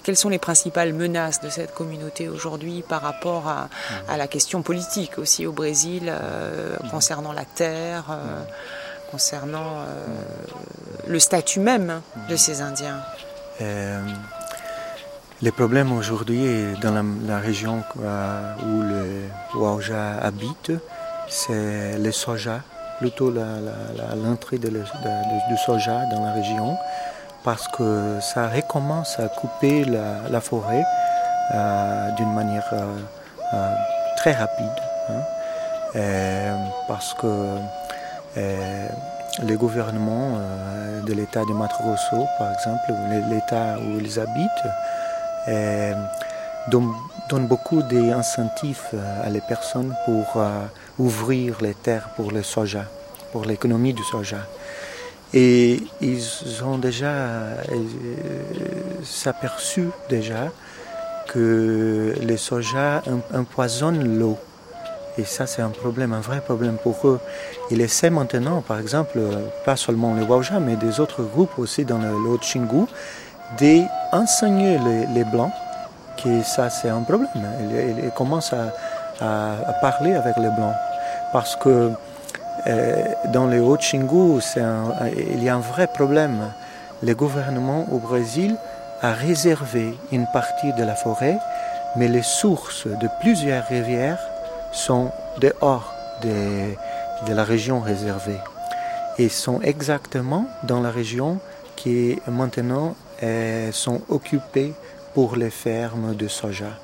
quelles 0.04 0.18
sont 0.18 0.30
les 0.30 0.40
principales 0.40 0.94
menaces 0.94 1.42
de 1.42 1.50
cette 1.50 1.74
communauté 1.74 2.28
aujourd'hui 2.28 2.84
par 2.88 3.02
rapport 3.02 3.48
à, 3.48 3.70
la 4.18 4.28
question 4.28 4.62
politique 4.62 5.18
aussi 5.18 5.46
au 5.46 5.54
Brésil, 5.54 6.14
concernant 6.90 7.32
la 7.32 7.46
terre 7.46 8.06
concernant 9.10 9.86
le 11.12 11.20
statut 11.20 11.60
même 11.60 12.02
de 12.30 12.36
ces 12.36 12.62
Indiens 12.62 13.02
euh, 13.62 14.02
Les 15.42 15.52
problèmes 15.52 15.92
aujourd'hui 15.92 16.42
dans 16.82 17.04
la, 17.28 17.40
région 17.40 17.84
euh, 18.02 18.54
où 18.64 18.82
les 18.84 19.60
Waouja 19.60 20.18
habitent, 20.22 20.72
c'est 21.28 21.98
le 21.98 22.12
soja, 22.12 22.62
plutôt 23.00 23.30
l'entrée 23.30 24.58
du 24.58 25.58
soja 25.66 26.06
dans 26.12 26.24
la 26.24 26.32
région, 26.32 26.78
parce 27.44 27.68
que 27.68 28.20
ça 28.22 28.48
recommence 28.48 29.20
à 29.20 29.28
couper 29.28 29.84
la, 29.84 30.42
forêt 30.42 30.84
d'une 32.18 32.34
manière 32.34 32.72
très 34.18 34.32
rapide. 34.34 34.66
Hein. 35.10 36.54
parce 36.88 37.14
que 37.16 37.58
euh, 38.38 38.88
les 39.44 39.56
gouvernements 39.56 40.38
euh, 40.38 41.02
de 41.02 41.14
l'État 41.14 41.46
de 41.46 41.54
Mato 41.54 41.76
Grosso, 41.82 42.28
par 42.38 42.52
exemple, 42.52 42.94
l'État 43.30 43.78
où 43.80 44.00
ils 44.00 44.20
habitent, 44.20 44.50
euh, 45.48 45.94
donnent, 46.70 47.48
beaucoup 47.48 47.82
d'incentives 47.82 48.82
à 49.24 49.30
les 49.30 49.42
personnes 49.42 49.96
pour 50.06 50.44
ouvrir 51.00 51.58
les 51.62 51.74
terres 51.74 52.10
pour 52.16 52.32
le 52.32 52.44
soja, 52.44 52.86
pour 53.32 53.46
l'économie 53.46 53.94
du 53.94 54.04
soja. 54.04 54.46
Et 55.34 55.82
ils 56.02 56.62
ont 56.64 56.78
déjà 56.78 57.14
s'aperçu 59.04 59.88
déjà 60.10 60.50
que 61.28 62.14
les 62.22 62.38
soja 62.38 63.02
empoisonnent 63.34 64.20
l'eau. 64.20 64.38
Et 65.18 65.26
ça, 65.26 65.46
c'est 65.46 65.62
un 65.62 65.70
problème, 65.70 66.14
un 66.14 66.22
vrai 66.22 66.40
problème 66.40 66.78
pour 66.82 66.96
eux. 67.06 67.20
Ils 67.70 67.82
essaient 67.82 68.10
maintenant, 68.10 68.62
par 68.62 68.80
exemple, 68.80 69.20
pas 69.66 69.76
seulement 69.76 70.14
les 70.16 70.24
Wauja, 70.24 70.60
mais 70.60 70.76
des 70.76 71.00
autres 71.00 71.24
groupes 71.24 71.58
aussi 71.58 71.84
dans 71.84 71.98
le, 71.98 72.10
le 72.10 72.38
Chingu, 72.42 72.86
d'enseigner 73.60 74.78
les, 75.14 75.24
Blancs 75.26 75.52
que 76.24 76.44
ça, 76.44 76.70
c'est 76.70 76.90
un 76.90 77.02
problème. 77.02 77.30
Ils, 78.04 78.12
commencent 78.12 78.54
à, 78.54 78.72
parler 79.82 80.14
avec 80.14 80.38
les 80.38 80.50
Blancs. 80.50 80.76
Parce 81.34 81.56
que 81.56 81.92
euh, 82.68 83.06
dans 83.34 83.48
le 83.48 83.60
Haut-Chingu, 83.62 84.40
il 84.56 85.44
y 85.44 85.50
a 85.50 85.56
un 85.56 85.60
vrai 85.60 85.88
problème. 85.88 86.40
Le 87.04 87.14
gouvernement 87.16 87.88
au 87.92 87.98
Brésil 87.98 88.56
a 89.02 89.12
réservé 89.12 89.98
une 90.12 90.28
partie 90.28 90.72
de 90.74 90.84
la 90.84 90.96
forêt, 90.96 91.38
mais 91.96 92.08
les 92.08 92.22
sources 92.22 92.88
de 92.88 93.08
plusieurs 93.20 93.66
rivières 93.66 94.20
sont 94.72 95.12
dehors 95.40 95.94
de, 96.24 96.74
de 97.28 97.34
la 97.34 97.44
région 97.44 97.80
réservée 97.80 98.40
et 99.18 99.30
sont 99.30 99.62
exactement 99.62 100.48
dans 100.64 100.82
la 100.82 100.92
région 100.92 101.40
qui 101.76 102.20
maintenant 102.28 102.96
euh, 103.24 103.72
sont 103.72 104.02
occupées 104.10 104.74
pour 105.14 105.36
les 105.36 105.50
fermes 105.50 106.16
de 106.16 106.28
soja. 106.28 106.78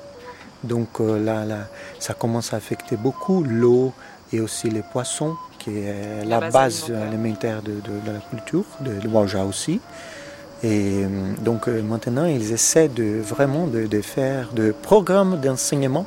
Donc 0.64 1.00
euh, 1.00 1.22
là, 1.22 1.44
là, 1.44 1.68
ça 1.98 2.14
commence 2.14 2.52
à 2.52 2.56
affecter 2.56 2.96
beaucoup 2.96 3.42
l'eau 3.42 3.92
et 4.32 4.40
aussi 4.40 4.68
les 4.68 4.82
poissons, 4.82 5.34
qui 5.58 5.78
est 5.78 6.24
la, 6.26 6.40
la 6.40 6.50
base, 6.50 6.90
alimentaire 6.90 7.62
de, 7.62 7.72
de, 7.72 8.00
de, 8.06 8.12
la 8.12 8.20
culture, 8.30 8.64
de, 8.80 9.00
de 9.00 9.08
Waja 9.08 9.44
aussi. 9.44 9.80
Et 10.62 11.04
euh, 11.04 11.08
donc 11.40 11.68
euh, 11.68 11.82
maintenant, 11.82 12.26
ils 12.26 12.52
essaient 12.52 12.88
de, 12.88 13.20
vraiment 13.20 13.66
de, 13.66 13.86
de 13.86 14.00
faire 14.02 14.50
des 14.52 14.72
programmes 14.72 15.40
d'enseignement 15.40 16.04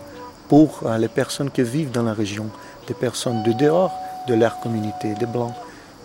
pour 0.52 0.82
euh, 0.84 0.98
les 0.98 1.08
personnes 1.08 1.50
qui 1.50 1.64
vivent 1.64 1.92
dans 1.92 2.04
la 2.04 2.12
région, 2.12 2.48
des 2.86 2.94
personnes 2.94 3.42
de 3.44 3.54
dehors 3.54 3.94
de 4.28 4.34
leur 4.34 4.60
communauté, 4.60 5.14
des 5.14 5.26
Blancs, 5.26 5.54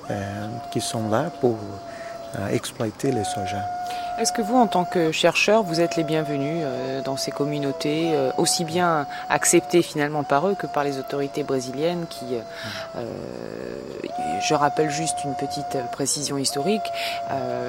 euh, 0.09 0.47
qui 0.71 0.81
sont 0.81 1.09
là 1.09 1.33
pour 1.41 1.57
euh, 2.37 2.49
exploiter 2.51 3.11
les 3.11 3.25
soja. 3.25 3.65
Est-ce 4.21 4.33
que 4.33 4.43
vous, 4.43 4.55
en 4.55 4.69
tant 4.69 4.85
que 4.85 5.11
chercheur, 5.11 5.65
vous 5.65 5.81
êtes 5.81 5.97
les 5.97 6.05
bienvenus 6.05 6.65
dans 7.05 7.17
ces 7.17 7.33
communautés, 7.33 8.15
aussi 8.39 8.65
bien 8.65 9.07
acceptés 9.29 9.83
finalement 9.83 10.23
par 10.23 10.49
eux 10.49 10.55
que 10.55 10.67
par 10.67 10.85
les 10.85 10.99
autorités 10.99 11.43
brésiliennes 11.43 12.07
qui, 12.09 12.25
euh, 12.97 13.03
je 14.41 14.55
rappelle 14.55 14.89
juste 14.89 15.23
une 15.25 15.35
petite 15.35 15.77
précision 15.93 16.39
historique, 16.39 16.91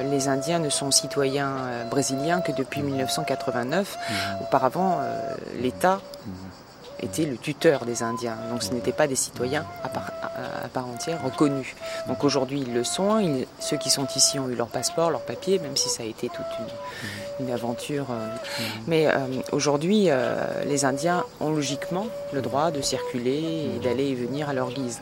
les 0.10 0.30
Indiens 0.30 0.60
ne 0.60 0.70
sont 0.70 0.90
citoyens 0.90 1.50
brésiliens 1.90 2.40
que 2.40 2.54
depuis 2.54 2.82
1989. 2.82 3.98
Mmh. 3.98 4.44
Auparavant, 4.44 5.00
l'État 5.60 6.00
mmh 6.26 6.32
était 7.00 7.26
le 7.26 7.38
tuteur 7.38 7.86
des 7.86 8.04
Indiens. 8.04 8.38
Donc 8.52 8.64
ce 8.64 8.72
n'étaient 8.72 8.92
pas 8.92 9.08
des 9.08 9.16
citoyens 9.16 9.66
à 9.84 9.90
part, 9.90 10.12
à, 10.22 10.66
à 10.66 10.68
part, 10.68 10.88
entière 10.88 11.24
reconnus. 11.24 11.76
Donc 12.08 12.24
aujourd'hui 12.24 12.62
ils 12.66 12.74
le 12.74 12.84
sont. 12.84 13.20
Ils, 13.20 13.46
ceux 13.60 13.78
qui 13.78 13.90
sont 13.90 14.08
ici 14.16 14.40
ont 14.40 14.50
eu 14.50 14.56
leur 14.56 14.68
passeport, 14.68 15.12
leur 15.12 15.22
papier, 15.22 15.60
même 15.60 15.76
si 15.76 15.90
ça 15.90 16.04
a 16.04 16.06
été 16.06 16.30
toute 16.30 16.46
une, 17.40 17.46
une 17.46 17.54
aventure. 17.54 18.08
Euh. 18.12 18.28
Mais 18.88 19.08
euh, 19.08 19.18
aujourd'hui, 19.52 20.06
euh, 20.10 20.64
les 20.66 20.86
Indiens 20.86 21.24
ont 21.40 21.52
logiquement 21.52 22.08
le 22.34 22.42
droit 22.42 22.72
de 22.72 22.82
circuler 22.82 23.70
et 23.76 23.80
d'aller 23.84 24.08
et 24.08 24.16
venir 24.16 24.50
à 24.50 24.54
leur 24.54 24.72
guise. 24.72 25.00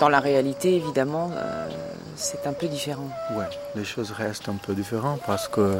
Dans 0.00 0.08
la 0.08 0.20
réalité, 0.20 0.74
évidemment, 0.74 1.30
euh, 1.34 1.68
c'est 2.16 2.46
un 2.46 2.52
peu 2.52 2.66
différent. 2.66 3.08
Ouais, 3.34 3.46
les 3.74 3.84
choses 3.84 4.10
restent 4.12 4.48
un 4.48 4.58
peu 4.64 4.74
différentes 4.74 5.20
parce 5.26 5.48
que 5.48 5.78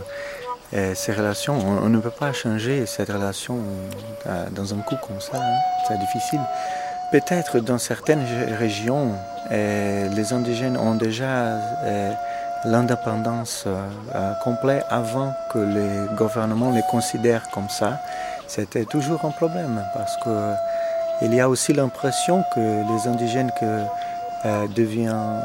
et 0.73 0.94
ces 0.94 1.12
relations, 1.12 1.55
on, 1.55 1.89
ne 1.90 1.99
peut 1.99 2.11
pas 2.11 2.32
changer 2.32 2.86
cette 2.86 3.11
relation 3.11 3.59
euh, 4.27 4.47
dans 4.53 4.73
un 4.73 4.78
coup 4.78 4.97
comme 5.07 5.20
ça, 5.20 5.36
hein. 5.36 5.59
c'est 5.86 5.99
difficile. 5.99 6.40
Peut-être 7.11 7.61
dans 7.61 7.77
certaines 7.77 8.24
régions, 8.59 9.12
euh, 9.51 10.09
les 10.09 10.32
indigènes 10.32 10.78
ont 10.78 10.94
déjà 10.94 11.59
euh, 11.85 12.12
l'indépendance 12.65 13.66
complète 14.43 14.86
avant 14.89 15.35
que 15.53 15.59
les 15.59 16.16
gouvernements 16.16 16.70
les 16.70 16.82
considèrent 16.90 17.51
comme 17.51 17.69
ça. 17.69 17.99
C'était 18.47 18.85
toujours 18.86 19.27
un 19.27 19.31
problème 19.31 19.85
parce 19.93 20.16
que 20.24 20.55
il 21.20 21.35
y 21.35 21.40
a 21.40 21.49
aussi 21.49 21.73
l'impression 21.73 22.44
que 22.55 22.61
les 22.61 23.09
indigènes 23.09 23.51
que, 23.61 24.69
deviennent 24.74 25.43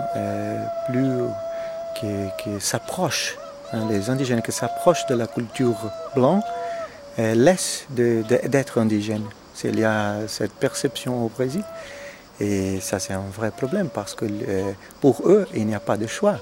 plus, 0.88 1.24
qui 1.96 2.60
s'approchent 2.60 3.36
les 3.74 4.10
indigènes 4.10 4.42
qui 4.42 4.52
s'approchent 4.52 5.06
de 5.08 5.16
la 5.16 5.28
culture 5.28 5.92
blanche 6.16 6.44
euh, 7.20 7.34
laissent 7.34 7.86
d'être 7.90 8.80
indigènes. 8.80 9.26
Il 9.64 9.80
y 9.80 9.84
a 9.84 10.28
cette 10.28 10.54
perception 10.54 11.26
au 11.26 11.30
Brésil. 11.30 11.64
Et 12.40 12.80
ça, 12.80 13.00
c'est 13.00 13.14
un 13.14 13.30
vrai 13.34 13.50
problème 13.50 13.90
parce 13.90 14.14
que 14.14 14.26
euh, 14.26 14.72
pour 15.02 15.28
eux, 15.28 15.48
il 15.56 15.66
n'y 15.66 15.74
a 15.74 15.80
pas 15.80 15.98
de 15.98 16.06
choix. 16.06 16.38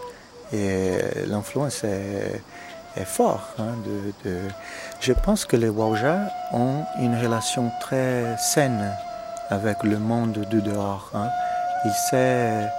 Et 0.53 0.97
l'influence 1.27 1.84
est, 1.84 2.41
forte. 3.06 3.60
Hein. 3.60 3.76
Je 5.02 5.11
pense 5.11 5.43
que 5.43 5.57
les 5.57 5.68
Wauja 5.68 6.30
ont 6.53 6.84
une 6.99 7.18
relation 7.18 7.69
très 7.81 8.38
saine 8.38 8.89
avec 9.49 9.84
le 9.84 9.97
monde 9.97 10.45
de 10.49 10.60
dehors. 10.61 11.11
Hein. 11.14 11.27
Ils 11.84 11.93
savent 12.10 12.69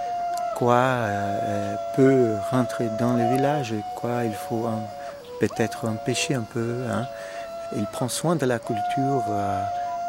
quoi 0.57 0.73
euh, 0.73 1.75
peut 1.95 2.33
rentrer 2.49 2.87
dans 2.99 3.13
le 3.13 3.29
village 3.35 3.75
quoi 3.95 4.23
il 4.23 4.33
faut 4.33 4.67
peut-être 5.39 5.87
empêcher 5.87 6.33
un 6.33 6.45
peu. 6.51 6.73
Hein. 6.91 7.05
Il 7.75 7.85
prend 7.85 8.09
soin 8.09 8.35
de 8.35 8.45
la 8.47 8.57
culture, 8.57 9.23
euh, 9.29 9.61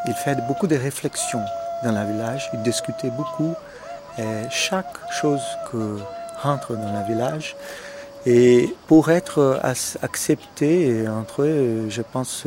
il 0.06 0.14
fait 0.14 0.36
beaucoup 0.46 0.66
de 0.66 0.76
réflexions 0.76 1.44
dans 1.84 1.92
le 1.92 2.12
village, 2.12 2.48
il 2.54 2.62
discute 2.62 3.04
beaucoup 3.14 3.54
chaque 4.50 4.96
chose 5.12 5.42
que 5.70 5.98
rentre 6.42 6.74
dans 6.74 6.92
le 6.98 7.04
village. 7.06 7.54
Et 8.26 8.74
pour 8.88 9.10
être 9.10 9.60
accepté 10.02 11.06
entre 11.06 11.42
eux, 11.42 11.86
je 11.88 12.02
pense 12.02 12.46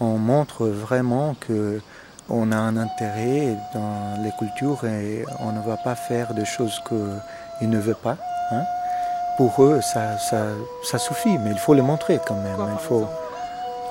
on 0.00 0.16
montre 0.18 0.66
vraiment 0.66 1.36
que 1.38 1.80
on 2.30 2.52
a 2.52 2.56
un 2.56 2.76
intérêt 2.76 3.56
dans 3.72 4.22
les 4.22 4.32
cultures 4.32 4.84
et 4.84 5.24
on 5.40 5.52
ne 5.52 5.60
va 5.60 5.76
pas 5.76 5.94
faire 5.94 6.34
des 6.34 6.44
choses 6.44 6.82
qu'ils 6.86 7.70
ne 7.70 7.78
veulent 7.78 7.94
pas. 7.94 8.16
Hein. 8.50 8.62
Pour 9.36 9.62
eux, 9.62 9.80
ça, 9.80 10.18
ça, 10.18 10.48
ça, 10.82 10.98
suffit, 10.98 11.38
mais 11.38 11.50
il 11.52 11.58
faut 11.58 11.74
le 11.74 11.82
montrer 11.82 12.18
quand 12.26 12.34
même. 12.34 12.58
il 12.72 12.78
faut, 12.78 13.06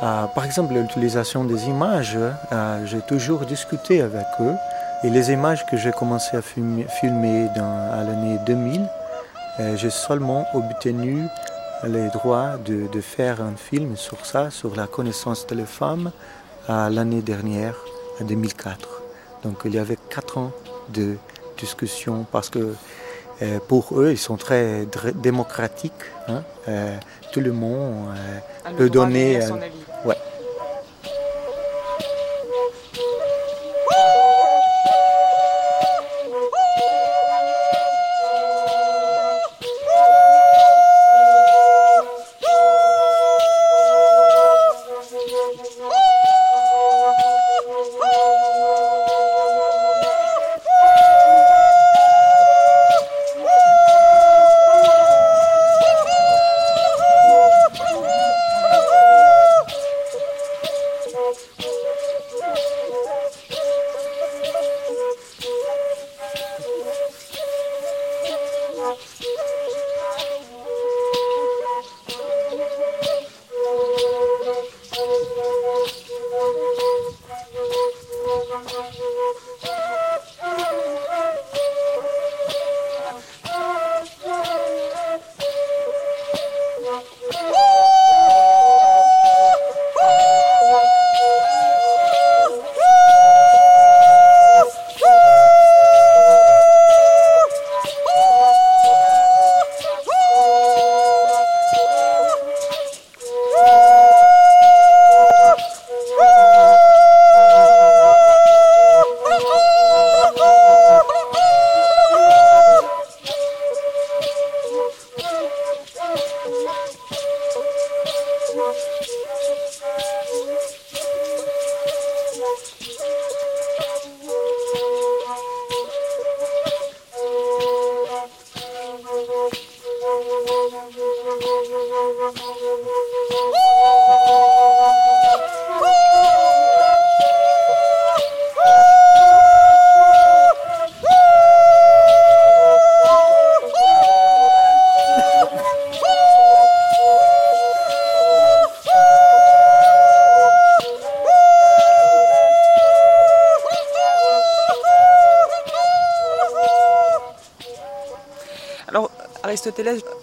euh, 0.03 0.26
par 0.35 0.45
exemple, 0.45 0.73
l'utilisation 0.73 1.45
des 1.45 1.68
images, 1.68 2.18
euh, 2.51 2.85
j'ai 2.85 3.01
toujours 3.01 3.45
discuté 3.45 4.01
avec 4.01 4.26
eux. 4.41 4.55
Et 5.03 5.09
les 5.09 5.31
images 5.31 5.65
que 5.65 5.77
j'ai 5.77 5.91
commencé 5.91 6.35
à 6.38 6.41
filmer, 6.41 6.85
filmer 6.89 7.49
dans, 7.55 7.91
à 7.93 8.03
l'année 8.03 8.39
2000, 8.45 8.81
euh, 9.59 9.77
j'ai 9.77 9.89
seulement 9.89 10.45
obtenu 10.53 11.23
les 11.85 12.09
droits 12.09 12.57
de, 12.65 12.88
de, 12.91 13.01
faire 13.01 13.39
un 13.39 13.55
film 13.55 13.95
sur 13.95 14.26
ça, 14.26 14.49
sur 14.49 14.76
la 14.76 14.88
connaissance 14.88 15.45
de 15.47 15.55
les 15.55 15.65
femmes, 15.65 16.11
l'année 16.68 17.22
dernière 17.22 17.76
en 18.22 18.26
2004. 18.26 19.02
Donc 19.44 19.57
il 19.65 19.76
y 19.76 19.80
avait 19.80 19.98
quatre 20.10 20.38
ans 20.38 20.52
de 20.89 21.15
discussion 21.57 22.26
parce 22.31 22.49
que 22.49 22.76
euh, 23.41 23.60
pour 23.68 23.99
eux, 23.99 24.11
ils 24.11 24.18
sont 24.18 24.38
très 24.38 24.88
démocratiques. 25.15 25.94
Hein? 26.27 26.44
Euh, 26.68 26.98
tout 27.31 27.39
le 27.39 27.52
monde 27.52 28.15
euh, 28.15 28.72
peut 28.77 28.89
donner. 28.89 29.41
Son 29.41 29.56
avis. 29.56 29.73
Ouais. 30.06 30.15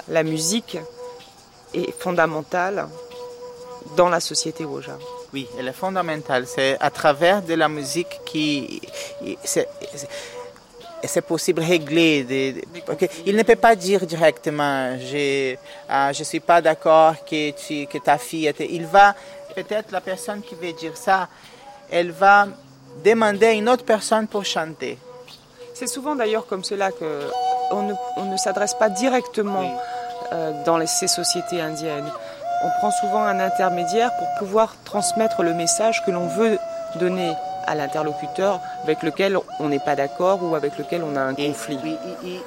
La 0.08 0.22
musique 0.22 0.78
est 1.72 1.92
fondamentale 1.98 2.88
dans 3.96 4.08
la 4.08 4.20
société 4.20 4.64
Woja. 4.64 4.98
Oui, 5.32 5.48
elle 5.58 5.68
est 5.68 5.72
fondamentale. 5.72 6.46
C'est 6.46 6.76
à 6.80 6.90
travers 6.90 7.42
de 7.42 7.54
la 7.54 7.68
musique 7.68 8.20
qui 8.24 8.80
c'est 11.06 11.22
possible 11.22 11.60
de 11.60 11.66
régler. 11.66 12.64
Il 13.26 13.36
ne 13.36 13.42
peut 13.42 13.56
pas 13.56 13.76
dire 13.76 14.06
directement 14.06 14.96
je 14.98 15.52
ne 15.52 16.12
je 16.12 16.24
suis 16.24 16.40
pas 16.40 16.60
d'accord 16.60 17.14
que, 17.24 17.84
que 17.84 17.98
ta 17.98 18.18
fille 18.18 18.46
était. 18.46 18.68
Il 18.70 18.86
va, 18.86 19.14
peut-être 19.54 19.90
la 19.92 20.00
personne 20.00 20.40
qui 20.42 20.54
veut 20.54 20.72
dire 20.72 20.96
ça, 20.96 21.28
elle 21.90 22.10
va 22.10 22.48
demander 23.04 23.46
à 23.46 23.52
une 23.52 23.68
autre 23.68 23.84
personne 23.84 24.26
pour 24.26 24.44
chanter. 24.44 24.98
C'est 25.74 25.88
souvent 25.88 26.14
d'ailleurs 26.14 26.46
comme 26.46 26.64
cela 26.64 26.92
que 26.92 27.28
on 27.70 27.82
ne, 27.82 27.94
ne 28.34 28.38
s'adresse 28.38 28.74
pas 28.74 28.88
directement 28.88 29.70
euh, 30.32 30.52
dans 30.64 30.84
ces 30.86 31.08
sociétés 31.08 31.60
indiennes. 31.60 32.10
On 32.64 32.70
prend 32.78 32.90
souvent 32.90 33.22
un 33.22 33.40
intermédiaire 33.40 34.10
pour 34.16 34.28
pouvoir 34.38 34.74
transmettre 34.84 35.42
le 35.42 35.54
message 35.54 36.04
que 36.04 36.10
l'on 36.10 36.26
veut 36.28 36.58
donner 36.96 37.34
à 37.66 37.74
l'interlocuteur 37.74 38.60
avec 38.84 39.02
lequel 39.02 39.38
on 39.58 39.68
n'est 39.68 39.78
pas 39.78 39.96
d'accord 39.96 40.42
ou 40.42 40.54
avec 40.54 40.78
lequel 40.78 41.02
on 41.02 41.16
a 41.16 41.20
un 41.20 41.34
conflit. 41.34 41.78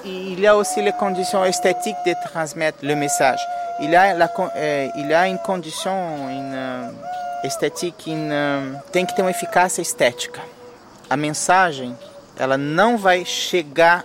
il 0.06 0.40
y 0.40 0.48
a 0.48 0.56
aussi 0.56 0.82
les 0.82 0.92
conditions 0.92 1.44
esthétiques 1.44 1.98
de 2.06 2.14
transmettre 2.24 2.80
le 2.84 2.96
message. 2.96 3.40
Il 3.80 3.92
y 3.92 3.96
a, 3.96 4.14
la, 4.14 4.32
euh, 4.56 4.88
il 4.96 5.08
y 5.08 5.14
a 5.14 5.28
une 5.28 5.40
condition 5.40 5.92
une, 6.30 6.54
euh, 6.56 6.90
esthétique, 7.44 8.06
une, 8.08 8.80
tem 8.92 9.06
que 9.06 9.14
ter 9.14 9.22
uma 9.22 9.32
eficácia 9.32 9.82
estética. 9.82 10.42
A 11.10 11.16
mensagem, 11.16 11.96
ela 12.38 12.58
não 12.58 12.98
vai 12.98 13.24
chegar 13.24 14.04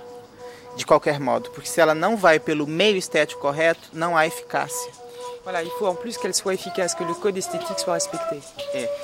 de 0.76 0.84
qualquer 0.84 1.20
modo, 1.20 1.50
porque 1.50 1.68
se 1.68 1.80
ela 1.80 1.94
não 1.94 2.16
vai 2.16 2.38
pelo 2.38 2.66
meio 2.66 2.96
estético 2.96 3.40
correto, 3.40 3.88
não 3.92 4.16
há 4.16 4.26
eficácia. 4.26 4.90
Voilà, 5.44 5.62
il 5.64 5.70
faut 5.70 5.88
en 5.88 5.96
plus 5.96 6.16
qu'elle 6.16 6.34
soit 6.34 6.54
efficace, 6.54 6.94
que 6.94 7.02
le 7.02 7.14
code 7.14 7.36
esthétique 7.36 7.80
soit 7.80 7.94
respecté. 7.94 8.40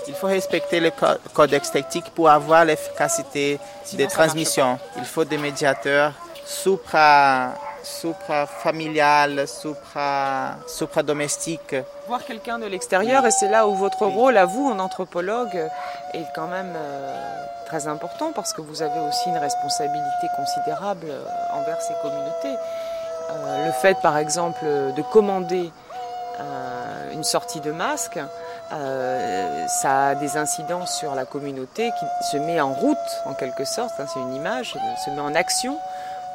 Il 0.07 0.15
faut 0.15 0.29
respecter 0.29 0.79
le 0.79 0.93
code 1.35 1.53
esthétique 1.53 2.11
pour 2.15 2.29
avoir 2.31 2.65
l'efficacité 2.65 3.59
de 3.93 4.07
transmission. 4.07 4.79
Il 4.97 5.05
faut 5.05 5.25
des 5.25 5.37
médiateurs 5.37 6.13
supra 6.47 7.55
supra-familial, 7.83 9.47
supra-domestique. 10.67 11.75
Voir 12.07 12.25
quelqu'un 12.25 12.59
de 12.59 12.67
l'extérieur, 12.67 13.25
et 13.27 13.31
c'est 13.31 13.49
là 13.49 13.67
où 13.67 13.75
votre 13.75 14.05
rôle 14.07 14.37
à 14.37 14.45
vous, 14.45 14.69
en 14.69 14.79
anthropologue, 14.79 15.71
est 16.15 16.27
quand 16.35 16.49
même 16.49 16.75
euh, 16.77 17.45
très 17.69 17.87
important, 17.87 18.33
parce 18.33 18.53
que 18.53 18.61
vous 18.61 18.83
avez 18.83 19.01
aussi 19.01 19.29
une 19.29 19.37
responsabilité 19.37 20.27
considérable 20.37 21.07
euh, 21.11 21.25
envers 21.53 21.81
ces 21.81 21.95
communautés. 22.03 22.57
Euh, 23.31 23.67
le 23.67 23.73
fait, 23.73 23.97
par 24.03 24.17
exemple, 24.19 24.65
de 24.65 25.03
commander 25.13 25.71
une 27.13 27.25
sortie 27.25 27.61
de 27.61 27.73
masque, 27.73 28.21
ça 28.71 30.07
a 30.07 30.15
des 30.15 30.37
incidences 30.37 30.97
sur 30.97 31.17
la 31.17 31.25
communauté 31.25 31.91
qui 31.99 32.31
se 32.31 32.37
met 32.37 32.61
en 32.61 32.73
route, 32.73 32.97
en 33.25 33.35
quelque 33.35 33.65
sorte, 33.65 33.95
hein, 33.99 34.07
c'est 34.07 34.21
une 34.21 34.37
image, 34.37 34.77
se 35.05 35.11
met 35.11 35.21
en 35.21 35.35
action 35.35 35.77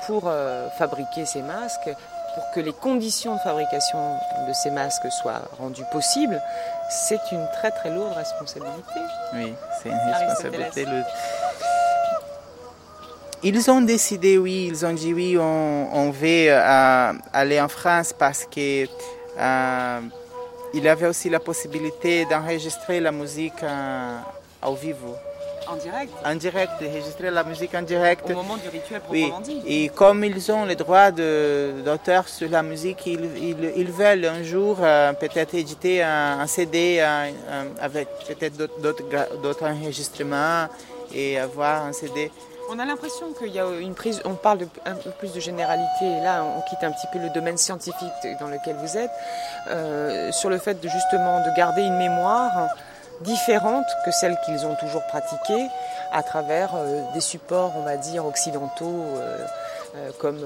pour 0.05 0.23
euh, 0.25 0.69
fabriquer 0.77 1.25
ces 1.25 1.41
masques, 1.41 1.89
pour 2.35 2.51
que 2.51 2.59
les 2.59 2.73
conditions 2.73 3.35
de 3.35 3.39
fabrication 3.39 4.17
de 4.47 4.53
ces 4.53 4.71
masques 4.71 5.11
soient 5.11 5.41
rendues 5.59 5.85
possibles, 5.91 6.41
c'est 6.93 7.31
une 7.31 7.47
très 7.53 7.71
très 7.71 7.89
lourde 7.89 8.13
responsabilité. 8.13 8.99
Oui, 9.33 9.53
c'est 9.81 9.89
une 9.89 10.13
responsabilité 10.13 10.85
lourde. 10.85 11.05
Ils 13.45 13.69
ont 13.69 13.81
décidé, 13.81 14.37
oui, 14.37 14.69
ils 14.71 14.85
ont 14.85 14.93
dit 14.93 15.13
oui, 15.13 15.37
on, 15.37 16.11
veut 16.11 16.47
euh, 16.49 17.13
aller 17.33 17.59
en 17.59 17.67
France 17.67 18.13
parce 18.17 18.45
que 18.45 18.85
euh, 19.37 19.99
il 20.73 20.87
avait 20.87 21.07
aussi 21.07 21.29
la 21.29 21.41
possibilité 21.41 22.25
d'enregistrer 22.25 23.01
la 23.01 23.11
musique 23.11 23.65
au 24.65 24.75
vivo. 24.75 25.15
En 25.67 25.75
direct 25.75 26.13
En 26.25 26.35
direct, 26.35 26.71
enregistrer 26.81 27.31
la 27.31 27.43
musique 27.43 27.73
en 27.75 27.81
direct. 27.81 28.29
Au 28.29 28.33
moment 28.33 28.57
du 28.57 28.69
rituel 28.69 29.01
proprement 29.01 29.41
oui. 29.45 29.61
Et 29.65 29.89
comme 29.89 30.23
ils 30.23 30.51
ont 30.51 30.65
le 30.65 30.75
droit 30.75 31.11
d'auteur 31.11 32.27
sur 32.27 32.49
la 32.49 32.63
musique, 32.63 33.05
ils, 33.05 33.29
ils, 33.75 33.91
veulent 33.91 34.25
un 34.25 34.43
jour 34.43 34.77
euh, 34.81 35.13
peut-être 35.13 35.53
éditer 35.55 36.03
un, 36.03 36.45
CD 36.47 36.99
avec 37.79 38.07
peut-être 38.27 38.57
d'autres 38.57 39.65
enregistrements 39.65 40.67
et 41.13 41.39
avoir 41.39 41.85
un 41.85 41.93
CD. 41.93 42.31
On 42.69 42.79
a 42.79 42.85
l'impression 42.85 43.33
qu'il 43.33 43.53
y 43.53 43.59
a 43.59 43.65
une 43.79 43.93
prise, 43.93 44.21
on 44.25 44.35
parle 44.35 44.59
de, 44.59 44.67
un 44.85 44.95
peu 44.95 45.11
plus 45.11 45.33
de 45.33 45.39
généralité, 45.39 46.05
et 46.05 46.21
là 46.21 46.43
on 46.43 46.61
quitte 46.61 46.83
un 46.83 46.91
petit 46.91 47.07
peu 47.11 47.19
le 47.19 47.29
domaine 47.29 47.57
scientifique 47.57 48.07
dans 48.39 48.47
lequel 48.47 48.77
vous 48.81 48.97
êtes, 48.97 49.11
euh, 49.69 50.31
sur 50.31 50.49
le 50.49 50.57
fait 50.57 50.79
de 50.79 50.87
justement 50.87 51.41
de 51.41 51.55
garder 51.57 51.81
une 51.81 51.97
mémoire 51.97 52.69
différentes 53.23 53.85
que 54.05 54.11
celles 54.11 54.37
qu'ils 54.45 54.65
ont 54.65 54.75
toujours 54.75 55.03
pratiquées 55.07 55.67
à 56.11 56.23
travers 56.23 56.71
euh, 56.75 57.01
des 57.13 57.21
supports, 57.21 57.73
on 57.75 57.83
va 57.83 57.97
dire, 57.97 58.25
occidentaux 58.25 59.05
euh, 59.15 59.45
euh, 59.95 60.11
comme 60.19 60.39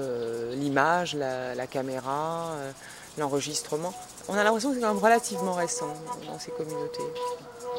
l'image, 0.52 1.14
la, 1.14 1.66
caméra, 1.66 2.52
l'enregistrement. 3.18 3.92
On 4.28 4.34
a 4.34 4.44
l'impression 4.44 4.70
que 4.70 4.76
c'est 4.76 4.80
quand 4.80 4.94
même 4.94 5.02
relativement 5.02 5.52
récent 5.52 5.92
dans 6.26 6.38
ces 6.38 6.50
communautés 6.50 7.02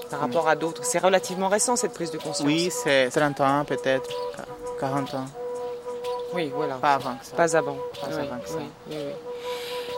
par 0.10 0.22
rapport 0.22 0.48
à 0.48 0.56
d'autres. 0.56 0.84
C'est 0.84 1.00
relativement 1.00 1.48
récent 1.48 1.76
cette 1.76 1.94
prise 1.94 2.12
de 2.12 2.18
conscience. 2.18 2.48
Oui, 2.48 2.72
c'est 2.72 3.10
30 3.10 3.42
ans 3.42 3.66
peut-être, 3.66 4.10
40 4.80 5.14
ans. 5.14 5.26
Oui, 6.34 6.52
voilà. 6.56 6.76
Pas 6.76 6.96
avant 6.96 7.16
que 7.16 7.26
ça. 7.26 7.36
Pas 7.36 7.58
avant. 7.58 7.78
Pas 8.02 8.08
avant 8.08 8.40
que 8.40 8.50
ça. 8.50 8.60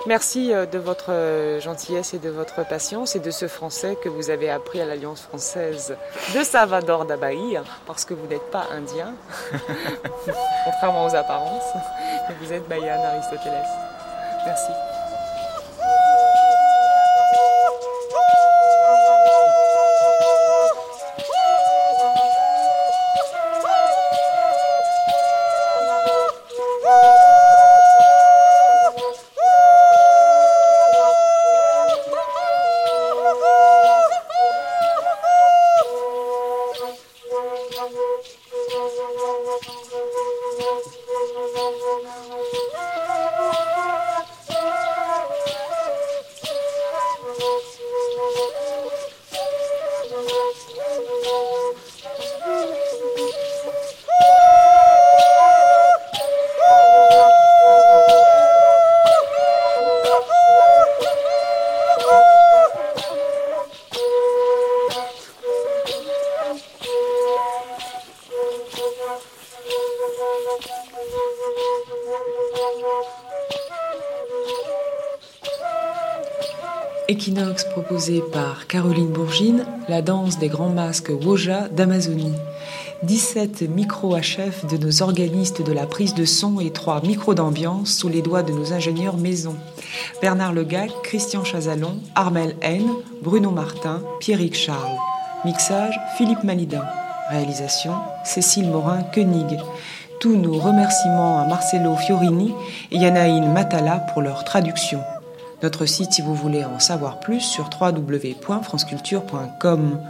Merci 0.07 0.51
euh, 0.51 0.65
de 0.65 0.79
votre 0.79 1.11
euh, 1.11 1.59
gentillesse 1.59 2.15
et 2.15 2.19
de 2.19 2.29
votre 2.29 2.65
patience 2.67 3.15
et 3.15 3.19
de 3.19 3.29
ce 3.29 3.47
français 3.47 3.95
que 4.01 4.09
vous 4.09 4.31
avez 4.31 4.49
appris 4.49 4.81
à 4.81 4.85
l'Alliance 4.85 5.21
française 5.21 5.95
de 6.35 6.43
Salvador 6.43 7.05
da 7.05 7.17
Bahia, 7.17 7.63
parce 7.85 8.03
que 8.05 8.15
vous 8.15 8.25
n'êtes 8.25 8.49
pas 8.49 8.65
indien, 8.71 9.13
contrairement 10.65 11.05
aux 11.05 11.15
apparences, 11.15 11.71
mais 12.27 12.35
vous 12.41 12.51
êtes 12.51 12.67
Bahian 12.67 13.03
Aristoteles. 13.03 13.63
Merci. 14.45 14.71
Équinoxe 77.61 77.65
proposé 77.65 78.23
par 78.31 78.67
Caroline 78.67 79.11
Bourgine, 79.11 79.65
la 79.87 80.01
danse 80.01 80.37
des 80.37 80.47
grands 80.47 80.69
masques 80.69 81.11
Woja 81.23 81.67
d'Amazonie. 81.69 82.33
17 83.03 83.63
micros 83.69 84.13
à 84.15 84.21
chef 84.21 84.65
de 84.67 84.77
nos 84.77 85.01
organistes 85.01 85.63
de 85.63 85.73
la 85.73 85.87
prise 85.87 86.13
de 86.13 86.25
son 86.25 86.59
et 86.59 86.71
3 86.71 87.01
micros 87.01 87.33
d'ambiance 87.33 87.93
sous 87.93 88.09
les 88.09 88.21
doigts 88.21 88.43
de 88.43 88.51
nos 88.51 88.73
ingénieurs 88.73 89.17
maison. 89.17 89.55
Bernard 90.21 90.53
Legac, 90.53 90.91
Christian 91.03 91.43
Chazalon, 91.43 91.97
Armel 92.15 92.55
N, 92.61 92.87
Bruno 93.23 93.51
Martin, 93.51 94.01
Pierrick 94.19 94.55
Charles. 94.55 94.97
Mixage, 95.45 95.99
Philippe 96.17 96.43
Malidin. 96.43 96.83
Réalisation, 97.29 97.93
Cécile 98.23 98.69
Morin-Koenig. 98.69 99.57
Tous 100.19 100.37
nos 100.37 100.59
remerciements 100.59 101.41
à 101.41 101.47
Marcelo 101.47 101.95
Fiorini 101.95 102.53
et 102.91 102.97
Yanaïne 102.97 103.51
Matala 103.51 104.05
pour 104.13 104.21
leur 104.21 104.43
traduction. 104.43 104.99
Notre 105.63 105.85
site, 105.85 106.13
si 106.13 106.21
vous 106.23 106.33
voulez 106.33 106.65
en 106.65 106.79
savoir 106.79 107.19
plus, 107.19 107.41
sur 107.41 107.69
www.franceculture.com. 107.79 110.01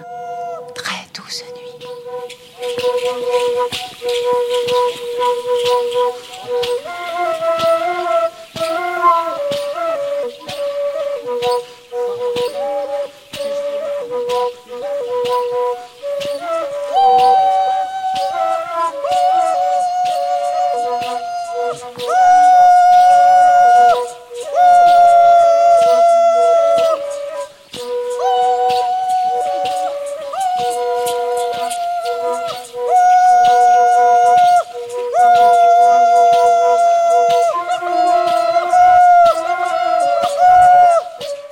Très 0.76 1.06
douce 1.14 1.44
nuit. 1.44 1.52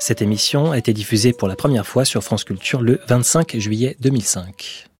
Cette 0.09 0.23
émission 0.23 0.71
a 0.71 0.77
été 0.79 0.91
diffusée 0.91 1.33
pour 1.33 1.47
la 1.47 1.55
première 1.55 1.85
fois 1.85 2.03
sur 2.03 2.23
France 2.23 2.43
Culture 2.43 2.81
le 2.81 2.99
25 3.07 3.59
juillet 3.59 3.95
2005. 3.99 4.87